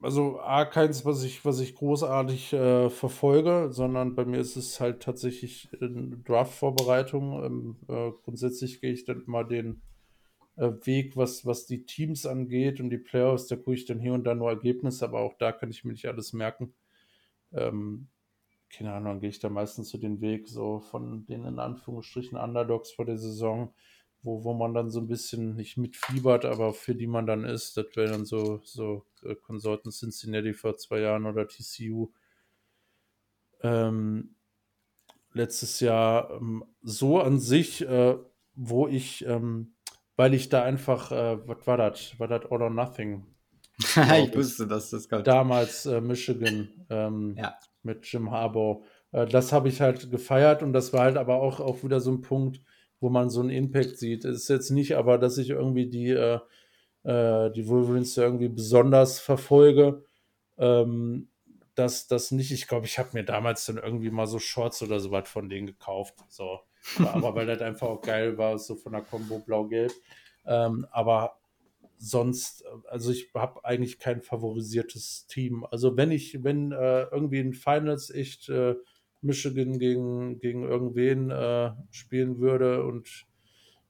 [0.00, 4.78] also A, keins, was ich, was ich großartig äh, verfolge, sondern bei mir ist es
[4.80, 7.44] halt tatsächlich eine Draft-Vorbereitung.
[7.44, 9.95] Ähm, äh, grundsätzlich gehe ich dann immer den äh,
[10.56, 14.24] Weg, was, was die Teams angeht und die Playoffs, da gucke ich dann hier und
[14.24, 16.74] da nur Ergebnisse, aber auch da kann ich mir nicht alles merken.
[17.52, 18.08] Ähm,
[18.70, 22.38] keine Ahnung, dann gehe ich da meistens so den Weg so von den in Anführungsstrichen
[22.38, 23.72] Underdogs vor der Saison,
[24.22, 27.76] wo, wo man dann so ein bisschen nicht mitfiebert, aber für die man dann ist.
[27.76, 32.10] Das wäre dann so, so äh, Consultant Cincinnati vor zwei Jahren oder TCU.
[33.62, 34.34] Ähm,
[35.32, 38.16] letztes Jahr ähm, so an sich, äh,
[38.54, 39.75] wo ich, ähm,
[40.16, 42.18] weil ich da einfach, äh, was war das?
[42.18, 43.26] War das All or Nothing?
[43.78, 45.26] ich wusste, dass das kommt.
[45.26, 47.54] Damals äh, Michigan ähm, ja.
[47.82, 48.82] mit Jim Harbaugh.
[49.12, 52.10] Äh, das habe ich halt gefeiert und das war halt aber auch, auch wieder so
[52.10, 52.60] ein Punkt,
[53.00, 54.24] wo man so einen Impact sieht.
[54.24, 56.40] Es ist jetzt nicht aber, dass ich irgendwie die, äh,
[57.04, 60.04] äh die Wolverines irgendwie besonders verfolge.
[60.56, 61.28] Ähm,
[61.74, 62.52] das, das nicht.
[62.52, 65.50] Ich glaube, ich habe mir damals dann irgendwie mal so Shorts oder so was von
[65.50, 66.14] denen gekauft.
[66.28, 66.60] So.
[66.98, 69.92] Aber, weil das einfach auch geil war, so von der Combo Blau-Gelb.
[70.46, 71.38] Ähm, aber
[71.98, 75.64] sonst, also ich habe eigentlich kein favorisiertes Team.
[75.70, 78.74] Also wenn ich, wenn äh, irgendwie in Finals echt äh,
[79.22, 83.26] Michigan gegen, gegen irgendwen äh, spielen würde und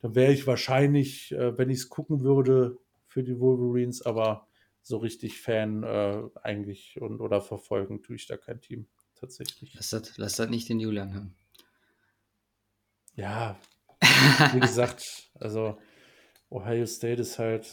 [0.02, 4.46] dann wäre ich wahrscheinlich, äh, wenn ich es gucken würde, für die Wolverines, aber
[4.82, 8.86] so richtig Fan äh, eigentlich und oder verfolgen tue ich da kein Team
[9.18, 9.72] tatsächlich.
[9.74, 11.34] Lass das, lass das nicht den Julian hören.
[13.16, 13.58] Ja,
[14.52, 15.78] wie gesagt, also
[16.50, 17.66] Ohio State ist halt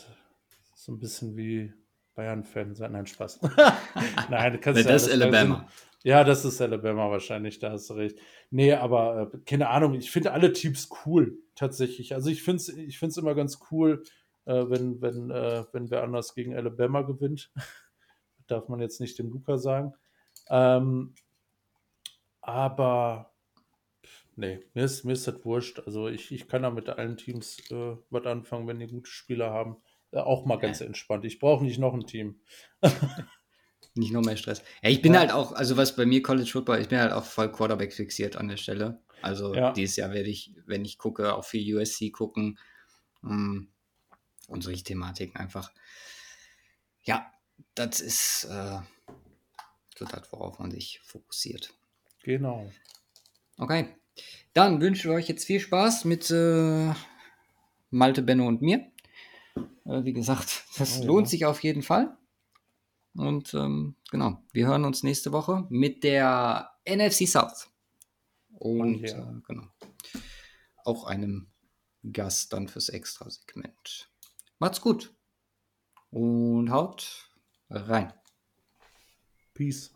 [0.73, 1.73] so ein bisschen wie
[2.15, 2.93] Bayern-Fan sein.
[2.93, 3.41] Nein, Spaß.
[4.29, 5.67] Nein, kannst ja das ist Alabama.
[6.03, 8.17] Ja, das ist Alabama wahrscheinlich, da hast du recht.
[8.51, 12.13] Nee, aber äh, keine Ahnung, ich finde alle Teams cool, tatsächlich.
[12.13, 14.03] Also ich finde es ich find's immer ganz cool,
[14.45, 17.51] äh, wenn, wenn, äh, wenn wer anders gegen Alabama gewinnt.
[18.47, 19.93] Darf man jetzt nicht dem Luca sagen.
[20.49, 21.15] Ähm,
[22.41, 23.32] aber
[24.35, 25.79] nee, mir ist, mir ist das wurscht.
[25.85, 29.51] Also ich, ich kann da mit allen Teams äh, was anfangen, wenn die gute Spieler
[29.51, 29.77] haben.
[30.11, 31.25] Äh, auch mal ganz entspannt.
[31.25, 32.39] Ich brauche nicht noch ein Team.
[33.95, 34.61] nicht noch mehr Stress.
[34.81, 35.21] Ja, ich bin ja.
[35.21, 38.35] halt auch, also was bei mir College Football, ich bin halt auch voll Quarterback fixiert
[38.35, 39.01] an der Stelle.
[39.21, 39.71] Also ja.
[39.71, 42.59] dieses Jahr werde ich, wenn ich gucke, auch viel USC gucken.
[43.21, 43.67] Um, hm,
[44.47, 45.71] und solche Thematiken einfach.
[47.03, 47.31] Ja,
[47.75, 48.79] das ist äh,
[49.97, 51.73] so das, worauf man sich fokussiert.
[52.23, 52.71] Genau.
[53.57, 53.95] Okay.
[54.53, 56.93] Dann wünschen wir euch jetzt viel Spaß mit äh,
[57.89, 58.91] Malte, Benno und mir.
[59.85, 61.31] Äh, wie gesagt, das oh, lohnt ja.
[61.31, 62.17] sich auf jeden Fall.
[63.15, 67.69] Und ähm, genau, wir hören uns nächste Woche mit der NFC South.
[68.49, 69.19] Und ja.
[69.19, 69.67] äh, genau.
[70.83, 71.47] Auch einem
[72.11, 74.09] Gast dann fürs Extra-Segment.
[74.59, 75.13] Macht's gut.
[76.09, 77.29] Und haut
[77.69, 78.13] rein.
[79.53, 79.93] Peace.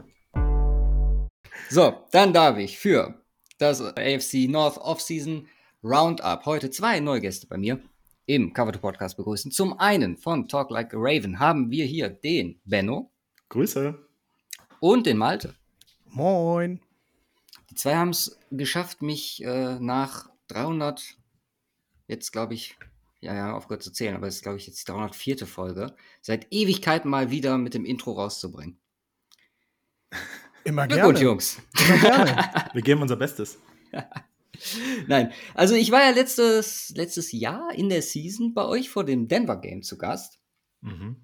[1.70, 3.24] So, dann darf ich für
[3.58, 5.48] das AFC North Offseason
[5.84, 7.82] Roundup heute zwei neue Gäste bei mir
[8.26, 9.52] im Cover to Podcast begrüßen.
[9.52, 13.12] Zum einen von Talk Like a Raven haben wir hier den Benno.
[13.50, 13.98] Grüße.
[14.80, 15.56] Und den Malte.
[16.06, 16.82] Moin.
[17.70, 21.18] Die zwei haben es geschafft, mich äh, nach 300,
[22.08, 22.78] jetzt glaube ich,
[23.20, 25.48] ja, ja, aufgehört zu zählen, aber es ist, glaube ich, jetzt die 304.
[25.48, 28.80] Folge, seit Ewigkeiten mal wieder mit dem Intro rauszubringen.
[30.68, 31.04] Immer gerne.
[31.04, 31.62] Gut, Jungs.
[31.80, 32.70] Immer gerne.
[32.74, 33.58] Wir geben unser Bestes.
[35.08, 39.30] Nein, also ich war ja letztes, letztes Jahr in der Season bei euch vor dem
[39.30, 40.40] Denver Game zu Gast.
[40.82, 41.24] Mhm.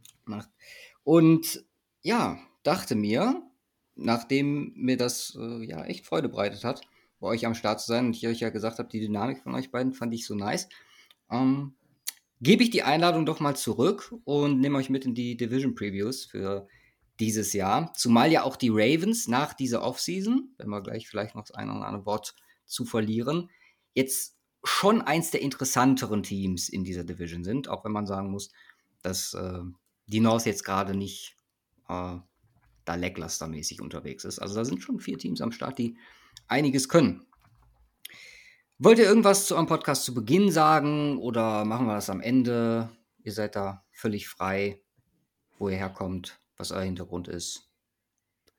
[1.03, 1.65] Und
[2.03, 3.41] ja, dachte mir,
[3.95, 6.81] nachdem mir das äh, ja echt Freude bereitet hat,
[7.19, 9.55] bei euch am Start zu sein und ich euch ja gesagt habe, die Dynamik von
[9.55, 10.69] euch beiden fand ich so nice,
[11.29, 11.73] ähm,
[12.39, 16.23] gebe ich die Einladung doch mal zurück und nehme euch mit in die Division Previews
[16.23, 16.65] für
[17.19, 17.93] dieses Jahr.
[17.93, 21.71] Zumal ja auch die Ravens nach dieser Offseason, wenn wir gleich vielleicht noch das eine
[21.71, 22.35] oder andere Wort
[22.65, 23.49] zu verlieren,
[23.93, 28.51] jetzt schon eins der interessanteren Teams in dieser Division sind, auch wenn man sagen muss,
[29.01, 29.59] dass äh,
[30.07, 31.35] die North jetzt gerade nicht
[31.89, 32.17] äh,
[32.85, 34.39] da lacklustermäßig unterwegs ist.
[34.39, 35.97] Also da sind schon vier Teams am Start, die
[36.47, 37.25] einiges können.
[38.79, 42.89] Wollt ihr irgendwas zu eurem Podcast zu Beginn sagen oder machen wir das am Ende?
[43.23, 44.81] Ihr seid da völlig frei,
[45.57, 47.69] wo ihr herkommt, was euer Hintergrund ist.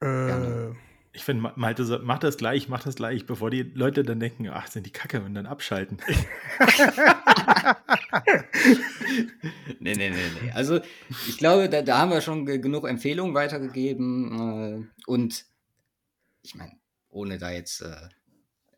[0.02, 0.70] Äh,
[1.12, 4.66] ich finde, Malte, mach das gleich, mach das gleich, bevor die Leute dann denken, ach,
[4.66, 5.98] sind die Kacke und dann abschalten.
[9.78, 10.50] nee, nee, nee, nee.
[10.52, 10.80] Also,
[11.28, 14.88] ich glaube, da, da haben wir schon genug Empfehlungen weitergegeben.
[15.06, 15.46] Äh, und
[16.42, 16.72] ich meine,
[17.10, 18.08] ohne da jetzt äh,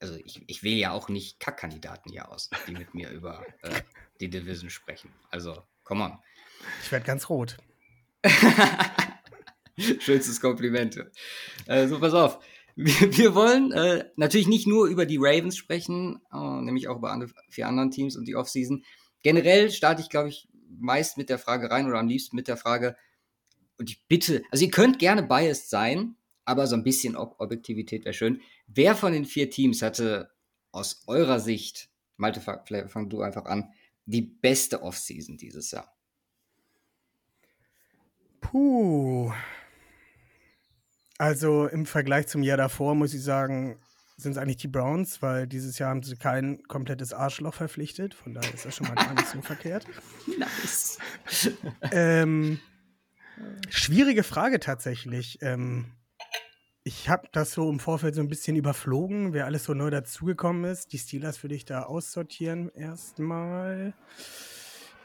[0.00, 3.80] also ich, ich wähle ja auch nicht Kackkandidaten hier aus, die mit mir über äh,
[4.20, 5.12] die Division sprechen.
[5.30, 6.18] Also, come on.
[6.82, 7.56] Ich werde ganz rot.
[9.98, 11.04] Schönstes Kompliment.
[11.66, 12.38] Äh, so, pass auf.
[12.76, 17.10] Wir, wir wollen äh, natürlich nicht nur über die Ravens sprechen, äh, nämlich auch über
[17.10, 18.84] andere, vier anderen Teams und die Offseason.
[19.22, 20.48] Generell starte ich, glaube ich,
[20.78, 22.96] meist mit der Frage rein oder am liebsten mit der Frage,
[23.78, 28.04] und ich bitte, also ihr könnt gerne biased sein, aber so ein bisschen Ob Objektivität
[28.04, 28.40] wäre schön.
[28.66, 30.30] Wer von den vier Teams hatte
[30.72, 33.72] aus eurer Sicht, Malte, vielleicht fang du einfach an,
[34.06, 35.92] die beste Offseason dieses Jahr?
[38.40, 39.32] Puh.
[41.18, 43.78] Also im Vergleich zum Jahr davor muss ich sagen,
[44.18, 48.14] sind es eigentlich die Browns, weil dieses Jahr haben sie kein komplettes Arschloch verpflichtet.
[48.14, 49.86] Von daher ist das schon mal gar nicht so verkehrt.
[50.38, 50.98] Nice.
[51.92, 52.60] Ähm,
[53.68, 55.38] Schwierige Frage tatsächlich.
[55.42, 55.92] Ähm,
[56.84, 60.64] ich habe das so im Vorfeld so ein bisschen überflogen, wer alles so neu dazugekommen
[60.70, 60.92] ist.
[60.92, 63.92] Die Steelers würde ich da aussortieren erstmal.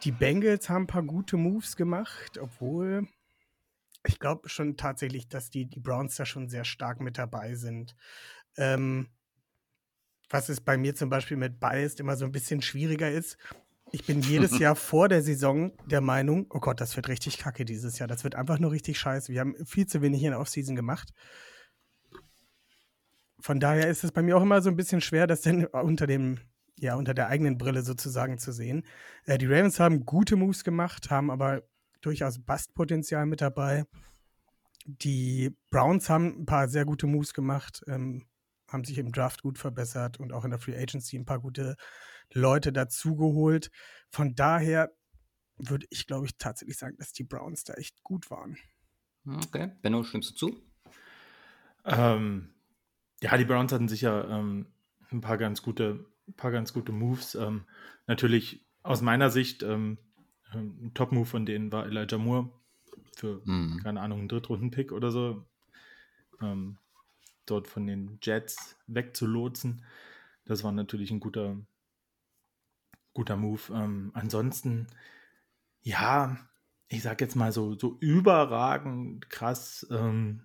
[0.04, 3.08] Die Bengals haben ein paar gute Moves gemacht, obwohl
[4.06, 7.96] ich glaube schon tatsächlich, dass die, die Browns da schon sehr stark mit dabei sind.
[8.58, 9.08] Ähm,
[10.30, 13.38] was es bei mir zum Beispiel mit Biased immer so ein bisschen schwieriger ist.
[13.92, 17.66] Ich bin jedes Jahr vor der Saison der Meinung, oh Gott, das wird richtig kacke
[17.66, 18.08] dieses Jahr.
[18.08, 19.32] Das wird einfach nur richtig scheiße.
[19.32, 21.12] Wir haben viel zu wenig in der Offseason gemacht.
[23.40, 26.08] Von daher ist es bei mir auch immer so ein bisschen schwer, das denn unter
[26.08, 26.40] dem,
[26.78, 28.86] ja, unter der eigenen Brille sozusagen zu sehen.
[29.26, 31.64] Äh, die Ravens haben gute Moves gemacht, haben aber
[32.02, 33.86] durchaus Bastpotenzial mit dabei.
[34.86, 38.26] Die Browns haben ein paar sehr gute Moves gemacht, ähm,
[38.68, 41.76] haben sich im Draft gut verbessert und auch in der Free Agency ein paar gute
[42.34, 43.70] Leute dazugeholt.
[44.10, 44.92] Von daher
[45.58, 48.58] würde ich, glaube ich, tatsächlich sagen, dass die Browns da echt gut waren.
[49.26, 49.72] Okay.
[49.82, 50.62] Benno, stimmst du zu?
[51.86, 52.54] Ähm,
[53.22, 54.68] ja, die Browns hatten sicher ähm,
[55.12, 56.06] ein paar ganz gute,
[56.38, 57.36] paar ganz gute Moves.
[57.36, 57.66] Ähm,
[58.08, 60.00] natürlich aus meiner Sicht ähm,
[60.54, 62.50] ein Top-Move von denen war Elijah Moore
[63.16, 63.80] für, mhm.
[63.84, 65.46] keine Ahnung, einen Drittrunden-Pick oder so.
[66.42, 66.78] Ähm,
[67.46, 69.84] dort von den Jets wegzulotsen.
[70.46, 71.58] Das war natürlich ein guter,
[73.14, 73.62] guter Move.
[73.74, 74.88] Ähm, ansonsten,
[75.82, 76.38] ja,
[76.88, 80.44] ich sag jetzt mal so, so überragend krass, ähm,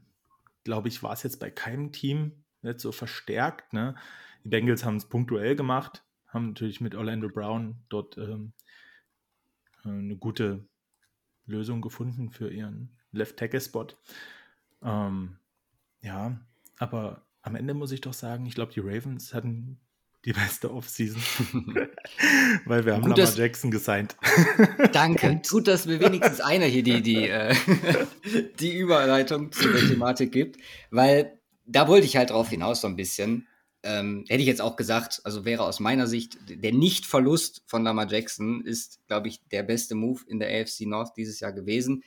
[0.65, 3.73] glaube ich, war es jetzt bei keinem Team nicht so verstärkt.
[3.73, 3.95] Ne?
[4.45, 8.66] Die Bengals haben es punktuell gemacht, haben natürlich mit Orlando Brown dort ähm, äh,
[9.91, 10.67] eine gute
[11.47, 13.87] Lösung gefunden für ihren Left Tackle Spot.
[14.83, 15.37] Ähm,
[16.01, 16.41] ja,
[16.79, 19.81] aber am Ende muss ich doch sagen, ich glaube, die Ravens hatten
[20.25, 21.23] die beste Offseason.
[22.65, 24.17] Weil wir haben Gut, Lamar Jackson gesigned.
[24.93, 25.41] Danke.
[25.49, 27.55] Gut, dass mir wenigstens einer hier die, die, äh,
[28.59, 30.59] die Überleitung zu der Thematik gibt.
[30.91, 33.47] Weil da wollte ich halt drauf hinaus so ein bisschen.
[33.83, 38.11] Ähm, hätte ich jetzt auch gesagt, also wäre aus meiner Sicht der Nicht-Verlust von Lamar
[38.11, 42.03] Jackson ist, glaube ich, der beste Move in der AFC North dieses Jahr gewesen.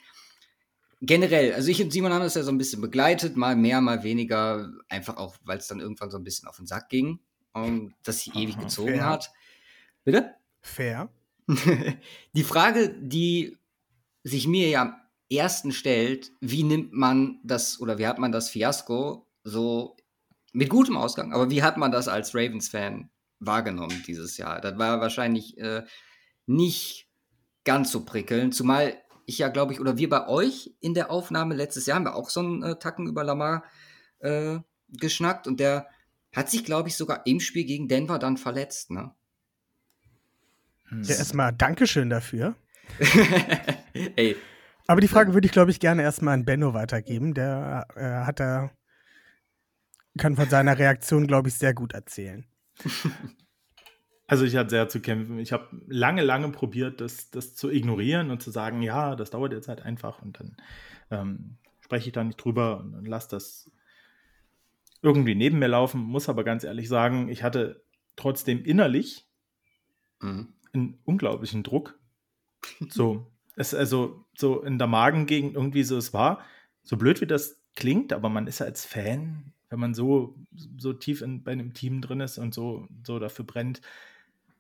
[1.01, 4.03] Generell, also ich und Simon haben das ja so ein bisschen begleitet, mal mehr, mal
[4.03, 7.19] weniger, einfach auch, weil es dann irgendwann so ein bisschen auf den Sack ging,
[7.53, 9.05] um, ähm, dass sie ewig gezogen fair.
[9.05, 9.31] hat.
[10.03, 10.33] Bitte?
[10.61, 11.09] Fair.
[12.33, 13.57] die Frage, die
[14.23, 14.95] sich mir ja am
[15.31, 19.95] ersten stellt, wie nimmt man das oder wie hat man das Fiasko so
[20.53, 21.33] mit gutem Ausgang.
[21.33, 24.61] Aber wie hat man das als Ravens-Fan wahrgenommen dieses Jahr?
[24.61, 25.83] Das war wahrscheinlich äh,
[26.45, 27.07] nicht
[27.63, 28.95] ganz so prickelnd, zumal
[29.25, 32.15] ich ja, glaube ich, oder wir bei euch in der Aufnahme letztes Jahr haben wir
[32.15, 33.63] auch so einen äh, Tacken über Lamar
[34.19, 35.87] äh, geschnackt und der
[36.35, 39.11] hat sich, glaube ich, sogar im Spiel gegen Denver dann verletzt, ne?
[40.91, 42.55] Ja, erstmal Dankeschön dafür.
[43.93, 44.35] Ey.
[44.87, 47.35] Aber die Frage würde ich, glaube ich, gerne erstmal an Benno weitergeben.
[47.35, 48.71] Der äh, hat da
[50.17, 52.45] kann von seiner Reaktion, glaube ich, sehr gut erzählen.
[54.29, 55.39] Also ich hatte sehr zu kämpfen.
[55.39, 59.53] Ich habe lange, lange probiert, das, das zu ignorieren und zu sagen, ja, das dauert
[59.53, 60.57] jetzt halt einfach und dann
[61.09, 63.71] ähm, spreche ich da nicht drüber und, und lasse das
[65.01, 65.99] irgendwie neben mir laufen.
[66.01, 67.83] Muss aber ganz ehrlich sagen, ich hatte
[68.15, 69.27] trotzdem innerlich
[70.19, 70.53] mhm.
[70.73, 71.99] einen unglaublichen Druck.
[72.87, 76.45] So, es also so in der Magengegend irgendwie so es war.
[76.83, 80.35] So blöd wie das klingt, aber man ist ja als Fan wenn man so,
[80.77, 83.81] so tief in, bei einem Team drin ist und so, so dafür brennt,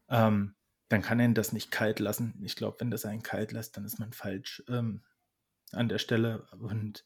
[0.09, 0.55] ähm,
[0.87, 2.39] dann kann er das nicht kalt lassen.
[2.43, 5.01] Ich glaube, wenn das einen kalt lässt, dann ist man falsch ähm,
[5.71, 6.47] an der Stelle.
[6.59, 7.05] Und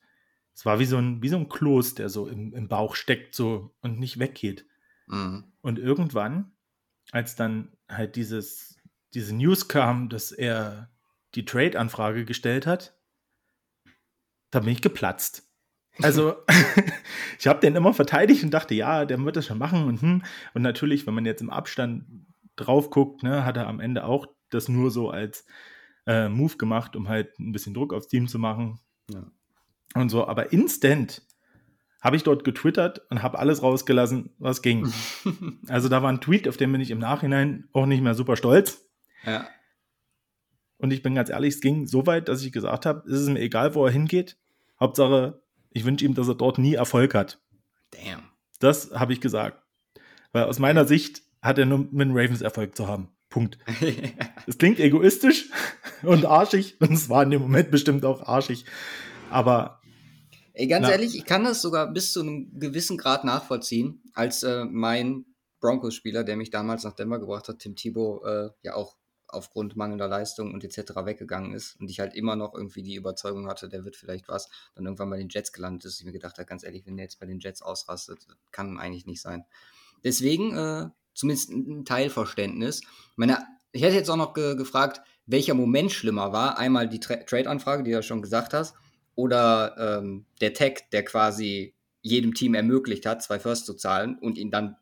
[0.56, 3.36] es war wie so ein, wie so ein Kloß, der so im, im Bauch steckt
[3.36, 4.66] so und nicht weggeht.
[5.08, 5.52] Mhm.
[5.62, 6.52] Und irgendwann,
[7.12, 8.78] als dann halt dieses,
[9.14, 10.90] diese News kam, dass er
[11.36, 12.98] die Trade-Anfrage gestellt hat,
[14.52, 15.50] da bin ich geplatzt.
[16.02, 16.36] Also,
[17.40, 19.86] ich habe den immer verteidigt und dachte, ja, der wird das schon machen.
[19.86, 20.24] Und, hm.
[20.54, 22.06] und natürlich, wenn man jetzt im Abstand
[22.56, 25.46] drauf guckt, ne, hat er am Ende auch das nur so als
[26.06, 28.80] äh, Move gemacht, um halt ein bisschen Druck aufs Team zu machen.
[29.10, 29.24] Ja.
[29.96, 31.22] Und so, aber instant
[32.02, 34.92] habe ich dort getwittert und habe alles rausgelassen, was ging.
[35.68, 38.36] also da war ein Tweet, auf den bin ich im Nachhinein auch nicht mehr super
[38.36, 38.86] stolz.
[39.26, 39.48] Ja.
[40.78, 43.30] Und ich bin ganz ehrlich, es ging so weit, dass ich gesagt habe, es ist
[43.30, 44.38] mir egal, wo er hingeht.
[44.80, 45.42] Hauptsache,
[45.74, 47.42] ich wünsche ihm, dass er dort nie Erfolg hat.
[47.92, 48.30] Damn.
[48.60, 49.62] Das habe ich gesagt.
[50.32, 53.10] Weil aus meiner Sicht hat er nur mit den Ravens Erfolg zu haben.
[53.30, 53.58] Punkt.
[54.46, 55.50] Es klingt egoistisch
[56.04, 58.66] und arschig und es war in dem Moment bestimmt auch arschig.
[59.30, 59.82] Aber.
[60.54, 64.44] Ey, ganz na, ehrlich, ich kann das sogar bis zu einem gewissen Grad nachvollziehen, als
[64.44, 65.26] äh, mein
[65.62, 68.98] Broncos-Spieler, der mich damals nach Denver gebracht hat, Tim Thibault, äh, ja auch
[69.34, 70.94] aufgrund mangelnder Leistung und etc.
[71.06, 74.50] weggegangen ist und ich halt immer noch irgendwie die Überzeugung hatte, der wird vielleicht was,
[74.76, 76.00] dann irgendwann bei den Jets gelandet ist.
[76.00, 79.06] Ich mir gedacht habe, ganz ehrlich, wenn der jetzt bei den Jets ausrastet, kann eigentlich
[79.06, 79.46] nicht sein.
[80.04, 82.82] Deswegen äh, zumindest ein Teilverständnis.
[83.16, 83.38] Meine,
[83.72, 86.58] ich hätte jetzt auch noch ge gefragt, welcher Moment schlimmer war.
[86.58, 88.76] Einmal die Tra Trade-Anfrage, die du ja schon gesagt hast,
[89.16, 94.38] oder ähm, der Tag, der quasi jedem Team ermöglicht hat, zwei First zu zahlen und
[94.38, 94.76] ihn dann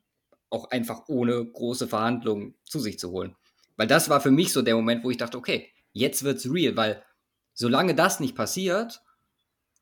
[0.49, 3.35] auch einfach ohne große Verhandlungen zu sich zu holen.
[3.77, 6.75] Weil das war für mich so der Moment, wo ich dachte, okay, jetzt wird's real,
[6.75, 7.03] weil
[7.53, 9.01] solange das nicht passiert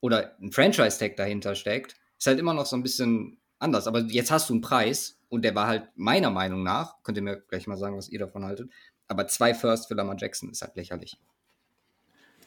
[0.01, 3.87] oder ein Franchise-Tag dahinter steckt, ist halt immer noch so ein bisschen anders.
[3.87, 7.23] Aber jetzt hast du einen Preis und der war halt meiner Meinung nach, könnt ihr
[7.23, 8.69] mir gleich mal sagen, was ihr davon haltet,
[9.07, 11.17] aber zwei First für Lamar Jackson ist halt lächerlich.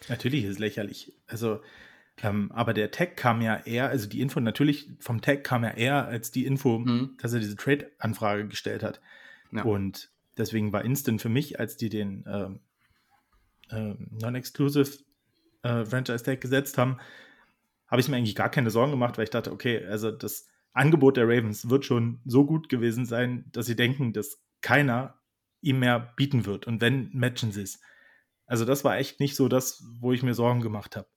[0.08, 1.12] Natürlich ist es lächerlich.
[1.26, 1.60] Also
[2.22, 5.70] ähm, aber der Tag kam ja eher, also die Info natürlich vom Tag kam ja
[5.70, 7.16] eher als die Info, mhm.
[7.20, 9.00] dass er diese Trade-Anfrage gestellt hat.
[9.50, 9.62] Ja.
[9.62, 12.60] Und deswegen war Instant für mich, als die den ähm,
[13.70, 14.98] äh, Non-Exclusive
[15.62, 16.98] äh, Franchise-Tag gesetzt haben,
[17.88, 21.16] habe ich mir eigentlich gar keine Sorgen gemacht, weil ich dachte, okay, also das Angebot
[21.16, 25.20] der Ravens wird schon so gut gewesen sein, dass sie denken, dass keiner
[25.60, 26.66] ihm mehr bieten wird.
[26.66, 27.80] Und wenn, matchen sie es.
[28.46, 31.08] Also das war echt nicht so das, wo ich mir Sorgen gemacht habe.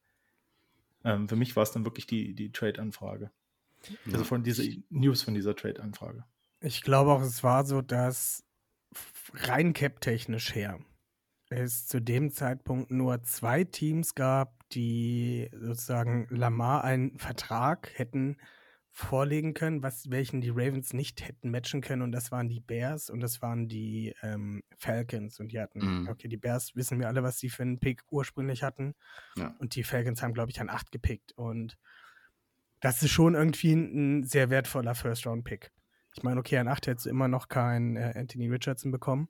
[1.03, 3.31] Ähm, für mich war es dann wirklich die, die Trade-Anfrage.
[4.05, 4.13] Ja.
[4.13, 6.25] Also von dieser News von dieser Trade-Anfrage.
[6.59, 8.44] Ich glaube auch, es war so, dass
[9.33, 10.79] rein cap-technisch her
[11.49, 18.37] es zu dem Zeitpunkt nur zwei Teams gab, die sozusagen Lamar einen Vertrag hätten
[18.91, 22.01] vorlegen können, was, welchen die Ravens nicht hätten matchen können.
[22.01, 25.39] Und das waren die Bears und das waren die ähm, Falcons.
[25.39, 26.07] Und die hatten, mhm.
[26.07, 28.95] okay, die Bears wissen wir alle, was sie für einen Pick ursprünglich hatten.
[29.35, 29.53] Ja.
[29.59, 31.33] Und die Falcons haben, glaube ich, an acht gepickt.
[31.33, 31.77] Und
[32.79, 35.71] das ist schon irgendwie ein, ein sehr wertvoller First-Round-Pick.
[36.17, 39.27] Ich meine, okay, an acht hättest du immer noch keinen äh, Anthony Richardson bekommen.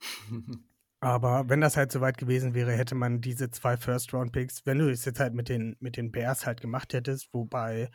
[1.00, 5.04] Aber wenn das halt soweit gewesen wäre, hätte man diese zwei First-Round-Picks, wenn du es
[5.04, 7.90] jetzt halt mit den, mit den Bears halt gemacht hättest, wobei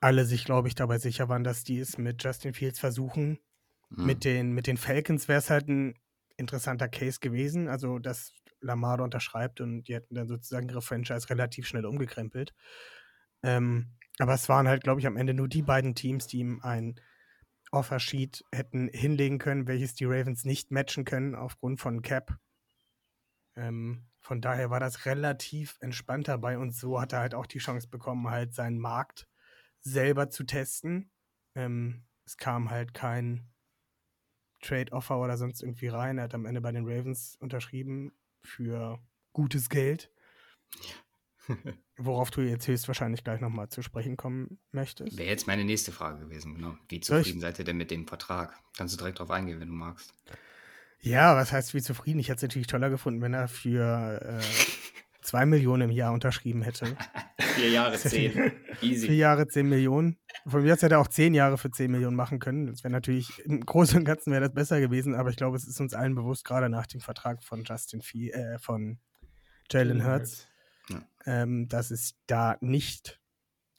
[0.00, 3.38] alle sich, glaube ich, dabei sicher waren, dass die es mit Justin Fields versuchen.
[3.90, 4.06] Mhm.
[4.06, 5.94] Mit, den, mit den Falcons wäre es halt ein
[6.36, 11.66] interessanter Case gewesen, also dass Lamar unterschreibt und die hätten dann sozusagen ihre Franchise relativ
[11.66, 12.54] schnell umgekrempelt.
[13.42, 16.60] Ähm, aber es waren halt, glaube ich, am Ende nur die beiden Teams, die ihm
[16.62, 17.00] ein
[17.72, 22.38] Offersheet hätten hinlegen können, welches die Ravens nicht matchen können aufgrund von Cap.
[23.56, 27.58] Ähm, von daher war das relativ entspannt dabei und so hat er halt auch die
[27.58, 29.28] Chance bekommen, halt seinen Markt
[29.80, 31.10] selber zu testen.
[31.54, 33.52] Ähm, es kam halt kein
[34.62, 36.18] Trade-Offer oder sonst irgendwie rein.
[36.18, 38.12] Er hat am Ende bei den Ravens unterschrieben
[38.42, 38.98] für
[39.32, 40.10] gutes Geld.
[41.96, 45.16] Worauf du jetzt höchstwahrscheinlich gleich nochmal zu sprechen kommen möchtest.
[45.16, 46.76] Wäre jetzt meine nächste Frage gewesen, genau.
[46.88, 48.52] Wie zufrieden seid ihr denn mit dem Vertrag?
[48.76, 50.12] Kannst du direkt drauf eingehen, wenn du magst.
[51.00, 52.18] Ja, was heißt wie zufrieden?
[52.18, 54.40] Ich hätte es natürlich toller gefunden, wenn er für äh,
[55.20, 56.96] zwei Millionen im Jahr unterschrieben hätte.
[57.38, 58.52] Vier Jahre zehn.
[58.82, 59.06] Easy.
[59.06, 60.18] Vier Jahre zehn Millionen.
[60.46, 62.66] Von mir aus hätte er auch zehn Jahre für zehn Millionen machen können.
[62.66, 65.66] Das wäre natürlich, im Großen und Ganzen wäre das besser gewesen, aber ich glaube, es
[65.66, 68.98] ist uns allen bewusst, gerade nach dem Vertrag von Justin Fee, äh, von
[69.70, 70.48] Jalen Hurts,
[71.26, 73.20] ähm, dass es da nicht,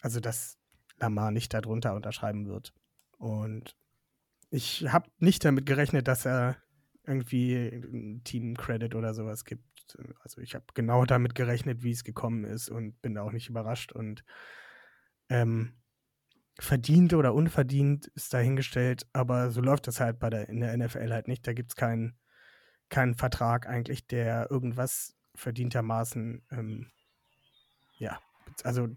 [0.01, 0.57] also dass
[0.97, 2.73] Lamar nicht darunter unterschreiben wird.
[3.17, 3.75] Und
[4.49, 6.57] ich habe nicht damit gerechnet, dass er
[7.03, 9.63] irgendwie Team Credit oder sowas gibt.
[10.21, 13.91] Also ich habe genau damit gerechnet, wie es gekommen ist und bin auch nicht überrascht.
[13.91, 14.23] Und
[15.29, 15.73] ähm,
[16.59, 21.11] verdient oder unverdient ist dahingestellt, aber so läuft das halt bei der, in der NFL
[21.11, 21.45] halt nicht.
[21.45, 22.17] Da gibt es keinen
[22.89, 26.87] keinen Vertrag eigentlich, der irgendwas verdientermaßen, ähm,
[27.97, 28.19] ja,
[28.63, 28.89] also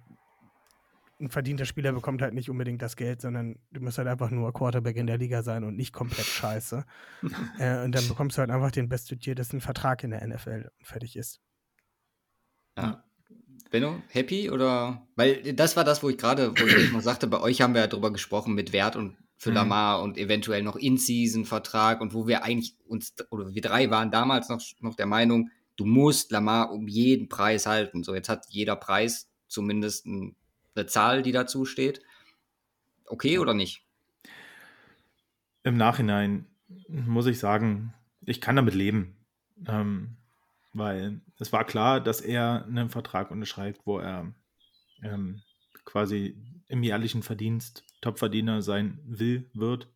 [1.21, 4.53] ein verdienter Spieler bekommt halt nicht unbedingt das Geld, sondern du musst halt einfach nur
[4.53, 6.85] Quarterback in der Liga sein und nicht komplett scheiße.
[7.59, 11.17] äh, und dann bekommst du halt einfach den bestdotiertesten Vertrag in der NFL und fertig
[11.17, 11.41] ist.
[12.77, 13.05] Ja.
[13.71, 15.07] Benno, happy oder?
[15.17, 17.83] Weil das war das, wo ich gerade, wo ich noch sagte, bei euch haben wir
[17.83, 19.57] ja drüber gesprochen mit Wert und für mhm.
[19.57, 24.49] Lamar und eventuell noch In-Season-Vertrag und wo wir eigentlich uns, oder wir drei waren damals
[24.49, 28.05] noch, noch der Meinung, du musst Lamar um jeden Preis halten.
[28.05, 30.37] So, jetzt hat jeder Preis zumindest ein
[30.79, 32.03] eine Zahl, die dazu steht.
[33.07, 33.85] Okay oder nicht?
[35.63, 36.47] Im Nachhinein
[36.89, 37.93] muss ich sagen,
[38.25, 39.17] ich kann damit leben.
[39.67, 40.17] Ähm,
[40.73, 44.33] weil es war klar, dass er einen Vertrag unterschreibt, wo er
[45.03, 45.43] ähm,
[45.85, 46.37] quasi
[46.69, 49.89] im jährlichen Verdienst Topverdiener sein will, wird.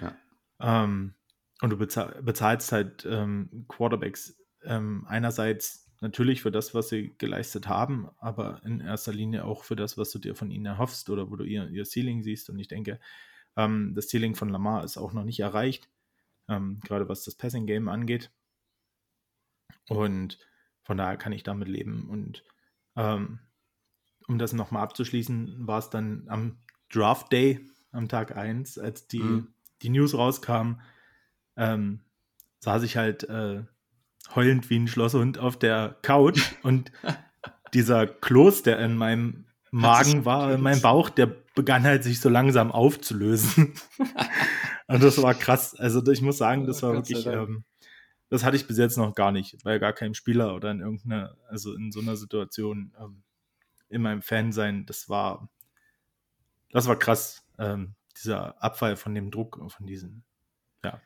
[0.00, 0.16] Ja.
[0.60, 1.14] Ähm,
[1.60, 8.08] und du bezahlst halt ähm, Quarterbacks ähm, einerseits natürlich für das, was sie geleistet haben,
[8.18, 11.36] aber in erster Linie auch für das, was du dir von ihnen erhoffst oder wo
[11.36, 12.50] du ihr, ihr Ceiling siehst.
[12.50, 13.00] Und ich denke,
[13.56, 15.88] ähm, das Ceiling von Lamar ist auch noch nicht erreicht,
[16.48, 18.30] ähm, gerade was das Passing-Game angeht.
[19.88, 20.38] Und
[20.82, 22.08] von daher kann ich damit leben.
[22.08, 22.44] Und
[22.96, 23.40] ähm,
[24.28, 26.58] um das nochmal abzuschließen, war es dann am
[26.90, 29.54] Draft Day, am Tag 1, als die, mhm.
[29.82, 30.80] die News rauskam,
[31.56, 32.00] ähm,
[32.60, 33.64] saß ich halt äh,
[34.34, 36.90] heulend wie ein Schlosshund auf der Couch und
[37.72, 42.28] dieser Kloß, der in meinem Magen war, in meinem Bauch, der begann halt sich so
[42.28, 43.74] langsam aufzulösen.
[44.86, 45.74] und das war krass.
[45.74, 47.64] Also ich muss sagen, das war wirklich, ähm,
[48.28, 51.36] das hatte ich bis jetzt noch gar nicht, bei gar keinem Spieler oder in irgendeiner,
[51.48, 53.22] also in so einer Situation ähm,
[53.88, 54.86] in meinem Fansein.
[54.86, 55.48] Das war,
[56.70, 60.24] das war krass, ähm, dieser Abfall von dem Druck, von diesen,
[60.84, 61.00] ja,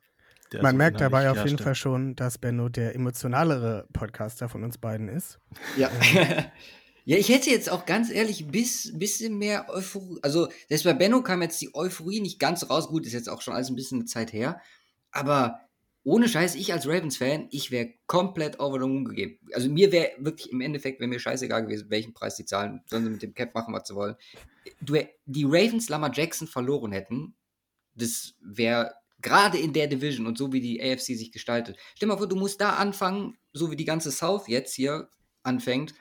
[0.61, 4.79] man so merkt dabei auf jeden Fall schon, dass Benno der emotionalere Podcaster von uns
[4.79, 5.39] beiden ist.
[5.77, 5.91] Ja.
[7.05, 10.19] ja, ich hätte jetzt auch ganz ehrlich ein bis, bisschen mehr Euphorie.
[10.23, 12.89] Also, selbst bei Benno kam jetzt die Euphorie nicht ganz raus.
[12.89, 14.61] Gut, ist jetzt auch schon alles ein bisschen eine Zeit her.
[15.11, 15.61] Aber
[16.05, 19.39] ohne Scheiß, ich als Ravens-Fan, ich wäre komplett over the moon gegeben.
[19.53, 23.05] Also mir wäre wirklich im Endeffekt, wäre mir scheißegal gewesen, welchen Preis die zahlen, sollen
[23.05, 24.17] sie mit dem Cap machen, was sie wollen.
[24.81, 24.97] Du,
[25.27, 27.35] die Ravens Lamar Jackson verloren hätten,
[27.95, 31.77] das wäre Gerade in der Division und so wie die AFC sich gestaltet.
[31.97, 35.09] Stell dir mal vor, du musst da anfangen, so wie die ganze South jetzt hier
[35.43, 35.95] anfängt,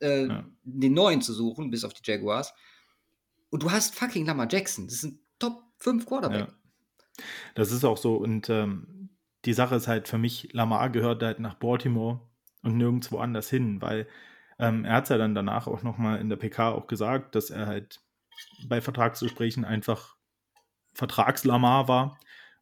[0.00, 0.44] äh, ja.
[0.62, 2.54] den neuen zu suchen, bis auf die Jaguars.
[3.50, 4.86] Und du hast fucking Lamar Jackson.
[4.86, 6.48] Das ist ein Top 5 Quarterback.
[6.48, 7.24] Ja.
[7.56, 8.14] Das ist auch so.
[8.14, 9.10] Und ähm,
[9.44, 12.20] die Sache ist halt für mich, Lamar gehört halt nach Baltimore
[12.62, 14.06] und nirgendwo anders hin, weil
[14.58, 17.50] ähm, er hat es ja dann danach auch nochmal in der PK auch gesagt, dass
[17.50, 18.00] er halt
[18.68, 20.16] bei Vertragsgesprächen einfach
[20.92, 22.18] Vertragslamar war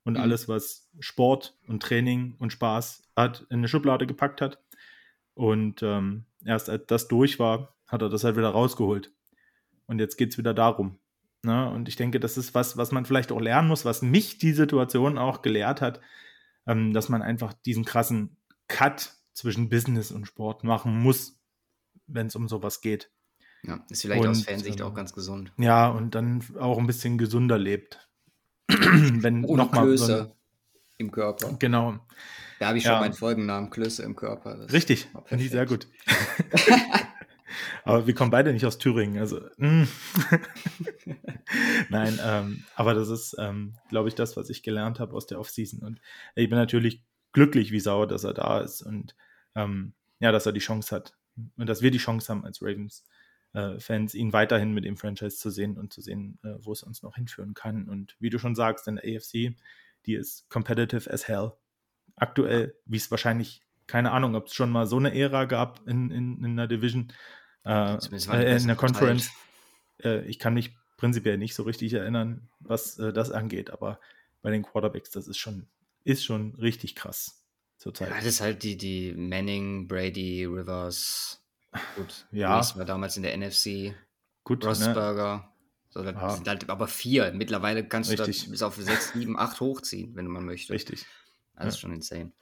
[0.09, 0.21] und mhm.
[0.21, 4.59] alles, was Sport und Training und Spaß hat, in eine Schublade gepackt hat.
[5.35, 9.13] Und ähm, erst als das durch war, hat er das halt wieder rausgeholt.
[9.85, 10.99] Und jetzt geht es wieder darum.
[11.43, 11.71] Ne?
[11.71, 14.55] Und ich denke, das ist was, was man vielleicht auch lernen muss, was mich die
[14.55, 16.01] Situation auch gelehrt hat,
[16.67, 21.39] ähm, dass man einfach diesen krassen Cut zwischen Business und Sport machen muss,
[22.07, 23.11] wenn es um sowas geht.
[23.63, 25.53] Ja, ist vielleicht und, aus Fansicht auch ähm, ganz gesund.
[25.59, 28.08] Ja, und dann auch ein bisschen gesünder lebt.
[29.23, 30.37] wenn Ohne noch mal Klöße so
[30.99, 31.57] im Körper.
[31.59, 31.99] Genau.
[32.59, 33.01] Da habe ich schon ja.
[33.01, 34.57] meinen Folgennamen, Klöße im Körper.
[34.57, 35.87] Das Richtig, finde ich sehr gut.
[37.85, 39.41] aber wir kommen beide nicht aus Thüringen, also.
[39.59, 39.85] Mm.
[41.89, 45.39] Nein, ähm, aber das ist, ähm, glaube ich, das, was ich gelernt habe aus der
[45.39, 45.83] Offseason.
[45.85, 46.01] Und
[46.35, 49.15] ich bin natürlich glücklich wie sauer, dass er da ist und
[49.55, 51.15] ähm, ja, dass er die Chance hat
[51.57, 53.05] und dass wir die Chance haben als Ravens
[53.79, 57.03] Fans, ihn weiterhin mit dem Franchise zu sehen und zu sehen, äh, wo es uns
[57.03, 57.89] noch hinführen kann.
[57.89, 59.57] Und wie du schon sagst, in der AFC,
[60.07, 61.53] die ist competitive as hell.
[62.17, 66.11] Aktuell, wie es wahrscheinlich, keine Ahnung, ob es schon mal so eine Ära gab in,
[66.11, 67.13] in, in einer Division,
[67.65, 69.31] äh, äh in der Conference.
[70.03, 73.99] Äh, ich kann mich prinzipiell nicht so richtig erinnern, was äh, das angeht, aber
[74.43, 75.69] bei den Quarterbacks, das ist schon,
[76.05, 77.45] ist schon richtig krass
[77.77, 78.11] zurzeit.
[78.11, 81.43] Ja, das ist halt die, die Manning, Brady, Rivers,
[81.97, 82.57] Gut, ja.
[82.57, 83.95] Reese war damals in der NFC.
[84.45, 84.69] Gut, ne?
[84.69, 85.37] Rossberger.
[85.37, 85.49] Ne?
[85.91, 87.33] So, sind halt aber vier.
[87.33, 88.27] Mittlerweile kannst Richtig.
[88.27, 90.71] du das bis auf sechs, sieben, acht hochziehen, wenn du mal möchtest.
[90.71, 91.07] Richtig.
[91.55, 91.69] Das ja.
[91.69, 92.33] ist schon insane.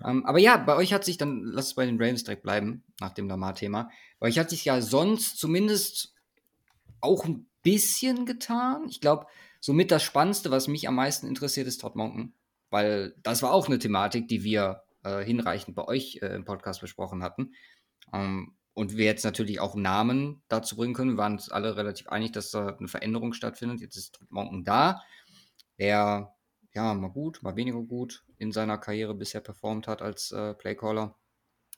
[0.00, 0.10] Ja.
[0.10, 2.42] Um, ähm, aber ja, bei euch hat sich dann, lass es bei den Ravens direkt
[2.42, 3.90] bleiben, nach dem Lamar-Thema.
[4.18, 6.14] Bei euch hat sich ja sonst zumindest
[7.00, 8.86] auch ein bisschen getan.
[8.88, 9.26] Ich glaube,
[9.60, 12.34] somit das Spannendste, was mich am meisten interessiert, ist Todd Monken.
[12.70, 16.80] Weil das war auch eine Thematik, die wir äh, hinreichend bei euch äh, im Podcast
[16.80, 17.52] besprochen hatten.
[18.12, 21.12] Ähm, und wir jetzt natürlich auch Namen dazu bringen können.
[21.12, 23.80] Wir waren uns alle relativ einig, dass da eine Veränderung stattfindet.
[23.80, 25.02] Jetzt ist Monken da,
[25.78, 26.34] der
[26.74, 31.16] ja mal gut, mal weniger gut in seiner Karriere bisher performt hat als äh, Playcaller,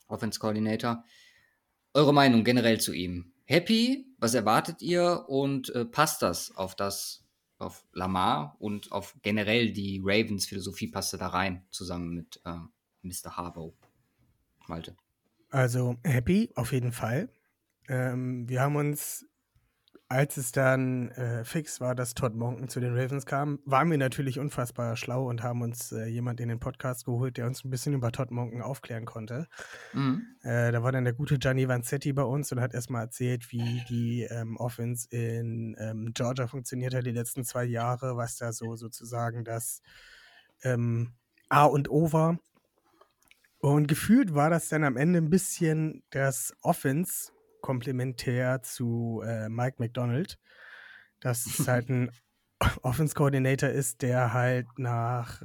[0.07, 1.05] Offense Coordinator.
[1.95, 3.33] Eure Meinung generell zu ihm?
[3.45, 4.07] Happy?
[4.19, 5.25] Was erwartet ihr?
[5.29, 7.25] Und äh, passt das auf das,
[7.59, 12.59] auf Lamar und auf generell die Ravens Philosophie passt da rein, zusammen mit äh,
[13.03, 13.37] Mr.
[13.37, 13.75] Harbaugh?
[14.67, 14.97] Malte.
[15.55, 17.29] Also happy, auf jeden Fall.
[17.89, 19.25] Ähm, wir haben uns,
[20.09, 23.97] als es dann äh, fix war, dass Todd Monken zu den Ravens kam, waren wir
[23.97, 27.71] natürlich unfassbar schlau und haben uns äh, jemand in den Podcast geholt, der uns ein
[27.71, 29.47] bisschen über Todd Monken aufklären konnte.
[29.93, 30.27] Mhm.
[30.43, 33.85] Äh, da war dann der gute Gianni Vanzetti bei uns und hat erstmal erzählt, wie
[33.89, 38.75] die ähm, Offense in ähm, Georgia funktioniert hat die letzten zwei Jahre, was da so
[38.75, 39.83] sozusagen das
[40.65, 41.13] ähm,
[41.49, 42.41] A und O war.
[43.65, 49.77] Und gefühlt war das dann am Ende ein bisschen das Offense komplementär zu äh, Mike
[49.79, 50.39] McDonald,
[51.21, 52.11] dass es halt ein
[52.83, 55.43] Offense-Coordinator ist, der halt nach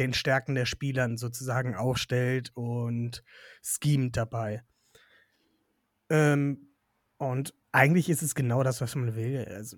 [0.00, 3.22] den Stärken der Spielern sozusagen aufstellt und
[3.62, 4.64] schemt dabei.
[6.10, 6.74] Ähm,
[7.18, 9.44] und eigentlich ist es genau das, was man will.
[9.48, 9.76] Also,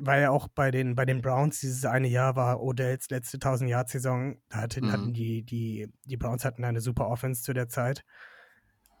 [0.00, 3.70] war ja auch bei den, bei den Browns dieses eine Jahr war Odells letzte 1000
[3.70, 4.36] Jahr Saison.
[4.48, 4.92] Da hatten, Mhm.
[4.92, 8.04] hatten die, die, die Browns hatten eine super Offense zu der Zeit.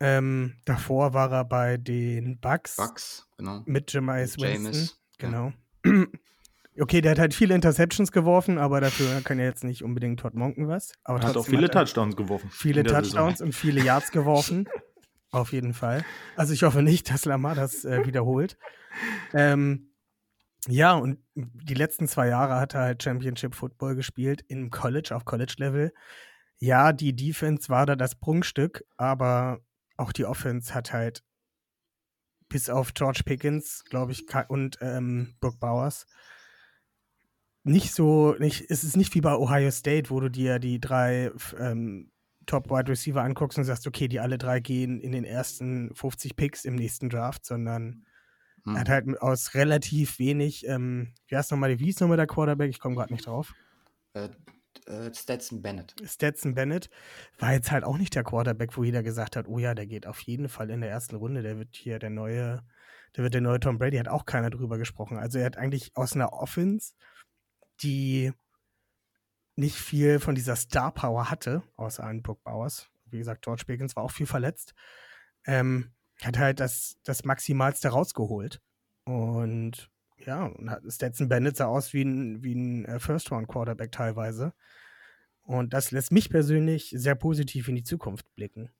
[0.00, 3.62] Ähm, davor war er bei den Bucks, Bucks, genau.
[3.64, 4.64] mit Jameis Winston.
[4.64, 5.28] Jameis, ja.
[5.28, 5.52] Genau.
[6.78, 10.34] Okay, der hat halt viele Interceptions geworfen, aber dafür kann ja jetzt nicht unbedingt Todd
[10.34, 10.92] Monken was.
[11.04, 12.50] Aber Hat auch viele er Touchdowns geworfen.
[12.52, 13.46] viele Touchdowns Saison.
[13.46, 14.68] und viele Yards geworfen.
[15.30, 16.04] Auf jeden Fall.
[16.36, 18.58] Also ich hoffe nicht, dass Lamar das äh, wiederholt.
[19.32, 19.88] Ähm,
[20.68, 25.24] ja, und die letzten zwei Jahre hat er halt Championship Football gespielt im College, auf
[25.24, 25.92] College-Level.
[26.58, 29.60] Ja, die Defense war da das Prunkstück, aber
[29.96, 31.22] auch die Offense hat halt
[32.48, 36.06] bis auf George Pickens, glaube ich, und ähm, Brook Bowers
[37.66, 41.32] nicht so, nicht, es ist nicht wie bei Ohio State, wo du dir die drei
[41.58, 42.12] ähm,
[42.46, 46.36] Top Wide Receiver anguckst und sagst, okay, die alle drei gehen in den ersten 50
[46.36, 48.06] Picks im nächsten Draft, sondern
[48.66, 48.74] Hm.
[48.74, 52.68] er hat halt aus relativ wenig, ähm, wie heißt nochmal, wie hieß nochmal der Quarterback?
[52.68, 53.54] Ich komme gerade nicht drauf.
[54.12, 54.28] Äh,
[54.86, 55.94] äh, Stetson Bennett.
[56.04, 56.90] Stetson Bennett
[57.38, 60.06] war jetzt halt auch nicht der Quarterback, wo jeder gesagt hat, oh ja, der geht
[60.06, 62.62] auf jeden Fall in der ersten Runde, der wird hier der neue,
[63.16, 65.16] der wird der neue Tom Brady, hat auch keiner drüber gesprochen.
[65.16, 66.92] Also er hat eigentlich aus einer Offense,
[67.82, 68.32] die
[69.54, 72.90] nicht viel von dieser Star Power hatte, außer einen Brook Bowers.
[73.06, 74.74] Wie gesagt, George Pickens war auch viel verletzt.
[75.46, 78.60] Ähm, hat halt das, das Maximalste rausgeholt.
[79.04, 84.52] Und ja, und hat- Stetson Bennett sah aus wie ein, wie ein äh, First-Round-Quarterback teilweise.
[85.42, 88.70] Und das lässt mich persönlich sehr positiv in die Zukunft blicken.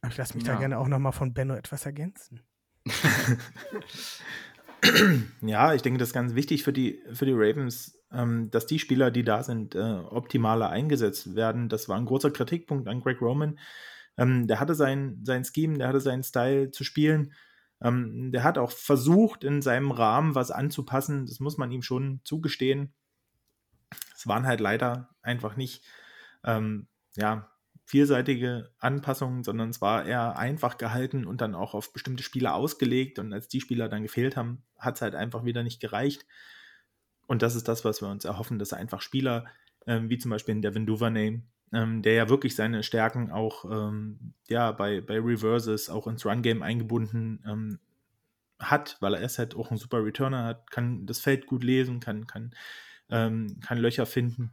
[0.00, 0.58] Aber ich lasse mich da Ja.
[0.58, 2.42] gerne auch nochmal von Benno etwas ergänzen.
[5.42, 8.78] Ja, ich denke, das ist ganz wichtig für die, für die Ravens, ähm, dass die
[8.78, 11.68] Spieler, die da sind, äh, optimaler eingesetzt werden.
[11.68, 13.58] Das war ein großer Kritikpunkt an Greg Roman.
[14.18, 17.32] Ähm, der hatte sein, sein Scheme, der hatte seinen Style zu spielen.
[17.80, 21.26] Ähm, der hat auch versucht, in seinem Rahmen was anzupassen.
[21.26, 22.92] Das muss man ihm schon zugestehen.
[24.14, 25.86] Es waren halt leider einfach nicht
[26.44, 27.50] ähm, ja,
[27.84, 33.18] vielseitige Anpassungen, sondern es war eher einfach gehalten und dann auch auf bestimmte Spieler ausgelegt.
[33.18, 36.26] Und als die Spieler dann gefehlt haben, hat es halt einfach wieder nicht gereicht.
[37.28, 39.46] Und das ist das, was wir uns erhoffen, dass einfach Spieler,
[39.86, 44.34] ähm, wie zum Beispiel in Devin Duvernay, ähm, der ja wirklich seine Stärken auch ähm,
[44.48, 47.78] ja, bei, bei Reverses, auch ins Run-Game eingebunden ähm,
[48.58, 52.00] hat, weil er ist halt auch ein super Returner hat, kann das Feld gut lesen,
[52.00, 52.54] kann, kann,
[53.10, 54.52] ähm, kann Löcher finden.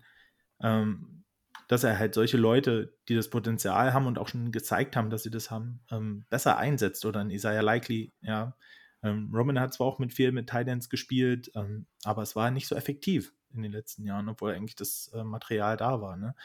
[0.61, 1.23] Ähm,
[1.67, 5.23] dass er halt solche Leute, die das Potenzial haben und auch schon gezeigt haben, dass
[5.23, 8.55] sie das haben, ähm, besser einsetzt oder ein Isaiah Likely, ja.
[9.03, 11.51] Roman hat zwar auch mit viel mit Titans gespielt,
[12.03, 15.77] aber es war nicht so effektiv in den letzten Jahren, obwohl eigentlich das äh, Material
[15.77, 16.17] da war.
[16.17, 16.35] Ne?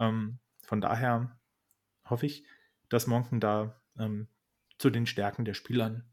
[0.00, 1.38] Ähm, von daher
[2.04, 2.44] hoffe ich,
[2.88, 4.26] dass Monken da ähm,
[4.78, 6.04] zu den Stärken der Spielern,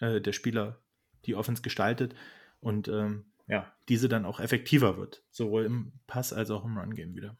[0.00, 0.80] äh, der Spieler
[1.26, 2.14] die Offense gestaltet
[2.60, 7.14] und ähm, ja, diese dann auch effektiver wird, sowohl im Pass als auch im Run-Game
[7.14, 7.36] wieder.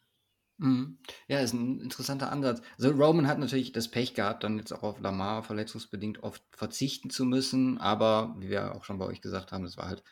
[0.59, 0.99] Mhm.
[1.27, 2.63] Ja, ist ein interessanter Ansatz.
[2.79, 7.11] Also Roman hat natürlich das Pech gehabt, dann jetzt auch auf Lamar verletzungsbedingt oft verzichten
[7.11, 10.05] zu müssen, aber wie wir auch schon bei euch gesagt haben, das war halt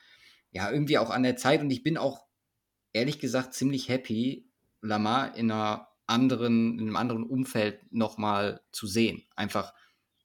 [0.51, 2.27] ja irgendwie auch an der Zeit und ich bin auch
[2.93, 4.51] ehrlich gesagt ziemlich happy,
[4.83, 9.23] Lamar in einer anderen, in einem anderen Umfeld nochmal zu sehen.
[9.37, 9.73] Einfach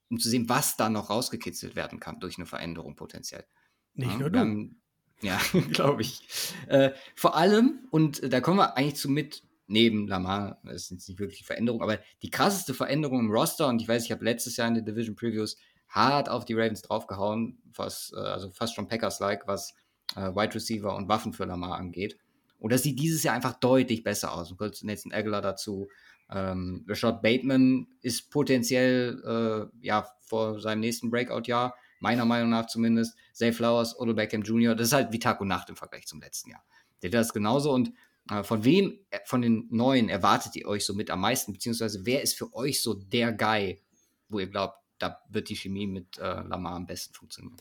[0.09, 3.45] um zu sehen, was da noch rausgekitzelt werden kann durch eine Veränderung potenziell.
[3.93, 4.39] Nicht Ja, nur du.
[4.39, 4.81] haben-
[5.21, 5.39] ja,
[5.71, 6.21] glaube ich.
[6.67, 10.91] Äh, vor allem, und äh, da kommen wir eigentlich zu mit, neben Lamar, das ist
[10.91, 14.23] jetzt nicht wirklich Veränderung, aber die krasseste Veränderung im Roster, und ich weiß, ich habe
[14.23, 15.57] letztes Jahr in den Division Previews
[15.89, 19.73] hart auf die Ravens draufgehauen, was, äh, also fast schon Packers-like, was
[20.15, 22.17] äh, Wide Receiver und Waffen für Lamar angeht.
[22.59, 24.51] Und das sieht dieses Jahr einfach deutlich besser aus.
[24.51, 25.87] Und kurz Nathan Aguilar dazu.
[26.29, 33.15] Ähm, Rashad Bateman ist potenziell äh, ja vor seinem nächsten Breakout-Jahr, meiner Meinung nach zumindest.
[33.33, 36.19] Zay Flowers, Odell Beckham Jr., das ist halt wie Tag und Nacht im Vergleich zum
[36.19, 36.63] letzten Jahr.
[37.01, 37.71] Der das genauso.
[37.71, 37.93] Und
[38.29, 41.53] äh, von wem äh, von den Neuen erwartet ihr euch so mit am meisten?
[41.53, 43.81] Beziehungsweise wer ist für euch so der Guy,
[44.29, 47.57] wo ihr glaubt, da wird die Chemie mit äh, Lamar am besten funktionieren?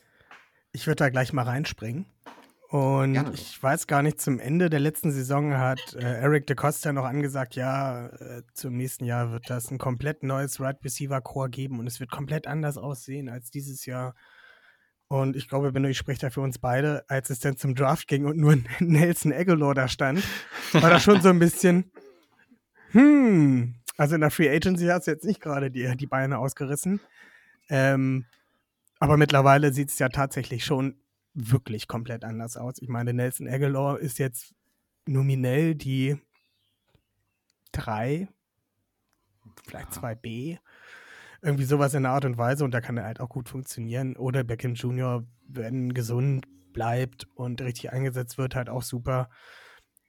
[0.73, 2.07] Ich würde da gleich mal reinspringen.
[2.77, 6.55] Und Gerne ich weiß gar nicht, zum Ende der letzten Saison hat äh, Eric de
[6.55, 11.23] Costa noch angesagt, ja, äh, zum nächsten Jahr wird das ein komplett neues Right Receiver
[11.23, 14.15] Core geben und es wird komplett anders aussehen als dieses Jahr.
[15.09, 18.09] Und ich glaube, Benno, ich spreche da für uns beide, als es dann zum Draft
[18.09, 20.23] ging und nur Nelson Aguilar da stand,
[20.73, 21.91] war das schon so ein bisschen,
[22.91, 27.01] hm, also in der Free Agency hat es jetzt nicht gerade die, die Beine ausgerissen.
[27.71, 28.27] Ähm,
[28.99, 30.97] aber mittlerweile sieht es ja tatsächlich schon
[31.37, 32.77] wirklich komplett anders aus.
[32.81, 34.55] Ich meine, Nelson Aguilar ist jetzt
[35.07, 36.17] nominell die
[37.73, 38.29] 3,
[39.67, 40.59] vielleicht 2b.
[41.43, 44.17] Irgendwie sowas in der Art und Weise und da kann er halt auch gut funktionieren.
[44.17, 49.29] Oder Beckham Jr., wenn gesund, bleibt und richtig eingesetzt wird, halt auch super.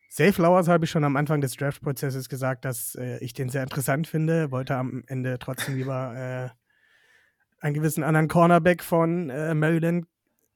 [0.09, 3.64] Safe Flowers habe ich schon am Anfang des Draft-Prozesses gesagt, dass äh, ich den sehr
[3.64, 4.51] interessant finde.
[4.51, 10.07] Wollte am Ende trotzdem lieber äh, einen gewissen anderen Cornerback von äh, Maryland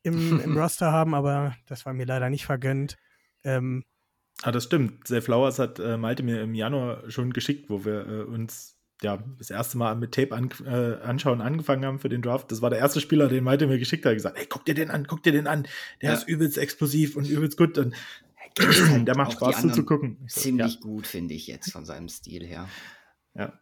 [0.03, 2.97] im, im Roster haben, aber das war mir leider nicht vergönnt.
[3.43, 3.83] Ähm,
[4.41, 5.07] ah, das stimmt.
[5.07, 9.23] Safe Flowers hat äh, Malte mir im Januar schon geschickt, wo wir äh, uns ja,
[9.39, 12.51] das erste Mal mit Tape an, äh, anschauen angefangen haben für den Draft.
[12.51, 14.91] Das war der erste Spieler, den Malte mir geschickt hat, gesagt, hey, guck dir den
[14.91, 15.67] an, guck dir den an.
[16.01, 16.15] Der ja.
[16.15, 17.77] ist übelst explosiv und übelst gut.
[17.79, 17.95] Und
[19.07, 20.17] der macht Spaß zuzugucken.
[20.27, 20.81] So, ziemlich ja.
[20.81, 22.69] gut, finde ich jetzt von seinem Stil her.
[23.33, 23.53] Ja.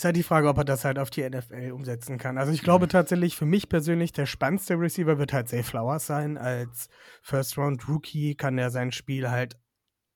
[0.00, 2.38] Ist halt die Frage, ob er das halt auf die NFL umsetzen kann.
[2.38, 6.38] Also ich glaube tatsächlich, für mich persönlich, der spannendste Receiver wird halt Zay Flowers sein.
[6.38, 6.88] Als
[7.20, 9.58] First-Round-Rookie kann er sein Spiel halt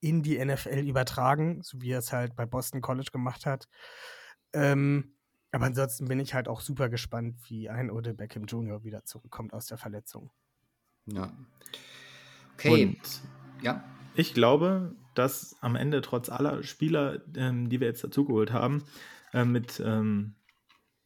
[0.01, 3.69] in die NFL übertragen, so wie er es halt bei Boston College gemacht hat.
[4.55, 5.17] Ähm,
[5.53, 8.85] aber ansonsten bin ich halt auch super gespannt, wie ein Ode Beckham Jr.
[8.85, 10.31] wieder zurückkommt aus der Verletzung.
[11.05, 11.31] Ja.
[12.55, 12.87] Okay.
[12.87, 13.23] Und
[13.61, 13.85] ja.
[14.15, 18.85] Ich glaube, dass am Ende trotz aller Spieler, ähm, die wir jetzt dazugeholt haben,
[19.33, 20.35] äh, mit, ähm,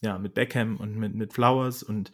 [0.00, 2.12] ja, mit Beckham und mit, mit Flowers und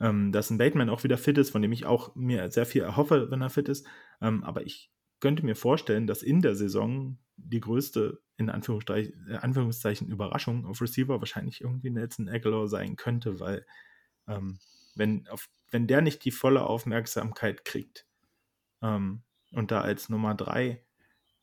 [0.00, 2.82] ähm, dass ein Bateman auch wieder fit ist, von dem ich auch mir sehr viel
[2.82, 3.86] erhoffe, wenn er fit ist.
[4.20, 9.36] Ähm, aber ich könnte mir vorstellen, dass in der Saison die größte, in Anführungszeichen, äh,
[9.36, 13.66] Anführungszeichen Überraschung auf Receiver wahrscheinlich irgendwie Nelson Aguilar sein könnte, weil
[14.26, 14.58] ähm,
[14.94, 18.06] wenn, auf, wenn der nicht die volle Aufmerksamkeit kriegt
[18.82, 20.82] ähm, und da als Nummer drei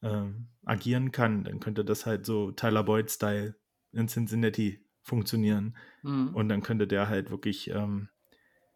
[0.02, 3.56] ähm, agieren kann, dann könnte das halt so Tyler Boyd-Style
[3.94, 5.76] in Cincinnati funktionieren.
[6.04, 6.36] Mhm.
[6.36, 8.10] Und dann könnte der halt wirklich ähm,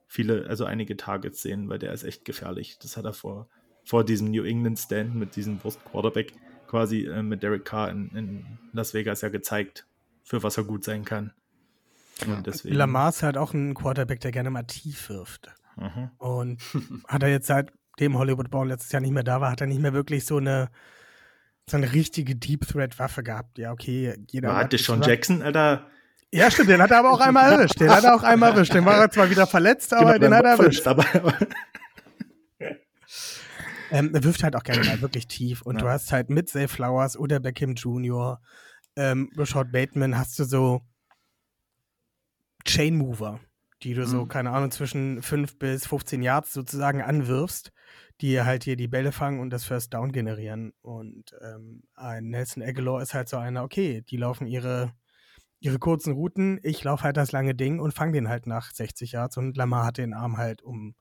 [0.08, 2.80] viele, also einige Targets sehen, weil der ist echt gefährlich.
[2.80, 3.50] Das hat er vor,
[3.83, 6.33] vor diesem New England Stand mit diesem Wurst Quarterback
[6.67, 9.85] quasi äh, mit Derek Carr in, in, Las Vegas ja gezeigt,
[10.24, 11.33] für was er gut sein kann.
[12.25, 12.75] Und deswegen...
[12.75, 15.53] Lamar ist halt auch ein Quarterback, der gerne mal tief wirft.
[15.75, 16.11] Mhm.
[16.17, 16.61] Und
[17.08, 19.82] hat er jetzt seitdem Hollywood Brown letztes Jahr nicht mehr da war, hat er nicht
[19.82, 20.69] mehr wirklich so eine
[21.69, 23.57] so eine richtige Deep Threat Waffe gehabt.
[23.57, 24.49] Ja, okay, jeder.
[24.49, 25.88] Warte, schon Jackson, Alter.
[26.33, 27.80] Ja, stimmt, den hat er aber auch einmal erwischt.
[27.80, 28.73] Den hat er auch einmal erwischt.
[28.73, 30.88] Den war er zwar wieder verletzt, aber genau, den hat er erwischt.
[30.88, 31.06] Aber,
[33.91, 35.61] ähm, er wirft halt auch gerne mal wirklich tief.
[35.61, 35.81] Und ja.
[35.81, 38.40] du hast halt mit Zay Flowers oder Beckham Jr.,
[38.95, 40.81] ähm, Rashad Bateman, hast du so
[42.65, 43.41] Chain Mover,
[43.83, 44.06] die du mhm.
[44.06, 47.72] so, keine Ahnung, zwischen 5 bis 15 Yards sozusagen anwirfst
[48.22, 50.74] die halt hier die Bälle fangen und das First Down generieren.
[50.82, 54.93] Und ähm, ein Nelson Aguilar ist halt so einer, okay, die laufen ihre,
[55.59, 59.14] ihre kurzen Routen, ich laufe halt das lange Ding und fange den halt nach 60
[59.14, 60.95] Yards und Lamar hat den Arm halt, um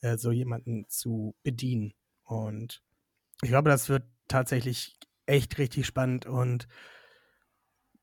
[0.00, 1.94] äh, so jemanden zu bedienen.
[2.24, 2.82] Und
[3.42, 6.66] ich glaube, das wird tatsächlich echt richtig spannend und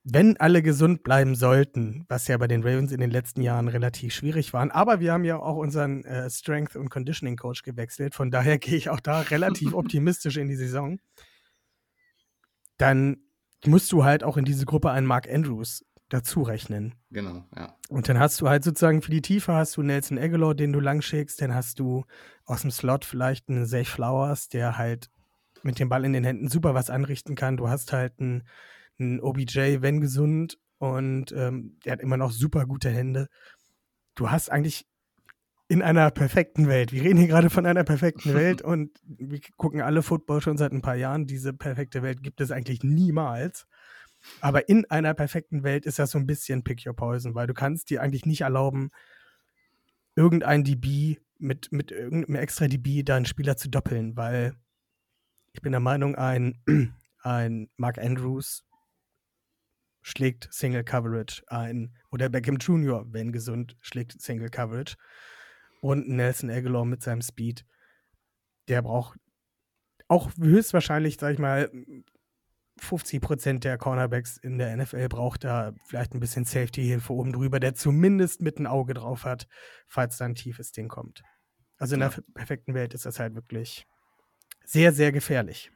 [0.03, 4.13] wenn alle gesund bleiben sollten, was ja bei den Ravens in den letzten Jahren relativ
[4.13, 8.57] schwierig war, aber wir haben ja auch unseren äh, Strength- und Conditioning-Coach gewechselt, von daher
[8.59, 10.99] gehe ich auch da relativ optimistisch in die Saison,
[12.77, 13.17] dann
[13.65, 16.95] musst du halt auch in diese Gruppe einen Mark Andrews dazu rechnen.
[17.09, 17.75] Genau, ja.
[17.87, 20.79] Und dann hast du halt sozusagen für die Tiefe hast du Nelson Aguilar, den du
[20.79, 22.03] lang schickst, dann hast du
[22.45, 25.09] aus dem Slot vielleicht einen Zay Flowers, der halt
[25.63, 27.57] mit dem Ball in den Händen super was anrichten kann.
[27.57, 28.43] Du hast halt einen
[28.99, 33.29] ein OBJ, wenn gesund, und ähm, der hat immer noch super gute Hände.
[34.15, 34.85] Du hast eigentlich
[35.69, 36.91] in einer perfekten Welt.
[36.91, 40.73] Wir reden hier gerade von einer perfekten Welt und wir gucken alle Football schon seit
[40.73, 41.25] ein paar Jahren.
[41.25, 43.65] Diese perfekte Welt gibt es eigentlich niemals.
[44.41, 47.53] Aber in einer perfekten Welt ist das so ein bisschen Pick Your Poison, weil du
[47.53, 48.91] kannst dir eigentlich nicht erlauben,
[50.17, 54.53] irgendein DB mit, mit irgendeinem extra DB deinen Spieler zu doppeln, weil
[55.53, 56.61] ich bin der Meinung, ein,
[57.23, 58.65] ein Mark Andrews
[60.03, 61.95] schlägt Single Coverage ein.
[62.11, 64.95] Oder Beckham Jr., wenn gesund, schlägt Single Coverage.
[65.81, 67.65] Und Nelson Aguilar mit seinem Speed,
[68.67, 69.17] der braucht
[70.07, 71.71] auch höchstwahrscheinlich, sag ich mal,
[72.79, 77.75] 50% der Cornerbacks in der NFL braucht da vielleicht ein bisschen Safety-Hilfe oben drüber, der
[77.75, 79.47] zumindest mit ein Auge drauf hat,
[79.87, 81.23] falls da ein tiefes Ding kommt.
[81.77, 83.85] Also in der perfekten Welt ist das halt wirklich
[84.65, 85.71] sehr, sehr gefährlich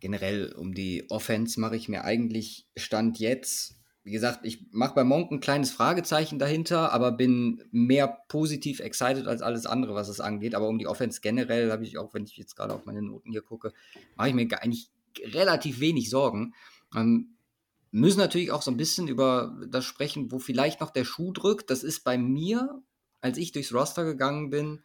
[0.00, 3.76] generell um die Offense mache ich mir eigentlich Stand jetzt.
[4.02, 9.26] Wie gesagt, ich mache bei Monk ein kleines Fragezeichen dahinter, aber bin mehr positiv excited
[9.26, 10.54] als alles andere, was es angeht.
[10.54, 13.32] Aber um die Offense generell habe ich auch, wenn ich jetzt gerade auf meine Noten
[13.32, 13.72] hier gucke,
[14.16, 16.54] mache ich mir eigentlich relativ wenig Sorgen.
[16.94, 17.36] Ähm,
[17.90, 21.70] müssen natürlich auch so ein bisschen über das sprechen, wo vielleicht noch der Schuh drückt.
[21.70, 22.82] Das ist bei mir,
[23.20, 24.82] als ich durchs Roster gegangen bin,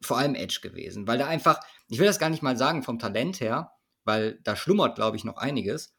[0.00, 2.98] vor allem Edge gewesen, weil da einfach, ich will das gar nicht mal sagen vom
[2.98, 3.75] Talent her,
[4.06, 5.94] weil da schlummert, glaube ich, noch einiges.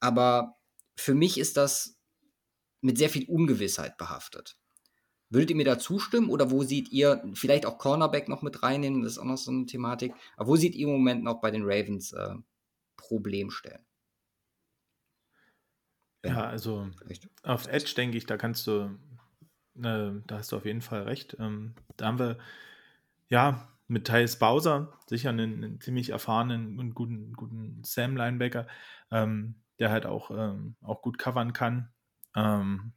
[0.00, 0.56] Aber
[0.96, 1.98] für mich ist das
[2.80, 4.58] mit sehr viel Ungewissheit behaftet.
[5.28, 9.02] Würdet ihr mir da zustimmen oder wo seht ihr, vielleicht auch Cornerback noch mit reinnehmen,
[9.02, 11.50] das ist auch noch so eine Thematik, aber wo seht ihr im Moment noch bei
[11.50, 12.34] den Ravens äh,
[12.96, 13.84] Problemstellen?
[16.24, 17.28] Ja, also Vielleicht.
[17.42, 18.96] auf Edge denke ich, da kannst du,
[19.76, 21.36] äh, da hast du auf jeden Fall recht.
[21.38, 22.38] Ähm, da haben wir,
[23.28, 28.66] ja, mit Thais Bowser sicher einen, einen ziemlich erfahrenen und guten, guten Sam-Linebacker,
[29.10, 31.88] ähm, der halt auch, ähm, auch gut covern kann.
[32.36, 32.92] Ähm,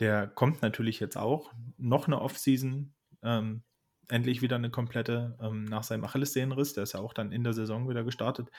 [0.00, 1.52] der kommt natürlich jetzt auch.
[1.76, 2.92] Noch eine Offseason.
[3.22, 3.62] Ähm,
[4.08, 6.74] endlich wieder eine komplette ähm, nach seinem Achillessehnenriss.
[6.74, 8.50] Der ist ja auch dann in der Saison wieder gestartet.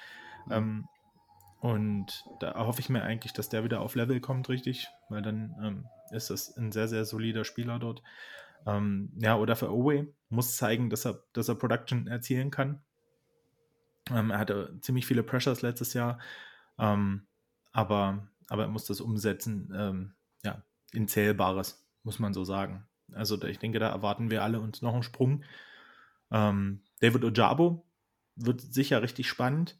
[0.45, 0.51] Mhm.
[0.51, 0.87] Ähm,
[1.59, 5.89] und da hoffe ich mir eigentlich, dass der wieder auf Level kommt, richtig, weil dann
[6.09, 8.01] ist das ein sehr, sehr solider Spieler dort.
[8.65, 12.81] Ähm, ja, oder für Owe muss zeigen, dass er, dass er Production erzielen kann.
[14.11, 16.19] Ähm, er hatte ziemlich viele Pressures letztes Jahr,
[16.77, 17.27] ähm,
[17.71, 20.13] aber, aber er muss das umsetzen, ähm,
[20.43, 22.87] ja, in Zählbares, muss man so sagen.
[23.13, 25.43] Also ich denke, da erwarten wir alle uns noch einen Sprung.
[26.31, 27.85] Ähm, David Ojabo
[28.35, 29.77] wird sicher richtig spannend.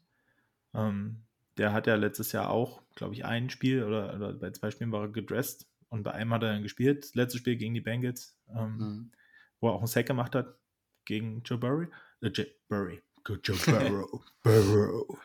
[0.74, 1.22] Ähm,
[1.56, 4.92] der hat ja letztes Jahr auch, glaube ich, ein Spiel oder, oder bei zwei Spielen
[4.92, 7.04] war er gedressed und bei einem hat er dann gespielt.
[7.04, 9.10] Das letzte Spiel gegen die Bengals, ähm, Mhm.
[9.60, 10.54] wo er auch einen Sack gemacht hat
[11.04, 11.88] gegen Joe Burry.
[12.22, 13.02] Äh, Joe Burry.
[13.44, 14.24] Joe Burrow.
[14.42, 15.18] Burrow.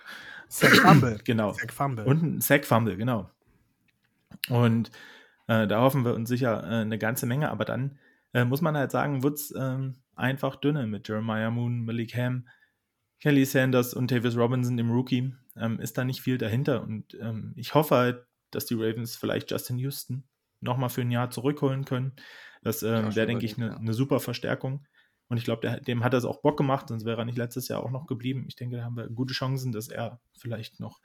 [0.50, 1.20] Sack Fumble.
[1.24, 1.54] Genau.
[1.54, 2.06] Sack Fumble.
[2.06, 3.30] Und ein Sack-Fumble, genau.
[4.50, 4.92] Und
[5.48, 7.98] äh, da hoffen wir uns sicher äh, eine ganze Menge, aber dann
[8.34, 12.48] äh, muss man halt sagen, wird es ähm, einfach dünne mit Jeremiah Moon, Malik Ham,
[13.22, 15.34] Kelly Sanders und Davis Robinson, dem Rookie.
[15.56, 19.52] Ähm, ist da nicht viel dahinter und ähm, ich hoffe halt, dass die Ravens vielleicht
[19.52, 20.24] Justin Houston
[20.62, 22.14] nochmal für ein Jahr zurückholen können.
[22.64, 23.80] Das ähm, Ja, wäre, denke ich, eine ja.
[23.80, 24.86] ne super Verstärkung.
[25.28, 27.84] Und ich glaube, dem hat das auch Bock gemacht, sonst wäre er nicht letztes Jahr
[27.84, 28.46] auch noch geblieben.
[28.48, 31.00] Ich denke, da haben wir gute Chancen, dass er vielleicht noch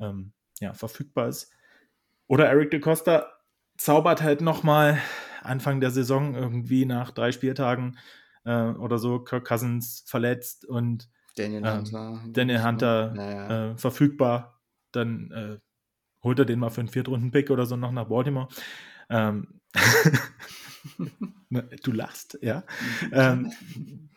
[0.00, 1.52] ähm, ja, verfügbar ist.
[2.26, 3.26] Oder Eric de Costa
[3.76, 4.98] zaubert halt nochmal
[5.42, 7.98] Anfang der Saison irgendwie nach drei Spieltagen
[8.44, 12.24] äh, oder so Kirk Cousins verletzt und Daniel Ähm, Hunter.
[12.30, 13.70] Daniel Hunter Naja.
[13.72, 14.60] äh, verfügbar.
[14.92, 15.58] Dann äh,
[16.22, 18.48] holt er den mal für einen Viertrunden-Pick oder so noch nach Baltimore.
[19.10, 19.60] Ähm,
[21.82, 22.64] du lachst, ja.
[23.12, 23.52] Ähm,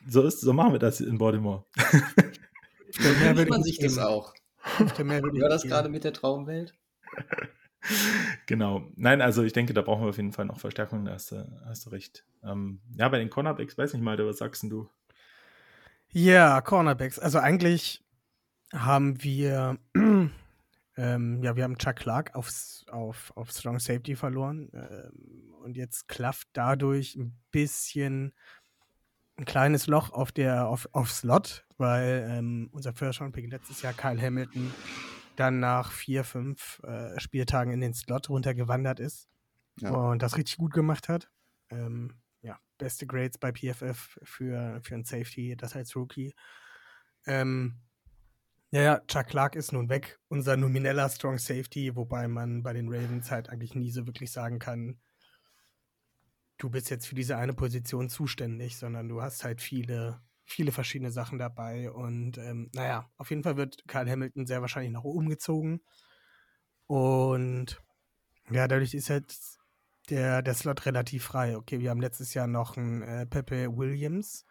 [0.08, 1.66] so, ist, so machen wir das in Baltimore.
[3.00, 4.34] Mehr würde man ich sich das auch.
[5.04, 5.74] Mehr würde Wie war das geben.
[5.74, 6.76] gerade mit der Traumwelt?
[8.46, 8.92] genau.
[8.96, 11.62] Nein, also ich denke, da brauchen wir auf jeden Fall noch Verstärkung, da hast du,
[11.66, 12.26] hast du recht.
[12.44, 14.90] Ähm, ja, bei den Cornerbacks, weiß nicht mal, was sagst denn du?
[16.10, 17.20] Ja, Cornerbacks.
[17.20, 18.04] Also eigentlich
[18.74, 19.78] haben wir,
[20.98, 24.70] ähm, ja, wir haben Chuck Clark aufs, auf, auf Strong Safety verloren.
[24.74, 28.34] Ähm, und jetzt klafft dadurch ein bisschen
[29.38, 33.82] ein kleines Loch auf der, auf, auf Slot, weil ähm, unser First Round Pick letztes
[33.82, 34.74] Jahr, Kyle Hamilton,
[35.36, 39.28] dann nach vier, fünf äh, Spieltagen in den Slot runtergewandert ist
[39.82, 39.92] Ja.
[39.92, 41.30] und das richtig gut gemacht hat.
[41.70, 46.34] Ähm, ja, beste Grades bei PFF für, für ein Safety, das als Rookie.
[47.26, 47.82] Ähm,
[48.76, 52.94] ja, ja, Chuck Clark ist nun weg, unser nomineller Strong Safety, wobei man bei den
[52.94, 55.00] Ravens halt eigentlich nie so wirklich sagen kann,
[56.58, 61.10] du bist jetzt für diese eine Position zuständig, sondern du hast halt viele, viele verschiedene
[61.10, 61.90] Sachen dabei.
[61.90, 65.80] Und ähm, naja, auf jeden Fall wird Kyle Hamilton sehr wahrscheinlich nach oben gezogen.
[66.86, 67.82] Und
[68.52, 69.34] ja, dadurch ist halt
[70.10, 71.56] der, der Slot relativ frei.
[71.56, 74.46] Okay, wir haben letztes Jahr noch einen äh, Pepe Williams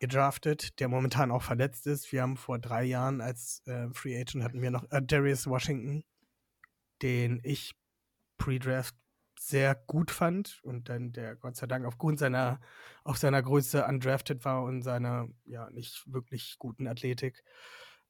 [0.00, 2.10] gedraftet, der momentan auch verletzt ist.
[2.10, 6.02] Wir haben vor drei Jahren als äh, Free Agent hatten wir noch äh, Darius Washington,
[7.02, 7.74] den ich
[8.38, 8.96] pre-draft
[9.38, 12.60] sehr gut fand und dann der Gott sei Dank aufgrund seiner
[13.04, 17.42] auf seiner Größe undrafted war und seiner ja nicht wirklich guten Athletik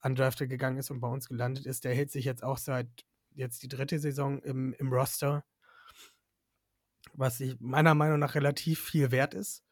[0.03, 1.85] undrafted gegangen ist und bei uns gelandet ist.
[1.85, 2.89] Der hält sich jetzt auch seit
[3.35, 5.45] jetzt die dritte Saison im, im Roster,
[7.13, 9.63] was ich meiner Meinung nach relativ viel wert ist.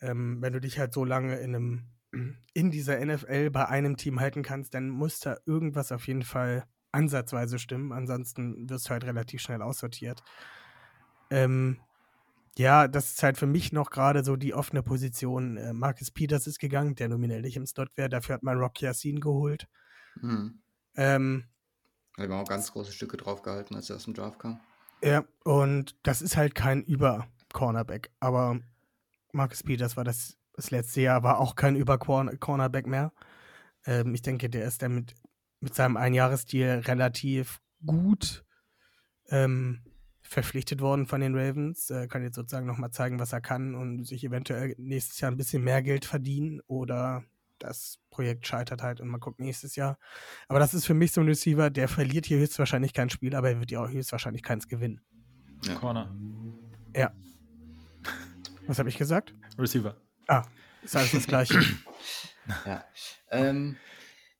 [0.00, 1.84] Ähm, wenn du dich halt so lange in einem
[2.54, 6.64] in dieser NFL bei einem Team halten kannst, dann muss da irgendwas auf jeden Fall
[6.92, 7.92] ansatzweise stimmen.
[7.92, 10.22] Ansonsten wirst du halt relativ schnell aussortiert.
[11.30, 11.78] Ähm,
[12.56, 15.56] ja, das ist halt für mich noch gerade so die offene Position.
[15.56, 18.08] Äh, Marcus Peters ist gegangen, der nominell nicht im Slot wäre.
[18.08, 19.68] Dafür hat man Rocky Yassin geholt.
[20.20, 20.60] Hm.
[20.96, 21.44] Ähm,
[22.16, 24.58] wir auch ganz große Stücke drauf gehalten, als er aus dem Draft kam.
[25.02, 28.10] ja, und das ist halt kein Über-Cornerback.
[28.18, 28.58] Aber
[29.32, 33.12] Marcus Peters war das, das letzte Jahr, war auch kein Über-Cornerback mehr.
[33.84, 35.14] Ähm, ich denke, der ist damit
[35.60, 38.44] mit seinem Einjahresdeal relativ gut
[39.30, 39.82] ähm,
[40.22, 41.90] verpflichtet worden von den Ravens.
[41.90, 45.36] Äh, kann jetzt sozusagen nochmal zeigen, was er kann und sich eventuell nächstes Jahr ein
[45.36, 47.24] bisschen mehr Geld verdienen oder
[47.58, 49.98] das Projekt scheitert halt und man guckt nächstes Jahr.
[50.46, 53.50] Aber das ist für mich so ein Receiver, der verliert hier höchstwahrscheinlich kein Spiel, aber
[53.50, 55.00] er wird ja auch höchstwahrscheinlich keins gewinnen.
[55.64, 55.74] Ja.
[55.74, 56.14] Corner.
[56.94, 57.12] Ja.
[58.68, 59.34] Was habe ich gesagt?
[59.58, 59.96] Receiver.
[60.26, 60.44] Ah,
[60.82, 61.58] ist alles das Gleiche.
[62.64, 62.82] Ja.
[63.30, 63.76] Ähm,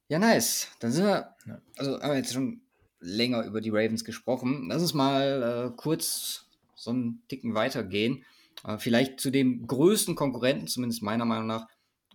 [0.08, 0.68] ja, nice.
[0.80, 1.36] Dann sind wir,
[1.76, 2.62] also haben wir jetzt schon
[3.00, 4.66] länger über die Ravens gesprochen.
[4.70, 8.24] Lass uns mal äh, kurz so einen Ticken weitergehen.
[8.64, 11.66] Äh, vielleicht zu dem größten Konkurrenten, zumindest meiner Meinung nach,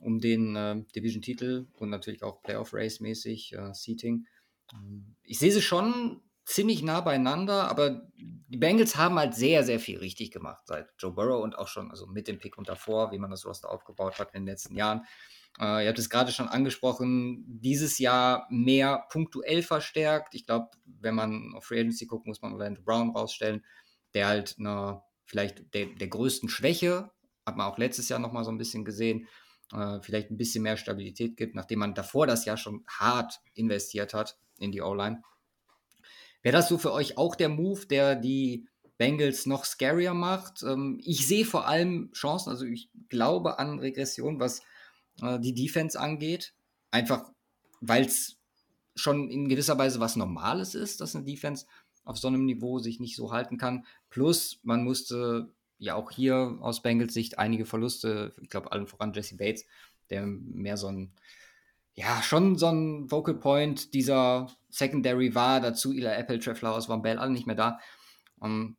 [0.02, 4.26] um den äh, Division-Titel und natürlich auch Playoff-Race-mäßig, äh, Seating.
[4.74, 9.80] Ähm, ich sehe sie schon ziemlich nah beieinander, aber die Bengals haben halt sehr, sehr
[9.80, 13.12] viel richtig gemacht seit Joe Burrow und auch schon also mit dem Pick und davor,
[13.12, 15.04] wie man das Roster aufgebaut hat in den letzten Jahren.
[15.60, 20.36] Äh, ihr habt es gerade schon angesprochen, dieses Jahr mehr punktuell verstärkt.
[20.36, 23.64] Ich glaube, wenn man auf Free Agency guckt, muss man Orlando Brown rausstellen,
[24.14, 27.12] der halt eine, vielleicht der, der größten Schwäche,
[27.46, 29.28] hat man auch letztes Jahr nochmal so ein bisschen gesehen,
[29.72, 34.14] äh, vielleicht ein bisschen mehr Stabilität gibt, nachdem man davor das Jahr schon hart investiert
[34.14, 35.22] hat in die O-Line.
[36.44, 40.62] Wäre das so für euch auch der Move, der die Bengals noch scarier macht?
[40.64, 44.62] Ähm, ich sehe vor allem Chancen, also ich glaube an Regression, was
[45.22, 46.54] äh, die Defense angeht.
[46.92, 47.32] Einfach,
[47.82, 48.38] weil es
[48.96, 51.66] schon in gewisser Weise was Normales ist, dass eine Defense
[52.04, 53.86] auf so einem Niveau sich nicht so halten kann.
[54.10, 59.14] Plus, man musste ja auch hier aus Bengals Sicht einige Verluste, ich glaube allen voran
[59.14, 59.66] Jesse Bates,
[60.10, 61.14] der mehr so ein,
[61.96, 65.62] ja, schon so ein Vocal Point dieser Secondary war.
[65.62, 67.80] Dazu Eli Apple, Trev Flowers, Van Bell, alle nicht mehr da.
[68.40, 68.78] Um, ähm,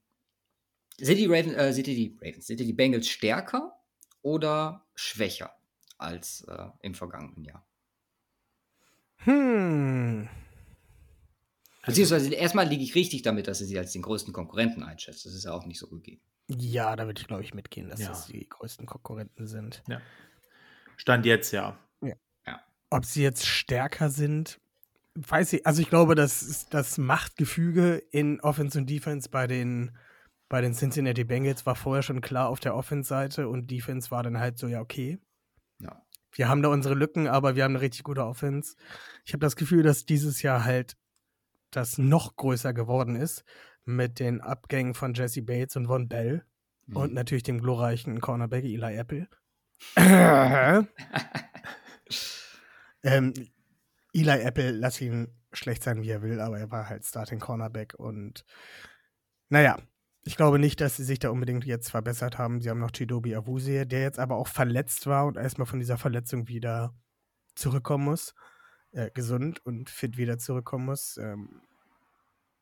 [0.99, 3.81] sind die Ravens, äh, sind die Ravens, sind die Bengals stärker
[4.23, 5.55] oder schwächer?
[5.99, 7.67] als äh, im vergangenen Jahr.
[9.19, 10.29] Hm.
[11.87, 15.27] Beziehungsweise erstmal liege ich richtig damit, dass er sie als den größten Konkurrenten einschätzt.
[15.27, 16.21] Das ist ja auch nicht so gegeben.
[16.49, 18.09] Ja, da würde ich, glaube ich, mitgehen, dass ja.
[18.09, 19.83] das die größten Konkurrenten sind.
[19.89, 20.01] Ja.
[20.97, 21.79] Stand jetzt, ja.
[22.95, 24.61] Ob sie jetzt stärker sind,
[25.17, 25.67] weiß ich.
[25.67, 29.99] Also ich glaube, dass das Machtgefüge in Offense und Defense bei den,
[30.49, 34.39] bei den Cincinnati Bengals war vorher schon klar auf der Offense-Seite und Defense war dann
[34.39, 35.19] halt so, ja, okay.
[35.81, 36.05] Ja.
[36.31, 38.77] Wir haben da unsere Lücken, aber wir haben eine richtig gute Offense.
[39.25, 40.97] Ich habe das Gefühl, dass dieses Jahr halt
[41.73, 43.43] das noch größer geworden ist
[43.85, 46.45] mit den Abgängen von Jesse Bates und Von Bell
[46.87, 46.97] mhm.
[46.97, 49.27] und natürlich dem glorreichen Cornerback Eli Apple.
[53.05, 53.33] ähm,
[54.13, 57.95] Eli Apple, lass ihn schlecht sein, wie er will, aber er war halt Starting Cornerback
[57.95, 58.45] und
[59.49, 59.79] naja,
[60.25, 62.61] ich glaube nicht, dass sie sich da unbedingt jetzt verbessert haben.
[62.61, 65.99] Sie haben noch Chidobi Awuzie, der jetzt aber auch verletzt war und erstmal von dieser
[65.99, 66.95] Verletzung wieder
[67.55, 68.35] zurückkommen muss.
[68.95, 71.17] Äh, gesund und fit wieder zurückkommen muss.
[71.19, 71.61] Ähm,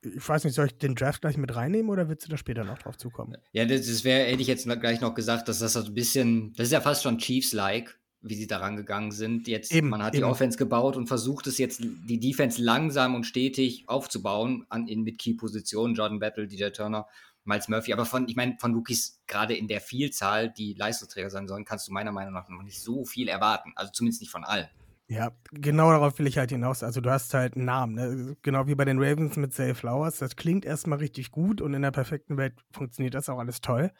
[0.00, 2.64] ich weiß nicht, soll ich den Draft gleich mit reinnehmen oder willst du da später
[2.64, 3.36] noch drauf zukommen?
[3.52, 6.54] Ja, das, das wäre, hätte ich jetzt gleich noch gesagt, dass das so ein bisschen,
[6.54, 9.48] das ist ja fast schon Chiefs-like, wie sie daran gegangen sind.
[9.48, 10.22] Jetzt, eben, man hat eben.
[10.22, 15.02] die Offense gebaut und versucht es jetzt, die Defense langsam und stetig aufzubauen an, in,
[15.02, 17.06] mit Key-Positionen, Jordan Battle, DJ Turner
[17.44, 17.92] Miles Murphy.
[17.92, 21.88] Aber von, ich meine, von Rookies gerade in der Vielzahl, die Leistungsträger sein sollen, kannst
[21.88, 23.72] du meiner Meinung nach noch nicht so viel erwarten.
[23.74, 24.68] Also zumindest nicht von allen.
[25.08, 26.82] Ja, genau darauf will ich halt hinaus.
[26.82, 28.36] Also du hast halt einen Namen, ne?
[28.40, 30.18] genau wie bei den Ravens mit Save Flowers.
[30.18, 33.90] Das klingt erstmal richtig gut und in der perfekten Welt funktioniert das auch alles toll.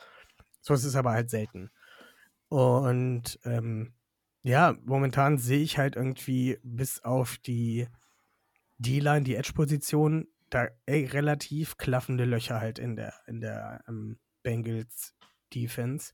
[0.60, 1.70] So ist es aber halt selten.
[2.48, 3.92] Und ähm,
[4.42, 7.88] ja, momentan sehe ich halt irgendwie bis auf die
[8.78, 15.14] D-Line, die Edge-Position, da ey, relativ klaffende Löcher halt in der, in der ähm, Bengals
[15.54, 16.12] Defense,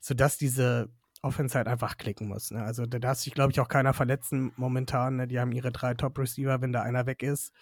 [0.00, 0.90] sodass diese
[1.22, 2.50] Offense halt einfach klicken muss.
[2.50, 2.62] Ne?
[2.62, 5.16] Also da darf sich, glaube ich, auch keiner verletzen momentan.
[5.16, 5.28] Ne?
[5.28, 7.52] Die haben ihre drei Top-Receiver, wenn da einer weg ist.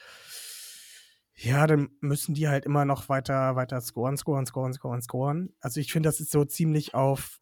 [1.35, 5.55] Ja, dann müssen die halt immer noch weiter, weiter scoren, scoren, scoren, scoren, scoren.
[5.61, 7.41] Also ich finde, das ist so ziemlich auf,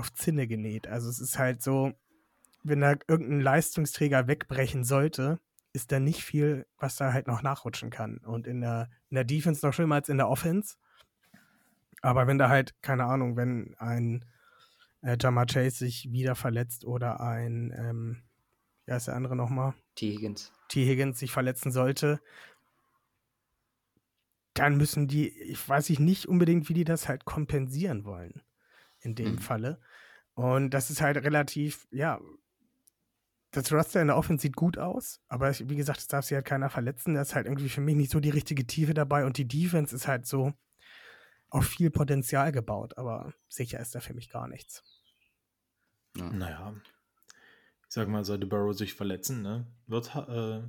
[0.00, 0.88] auf Zinne genäht.
[0.88, 1.92] Also es ist halt so,
[2.62, 5.38] wenn da irgendein Leistungsträger wegbrechen sollte,
[5.72, 8.18] ist da nicht viel, was da halt noch nachrutschen kann.
[8.18, 10.76] Und in der, in der Defense noch schlimmer als in der Offense.
[12.02, 14.24] Aber wenn da halt, keine Ahnung, wenn ein
[15.02, 18.22] äh, Jamar Chase sich wieder verletzt oder ein, ähm,
[18.86, 19.74] wie heißt der andere nochmal?
[19.94, 20.12] T.
[20.12, 20.52] Higgins.
[20.68, 20.84] T.
[20.84, 22.20] Higgins sich verletzen sollte,
[24.54, 28.42] dann müssen die, ich weiß nicht unbedingt, wie die das halt kompensieren wollen.
[29.02, 29.38] In dem mhm.
[29.38, 29.80] Falle.
[30.40, 32.18] Und das ist halt relativ, ja,
[33.50, 36.46] das Roster in der Offense sieht gut aus, aber wie gesagt, es darf sich halt
[36.46, 37.12] keiner verletzen.
[37.12, 39.94] Da ist halt irgendwie für mich nicht so die richtige Tiefe dabei und die Defense
[39.94, 40.54] ist halt so
[41.50, 44.82] auf viel Potenzial gebaut, aber sicher ist da für mich gar nichts.
[46.16, 46.30] Ja.
[46.30, 46.74] Naja,
[47.82, 49.66] ich sag mal, sollte Burrow sich verletzen, ne?
[49.88, 50.62] Wird, äh,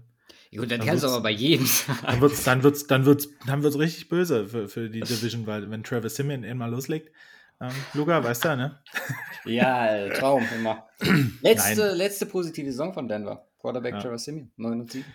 [0.54, 1.66] gut, dann, dann kannst du aber bei jedem
[2.02, 5.72] Dann wird's, dann wird's, dann wird's, dann wird's richtig böse für, für die Division, weil
[5.72, 7.10] wenn Travis Simeon einmal loslegt,
[7.62, 8.80] ähm, Luca, weißt du, ne?
[9.46, 10.88] Ja, Traum immer.
[11.42, 13.48] Letzte, letzte positive Saison von Denver.
[13.60, 14.02] Quarterback ja.
[14.02, 15.06] Travis Simeon, 9 und 7.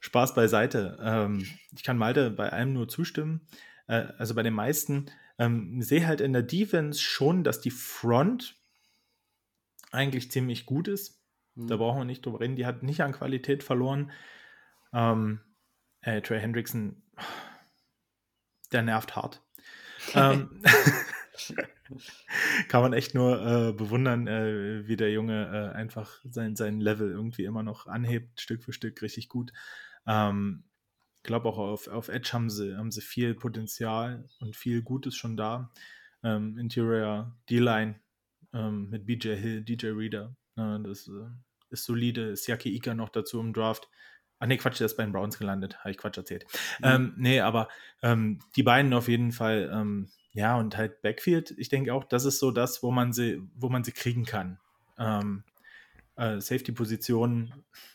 [0.00, 0.96] Spaß beiseite.
[1.02, 3.48] Ähm, ich kann Malte bei allem nur zustimmen.
[3.88, 5.10] Äh, also bei den meisten.
[5.38, 8.56] Ähm, sehe halt in der Defense schon, dass die Front
[9.90, 11.20] eigentlich ziemlich gut ist.
[11.56, 11.78] Da Mhm.
[11.78, 12.54] brauchen wir nicht drüber reden.
[12.54, 14.12] Die hat nicht an Qualität verloren.
[14.92, 15.40] Ähm,
[16.02, 17.02] äh, Trey Hendrickson,
[18.70, 19.42] der nervt hart.
[20.14, 20.62] ähm,
[22.68, 27.10] kann man echt nur äh, bewundern, äh, wie der Junge äh, einfach sein, sein Level
[27.10, 29.52] irgendwie immer noch anhebt, Stück für Stück, richtig gut.
[30.06, 30.64] Ähm,
[31.16, 35.16] ich glaube auch auf, auf Edge haben sie, haben sie viel Potenzial und viel Gutes
[35.16, 35.72] schon da.
[36.22, 38.00] Ähm, Interior D-Line
[38.52, 41.28] ähm, mit BJ Hill, DJ Reader, äh, das äh,
[41.70, 42.36] ist solide.
[42.36, 43.88] Siaki Ika noch dazu im Draft.
[44.40, 45.78] Ach nee, Quatsch, der ist bei den Browns gelandet.
[45.80, 46.46] Habe ich Quatsch erzählt.
[46.82, 47.68] Ähm, nee, aber
[48.02, 50.08] ähm, die beiden auf jeden Fall, ähm,
[50.38, 53.68] ja, und halt Backfield, ich denke auch, das ist so das, wo man sie, wo
[53.68, 54.60] man sie kriegen kann.
[54.96, 55.42] Ähm,
[56.16, 57.52] äh, Safety-Position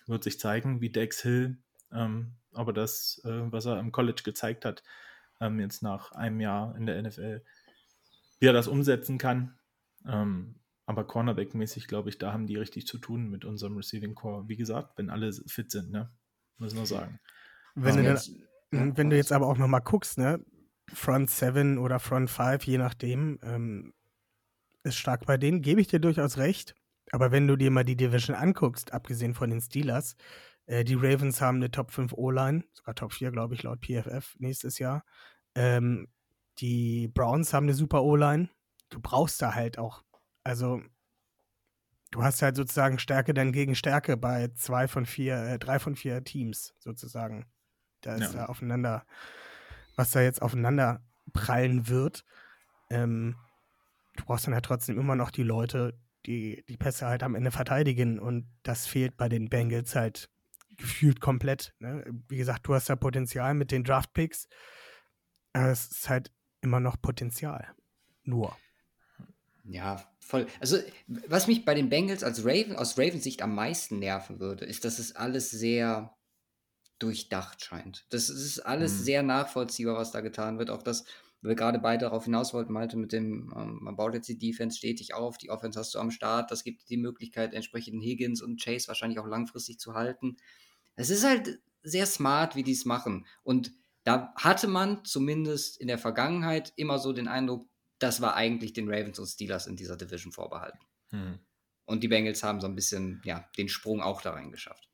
[0.07, 1.57] wird sich zeigen, wie Dex Hill,
[1.93, 4.83] ähm, aber das, äh, was er im College gezeigt hat,
[5.39, 7.43] ähm, jetzt nach einem Jahr in der NFL,
[8.39, 9.57] wie er das umsetzen kann.
[10.05, 10.55] Ähm,
[10.85, 14.49] aber Cornerback-mäßig, glaube ich, da haben die richtig zu tun mit unserem Receiving Core.
[14.49, 16.11] Wie gesagt, wenn alle fit sind, ne?
[16.57, 17.19] Muss man sagen.
[17.73, 18.01] Wenn, Ja.
[18.03, 18.31] du, Jetzt-
[18.71, 20.39] wenn du jetzt aber auch noch mal guckst, ne,
[20.91, 23.93] Front 7 oder Front 5, je nachdem, ähm,
[24.83, 26.75] ist stark bei denen, gebe ich dir durchaus recht.
[27.11, 30.15] Aber wenn du dir mal die Division anguckst, abgesehen von den Steelers,
[30.65, 34.35] äh, die Ravens haben eine Top 5 O-Line, sogar Top 4, glaube ich, laut PFF
[34.39, 35.03] nächstes Jahr.
[35.55, 36.07] Ähm,
[36.59, 38.49] die Browns haben eine super O-Line.
[38.89, 40.03] Du brauchst da halt auch,
[40.43, 40.81] also
[42.11, 45.95] du hast halt sozusagen Stärke dann gegen Stärke bei zwei von vier, äh, drei von
[45.95, 47.45] vier Teams sozusagen.
[48.01, 48.41] Da ist Ja.
[48.41, 49.05] da aufeinander,
[49.95, 51.01] was da jetzt aufeinander
[51.33, 52.23] prallen wird.
[52.89, 53.35] Ähm,
[54.15, 57.51] du brauchst dann halt trotzdem immer noch die Leute, die die Pässe halt am Ende
[57.51, 60.29] verteidigen und das fehlt bei den Bengals halt
[60.77, 61.73] gefühlt komplett.
[61.79, 62.03] Ne?
[62.27, 64.47] Wie gesagt, du hast da Potenzial mit den Draft-Picks,
[65.53, 66.31] es ist halt
[66.61, 67.67] immer noch Potenzial.
[68.23, 68.55] Nur.
[69.65, 70.47] Ja, voll.
[70.59, 74.65] Also, was mich bei den Bengals als Raven, aus Ravens Sicht am meisten nerven würde,
[74.65, 76.15] ist, dass es alles sehr
[77.03, 78.05] durchdacht scheint.
[78.09, 79.03] Das ist alles Mhm.
[79.03, 80.69] sehr nachvollziehbar, was da getan wird.
[80.69, 81.05] Auch das,
[81.41, 84.77] wir gerade beide darauf hinaus wollten, Malte, mit dem, ähm, man baut jetzt die Defense
[84.77, 88.61] stetig auf, die Offense hast du am Start, das gibt die Möglichkeit, entsprechend Higgins und
[88.63, 90.37] Chase wahrscheinlich auch langfristig zu halten.
[90.95, 93.25] Es ist halt sehr smart, wie die es machen.
[93.43, 93.73] Und
[94.05, 97.67] da hatte man zumindest in der Vergangenheit immer so den Eindruck,
[97.99, 100.79] das war eigentlich den Ravens und Steelers in dieser Division vorbehalten.
[101.11, 101.39] Hm.
[101.85, 104.89] Und die Bengals haben so ein bisschen, ja, den Sprung auch da rein geschafft.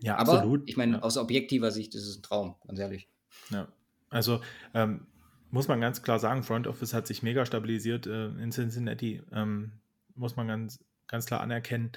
[0.00, 0.68] Ja, Aber absolut.
[0.68, 1.02] ich meine, ja.
[1.02, 3.08] aus objektiver Sicht ist es ein Traum, ganz ehrlich.
[3.50, 3.68] Ja,
[4.10, 4.40] also
[4.74, 5.06] ähm,
[5.50, 9.22] muss man ganz klar sagen, Front Office hat sich mega stabilisiert äh, in Cincinnati.
[9.32, 9.72] Ähm,
[10.14, 11.92] muss man ganz, ganz klar anerkennen.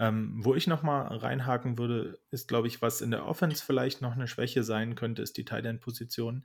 [0.00, 4.14] Ähm, wo ich nochmal reinhaken würde, ist, glaube ich, was in der Offense vielleicht noch
[4.14, 6.44] eine Schwäche sein könnte, ist die Tight End-Position.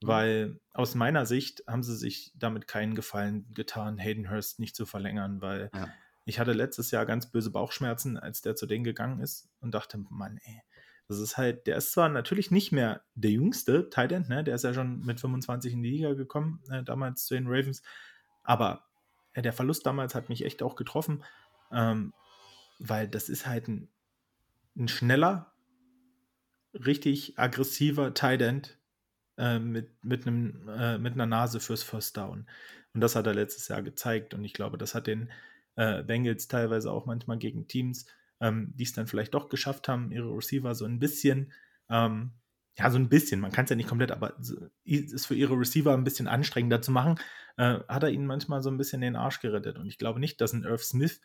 [0.00, 4.86] Weil aus meiner Sicht haben sie sich damit keinen Gefallen getan, Hayden Hurst nicht zu
[4.86, 5.88] verlängern, weil Ja.
[6.28, 9.98] Ich hatte letztes Jahr ganz böse Bauchschmerzen, als der zu denen gegangen ist und dachte,
[10.10, 10.62] Mann, ey,
[11.08, 14.44] das ist halt, der ist zwar natürlich nicht mehr der jüngste Tight End, ne?
[14.44, 17.82] der ist ja schon mit 25 in die Liga gekommen, äh, damals zu den Ravens,
[18.42, 18.84] aber
[19.32, 21.24] äh, der Verlust damals hat mich echt auch getroffen,
[21.72, 22.12] ähm,
[22.78, 23.88] weil das ist halt ein,
[24.76, 25.54] ein schneller,
[26.74, 28.78] richtig aggressiver Tight End
[29.38, 32.46] äh, mit, mit, äh, mit einer Nase fürs First Down.
[32.92, 35.30] Und das hat er letztes Jahr gezeigt und ich glaube, das hat den
[35.78, 38.06] äh, Bengals teilweise auch manchmal gegen Teams,
[38.40, 41.52] ähm, die es dann vielleicht doch geschafft haben, ihre Receiver so ein bisschen,
[41.88, 42.32] ähm,
[42.76, 45.94] ja, so ein bisschen, man kann es ja nicht komplett, aber es für ihre Receiver
[45.94, 47.20] ein bisschen anstrengender zu machen,
[47.56, 49.78] äh, hat er ihnen manchmal so ein bisschen den Arsch gerettet.
[49.78, 51.20] Und ich glaube nicht, dass ein Irv Smith,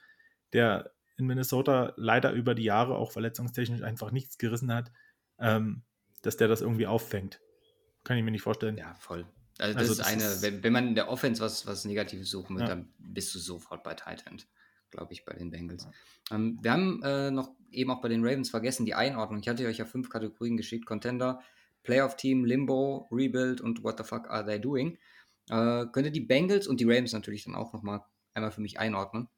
[0.53, 4.91] der in Minnesota leider über die Jahre auch verletzungstechnisch einfach nichts gerissen hat,
[5.39, 5.83] ähm,
[6.21, 7.41] dass der das irgendwie auffängt.
[8.03, 8.77] Kann ich mir nicht vorstellen.
[8.77, 9.25] Ja, voll.
[9.59, 11.85] Also das Also ist das eine, ist- wenn, wenn man in der Offense was, was
[11.85, 12.65] Negatives suchen will, Ja.
[12.65, 14.47] dann bist du sofort bei Tight End,
[14.89, 15.87] glaube ich, bei den Bengals.
[16.31, 19.39] Ähm, wir haben äh, noch eben auch bei den Ravens vergessen, die Einordnung.
[19.41, 21.41] Ich hatte euch ja fünf Kategorien geschickt: Contender,
[21.83, 24.97] Playoff Team, Limbo, Rebuild und What the fuck are they doing?
[25.49, 28.01] Äh, könnt ihr die Bengals und die Ravens natürlich dann auch nochmal
[28.33, 29.29] einmal für mich einordnen?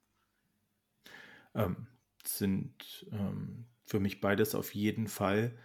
[1.53, 1.87] ähm,
[2.25, 5.57] sind ähm, für mich beides auf jeden Fall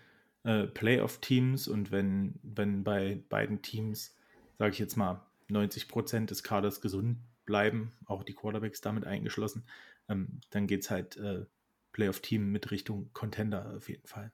[0.45, 4.17] äh, Playoff-Teams und wenn, wenn bei beiden Teams,
[4.61, 7.17] sage ich jetzt mal, 90 Prozent des Kaders gesund
[7.47, 9.65] bleiben, auch die Quarterbacks damit eingeschlossen,
[10.07, 11.47] ähm, dann geht es halt äh,
[11.93, 14.33] Playoff-Team mit Richtung Contender auf jeden Fall.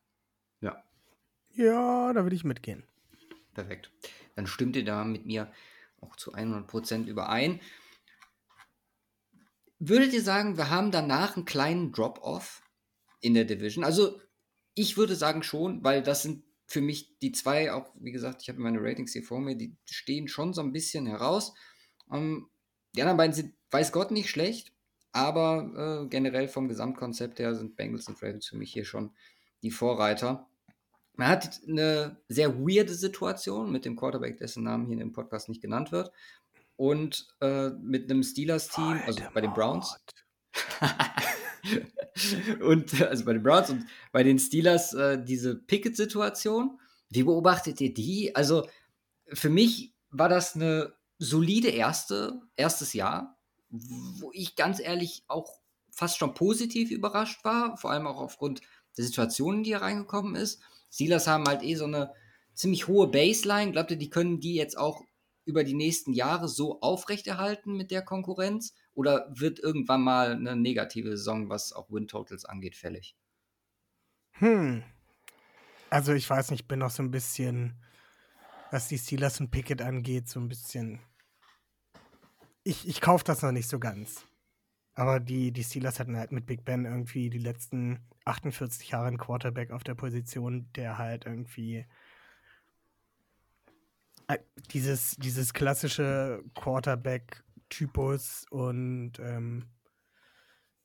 [0.61, 0.83] Ja,
[1.53, 2.83] Ja, da würde ich mitgehen.
[3.55, 3.93] perfekt.
[4.35, 5.53] Dann stimmt ihr da mit mir
[6.01, 7.61] auch zu 100% überein.
[9.79, 12.65] Würdet ihr sagen, wir haben danach einen kleinen Drop-off
[13.21, 13.85] in der Division?
[13.85, 14.21] Also,
[14.75, 18.49] ich würde sagen schon, weil das sind für mich die zwei, auch wie gesagt, ich
[18.49, 21.55] habe meine Ratings hier vor mir, die stehen schon so ein bisschen heraus.
[22.13, 22.49] Ähm,
[22.95, 24.73] die anderen beiden sind, weiß Gott, nicht schlecht,
[25.13, 29.13] aber äh, generell vom Gesamtkonzept her sind Bengals und Ravens für mich hier schon
[29.63, 30.49] die Vorreiter.
[31.15, 35.49] Man hat eine sehr weirde Situation mit dem Quarterback, dessen Namen hier in dem Podcast
[35.49, 36.13] nicht genannt wird.
[36.77, 39.99] Und äh, mit einem Steelers-Team, also bei den Browns.
[42.61, 46.79] und also bei den Browns und bei den Steelers äh, diese Pickett-Situation.
[47.11, 48.35] Wie beobachtet ihr die?
[48.35, 48.67] Also
[49.33, 53.39] für mich war das eine solide erste, erstes Jahr,
[53.71, 58.61] wo ich ganz ehrlich auch fast schon positiv überrascht war, vor allem auch aufgrund
[58.97, 60.61] der Situationen, die er reingekommen ist.
[60.91, 62.13] Steelers haben halt eh so eine
[62.55, 63.73] ziemlich hohe Baseline.
[63.73, 65.03] Glaubt ihr, die können die jetzt auch
[65.47, 68.75] über die nächsten Jahre so aufrechterhalten mit der Konkurrenz?
[68.93, 73.17] Oder wird irgendwann mal eine negative Saison, was auch Win-Totals angeht, fällig?
[74.33, 74.83] Hm.
[75.89, 77.81] Also ich weiß nicht, ich bin noch so ein bisschen,
[78.71, 81.01] was die Steelers und Pickett angeht, so ein bisschen.
[82.65, 84.27] Ich, ich kaufe das noch nicht so ganz.
[84.95, 89.19] Aber die, die Steelers hatten halt mit Big Ben irgendwie die letzten 48 Jahre einen
[89.19, 91.87] Quarterback auf der Position, der halt irgendwie
[94.73, 99.67] dieses, dieses klassische Quarterback-Typus und ähm,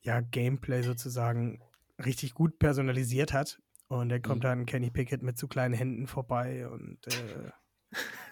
[0.01, 1.61] ja, Gameplay sozusagen
[2.03, 3.59] richtig gut personalisiert hat.
[3.87, 4.47] Und da kommt mhm.
[4.47, 7.51] dann Kenny Pickett mit zu kleinen Händen vorbei und äh,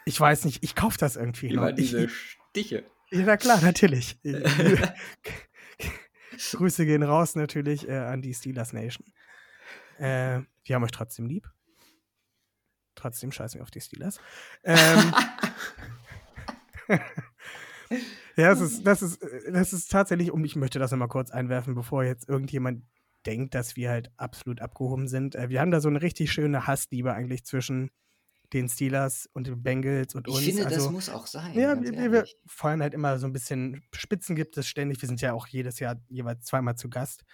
[0.06, 1.50] ich weiß nicht, ich kaufe das irgendwie.
[1.50, 2.12] Immer diese ich,
[2.50, 2.86] Stiche.
[3.12, 4.20] Ja, na klar, natürlich.
[6.52, 9.06] Grüße gehen raus natürlich äh, an die Steelers Nation.
[9.98, 11.50] Äh, die haben euch trotzdem lieb.
[13.00, 14.20] Trotzdem scheißen wir auf die Steelers.
[14.64, 15.14] Ähm,
[18.36, 21.76] ja, das ist, das, ist, das ist tatsächlich, um ich möchte das nochmal kurz einwerfen,
[21.76, 22.84] bevor jetzt irgendjemand
[23.26, 25.36] denkt, dass wir halt absolut abgehoben sind.
[25.36, 27.90] Äh, wir haben da so eine richtig schöne Hassliebe eigentlich zwischen
[28.54, 30.42] den Steelers und den Bengals und ich uns.
[30.42, 31.54] Ich finde, also, das muss auch sein.
[31.58, 35.02] Ja, wir, wir, feuern halt immer so ein bisschen Spitzen gibt es ständig.
[35.02, 37.26] Wir sind ja auch jedes Jahr jeweils zweimal zu Gast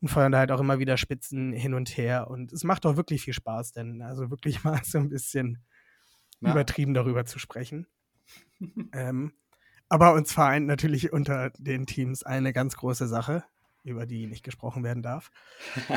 [0.00, 2.28] und feuern da halt auch immer wieder Spitzen hin und her.
[2.28, 5.62] Und es macht auch wirklich viel Spaß, denn also wirklich mal so ein bisschen
[6.40, 6.52] ja.
[6.52, 7.86] übertrieben darüber zu sprechen.
[8.92, 9.32] ähm,
[9.88, 13.44] aber uns vereint natürlich unter den Teams eine ganz große Sache,
[13.84, 15.30] über die nicht gesprochen werden darf.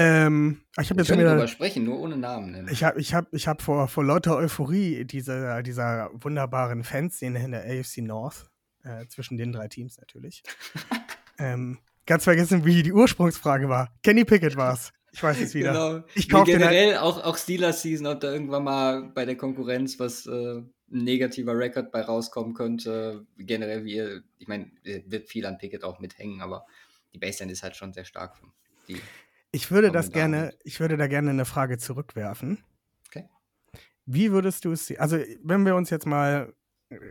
[0.00, 1.30] Ähm, ich habe jetzt schon wieder.
[1.30, 2.52] darüber sprechen, nur ohne Namen.
[2.52, 2.68] Nennen.
[2.70, 7.50] Ich habe ich hab, ich hab vor, vor lauter Euphorie dieser, dieser wunderbaren Fanszene in
[7.50, 8.48] der AFC North,
[8.84, 10.44] äh, zwischen den drei Teams natürlich,
[11.40, 13.92] ähm, ganz vergessen, wie die Ursprungsfrage war.
[14.04, 14.92] Kenny Pickett war's.
[15.10, 15.72] Ich weiß es wieder.
[15.72, 16.04] Genau.
[16.14, 19.98] Ich kaufe generell halt auch, auch Steelers Season, ob da irgendwann mal bei der Konkurrenz
[19.98, 23.26] was äh, ein negativer Rekord bei rauskommen könnte.
[23.36, 26.66] Generell, wie ihr, ich meine, wird viel an Pickett auch mithängen, aber
[27.12, 28.36] die Baseline ist halt schon sehr stark.
[28.86, 29.00] Die
[29.50, 32.62] ich würde das gerne, ich würde da gerne eine Frage zurückwerfen.
[33.06, 33.28] Okay.
[34.04, 36.52] Wie würdest du es, also wenn wir uns jetzt mal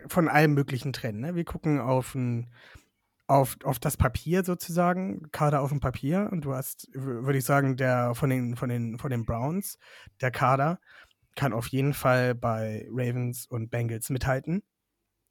[0.08, 1.36] von allem Möglichen trennen, ne?
[1.36, 2.52] wir gucken auf, ein,
[3.28, 7.76] auf, auf das Papier sozusagen, Kader auf dem Papier und du hast, würde ich sagen,
[7.76, 9.78] der von den, von den, von den Browns,
[10.22, 10.80] der Kader
[11.36, 14.64] kann auf jeden Fall bei Ravens und Bengals mithalten.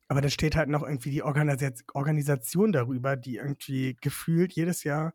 [0.09, 5.12] Aber da steht halt noch irgendwie die Organisation darüber, die irgendwie gefühlt jedes Jahr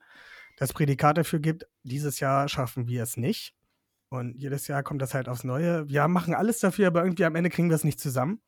[0.62, 3.56] das Prädikat dafür gibt, dieses Jahr schaffen wir es nicht.
[4.10, 5.90] Und jedes Jahr kommt das halt aufs Neue.
[5.90, 8.44] Wir machen alles dafür, aber irgendwie am Ende kriegen wir es nicht zusammen.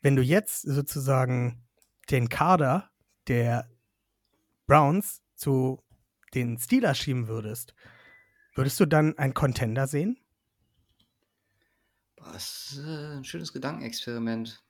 [0.00, 1.68] Wenn du jetzt sozusagen
[2.08, 2.90] den Kader
[3.28, 3.68] der
[4.66, 5.84] Browns zu
[6.32, 7.74] den Steelers schieben würdest,
[8.54, 10.16] würdest du dann einen Contender sehen?
[12.16, 14.64] Das ist äh, ein schönes Gedankenexperiment.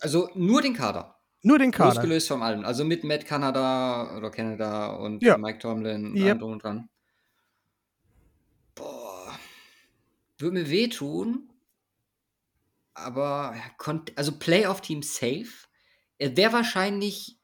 [0.00, 1.19] also nur den Kader.
[1.42, 1.94] Nur den Kader.
[1.94, 2.64] Losgelöst von allem.
[2.64, 5.38] Also mit Matt Canada oder Canada und ja.
[5.38, 6.38] Mike Tomlin yep.
[6.38, 6.88] drum und dran.
[8.74, 9.38] Boah.
[10.38, 11.48] Würde mir wehtun.
[12.92, 13.54] Aber,
[14.16, 15.48] also Playoff-Team safe.
[16.18, 17.38] Er wäre wahrscheinlich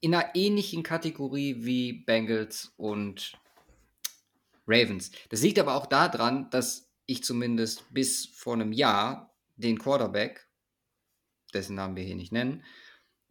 [0.00, 3.32] in einer ähnlichen Kategorie wie Bengals und
[4.66, 5.10] Ravens.
[5.28, 10.48] Das liegt aber auch daran, dass ich zumindest bis vor einem Jahr den Quarterback
[11.54, 12.62] dessen Namen wir hier nicht nennen,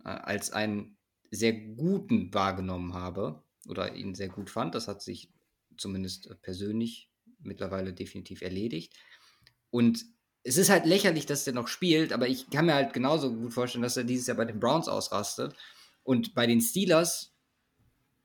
[0.03, 0.97] äh, als einen
[1.31, 4.75] sehr guten wahrgenommen habe oder ihn sehr gut fand.
[4.75, 5.31] Das hat sich
[5.77, 7.09] zumindest äh, persönlich
[7.39, 8.93] mittlerweile definitiv erledigt.
[9.69, 10.05] Und
[10.43, 13.53] es ist halt lächerlich, dass der noch spielt, aber ich kann mir halt genauso gut
[13.53, 15.55] vorstellen, dass er dieses Jahr bei den Browns ausrastet.
[16.03, 17.35] Und bei den Steelers,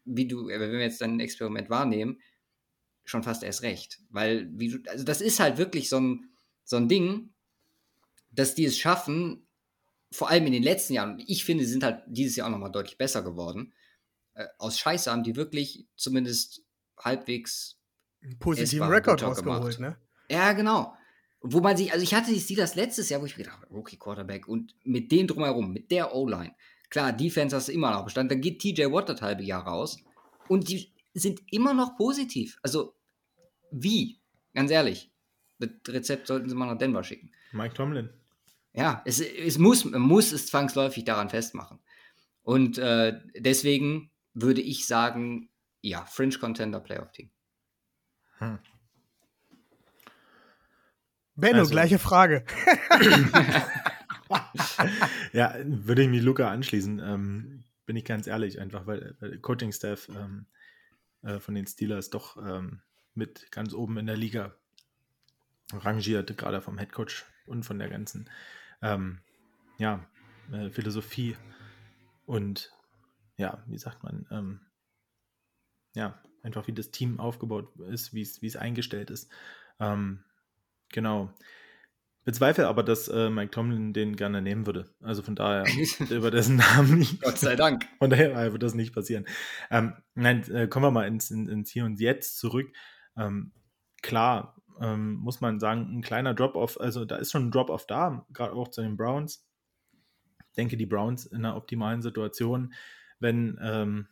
[0.04, 2.20] wie du, äh, wenn wir jetzt dein Experiment wahrnehmen,
[3.04, 4.00] schon fast erst recht.
[4.10, 6.30] Weil, wie du, also das ist halt wirklich so ein,
[6.64, 7.30] so ein Ding,
[8.32, 9.45] dass die es schaffen,
[10.16, 12.96] vor allem in den letzten Jahren, ich finde, sind halt dieses Jahr auch nochmal deutlich
[12.96, 13.74] besser geworden.
[14.32, 16.62] Äh, aus Scheiße haben die wirklich zumindest
[16.98, 17.78] halbwegs
[18.22, 19.98] einen positiven Rekord rausgeholt, ne?
[20.30, 20.94] Ja, genau.
[21.42, 23.74] wo man sich, also ich hatte die Steelers letztes Jahr, wo ich mir gedacht habe,
[23.74, 26.54] Rookie Quarterback und mit dem drumherum, mit der O-Line.
[26.88, 28.30] Klar, Defense hast du immer noch Bestand.
[28.30, 29.98] Dann geht TJ Watt das halbe Jahr raus
[30.48, 32.58] und die sind immer noch positiv.
[32.62, 32.94] Also,
[33.70, 34.18] wie?
[34.54, 35.12] Ganz ehrlich.
[35.58, 37.32] Das Rezept sollten sie mal nach Denver schicken.
[37.52, 38.08] Mike Tomlin.
[38.76, 41.80] Ja, es, es muss, man muss es zwangsläufig daran festmachen.
[42.42, 45.48] Und äh, deswegen würde ich sagen,
[45.80, 47.30] ja, Fringe Contender Playoff Team.
[48.38, 48.58] Hm.
[51.36, 52.44] Benno, also, gleiche Frage.
[55.32, 56.98] ja, würde ich mich Luca anschließen.
[56.98, 60.46] Ähm, bin ich ganz ehrlich, einfach weil, weil Coaching-Staff ähm,
[61.22, 62.82] äh, von den Steelers doch ähm,
[63.14, 64.54] mit ganz oben in der Liga
[65.72, 68.28] rangiert, gerade vom Headcoach und von der ganzen
[68.86, 69.18] ähm,
[69.78, 70.04] ja,
[70.52, 71.36] äh, Philosophie
[72.24, 72.72] und
[73.36, 74.60] ja, wie sagt man, ähm,
[75.94, 79.30] ja, einfach wie das Team aufgebaut ist, wie es eingestellt ist.
[79.80, 80.24] Ähm,
[80.90, 81.32] genau.
[82.24, 84.92] Bezweifle aber, dass äh, Mike Tomlin den gerne nehmen würde.
[85.00, 85.64] Also von daher,
[86.10, 87.22] über dessen Namen nicht.
[87.22, 87.86] Gott sei Dank.
[87.98, 89.26] Von daher wird das nicht passieren.
[89.70, 92.68] Ähm, nein, äh, kommen wir mal ins, ins, Hier und Jetzt zurück.
[93.16, 93.52] Ähm,
[94.02, 98.26] klar, ähm, muss man sagen, ein kleiner Drop-off, also da ist schon ein Drop-off da,
[98.32, 99.46] gerade auch zu den Browns.
[100.38, 102.74] Ich denke, die Browns in einer optimalen Situation,
[103.18, 104.08] wenn ähm,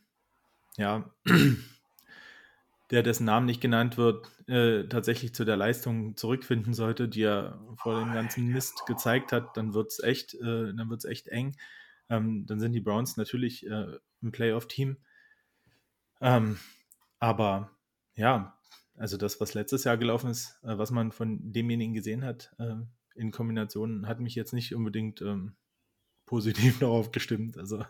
[0.76, 1.10] ja,
[2.90, 7.60] der dessen Namen nicht genannt wird, äh, tatsächlich zu der Leistung zurückfinden sollte, die er
[7.76, 10.72] vor dem ganzen Mist gezeigt hat, dann wird es echt, äh,
[11.08, 11.56] echt eng.
[12.10, 14.98] Ähm, dann sind die Browns natürlich äh, ein Playoff-Team.
[16.20, 16.58] Ähm,
[17.18, 17.70] aber
[18.14, 18.58] ja,
[18.96, 22.74] also das, was letztes Jahr gelaufen ist, äh, was man von demjenigen gesehen hat, äh,
[23.14, 25.54] in Kombination, hat mich jetzt nicht unbedingt ähm,
[26.26, 27.58] positiv darauf gestimmt.
[27.58, 27.84] Also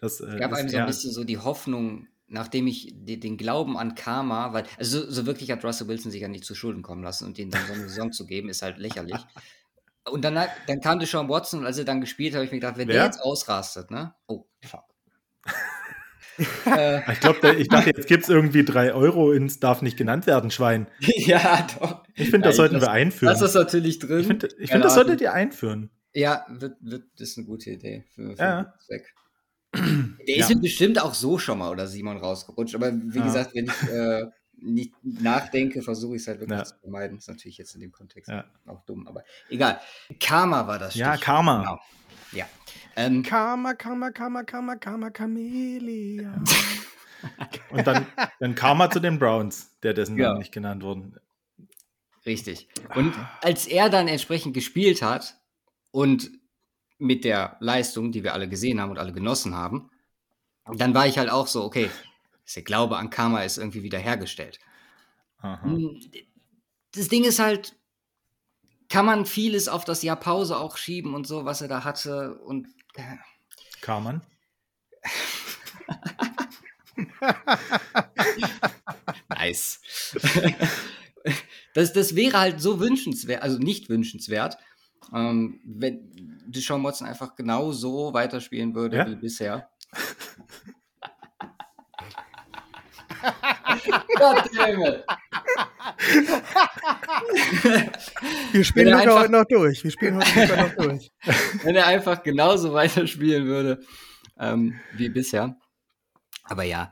[0.00, 3.78] das äh, gab einem so ein bisschen so die Hoffnung, nachdem ich die, den Glauben
[3.78, 6.82] an Karma, weil, also so, so, wirklich hat Russell Wilson sich ja nicht zu Schulden
[6.82, 9.16] kommen lassen und ihnen dann so eine Saison zu geben, ist halt lächerlich.
[10.10, 10.34] Und dann,
[10.66, 12.88] dann kam Deshaun Watson und als er dann gespielt hat, habe ich mir gedacht, wenn
[12.88, 12.96] Wer?
[12.96, 14.14] der jetzt ausrastet, ne?
[14.26, 14.84] Oh, fuck.
[16.66, 17.12] Äh.
[17.12, 20.50] ich glaube, ich dachte, jetzt gibt es irgendwie drei Euro ins darf nicht genannt werden,
[20.50, 20.86] Schwein.
[21.00, 22.04] ja, doch.
[22.14, 23.32] Ich finde, das sollten das, wir einführen.
[23.32, 24.20] Das ist natürlich drin.
[24.20, 25.90] Ich finde, find, das solltet ihr einführen.
[26.14, 28.74] Ja, wird, wird, das ist eine gute Idee für, für ja.
[28.84, 29.14] Zweck.
[29.74, 30.56] Der ist ja.
[30.56, 33.24] mir bestimmt auch so schon mal oder Simon rausgerutscht, aber wie ja.
[33.24, 34.24] gesagt, wenn ich äh,
[34.60, 36.64] nicht nachdenke, versuche ich es halt wirklich ja.
[36.64, 37.16] zu vermeiden.
[37.16, 38.30] Das ist natürlich jetzt in dem Kontext
[38.66, 39.80] auch dumm, aber egal.
[40.20, 40.94] Karma war das.
[40.94, 41.60] Ja, Karma.
[41.60, 41.80] Genau.
[42.32, 42.46] Ja.
[42.98, 46.42] Ähm, Karma, Karma, Karma, Karma, Karma, Chameleon.
[47.70, 48.06] Und dann,
[48.40, 50.28] dann Karma zu den Browns, der dessen ja.
[50.28, 51.14] Namen nicht genannt wurden.
[52.26, 52.68] Richtig.
[52.96, 55.36] Und als er dann entsprechend gespielt hat
[55.92, 56.32] und
[56.98, 59.90] mit der Leistung, die wir alle gesehen haben und alle genossen haben,
[60.64, 61.88] dann war ich halt auch so, okay,
[62.54, 64.58] der Glaube an Karma ist irgendwie wieder hergestellt.
[65.40, 66.00] Hm,
[66.92, 67.76] das Ding ist halt,
[68.88, 72.34] kann man vieles auf das Jahr Pause auch schieben und so, was er da hatte
[72.40, 72.66] und
[74.04, 74.22] man.
[79.28, 79.80] nice.
[81.74, 84.58] das, das wäre halt so wünschenswert, also nicht wünschenswert,
[85.14, 86.10] ähm, wenn
[86.46, 89.08] Deshaun Watson einfach genau so weiterspielen würde ja?
[89.08, 89.70] wie bisher.
[94.16, 95.04] Goddammit.
[98.52, 99.84] Wir spielen heute einfach, noch durch.
[99.84, 101.10] Wir spielen heute noch durch.
[101.62, 103.80] Wenn er einfach genauso weiterspielen würde
[104.38, 105.56] ähm, wie bisher.
[106.44, 106.90] Aber ja.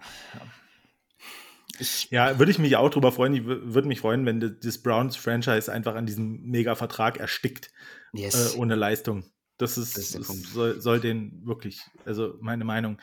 [2.11, 3.35] ja, würde ich mich auch drüber freuen.
[3.35, 7.71] Ich würde mich freuen, wenn das Browns-Franchise einfach an diesem Mega-Vertrag erstickt.
[8.13, 8.55] Yes.
[8.55, 9.25] Äh, ohne Leistung.
[9.59, 13.01] Das ist, das ist soll, soll den wirklich, also meine Meinung.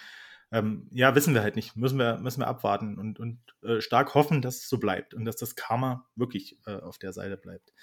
[0.54, 1.76] Ähm, ja, wissen wir halt nicht.
[1.76, 5.26] Müssen wir, müssen wir abwarten und, und äh, stark hoffen, dass es so bleibt und
[5.26, 7.74] dass das Karma wirklich äh, auf der Seite bleibt.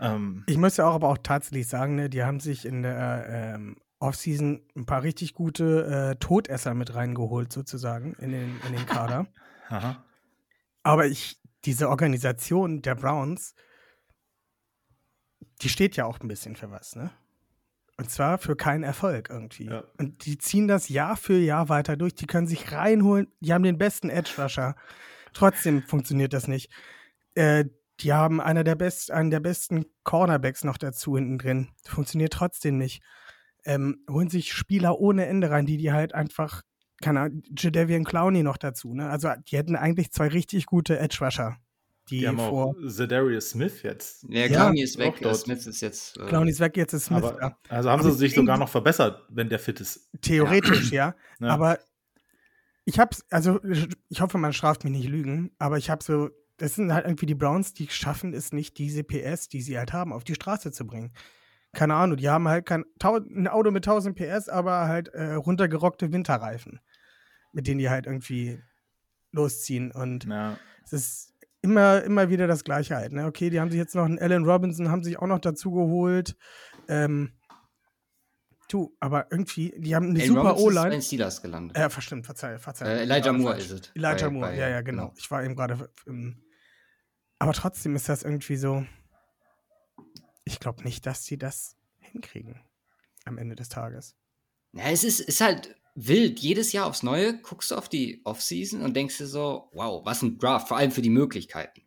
[0.00, 3.26] Ähm, ich muss ja auch aber auch tatsächlich sagen, ne, die haben sich in der
[3.28, 8.86] ähm, Offseason ein paar richtig gute äh, Todesser mit reingeholt, sozusagen, in den, in den
[8.86, 9.26] Kader.
[9.68, 10.04] Aha.
[10.84, 13.56] Aber ich, diese Organisation der Browns,
[15.60, 17.10] die steht ja auch ein bisschen für was, ne?
[17.98, 19.66] Und zwar für keinen Erfolg irgendwie.
[19.66, 19.82] Ja.
[19.98, 22.14] Und die ziehen das Jahr für Jahr weiter durch.
[22.14, 23.26] Die können sich reinholen.
[23.40, 24.76] Die haben den besten Edge-Rusher.
[25.32, 26.70] Trotzdem funktioniert das nicht.
[27.34, 27.64] Äh,
[28.00, 31.68] die haben einer der best, einen der besten Cornerbacks noch dazu hinten drin.
[31.84, 33.02] Funktioniert trotzdem nicht.
[33.64, 36.62] Ähm, holen sich Spieler ohne Ende rein, die die halt einfach,
[37.02, 38.94] keine Ahnung, Jadavian Clowney noch dazu.
[38.94, 39.10] Ne?
[39.10, 41.58] Also die hätten eigentlich zwei richtig gute Edge-Rusher
[42.10, 42.66] die, die haben vor.
[42.66, 44.24] Auch Zedarius Smith jetzt.
[44.28, 45.14] Ja, ja Clowney ist weg.
[45.20, 45.36] Dort.
[45.36, 46.18] Smith ist jetzt.
[46.18, 47.58] Äh, Clowney ist weg, jetzt ist Smith aber, da.
[47.68, 50.10] Also haben aber sie sich sogar noch verbessert, wenn der fit ist.
[50.20, 51.14] Theoretisch, ja.
[51.40, 51.48] ja.
[51.48, 51.78] Aber
[52.84, 53.60] ich hab's, also
[54.08, 57.26] ich hoffe, man straft mich nicht lügen, aber ich habe so das sind halt irgendwie
[57.26, 60.72] die Browns, die schaffen es nicht, diese PS, die sie halt haben, auf die Straße
[60.72, 61.12] zu bringen.
[61.72, 66.12] Keine Ahnung, die haben halt kein ein Auto mit 1000 PS, aber halt äh, runtergerockte
[66.12, 66.80] Winterreifen,
[67.52, 68.60] mit denen die halt irgendwie
[69.30, 69.92] losziehen.
[69.92, 70.58] Und Ja.
[70.84, 73.12] es ist immer, immer wieder das Gleiche halt.
[73.12, 73.26] Ne?
[73.26, 76.36] Okay, die haben sich jetzt noch einen Allen Robinson, haben sich auch noch dazu geholt.
[76.88, 77.32] Ähm,
[78.68, 80.90] du, aber irgendwie, die haben eine Allen super ist O-Line.
[80.90, 81.76] den Steelers gelandet.
[81.76, 82.86] Ja, verstimmt, verzeih, verzeih.
[82.86, 83.92] Äh, Elijah Moore ist es.
[83.94, 85.12] Elijah Moore, ja, ja, genau.
[85.16, 85.90] Ich war eben gerade.
[86.06, 86.42] Ähm,
[87.38, 88.84] aber trotzdem ist das irgendwie so.
[90.44, 92.60] Ich glaube nicht, dass sie das hinkriegen
[93.24, 94.16] am Ende des Tages.
[94.72, 96.40] Ja, es ist, ist halt wild.
[96.40, 100.22] Jedes Jahr aufs Neue guckst du auf die Offseason und denkst dir so, wow, was
[100.22, 101.82] ein Draft, vor allem für die Möglichkeiten.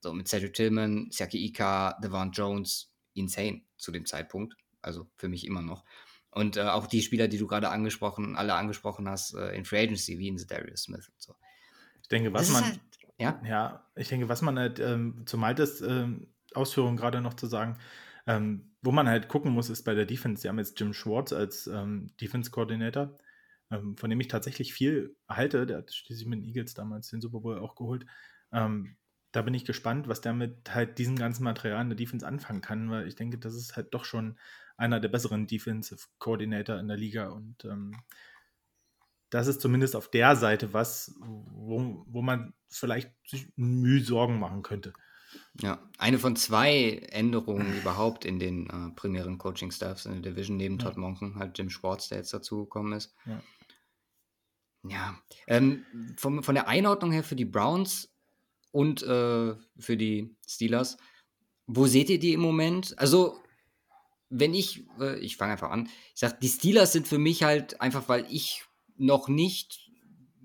[0.00, 4.56] So mit Cedric Tillman, Siaki Ika, Devon Jones, insane zu dem Zeitpunkt.
[4.82, 5.84] Also für mich immer noch.
[6.30, 9.82] Und äh, auch die Spieler, die du gerade angesprochen, alle angesprochen hast, äh, in Free
[9.82, 11.34] Agency, wie in Darius Smith und so.
[12.02, 12.80] Ich denke, was man, halt,
[13.18, 17.46] ja, ja, ich denke, was man halt ähm, zu Maltes ähm, Ausführungen gerade noch zu
[17.46, 17.78] sagen,
[18.26, 20.42] ähm, wo man halt gucken muss, ist bei der Defense.
[20.42, 23.16] Sie haben jetzt Jim Schwartz als ähm, Defense-Coordinator,
[23.70, 25.66] ähm, von dem ich tatsächlich viel halte.
[25.66, 28.06] Der hat schließlich mit den Eagles damals den Super Bowl auch geholt.
[28.52, 28.96] Ähm,
[29.32, 32.62] da bin ich gespannt, was der mit halt diesem ganzen Material in der Defense anfangen
[32.62, 34.38] kann, weil ich denke, das ist halt doch schon
[34.76, 37.96] einer der besseren Defensive Coordinator in der Liga und ähm,
[39.30, 44.62] das ist zumindest auf der Seite was, wo, wo man vielleicht sich Mühe Sorgen machen
[44.62, 44.92] könnte.
[45.60, 50.78] Ja, eine von zwei Änderungen überhaupt in den äh, primären Coaching-Staffs in der Division, neben
[50.78, 50.84] Ja.
[50.84, 53.14] Todd Monken, halt Jim Schwartz, der jetzt dazugekommen ist.
[53.26, 53.42] Ja.
[54.88, 55.84] Ja, ähm,
[56.16, 58.12] vom, von der Einordnung her für die Browns
[58.72, 60.96] und äh, für die Steelers,
[61.66, 62.98] wo seht ihr die im Moment?
[62.98, 63.38] Also,
[64.28, 67.80] wenn ich, äh, ich fange einfach an, ich sag, die Steelers sind für mich halt
[67.80, 68.64] einfach, weil ich
[68.96, 69.90] noch nicht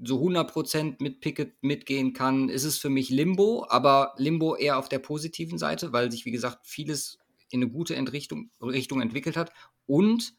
[0.04, 4.90] so 100% mit Pickett mitgehen kann, ist es für mich Limbo, aber Limbo eher auf
[4.90, 9.52] der positiven Seite, weil sich, wie gesagt, vieles in eine gute Entrichtung, Richtung entwickelt hat
[9.86, 10.34] und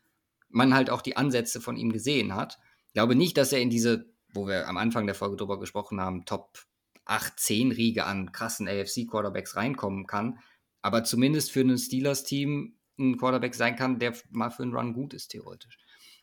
[0.48, 2.58] man halt auch die Ansätze von ihm gesehen hat.
[2.92, 6.24] Glaube nicht, dass er in diese, wo wir am Anfang der Folge drüber gesprochen haben,
[6.24, 6.66] Top
[7.04, 10.38] 8, 10 Riege an krassen AFC-Quarterbacks reinkommen kann,
[10.82, 15.14] aber zumindest für ein Steelers-Team ein Quarterback sein kann, der mal für einen Run gut
[15.14, 15.78] ist, theoretisch.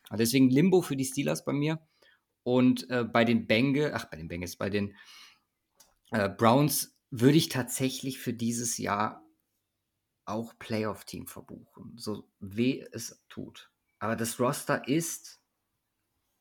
[0.08, 1.80] Aber deswegen Limbo für die Steelers bei mir.
[2.42, 4.96] Und äh, bei den Bengals, ach, bei den Bengals, bei den
[6.10, 9.24] äh, Browns würde ich tatsächlich für dieses Jahr
[10.24, 13.70] auch Playoff-Team verbuchen, so weh es tut.
[13.98, 15.39] Aber das Roster ist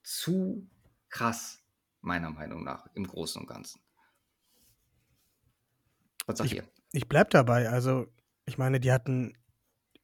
[0.09, 0.67] zu
[1.09, 1.59] krass,
[2.01, 3.79] meiner Meinung nach, im Großen und Ganzen.
[6.25, 6.63] Was sagt ihr?
[6.91, 7.69] Ich bleib dabei.
[7.69, 8.07] Also,
[8.45, 9.37] ich meine, die hatten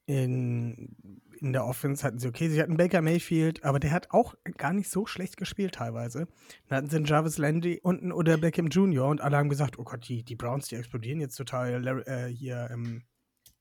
[0.06, 0.96] in,
[1.40, 4.74] in der Offense hatten sie okay, sie hatten Baker Mayfield, aber der hat auch gar
[4.74, 6.28] nicht so schlecht gespielt teilweise.
[6.68, 9.08] Dann hatten sie einen Jarvis Landry und einen Oder Beckham Jr.
[9.08, 11.82] und alle haben gesagt, oh Gott, die, die Browns, die explodieren jetzt total.
[11.82, 13.04] Larry, äh, hier, ähm,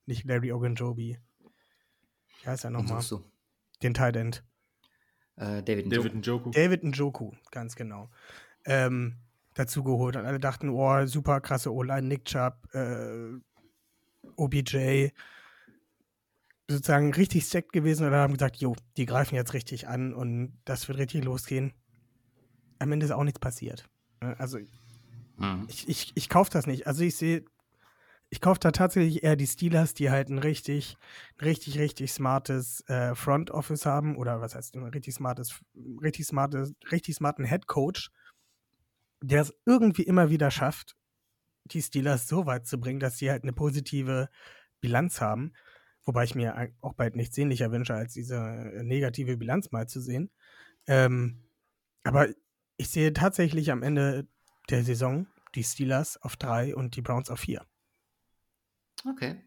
[0.04, 1.18] nicht Larry Ogunjobi.
[2.42, 3.02] Wie heißt er nochmal?
[3.82, 4.44] Den Tight End.
[5.36, 6.18] Äh, David, David Njoku.
[6.18, 6.50] Njoku.
[6.50, 8.08] David Njoku, ganz genau.
[8.64, 9.16] Ähm,
[9.54, 10.16] dazu geholt.
[10.16, 13.38] Und alle dachten, oh, super krasse O-Line, Nick Chubb, äh,
[14.36, 15.08] OBJ.
[16.68, 20.88] Sozusagen richtig stacked gewesen und haben gesagt, jo, die greifen jetzt richtig an und das
[20.88, 21.74] wird richtig losgehen.
[22.78, 23.84] Am Ende ist auch nichts passiert.
[24.22, 24.34] Ne?
[24.38, 24.58] Also
[25.36, 25.66] Mhm.
[25.68, 26.86] ich, ich, ich kaufe das nicht.
[26.86, 27.44] Also ich sehe,
[28.34, 30.96] ich kaufe da tatsächlich eher die Steelers, die halt ein richtig,
[31.40, 35.60] richtig, richtig smartes äh, Front Office haben oder was heißt ein richtig smartes,
[36.02, 38.10] richtig smartes, richtig smarten Head Coach,
[39.22, 40.96] der es irgendwie immer wieder schafft,
[41.66, 44.28] die Steelers so weit zu bringen, dass sie halt eine positive
[44.80, 45.52] Bilanz haben.
[46.02, 50.00] Wobei ich mir auch bald nichts sehnlicher wünsche, als diese äh, negative Bilanz mal zu
[50.00, 50.32] sehen.
[50.88, 51.44] Ähm,
[52.02, 52.26] aber
[52.78, 54.26] ich sehe tatsächlich am Ende
[54.70, 57.64] der Saison die Steelers auf drei und die Browns auf vier.
[59.08, 59.42] Okay.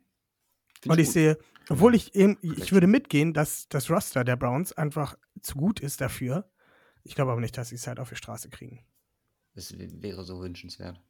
[0.82, 1.14] Find Und ich gut.
[1.14, 1.38] sehe,
[1.70, 6.02] obwohl ich eben, ich würde mitgehen, dass das Roster der Browns einfach zu gut ist
[6.02, 6.50] dafür.
[7.04, 8.86] Ich glaube aber nicht, dass sie es halt auf die Straße kriegen.
[9.56, 11.02] Das wäre so wünschenswert.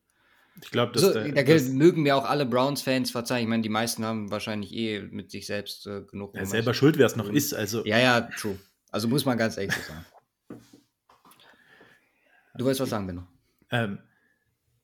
[0.61, 3.43] Ich glaube, dass So, da das, mögen mir auch alle Browns-Fans verzeihen.
[3.43, 6.33] Ich meine, die meisten haben wahrscheinlich eh mit sich selbst äh, genug.
[6.35, 7.53] ja, selber schuld, wer es noch ist.
[7.53, 8.57] Also, Ja, ja, true.
[8.89, 10.05] Also muss man ganz ehrlich so sagen.
[12.57, 13.27] Du wolltest was sagen, Benno?
[13.69, 13.99] Ähm,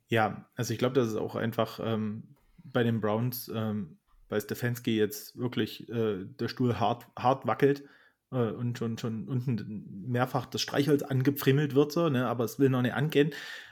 [0.09, 2.32] ja, also ich glaube, dass es auch einfach ähm,
[2.73, 3.97] bei den Browns, ähm,
[4.29, 7.83] bei Stefanski jetzt wirklich äh, der Stuhl hart, hart wackelt
[8.31, 12.69] äh, und schon, schon unten mehrfach das Streichholz angepfrimmelt wird, so, ne, aber es will
[12.69, 13.31] noch nicht angehen,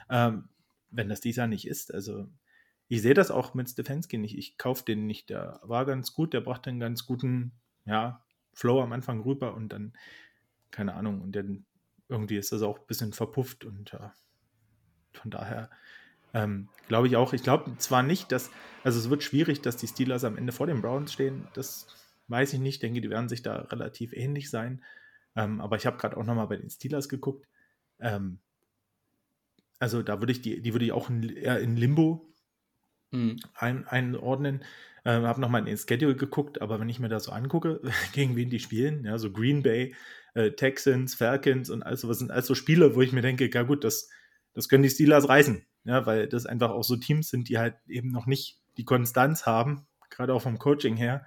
[0.09, 0.49] ähm,
[0.89, 1.93] wenn das dieser nicht ist.
[1.93, 2.27] Also
[2.87, 4.37] ich sehe das auch mit Stefanski nicht.
[4.37, 5.29] Ich kaufe den nicht.
[5.29, 7.53] Der war ganz gut, der brachte einen ganz guten,
[7.85, 8.23] ja,
[8.53, 9.93] Flow am Anfang rüber und dann,
[10.71, 11.65] keine Ahnung, und dann
[12.09, 14.13] irgendwie ist das auch ein bisschen verpufft und ja,
[15.13, 15.69] von daher
[16.33, 17.33] Ähm, glaube ich auch.
[17.33, 18.51] Ich glaube zwar nicht, dass,
[18.83, 21.47] also es wird schwierig, dass die Steelers am Ende vor den Browns stehen.
[21.53, 21.87] Das
[22.27, 22.75] weiß ich nicht.
[22.75, 24.83] Ich denke, die werden sich da relativ ähnlich sein.
[25.35, 27.47] Ähm, aber ich habe gerade auch nochmal bei den Steelers geguckt.
[27.99, 28.39] Ähm,
[29.79, 32.33] also da würde ich die, die würde ich auch in, eher in Limbo
[33.11, 33.39] mhm.
[33.53, 34.63] ein, einordnen.
[35.03, 37.81] Ähm, habe nochmal in den Schedule geguckt, aber wenn ich mir das so angucke,
[38.13, 39.95] gegen wen die spielen, ja, so Green Bay,
[40.35, 43.83] äh, Texans, Falcons und all sowas sind also Spiele, wo ich mir denke, ja gut,
[43.83, 44.09] das,
[44.53, 47.75] das können die Steelers reißen, ja, weil das einfach auch so Teams sind, die halt
[47.87, 51.25] eben noch nicht die Konstanz haben, gerade auch vom Coaching her.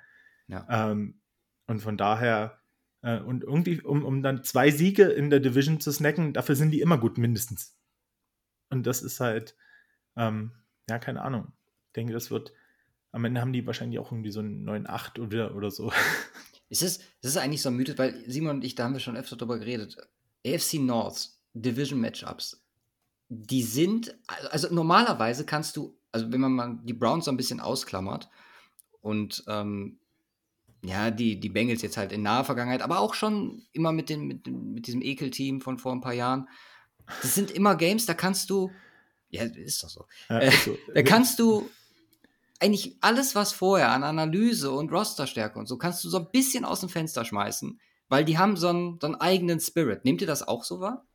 [0.48, 0.90] Ja.
[0.90, 1.20] Ähm,
[1.66, 2.60] und von daher,
[3.02, 6.70] äh, und irgendwie, um, um dann zwei Siege in der Division zu snacken, dafür sind
[6.70, 7.76] die immer gut, mindestens.
[8.70, 9.56] Und das ist halt,
[10.16, 10.52] ähm,
[10.88, 11.52] ja, keine Ahnung.
[11.88, 12.52] Ich denke, das wird,
[13.12, 15.92] am Ende haben die wahrscheinlich auch irgendwie so einen 9-8 oder, oder so.
[16.70, 19.18] Ist es, ist eigentlich so ein Mythos, weil Simon und ich, da haben wir schon
[19.18, 19.96] öfter drüber geredet.
[20.44, 22.63] AFC North, Division Matchups,
[23.28, 24.16] die sind,
[24.50, 28.28] also normalerweise kannst du, also wenn man mal die Browns so ein bisschen ausklammert
[29.00, 29.98] und ähm,
[30.84, 34.26] ja, die, die Bengals jetzt halt in naher Vergangenheit, aber auch schon immer mit, den,
[34.26, 36.48] mit, mit diesem Ekelteam von vor ein paar Jahren.
[37.22, 38.70] Das sind immer Games, da kannst du,
[39.30, 40.04] ja, ist doch so.
[40.28, 40.76] Ja, äh, so.
[40.94, 41.68] da kannst du
[42.60, 46.64] eigentlich alles, was vorher an Analyse und Rosterstärke und so, kannst du so ein bisschen
[46.64, 50.04] aus dem Fenster schmeißen, weil die haben so einen, so einen eigenen Spirit.
[50.04, 51.06] Nehmt ihr das auch so wahr?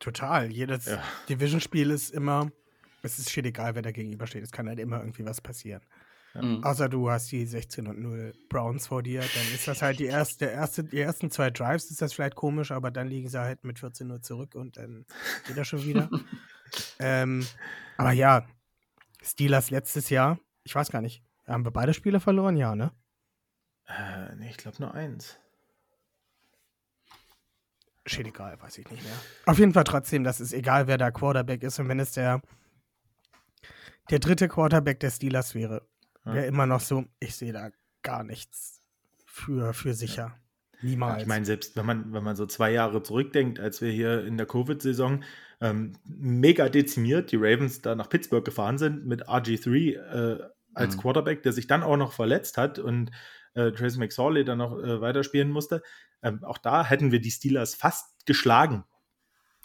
[0.00, 0.50] Total.
[0.50, 1.02] Jedes ja.
[1.28, 2.50] Division-Spiel ist immer,
[3.02, 4.42] es ist shit egal, wer da gegenübersteht.
[4.42, 5.82] Es kann halt immer irgendwie was passieren.
[6.34, 6.42] Ja.
[6.42, 6.64] Mhm.
[6.64, 10.06] Außer du hast die 16 und 0 Browns vor dir, dann ist das halt die
[10.06, 13.64] erste, erste, die ersten zwei Drives ist das vielleicht komisch, aber dann liegen sie halt
[13.64, 15.06] mit 14 0 zurück und dann
[15.46, 16.08] geht das schon wieder.
[16.98, 17.46] ähm,
[17.96, 18.46] aber ja,
[19.22, 22.56] Steelers letztes Jahr, ich weiß gar nicht, haben wir beide Spiele verloren?
[22.56, 22.92] Ja, ne?
[23.86, 25.36] Äh, nee, ich glaube nur eins.
[28.10, 29.12] Steht egal, weiß ich nicht mehr.
[29.46, 32.42] Auf jeden Fall trotzdem, das ist egal, wer da Quarterback ist und wenn es der
[34.10, 35.86] der dritte Quarterback der Steelers wäre,
[36.24, 37.70] wäre immer noch so, ich sehe da
[38.02, 38.82] gar nichts
[39.24, 40.34] für, für sicher.
[40.82, 41.22] Niemals.
[41.22, 44.36] Ich meine, selbst wenn man, wenn man so zwei Jahre zurückdenkt, als wir hier in
[44.38, 45.22] der Covid-Saison
[45.60, 51.00] ähm, mega dezimiert die Ravens da nach Pittsburgh gefahren sind mit RG3 äh, als mhm.
[51.00, 53.10] Quarterback, der sich dann auch noch verletzt hat und
[53.54, 55.82] äh, Trace McSorley dann noch äh, weiterspielen musste.
[56.22, 58.84] Ähm, auch da hätten wir die Steelers fast geschlagen.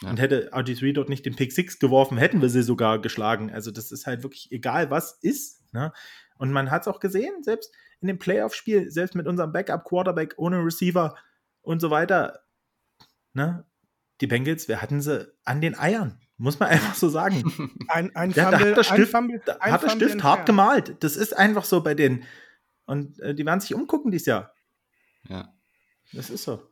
[0.02, 0.10] Ja.
[0.10, 3.50] Und hätte RG3 dort nicht den Pick 6 geworfen, hätten wir sie sogar geschlagen.
[3.50, 5.62] Also das ist halt wirklich egal, was ist.
[5.72, 5.92] Ne?
[6.38, 10.58] Und man hat es auch gesehen, selbst in dem Playoff-Spiel, selbst mit unserem Backup-Quarterback ohne
[10.58, 11.16] Receiver
[11.62, 12.40] und so weiter,
[13.32, 13.64] ne?
[14.20, 17.72] Die Bengals, wir hatten sie an den Eiern, muss man einfach so sagen.
[17.88, 20.96] Ein, ein Fumble, hat der Stift, Fumble, hat der Stift hart gemalt.
[21.00, 22.24] Das ist einfach so bei denen.
[22.86, 24.54] Und äh, die werden sich umgucken dieses Jahr.
[25.28, 25.52] Ja.
[26.12, 26.62] Das ist so.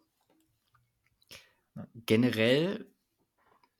[1.74, 1.86] Ja.
[2.06, 2.86] Generell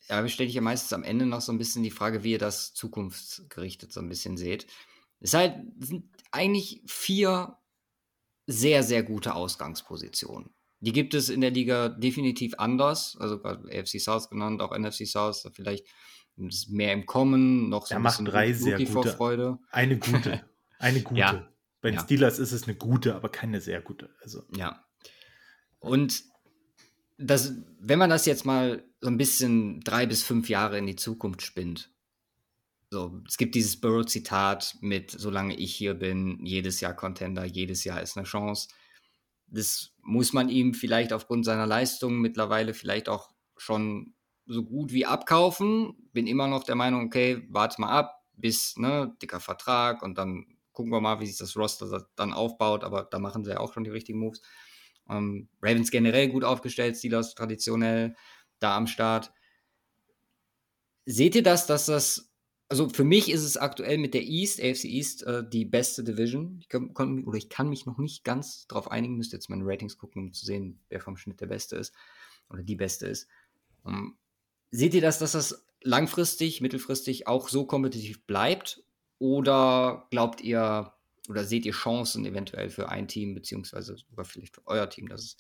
[0.09, 2.39] ja, stelle ich ja meistens am Ende noch so ein bisschen die Frage, wie ihr
[2.39, 4.67] das zukunftsgerichtet so ein bisschen seht.
[5.21, 7.57] Es halt, sind eigentlich vier
[8.47, 10.51] sehr, sehr gute Ausgangspositionen.
[10.81, 13.17] Die gibt es in der Liga definitiv anders.
[13.19, 15.87] Also AFC South genannt, auch NFC South, vielleicht
[16.37, 18.93] mehr im Kommen, noch so er ein macht drei sehr gute.
[18.93, 19.59] Vorfreude.
[19.71, 20.45] Eine gute.
[20.79, 21.21] Eine gute.
[21.21, 21.49] ja.
[21.85, 22.03] Bei den ja.
[22.03, 24.09] Steelers ist es eine gute, aber keine sehr gute.
[24.23, 24.43] Also.
[24.57, 24.83] Ja.
[25.81, 26.25] Und
[27.19, 30.97] das, wenn man das jetzt mal so ein bisschen drei bis fünf Jahre in die
[30.97, 31.91] Zukunft spinnt,
[32.89, 38.01] so, es gibt dieses Burrow-Zitat mit, solange ich hier bin, jedes Jahr Contender, jedes Jahr
[38.01, 38.69] ist eine Chance.
[39.47, 44.15] Das muss man ihm vielleicht aufgrund seiner Leistung mittlerweile vielleicht auch schon
[44.47, 45.93] so gut wie abkaufen.
[46.15, 50.47] Bin immer noch der Meinung, okay, warte mal ab, bis, ne, dicker Vertrag und dann
[50.75, 53.73] gucken wir mal, wie sich das Roster dann aufbaut, aber da machen sie ja auch
[53.73, 54.43] schon die richtigen Moves.
[55.09, 58.15] Ähm, Ravens generell gut aufgestellt, Steelers traditionell
[58.59, 59.33] da am Start.
[61.07, 62.35] Seht ihr das, dass das
[62.69, 66.59] also für mich ist es aktuell mit der East, AFC East, äh, die beste Division.
[66.61, 69.99] Ich kann, oder ich kann mich noch nicht ganz darauf einigen, müsste jetzt meine Ratings
[69.99, 71.95] gucken, um zu sehen, wer vom Schnitt der Beste ist
[72.49, 73.29] oder die Beste ist.
[73.87, 74.17] Ähm,
[74.71, 78.83] seht ihr das, dass das langfristig, mittelfristig auch so kompetitiv bleibt?
[79.25, 80.93] Oder glaubt ihr,
[81.31, 85.23] oder seht ihr Chancen eventuell für ein Team, beziehungsweise sogar vielleicht für euer Team, dass
[85.23, 85.37] es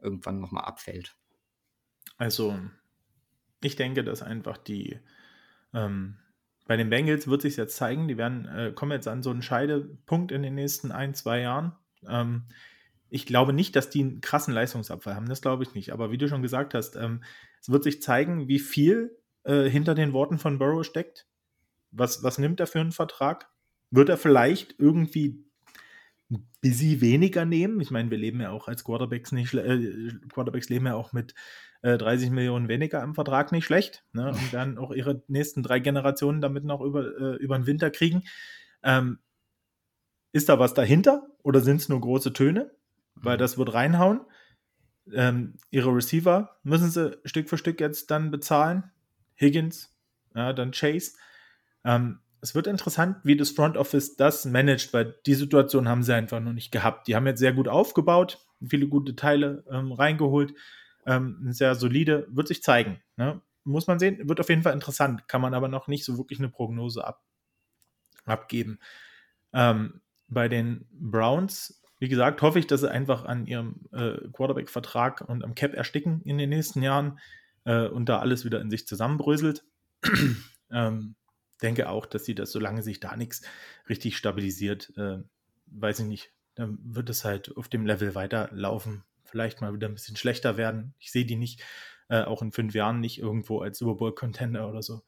[0.00, 1.16] irgendwann nochmal abfällt?
[2.18, 2.56] Also,
[3.64, 5.00] ich denke, dass einfach die,
[5.74, 6.18] ähm,
[6.68, 9.42] bei den Bengals wird sich jetzt zeigen, die werden, äh, kommen jetzt an so einen
[9.42, 11.72] Scheidepunkt in den nächsten ein, zwei Jahren.
[12.08, 12.44] Ähm,
[13.10, 15.92] ich glaube nicht, dass die einen krassen Leistungsabfall haben, das glaube ich nicht.
[15.92, 17.24] Aber wie du schon gesagt hast, ähm,
[17.60, 21.26] es wird sich zeigen, wie viel äh, hinter den Worten von Burrow steckt.
[21.96, 23.48] Was, was nimmt er für einen Vertrag?
[23.90, 25.44] Wird er vielleicht irgendwie
[26.30, 27.80] ein bisschen weniger nehmen?
[27.80, 31.34] Ich meine, wir leben ja auch als Quarterbacks nicht, äh, Quarterbacks leben ja auch mit
[31.82, 34.30] äh, 30 Millionen weniger im Vertrag nicht schlecht ne?
[34.32, 38.24] und dann auch ihre nächsten drei Generationen damit noch über, äh, über den Winter kriegen.
[38.82, 39.18] Ähm,
[40.32, 42.70] ist da was dahinter oder sind es nur große Töne?
[43.14, 43.40] Weil mhm.
[43.40, 44.20] das wird reinhauen.
[45.12, 48.90] Ähm, ihre Receiver müssen sie Stück für Stück jetzt dann bezahlen.
[49.40, 49.96] Higgins,
[50.34, 51.12] ja, dann Chase.
[51.86, 56.14] Ähm, es wird interessant, wie das Front Office das managt, weil die Situation haben sie
[56.14, 57.08] einfach noch nicht gehabt.
[57.08, 60.52] Die haben jetzt sehr gut aufgebaut, viele gute Teile ähm, reingeholt,
[61.06, 63.00] ähm, sehr solide, wird sich zeigen.
[63.16, 63.40] Ne?
[63.64, 66.38] Muss man sehen, wird auf jeden Fall interessant, kann man aber noch nicht so wirklich
[66.38, 67.24] eine Prognose ab,
[68.24, 68.78] abgeben.
[69.52, 75.22] Ähm, bei den Browns, wie gesagt, hoffe ich, dass sie einfach an ihrem äh, Quarterback-Vertrag
[75.28, 77.18] und am Cap ersticken in den nächsten Jahren
[77.64, 79.64] äh, und da alles wieder in sich zusammenbröselt.
[80.70, 81.14] ähm,
[81.62, 83.42] denke auch, dass sie das, solange sich da nichts
[83.88, 85.18] richtig stabilisiert, äh,
[85.66, 89.04] weiß ich nicht, dann wird es halt auf dem Level weiterlaufen.
[89.24, 90.94] Vielleicht mal wieder ein bisschen schlechter werden.
[90.98, 91.62] Ich sehe die nicht,
[92.08, 95.02] äh, auch in fünf Jahren nicht irgendwo als Super Bowl-Contender oder so.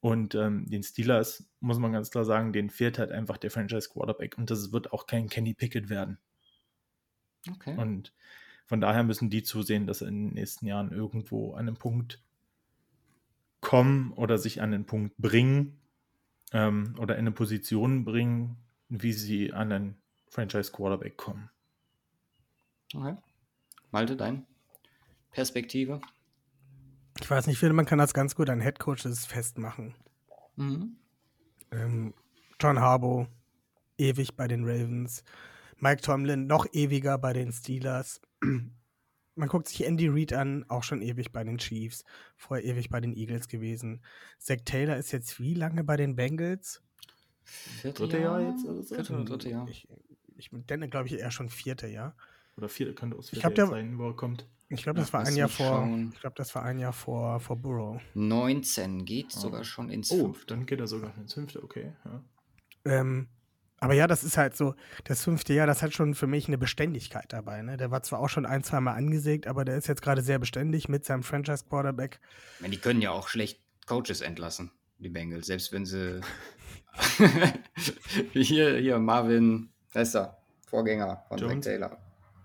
[0.00, 3.88] Und ähm, den Steelers, muss man ganz klar sagen, denen fehlt halt einfach der Franchise
[3.88, 4.36] Quarterback.
[4.36, 6.18] Und das wird auch kein Kenny Pickett werden.
[7.48, 7.76] Okay.
[7.76, 8.12] Und
[8.66, 12.20] von daher müssen die zusehen, dass in den nächsten Jahren irgendwo an einem Punkt
[13.62, 15.80] kommen oder sich an den Punkt bringen
[16.52, 18.58] ähm, oder in eine Position bringen,
[18.90, 19.94] wie sie an den
[20.28, 21.48] Franchise Quarterback kommen.
[22.94, 23.16] Okay.
[23.90, 24.46] Malte, dein
[25.30, 26.00] Perspektive?
[27.20, 29.94] Ich weiß nicht, ich finde, man kann das ganz gut an Headcoaches festmachen.
[30.56, 30.96] Mhm.
[31.70, 32.14] Ähm,
[32.60, 33.28] John Harbaugh,
[33.96, 35.24] ewig bei den Ravens.
[35.78, 38.20] Mike Tomlin, noch ewiger bei den Steelers.
[39.34, 42.04] Man guckt sich Andy Reid an, auch schon ewig bei den Chiefs,
[42.36, 44.02] vorher ewig bei den Eagles gewesen.
[44.38, 46.82] Zach Taylor ist jetzt wie lange bei den Bengals?
[47.44, 48.94] Vierte dritte Jahr, Jahr jetzt oder so?
[48.94, 49.68] Vierte, dritte Jahr.
[49.68, 49.88] Ich,
[50.36, 52.14] ich denke, glaube ich, eher schon vierte Jahr.
[52.56, 54.46] Oder vierte könnte aus vierte Jahr sein, wo er kommt.
[54.68, 55.86] Ich glaube, das war ein Jahr vor.
[56.12, 58.00] Ich glaube, das war ein Jahr vor, vor Burrow.
[58.14, 59.40] 19 geht oh.
[59.40, 60.54] sogar schon ins oh, fünfte.
[60.54, 61.92] dann geht er sogar ins fünfte, okay.
[62.04, 62.24] Ja.
[62.84, 63.28] Ähm,
[63.82, 66.56] aber ja, das ist halt so, das fünfte Jahr, das hat schon für mich eine
[66.56, 67.62] Beständigkeit dabei.
[67.62, 67.76] Ne?
[67.76, 70.38] Der war zwar auch schon ein, zwei Mal angesägt, aber der ist jetzt gerade sehr
[70.38, 72.20] beständig mit seinem Franchise-Quarterback.
[72.60, 74.70] Die können ja auch schlecht Coaches entlassen,
[75.00, 76.20] die Bengals, selbst wenn sie
[78.32, 80.38] hier, hier, Marvin, da ist er,
[80.68, 81.64] Vorgänger von Jones.
[81.64, 81.98] Taylor.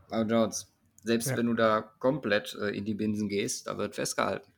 [0.10, 0.74] Marvin Jones.
[1.04, 1.38] Selbst ja.
[1.38, 4.52] wenn du da komplett äh, in die Binsen gehst, da wird festgehalten.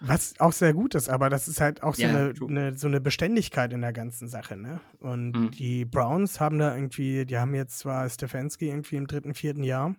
[0.00, 2.86] Was auch sehr gut ist, aber das ist halt auch so, ja, eine, eine, so
[2.86, 4.80] eine Beständigkeit in der ganzen Sache, ne?
[5.00, 5.50] Und mhm.
[5.50, 9.96] die Browns haben da irgendwie, die haben jetzt zwar Stefanski irgendwie im dritten, vierten Jahr.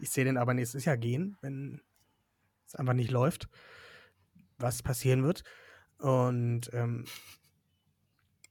[0.00, 1.82] Ich sehe den aber nächstes Jahr gehen, wenn
[2.66, 3.48] es einfach nicht läuft,
[4.56, 5.44] was passieren wird.
[5.98, 7.04] Und ähm,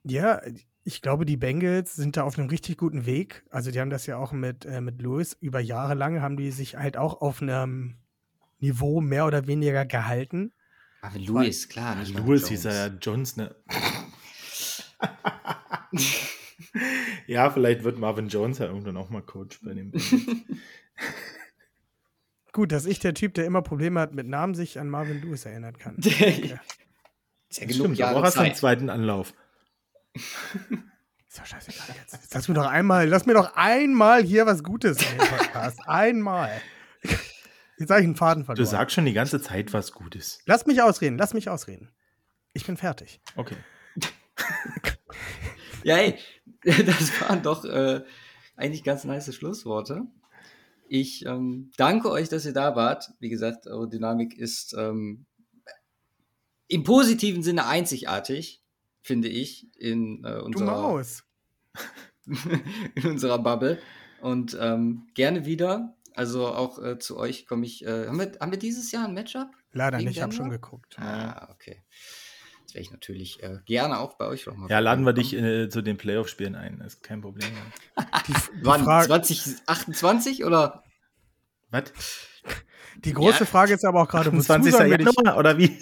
[0.04, 0.42] ja,
[0.84, 3.44] ich glaube, die Bengals sind da auf einem richtig guten Weg.
[3.50, 6.52] Also die haben das ja auch mit, äh, mit Lewis über Jahre lang, haben die
[6.52, 7.96] sich halt auch auf einem
[8.60, 10.54] Niveau mehr oder weniger gehalten.
[11.01, 11.95] Aber Lewis, klar.
[11.95, 13.56] Nicht Lewis hieß er ja Jones, ne?
[17.27, 19.92] ja, vielleicht wird Marvin Jones ja irgendwann auch mal Coach bei dem.
[22.51, 25.45] Gut, dass ich der Typ, der immer Probleme hat mit Namen, sich an Marvin Lewis
[25.45, 25.98] erinnern kann.
[26.03, 26.58] Okay.
[27.50, 29.34] Ist ja genug Stimmt, Jahre hast du einen zweiten Anlauf.
[31.27, 32.14] Ist doch scheißegal jetzt.
[32.14, 32.34] jetzt.
[32.34, 35.80] Lass mir doch einmal, lass mir doch einmal hier was Gutes in den Podcast.
[35.85, 36.61] einmal.
[37.78, 38.64] Jetzt habe ich einen Faden verloren.
[38.64, 40.40] Du sagst schon die ganze Zeit was Gutes.
[40.46, 41.92] Lass mich ausreden, lass mich ausreden.
[42.54, 43.22] Ich bin fertig.
[43.36, 43.58] Okay.
[45.84, 46.18] ja, ey,
[46.64, 48.04] das waren doch äh,
[48.56, 50.04] eigentlich ganz nice Schlussworte.
[50.90, 53.12] Ich ähm, danke euch, dass ihr da wart.
[53.20, 55.26] Wie gesagt, eure Dynamik ist ähm,
[56.68, 58.64] im positiven Sinne einzigartig
[59.08, 61.02] finde ich, in äh, unserer,
[62.96, 63.80] in unserer Bubble.
[64.22, 65.97] Und ähm, gerne wieder.
[66.18, 67.86] Also auch äh, zu euch komme ich.
[67.86, 69.50] Äh, haben, wir, haben wir dieses Jahr ein Matchup?
[69.72, 70.98] Leider nicht, ich habe schon geguckt.
[70.98, 71.84] Ah, okay.
[72.64, 74.68] Das wäre ich natürlich äh, gerne auch bei euch nochmal.
[74.68, 76.80] Ja, laden wir dich äh, zu den Playoff-Spielen ein.
[76.80, 77.48] Das ist kein Problem.
[78.28, 78.84] die, die Wann?
[78.84, 80.84] 2028 oder?
[81.70, 81.84] Was?
[83.06, 83.46] Die große ja.
[83.46, 84.74] Frage ist aber auch gerade, 20.
[84.74, 85.78] Januar oder wie?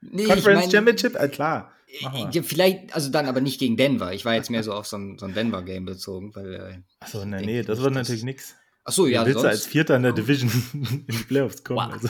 [0.00, 1.16] Nee, Conference ich mein, Championship?
[1.16, 1.72] Äh, klar.
[1.88, 4.12] Ja, vielleicht, also dann aber nicht gegen Denver.
[4.12, 6.32] Ich war jetzt mehr so auf so ein, so ein Denver-Game bezogen.
[6.36, 8.54] Weil, äh, Achso, nee, nee, das wird natürlich nichts.
[8.86, 9.22] Achso, ja.
[9.22, 9.50] Du willst sonst...
[9.52, 11.78] als Vierter in der Division in die Playoffs kommen.
[11.78, 11.92] Wow.
[11.92, 12.08] Also.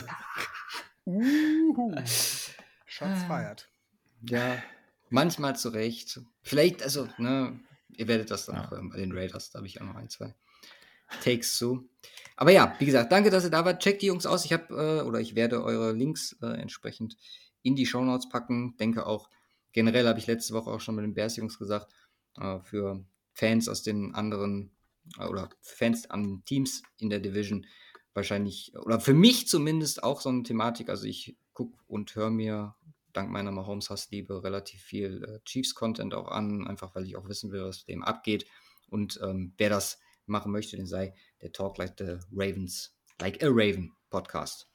[1.05, 1.95] Uhuhu.
[2.85, 3.67] Shots feiert.
[4.29, 4.61] Ja,
[5.09, 6.21] manchmal zu Recht.
[6.43, 8.65] Vielleicht, also, ne, ihr werdet das dann ja.
[8.65, 9.49] auch hören bei den Raiders.
[9.49, 10.35] Da habe ich auch noch ein, zwei
[11.23, 11.89] Takes zu.
[12.35, 13.81] Aber ja, wie gesagt, danke, dass ihr da wart.
[13.81, 14.45] Checkt die Jungs aus.
[14.45, 17.17] Ich habe, äh, oder ich werde eure Links äh, entsprechend
[17.63, 18.77] in die Shownotes packen.
[18.77, 19.29] Denke auch,
[19.71, 21.91] generell habe ich letzte Woche auch schon mit den Bears-Jungs gesagt,
[22.39, 24.76] äh, für Fans aus den anderen äh,
[25.19, 27.65] oder Fans an Teams in der Division
[28.13, 30.89] wahrscheinlich, oder für mich zumindest auch so eine Thematik.
[30.89, 32.75] Also ich gucke und höre mir
[33.13, 37.63] dank meiner Mahomes-Hassliebe relativ viel äh, Chiefs-Content auch an, einfach weil ich auch wissen will,
[37.63, 38.45] was dem abgeht.
[38.89, 43.47] Und ähm, wer das machen möchte, den sei der Talk Like the Ravens, Like a
[43.49, 44.67] Raven Podcast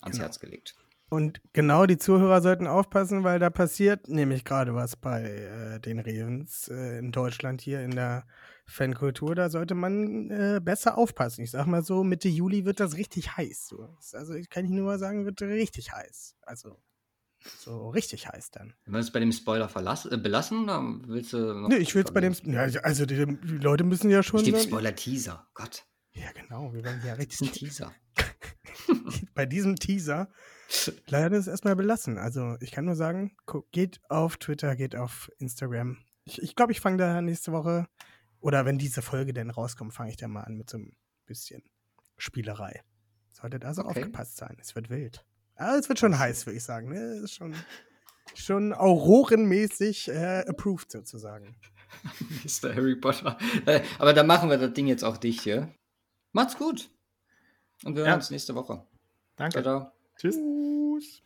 [0.00, 0.24] ans Genau.
[0.24, 0.74] Herz gelegt.
[1.10, 5.98] Und genau die Zuhörer sollten aufpassen, weil da passiert nämlich gerade was bei äh, den
[6.00, 8.26] Ravens äh, in Deutschland hier in der
[8.66, 9.34] Fankultur.
[9.34, 11.42] Da sollte man äh, besser aufpassen.
[11.42, 13.66] Ich sag mal so, Mitte Juli wird das richtig heiß.
[13.66, 13.96] So.
[14.12, 16.36] Also ich kann ich nur mal sagen, wird richtig heiß.
[16.42, 16.78] Also
[17.58, 18.74] so richtig heiß dann.
[18.84, 21.68] Wenn wir es bei dem Spoiler verlass, äh, belassen, dann willst du noch.
[21.68, 22.34] Nee, ich will es bei dem.
[22.44, 24.40] Ja, also die, die Leute müssen ja schon.
[24.40, 25.46] Stimmt, Spoiler-Teaser.
[25.54, 26.72] Gott, Ja, genau.
[26.72, 27.52] Wir werden ja das ist ein richtig.
[27.68, 27.92] Teaser.
[29.34, 30.28] bei diesem Teaser
[31.06, 32.18] leider es erstmal belassen.
[32.18, 33.36] Also ich kann nur sagen,
[33.72, 35.98] geht auf Twitter, geht auf Instagram.
[36.24, 37.86] Ich glaube, ich, glaub, ich fange da nächste Woche
[38.40, 41.62] oder wenn diese Folge denn rauskommt, fange ich da mal an mit so ein bisschen
[42.16, 42.82] Spielerei.
[43.32, 44.00] Solltet also Okay.
[44.00, 44.56] aufgepasst sein.
[44.60, 45.24] Es wird wild.
[45.56, 46.88] Aber es wird schon heiß, würde ich sagen.
[46.90, 46.96] Ne?
[46.98, 47.54] Es ist schon,
[48.34, 51.56] schon aurorenmäßig äh, approved sozusagen.
[52.44, 52.74] Mr.
[52.74, 53.36] Harry Potter.
[53.66, 55.72] Äh, aber dann machen wir das Ding jetzt auch dicht hier.
[56.32, 56.90] Macht's gut.
[57.84, 58.08] Und wir Ja.
[58.10, 58.84] hören uns nächste Woche.
[59.36, 59.62] Danke.
[59.62, 59.93] Ciao, ciao.
[60.16, 60.36] Tschüss.
[60.36, 61.22] Tschüss.